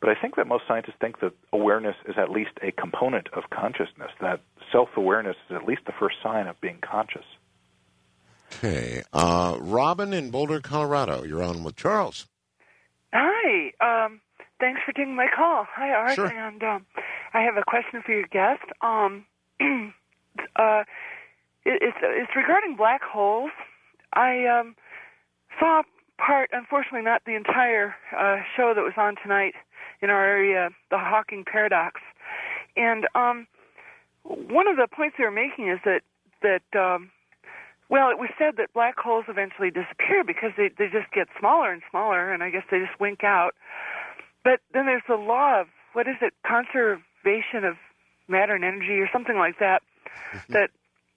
But 0.00 0.10
I 0.10 0.14
think 0.20 0.36
that 0.36 0.46
most 0.46 0.64
scientists 0.66 0.96
think 1.00 1.20
that 1.20 1.32
awareness 1.52 1.96
is 2.06 2.16
at 2.16 2.30
least 2.30 2.52
a 2.62 2.72
component 2.72 3.28
of 3.34 3.44
consciousness. 3.50 4.10
That 4.20 4.40
self 4.72 4.88
awareness 4.96 5.36
is 5.50 5.56
at 5.56 5.64
least 5.64 5.82
the 5.86 5.92
first 5.98 6.16
sign 6.22 6.46
of 6.46 6.60
being 6.60 6.78
conscious. 6.80 7.24
Okay, 8.54 9.02
uh, 9.12 9.58
Robin 9.60 10.14
in 10.14 10.30
Boulder, 10.30 10.60
Colorado. 10.60 11.22
You're 11.22 11.42
on 11.42 11.62
with 11.62 11.76
Charles. 11.76 12.26
Hi. 13.12 13.72
Um, 13.80 14.20
thanks 14.60 14.80
for 14.84 14.92
taking 14.92 15.16
my 15.16 15.26
call. 15.34 15.66
Hi, 15.74 15.90
Art. 15.90 16.14
Sure. 16.14 16.26
And 16.26 16.62
um, 16.62 16.86
I 17.32 17.40
have 17.42 17.56
a 17.56 17.64
question 17.66 18.02
for 18.04 18.12
your 18.12 18.26
guest. 18.26 18.64
Um, 18.82 19.24
uh, 19.60 20.84
it, 21.64 21.82
it's 21.82 21.98
it's 22.02 22.36
regarding 22.36 22.76
black 22.76 23.02
holes. 23.02 23.50
I 24.12 24.46
um, 24.46 24.76
saw 25.58 25.82
part, 26.18 26.50
unfortunately, 26.52 27.02
not 27.02 27.22
the 27.24 27.34
entire 27.34 27.94
uh, 28.16 28.38
show 28.56 28.72
that 28.74 28.82
was 28.82 28.94
on 28.96 29.16
tonight 29.22 29.54
in 30.00 30.10
our 30.10 30.24
area, 30.24 30.70
the 30.90 30.98
Hawking 30.98 31.44
paradox. 31.50 32.00
And 32.76 33.06
um, 33.14 33.46
one 34.22 34.68
of 34.68 34.76
the 34.76 34.88
points 34.94 35.16
they 35.18 35.24
were 35.24 35.30
making 35.30 35.68
is 35.68 35.78
that 35.84 36.02
that 36.42 36.78
um, 36.78 37.10
well, 37.88 38.10
it 38.10 38.18
was 38.18 38.28
said 38.38 38.56
that 38.58 38.72
black 38.74 38.98
holes 38.98 39.24
eventually 39.28 39.70
disappear 39.70 40.24
because 40.24 40.52
they 40.56 40.68
they 40.76 40.86
just 40.86 41.10
get 41.12 41.28
smaller 41.38 41.72
and 41.72 41.82
smaller, 41.90 42.32
and 42.32 42.42
I 42.42 42.50
guess 42.50 42.64
they 42.70 42.80
just 42.80 43.00
wink 43.00 43.24
out. 43.24 43.54
But 44.44 44.60
then 44.72 44.86
there's 44.86 45.06
the 45.08 45.16
law 45.16 45.60
of 45.60 45.68
what 45.94 46.06
is 46.06 46.16
it, 46.20 46.34
conservation 46.46 47.64
of 47.64 47.76
matter 48.28 48.54
and 48.54 48.64
energy, 48.64 49.00
or 49.00 49.08
something 49.12 49.36
like 49.36 49.58
that. 49.58 49.82
That 50.50 50.70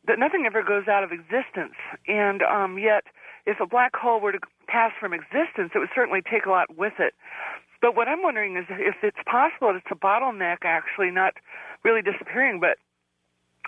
that 0.08 0.20
nothing 0.20 0.46
ever 0.46 0.64
goes 0.64 0.88
out 0.88 1.04
of 1.04 1.12
existence, 1.12 1.76
and 2.08 2.42
um, 2.44 2.78
yet 2.78 3.04
if 3.46 3.60
a 3.60 3.66
black 3.66 3.96
hole 3.96 4.20
were 4.20 4.32
to 4.32 4.40
pass 4.68 4.92
from 5.00 5.14
existence, 5.14 5.72
it 5.76 5.80
would 5.80 5.94
certainly 5.94 6.22
take 6.22 6.46
a 6.46 6.50
lot 6.50 6.76
with 6.78 6.94
it. 7.00 7.14
But 7.82 7.96
what 7.96 8.08
I'm 8.08 8.22
wondering 8.22 8.58
is 8.58 8.66
if 8.70 8.96
it's 9.04 9.18
possible 9.26 9.74
that 9.74 9.82
it's 9.84 9.92
a 9.92 9.96
bottleneck, 9.96 10.58
actually 10.64 11.12
not 11.12 11.34
really 11.84 12.02
disappearing, 12.02 12.60
but 12.60 12.78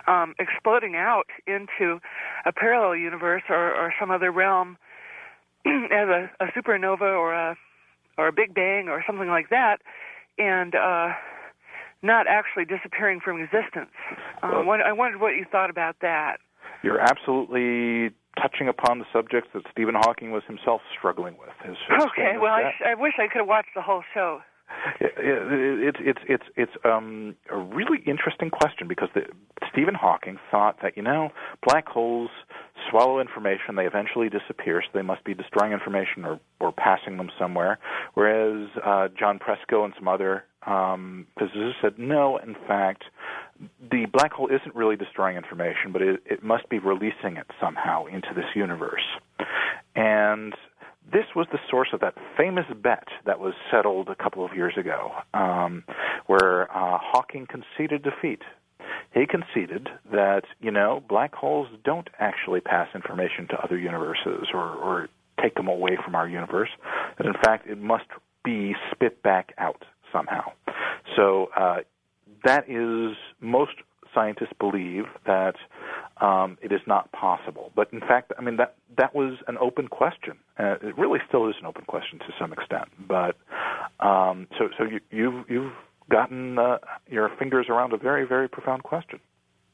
um, 0.06 0.34
exploding 0.38 0.96
out 0.96 1.24
into 1.46 2.00
a 2.46 2.52
parallel 2.52 2.96
universe 2.96 3.42
or, 3.48 3.72
or 3.74 3.92
some 3.98 4.10
other 4.10 4.30
realm 4.30 4.76
as 5.66 6.08
a, 6.08 6.30
a 6.40 6.46
supernova 6.56 7.02
or 7.02 7.32
a 7.34 7.56
or 8.16 8.28
a 8.28 8.32
Big 8.32 8.54
Bang 8.54 8.88
or 8.88 9.02
something 9.06 9.26
like 9.28 9.50
that, 9.50 9.78
and 10.38 10.74
uh, 10.76 11.08
not 12.02 12.26
actually 12.28 12.64
disappearing 12.64 13.18
from 13.18 13.42
existence. 13.42 13.90
Um, 14.42 14.66
Well- 14.66 14.78
I 14.84 14.92
wondered 14.92 15.20
what 15.20 15.30
you 15.30 15.44
thought 15.50 15.68
about 15.70 15.96
that. 16.00 16.36
You're 16.84 17.00
absolutely 17.00 18.14
touching 18.40 18.68
upon 18.68 18.98
the 18.98 19.06
subjects 19.12 19.50
that 19.54 19.62
Stephen 19.72 19.94
Hawking 19.96 20.30
was 20.30 20.42
himself 20.46 20.80
struggling 20.96 21.34
with. 21.40 21.50
His, 21.64 21.76
his 21.88 22.04
Okay, 22.12 22.36
well, 22.40 22.52
I, 22.52 22.70
sh- 22.76 22.82
I 22.86 22.94
wish 22.94 23.14
I 23.18 23.26
could 23.26 23.38
have 23.38 23.48
watched 23.48 23.74
the 23.74 23.82
whole 23.82 24.02
show. 24.12 24.40
It's 25.00 25.98
it's 26.00 26.18
it's 26.28 26.44
it's 26.56 26.72
um, 26.84 27.36
a 27.50 27.56
really 27.56 27.98
interesting 28.06 28.50
question 28.50 28.88
because 28.88 29.08
the, 29.14 29.22
Stephen 29.72 29.94
Hawking 29.94 30.38
thought 30.50 30.76
that 30.82 30.96
you 30.96 31.02
know 31.02 31.30
black 31.66 31.88
holes 31.88 32.30
swallow 32.90 33.20
information, 33.20 33.76
they 33.76 33.86
eventually 33.86 34.28
disappear, 34.28 34.82
so 34.82 34.88
they 34.92 35.02
must 35.02 35.24
be 35.24 35.34
destroying 35.34 35.72
information 35.72 36.24
or 36.24 36.40
or 36.60 36.72
passing 36.72 37.16
them 37.16 37.30
somewhere. 37.38 37.78
Whereas 38.14 38.68
uh, 38.84 39.08
John 39.18 39.38
Preskill 39.38 39.84
and 39.84 39.94
some 39.98 40.08
other 40.08 40.44
um, 40.66 41.26
physicists 41.38 41.76
said 41.82 41.98
no, 41.98 42.38
in 42.38 42.54
fact, 42.66 43.04
the 43.90 44.06
black 44.12 44.32
hole 44.32 44.48
isn't 44.48 44.74
really 44.74 44.96
destroying 44.96 45.36
information, 45.36 45.92
but 45.92 46.02
it, 46.02 46.20
it 46.26 46.42
must 46.42 46.68
be 46.68 46.78
releasing 46.78 47.36
it 47.36 47.46
somehow 47.60 48.06
into 48.06 48.28
this 48.34 48.46
universe. 48.54 49.04
And 49.94 50.54
this 51.12 51.24
was 51.36 51.46
the 51.52 51.58
source 51.70 51.88
of 51.92 52.00
that 52.00 52.14
famous 52.36 52.66
bet 52.82 53.08
that 53.26 53.38
was 53.38 53.54
settled 53.70 54.08
a 54.08 54.14
couple 54.14 54.44
of 54.44 54.54
years 54.54 54.74
ago, 54.76 55.12
um, 55.32 55.84
where 56.26 56.64
uh, 56.70 56.98
Hawking 57.00 57.46
conceded 57.46 58.02
defeat. 58.02 58.42
He 59.12 59.26
conceded 59.26 59.88
that 60.12 60.42
you 60.60 60.70
know 60.70 61.02
black 61.08 61.34
holes 61.34 61.68
don't 61.84 62.08
actually 62.18 62.60
pass 62.60 62.88
information 62.94 63.46
to 63.48 63.56
other 63.56 63.78
universes 63.78 64.48
or, 64.52 64.62
or 64.62 65.08
take 65.40 65.54
them 65.54 65.68
away 65.68 65.96
from 66.02 66.14
our 66.14 66.28
universe. 66.28 66.70
That 67.18 67.26
in 67.26 67.34
fact 67.34 67.68
it 67.68 67.78
must 67.78 68.06
be 68.44 68.74
spit 68.90 69.22
back 69.22 69.52
out 69.58 69.84
somehow. 70.12 70.52
So 71.16 71.50
uh, 71.56 71.78
that 72.44 72.68
is 72.68 73.16
most 73.40 73.74
scientists 74.14 74.52
believe 74.58 75.04
that 75.26 75.54
um, 76.20 76.58
it 76.62 76.72
is 76.72 76.80
not 76.86 77.10
possible. 77.12 77.72
But 77.74 77.92
in 77.92 78.00
fact, 78.00 78.32
I 78.38 78.42
mean 78.42 78.56
that 78.56 78.76
that 78.96 79.14
was 79.14 79.38
an 79.48 79.58
open 79.58 79.88
question. 79.88 80.38
Uh, 80.58 80.76
it 80.82 80.96
really 80.96 81.18
still 81.28 81.48
is 81.48 81.56
an 81.60 81.66
open 81.66 81.84
question 81.84 82.18
to 82.20 82.32
some 82.38 82.52
extent. 82.52 82.88
But 83.06 83.36
um, 84.00 84.46
so 84.58 84.68
so 84.78 84.84
you, 84.84 85.00
you've 85.10 85.50
you've 85.50 85.72
gotten 86.10 86.58
uh, 86.58 86.78
your 87.08 87.30
fingers 87.38 87.66
around 87.68 87.92
a 87.92 87.96
very 87.96 88.26
very 88.26 88.48
profound 88.48 88.82
question. 88.82 89.20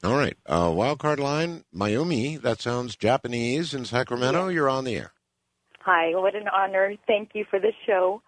All 0.03 0.17
right. 0.17 0.37
Uh, 0.47 0.69
wildcard 0.69 1.19
line, 1.19 1.65
Mayumi. 1.75 2.41
That 2.41 2.63
sounds 2.63 2.97
Japanese 2.97 3.75
in 3.75 3.85
Sacramento. 3.85 4.49
You're 4.49 4.69
on 4.69 4.85
the 4.85 4.97
air. 4.97 5.13
Hi, 5.81 6.13
what 6.15 6.35
an 6.35 6.49
honor. 6.49 6.95
Thank 7.07 7.31
you 7.35 7.45
for 7.49 7.59
the 7.59 7.73
show. 7.87 8.23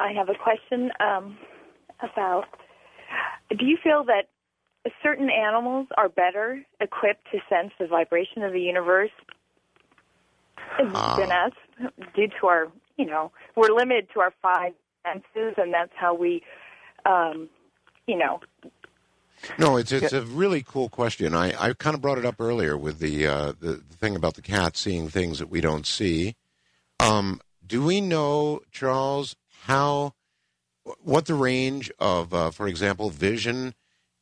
I 0.00 0.12
have 0.12 0.28
a 0.28 0.34
question 0.34 0.90
um, 1.00 1.36
about 2.00 2.44
do 3.50 3.64
you 3.64 3.78
feel 3.82 4.04
that 4.04 4.28
certain 5.02 5.30
animals 5.30 5.88
are 5.96 6.08
better 6.08 6.64
equipped 6.80 7.26
to 7.32 7.38
sense 7.48 7.72
the 7.78 7.86
vibration 7.86 8.42
of 8.42 8.52
the 8.52 8.60
universe 8.60 9.10
than 10.78 11.32
us 11.32 11.52
due 12.14 12.28
to 12.40 12.46
our, 12.46 12.68
you 12.96 13.06
know, 13.06 13.32
we're 13.56 13.70
limited 13.74 14.08
to 14.14 14.20
our 14.20 14.32
five 14.42 14.72
senses 15.04 15.54
and 15.56 15.72
that's 15.72 15.92
how 15.94 16.14
we, 16.14 16.42
um, 17.06 17.48
you 18.06 18.16
know, 18.16 18.40
No, 19.58 19.76
it's 19.76 19.92
it's 19.92 20.12
a 20.12 20.22
really 20.22 20.62
cool 20.62 20.88
question. 20.88 21.34
I, 21.34 21.52
I 21.68 21.72
kind 21.72 21.94
of 21.94 22.00
brought 22.00 22.18
it 22.18 22.24
up 22.24 22.40
earlier 22.40 22.76
with 22.76 22.98
the, 22.98 23.26
uh, 23.26 23.52
the 23.58 23.82
the 23.88 23.96
thing 23.96 24.16
about 24.16 24.34
the 24.34 24.42
cat 24.42 24.76
seeing 24.76 25.08
things 25.08 25.38
that 25.38 25.48
we 25.48 25.60
don't 25.60 25.86
see. 25.86 26.34
Um, 27.00 27.40
do 27.66 27.84
we 27.84 28.00
know, 28.00 28.60
Charles, 28.72 29.36
how 29.64 30.14
what 31.02 31.26
the 31.26 31.34
range 31.34 31.90
of, 31.98 32.32
uh, 32.32 32.50
for 32.50 32.66
example, 32.66 33.10
vision 33.10 33.74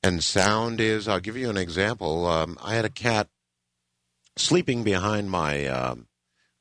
and 0.07 0.23
sound 0.23 0.81
is? 0.81 1.09
I'll 1.09 1.19
give 1.19 1.37
you 1.37 1.51
an 1.51 1.57
example. 1.57 2.27
Um, 2.27 2.57
I 2.63 2.77
had 2.77 2.85
a 2.85 2.91
cat 2.91 3.29
sleeping 4.37 4.85
behind 4.85 5.31
my 5.33 5.67
um 5.67 6.07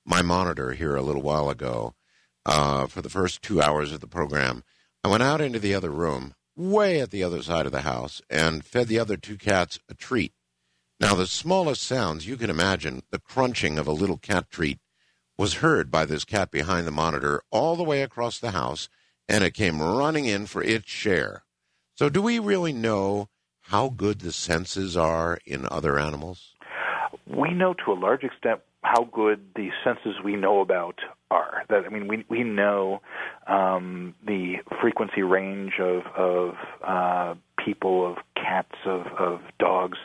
my 0.03 0.23
monitor 0.23 0.71
here 0.71 0.95
a 0.95 1.03
little 1.03 1.21
while 1.21 1.49
ago 1.49 1.93
uh, 2.45 2.87
for 2.87 3.03
the 3.03 3.09
first 3.09 3.43
two 3.43 3.61
hours 3.61 3.91
of 3.91 3.99
the 3.99 4.07
program. 4.07 4.63
I 5.03 5.09
went 5.09 5.21
out 5.23 5.41
into 5.41 5.59
the 5.59 5.75
other 5.75 5.91
room, 5.91 6.33
way 6.55 6.99
at 6.99 7.11
the 7.11 7.23
other 7.23 7.43
side 7.43 7.67
of 7.67 7.71
the 7.71 7.81
house, 7.81 8.19
and 8.31 8.65
fed 8.65 8.87
the 8.87 8.99
other 8.99 9.17
two 9.17 9.37
cats 9.37 9.79
a 9.89 9.93
treat. 9.93 10.33
Now, 10.99 11.13
the 11.13 11.27
smallest 11.27 11.83
sounds 11.83 12.27
you 12.27 12.37
can 12.37 12.49
imagine, 12.49 13.03
the 13.11 13.19
crunching 13.19 13.77
of 13.77 13.87
a 13.87 13.91
little 13.91 14.17
cat 14.17 14.49
treat, 14.49 14.79
was 15.37 15.55
heard 15.55 15.91
by 15.91 16.05
this 16.05 16.23
cat 16.23 16.49
behind 16.49 16.87
the 16.87 16.91
monitor 16.91 17.43
all 17.51 17.75
the 17.75 17.83
way 17.83 18.01
across 18.01 18.39
the 18.39 18.51
house, 18.51 18.89
and 19.27 19.43
it 19.43 19.53
came 19.53 19.81
running 19.81 20.25
in 20.25 20.45
for 20.45 20.63
its 20.63 20.89
share. 20.89 21.43
So, 21.95 22.09
do 22.09 22.21
we 22.21 22.39
really 22.39 22.73
know 22.73 23.29
how 23.67 23.89
good 23.89 24.19
the 24.19 24.31
senses 24.31 24.95
are 24.95 25.39
in 25.45 25.67
other 25.69 25.99
animals? 25.99 26.55
we 27.27 27.51
know 27.51 27.73
to 27.73 27.91
a 27.91 27.93
large 27.93 28.23
extent 28.23 28.61
how 28.83 29.03
good 29.05 29.41
the 29.55 29.69
senses 29.83 30.15
we 30.23 30.35
know 30.35 30.59
about 30.59 30.99
are. 31.31 31.63
That 31.69 31.85
I 31.85 31.89
mean, 31.89 32.07
we 32.07 32.25
we 32.29 32.43
know 32.43 33.01
um, 33.47 34.13
the 34.25 34.57
frequency 34.81 35.23
range 35.23 35.73
of 35.79 36.03
of 36.15 36.53
uh, 36.85 37.35
people, 37.63 38.11
of 38.11 38.17
cats, 38.35 38.75
of 38.85 39.07
of 39.17 39.41
dogs. 39.59 39.97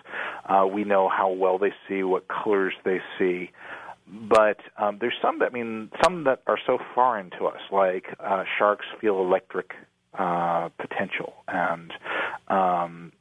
Uh, 0.46 0.66
we 0.66 0.84
know 0.84 1.08
how 1.08 1.30
well 1.30 1.58
they 1.58 1.72
see, 1.88 2.02
what 2.02 2.26
colors 2.28 2.74
they 2.84 3.00
see. 3.18 3.50
But 4.08 4.58
um, 4.76 4.98
there's 5.00 5.14
some 5.22 5.38
that 5.40 5.50
I 5.50 5.50
mean, 5.50 5.90
some 6.02 6.24
that 6.24 6.42
are 6.46 6.58
so 6.66 6.78
foreign 6.94 7.30
to 7.38 7.46
us, 7.46 7.60
like 7.70 8.06
uh, 8.18 8.44
sharks 8.58 8.86
feel 9.00 9.20
electric 9.20 9.72
uh, 10.18 10.70
potential, 10.78 11.34
and 11.46 11.92
um, 12.48 13.12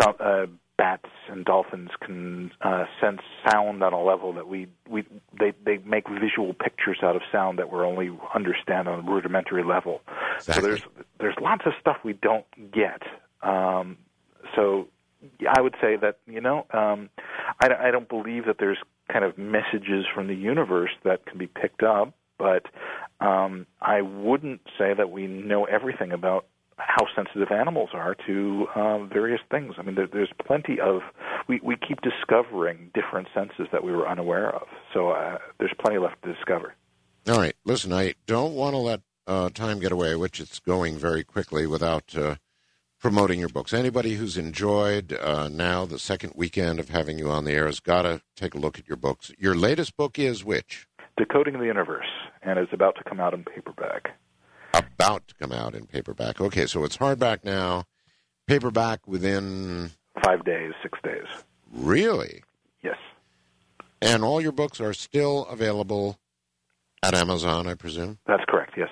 some 0.00 0.14
uh, 0.20 0.46
bats 0.76 1.08
and 1.28 1.44
dolphins 1.44 1.90
can 2.00 2.50
uh, 2.60 2.84
sense 3.00 3.20
sound 3.48 3.82
on 3.82 3.92
a 3.92 4.02
level 4.02 4.32
that 4.32 4.48
we 4.48 4.66
we 4.88 5.04
they 5.38 5.52
they 5.64 5.78
make 5.78 6.08
visual 6.08 6.52
pictures 6.52 6.98
out 7.02 7.16
of 7.16 7.22
sound 7.30 7.58
that 7.58 7.70
we're 7.70 7.86
only 7.86 8.10
understand 8.34 8.88
on 8.88 9.00
a 9.00 9.10
rudimentary 9.10 9.64
level. 9.64 10.00
So 10.40 10.60
there's 10.60 10.82
there's 11.18 11.36
lots 11.40 11.62
of 11.66 11.72
stuff 11.80 11.98
we 12.04 12.14
don't 12.14 12.46
get. 12.72 13.02
Um, 13.42 13.98
so 14.54 14.88
I 15.48 15.60
would 15.60 15.74
say 15.80 15.96
that 15.96 16.18
you 16.26 16.40
know 16.40 16.66
um, 16.72 17.10
I, 17.60 17.88
I 17.88 17.90
don't 17.90 18.08
believe 18.08 18.46
that 18.46 18.56
there's 18.58 18.78
kind 19.12 19.24
of 19.24 19.38
messages 19.38 20.06
from 20.12 20.26
the 20.26 20.34
universe 20.34 20.90
that 21.04 21.26
can 21.26 21.38
be 21.38 21.46
picked 21.46 21.82
up, 21.82 22.14
but 22.38 22.66
um, 23.20 23.66
I 23.80 24.02
wouldn't 24.02 24.62
say 24.78 24.94
that 24.94 25.10
we 25.10 25.26
know 25.26 25.64
everything 25.64 26.12
about 26.12 26.46
how 26.78 27.06
sensitive 27.14 27.50
animals 27.50 27.90
are 27.92 28.16
to 28.26 28.66
uh, 28.74 29.04
various 29.04 29.40
things. 29.50 29.74
I 29.78 29.82
mean, 29.82 29.94
there, 29.94 30.08
there's 30.12 30.32
plenty 30.46 30.80
of 30.80 31.02
we 31.48 31.60
we 31.62 31.76
keep 31.76 32.00
discovering 32.00 32.90
different 32.94 33.28
senses 33.34 33.66
that 33.72 33.84
we 33.84 33.92
were 33.92 34.08
unaware 34.08 34.54
of. 34.54 34.66
So 34.92 35.10
uh, 35.10 35.38
there's 35.58 35.74
plenty 35.80 35.98
left 35.98 36.22
to 36.22 36.32
discover. 36.32 36.74
All 37.28 37.38
right, 37.38 37.54
listen, 37.64 37.92
I 37.92 38.14
don't 38.26 38.54
want 38.54 38.74
to 38.74 38.78
let 38.78 39.00
uh, 39.26 39.48
time 39.50 39.78
get 39.78 39.92
away, 39.92 40.14
which 40.14 40.40
it's 40.40 40.58
going 40.58 40.98
very 40.98 41.24
quickly 41.24 41.66
without 41.66 42.14
uh, 42.16 42.36
promoting 43.00 43.40
your 43.40 43.48
books. 43.48 43.72
Anybody 43.72 44.14
who's 44.14 44.36
enjoyed 44.36 45.12
uh, 45.12 45.48
now 45.48 45.84
the 45.86 45.98
second 45.98 46.32
weekend 46.36 46.80
of 46.80 46.90
having 46.90 47.18
you 47.18 47.30
on 47.30 47.44
the 47.44 47.52
air 47.52 47.66
has 47.66 47.80
got 47.80 48.02
to 48.02 48.20
take 48.36 48.54
a 48.54 48.58
look 48.58 48.78
at 48.78 48.88
your 48.88 48.96
books. 48.96 49.32
Your 49.38 49.54
latest 49.54 49.96
book 49.96 50.18
is 50.18 50.44
which? 50.44 50.86
Decoding 51.16 51.58
the 51.58 51.66
Universe, 51.66 52.06
and 52.42 52.58
it's 52.58 52.72
about 52.72 52.96
to 52.96 53.04
come 53.04 53.20
out 53.20 53.34
in 53.34 53.44
paperback. 53.44 54.10
About 54.94 55.26
to 55.28 55.34
come 55.34 55.50
out 55.50 55.74
in 55.74 55.86
paperback. 55.86 56.40
Okay, 56.40 56.66
so 56.66 56.84
it's 56.84 56.96
hardback 56.96 57.44
now, 57.44 57.84
paperback 58.46 59.06
within 59.08 59.90
five 60.22 60.44
days, 60.44 60.72
six 60.82 60.98
days. 61.02 61.26
Really? 61.72 62.42
Yes. 62.82 62.96
And 64.00 64.22
all 64.22 64.40
your 64.40 64.52
books 64.52 64.80
are 64.80 64.94
still 64.94 65.46
available 65.46 66.18
at 67.02 67.12
Amazon, 67.14 67.66
I 67.66 67.74
presume? 67.74 68.18
That's 68.26 68.44
correct, 68.48 68.74
yes. 68.76 68.88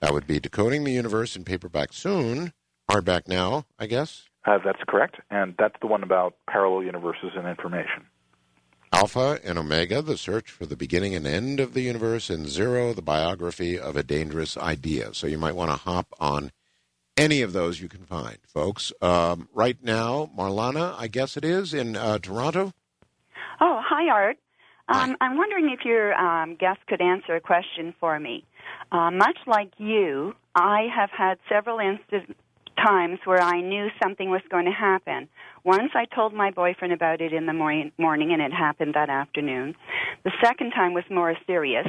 That 0.00 0.14
would 0.14 0.26
be 0.26 0.40
Decoding 0.40 0.84
the 0.84 0.92
Universe 0.92 1.36
in 1.36 1.44
paperback 1.44 1.92
soon, 1.92 2.54
hardback 2.90 3.28
now, 3.28 3.66
I 3.78 3.86
guess. 3.86 4.24
Uh, 4.46 4.58
that's 4.64 4.80
correct, 4.88 5.16
and 5.30 5.54
that's 5.58 5.76
the 5.82 5.86
one 5.86 6.02
about 6.02 6.34
parallel 6.48 6.82
universes 6.82 7.32
and 7.36 7.46
information. 7.46 8.06
Alpha 8.92 9.38
and 9.44 9.56
Omega, 9.58 10.02
the 10.02 10.16
search 10.16 10.50
for 10.50 10.66
the 10.66 10.76
beginning 10.76 11.14
and 11.14 11.26
end 11.26 11.60
of 11.60 11.74
the 11.74 11.82
universe, 11.82 12.28
and 12.28 12.48
Zero, 12.48 12.92
the 12.92 13.02
biography 13.02 13.78
of 13.78 13.96
a 13.96 14.02
dangerous 14.02 14.56
idea. 14.56 15.14
So 15.14 15.26
you 15.26 15.38
might 15.38 15.54
want 15.54 15.70
to 15.70 15.76
hop 15.76 16.12
on 16.18 16.50
any 17.16 17.42
of 17.42 17.52
those 17.52 17.80
you 17.80 17.88
can 17.88 18.04
find, 18.04 18.38
folks. 18.46 18.92
Um, 19.00 19.48
right 19.54 19.76
now, 19.82 20.30
Marlana, 20.36 20.94
I 20.98 21.06
guess 21.06 21.36
it 21.36 21.44
is, 21.44 21.72
in 21.72 21.96
uh, 21.96 22.18
Toronto. 22.18 22.72
Oh, 23.60 23.80
hi, 23.84 24.08
Art. 24.08 24.38
Um, 24.88 25.16
I'm 25.20 25.36
wondering 25.36 25.70
if 25.70 25.84
your 25.84 26.14
um, 26.14 26.56
guest 26.56 26.80
could 26.88 27.00
answer 27.00 27.36
a 27.36 27.40
question 27.40 27.94
for 28.00 28.18
me. 28.18 28.44
Uh, 28.90 29.12
much 29.12 29.38
like 29.46 29.70
you, 29.78 30.34
I 30.56 30.88
have 30.92 31.10
had 31.10 31.38
several 31.48 31.78
instances 31.78 32.34
times 32.84 33.18
where 33.24 33.40
I 33.40 33.60
knew 33.60 33.88
something 34.02 34.30
was 34.30 34.42
going 34.50 34.64
to 34.64 34.72
happen. 34.72 35.28
Once 35.64 35.92
I 35.94 36.06
told 36.06 36.32
my 36.32 36.50
boyfriend 36.50 36.92
about 36.92 37.20
it 37.20 37.32
in 37.32 37.46
the 37.46 37.52
morning, 37.52 37.92
morning 37.98 38.32
and 38.32 38.40
it 38.40 38.52
happened 38.52 38.94
that 38.94 39.10
afternoon. 39.10 39.74
The 40.24 40.32
second 40.42 40.70
time 40.70 40.94
was 40.94 41.04
more 41.10 41.34
serious. 41.46 41.86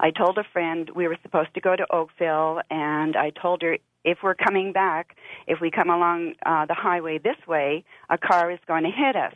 I 0.00 0.10
told 0.10 0.38
a 0.38 0.44
friend 0.52 0.90
we 0.94 1.06
were 1.06 1.18
supposed 1.22 1.54
to 1.54 1.60
go 1.60 1.76
to 1.76 1.86
Oakville, 1.92 2.60
and 2.70 3.16
I 3.16 3.30
told 3.30 3.62
her 3.62 3.78
if 4.04 4.18
we're 4.22 4.34
coming 4.34 4.72
back, 4.72 5.16
if 5.46 5.60
we 5.60 5.70
come 5.70 5.90
along 5.90 6.34
uh, 6.44 6.66
the 6.66 6.74
highway 6.74 7.18
this 7.18 7.36
way, 7.46 7.84
a 8.10 8.18
car 8.18 8.50
is 8.50 8.58
going 8.66 8.84
to 8.84 8.90
hit 8.90 9.16
us. 9.16 9.34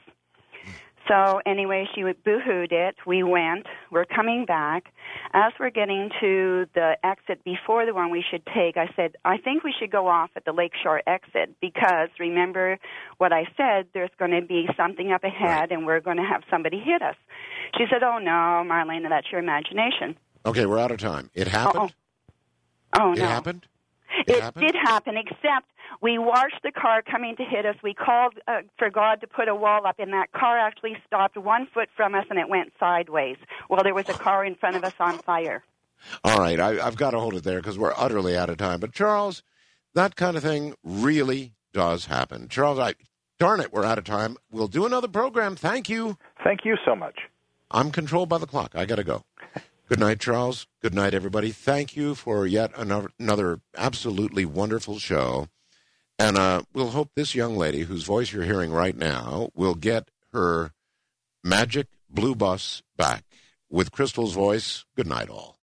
So 1.09 1.41
anyway, 1.47 1.89
she 1.95 2.03
boohooed 2.03 2.71
it. 2.71 2.97
We 3.07 3.23
went. 3.23 3.67
We're 3.91 4.05
coming 4.05 4.45
back. 4.45 4.93
As 5.33 5.53
we're 5.59 5.71
getting 5.71 6.11
to 6.21 6.67
the 6.75 6.97
exit 7.03 7.43
before 7.45 7.87
the 7.87 7.95
one 7.95 8.11
we 8.11 8.23
should 8.31 8.45
take, 8.47 8.77
I 8.77 8.91
said, 8.95 9.17
I 9.25 9.39
think 9.39 9.65
we 9.65 9.75
should 9.79 9.91
go 9.91 10.07
off 10.07 10.31
at 10.37 10.45
the 10.45 10.53
Lakeshore 10.53 11.03
exit 11.07 11.57
because 11.61 12.09
remember 12.19 12.79
what 13.17 13.33
I 13.33 13.45
said, 13.57 13.87
there's 13.95 14.11
going 14.19 14.33
to 14.33 14.43
be 14.43 14.69
something 14.77 15.11
up 15.11 15.25
ahead 15.25 15.73
and 15.73 15.87
we're 15.87 16.01
going 16.01 16.19
to 16.19 16.23
have 16.25 16.43
somebody 16.51 16.79
hit 16.79 17.01
us. 17.01 17.17
She 17.77 17.85
said, 17.91 18.03
Oh 18.03 18.19
no, 18.19 18.65
Marlena, 18.71 19.09
that's 19.09 19.31
your 19.33 19.41
imagination. 19.41 20.17
Okay, 20.45 20.67
we're 20.67 20.79
out 20.79 20.91
of 20.91 20.99
time. 20.99 21.31
It 21.35 21.49
happened? 21.49 21.93
Oh, 22.93 23.01
oh 23.01 23.13
it 23.13 23.19
no. 23.19 23.27
happened? 23.27 23.67
It, 24.27 24.43
it 24.43 24.55
did 24.55 24.75
happen, 24.75 25.17
except 25.17 25.67
we 26.01 26.19
watched 26.19 26.63
the 26.63 26.73
car 26.73 27.03
coming 27.03 27.37
to 27.37 27.45
hit 27.45 27.67
us. 27.67 27.77
We 27.83 27.95
called 27.95 28.35
uh, 28.47 28.63
for 28.79 28.91
God 28.91 29.21
to 29.21 29.27
put 29.27 29.49
a 29.49 29.55
wall 29.55 29.87
up, 29.87 29.97
and 29.99 30.13
that 30.13 30.33
car 30.33 30.59
actually 30.59 30.97
stopped 31.07 31.37
one 31.37 31.67
foot 31.73 31.89
from 31.97 32.15
us 32.15 32.25
and 32.31 32.39
it 32.39 32.49
went 32.49 32.73
sideways. 32.79 33.37
Well, 33.69 33.83
there 33.83 33.95
was 33.95 34.09
a 34.09 34.15
car 34.15 34.45
in 34.45 34.55
front 34.55 34.77
of 34.77 34.85
us 34.85 34.95
on 34.99 35.19
fire. 35.19 35.63
All 36.25 36.39
right, 36.39 36.61
I, 36.61 36.85
I've 36.85 36.97
got 36.97 37.11
to 37.11 37.21
hold 37.21 37.35
it 37.35 37.45
there 37.45 37.61
because 37.61 37.79
we're 37.79 37.95
utterly 37.97 38.37
out 38.37 38.51
of 38.51 38.57
time. 38.57 38.81
But 38.81 38.93
Charles, 38.93 39.43
that 39.95 40.17
kind 40.17 40.37
of 40.37 40.43
thing 40.43 40.75
really 40.85 41.55
does 41.73 42.07
happen. 42.07 42.49
Charles, 42.49 42.79
I 42.79 42.95
darn 43.39 43.61
it, 43.61 43.73
we're 43.73 43.85
out 43.85 43.99
of 43.99 44.05
time. 44.05 44.37
We'll 44.51 44.69
do 44.69 44.87
another 44.87 45.09
program. 45.09 45.57
Thank 45.57 45.89
you. 45.89 46.17
Thank 46.45 46.61
you 46.65 46.77
so 46.85 46.95
much. 46.95 47.19
I'm 47.71 47.91
controlled 47.91 48.29
by 48.29 48.39
the 48.39 48.47
clock. 48.47 48.73
I 48.75 48.87
got 48.87 48.97
to 48.97 49.05
go. 49.05 49.25
Good 49.89 50.01
night, 50.01 50.21
Charles. 50.21 50.67
Good 50.83 50.93
night, 50.93 51.15
everybody. 51.15 51.51
Thank 51.51 51.97
you 51.97 52.15
for 52.15 52.47
yet 52.47 52.73
another, 52.77 53.61
absolutely 53.75 54.45
wonderful 54.45 54.99
show. 54.99 55.49
And 56.19 56.37
uh, 56.37 56.65
we'll 56.75 56.91
hope 56.91 57.13
this 57.15 57.35
young 57.35 57.57
lady, 57.57 57.85
whose 57.85 58.03
voice 58.03 58.31
you're 58.31 58.45
hearing 58.45 58.71
right 58.71 58.95
now, 58.95 59.49
will 59.55 59.75
get 59.75 60.11
her 60.35 60.73
magic 61.43 61.87
blue 62.11 62.35
bus 62.35 62.83
back. 62.99 63.25
With 63.71 63.91
Crystal's 63.91 64.35
voice, 64.35 64.85
good 64.95 65.07
night, 65.07 65.31
all. 65.31 65.58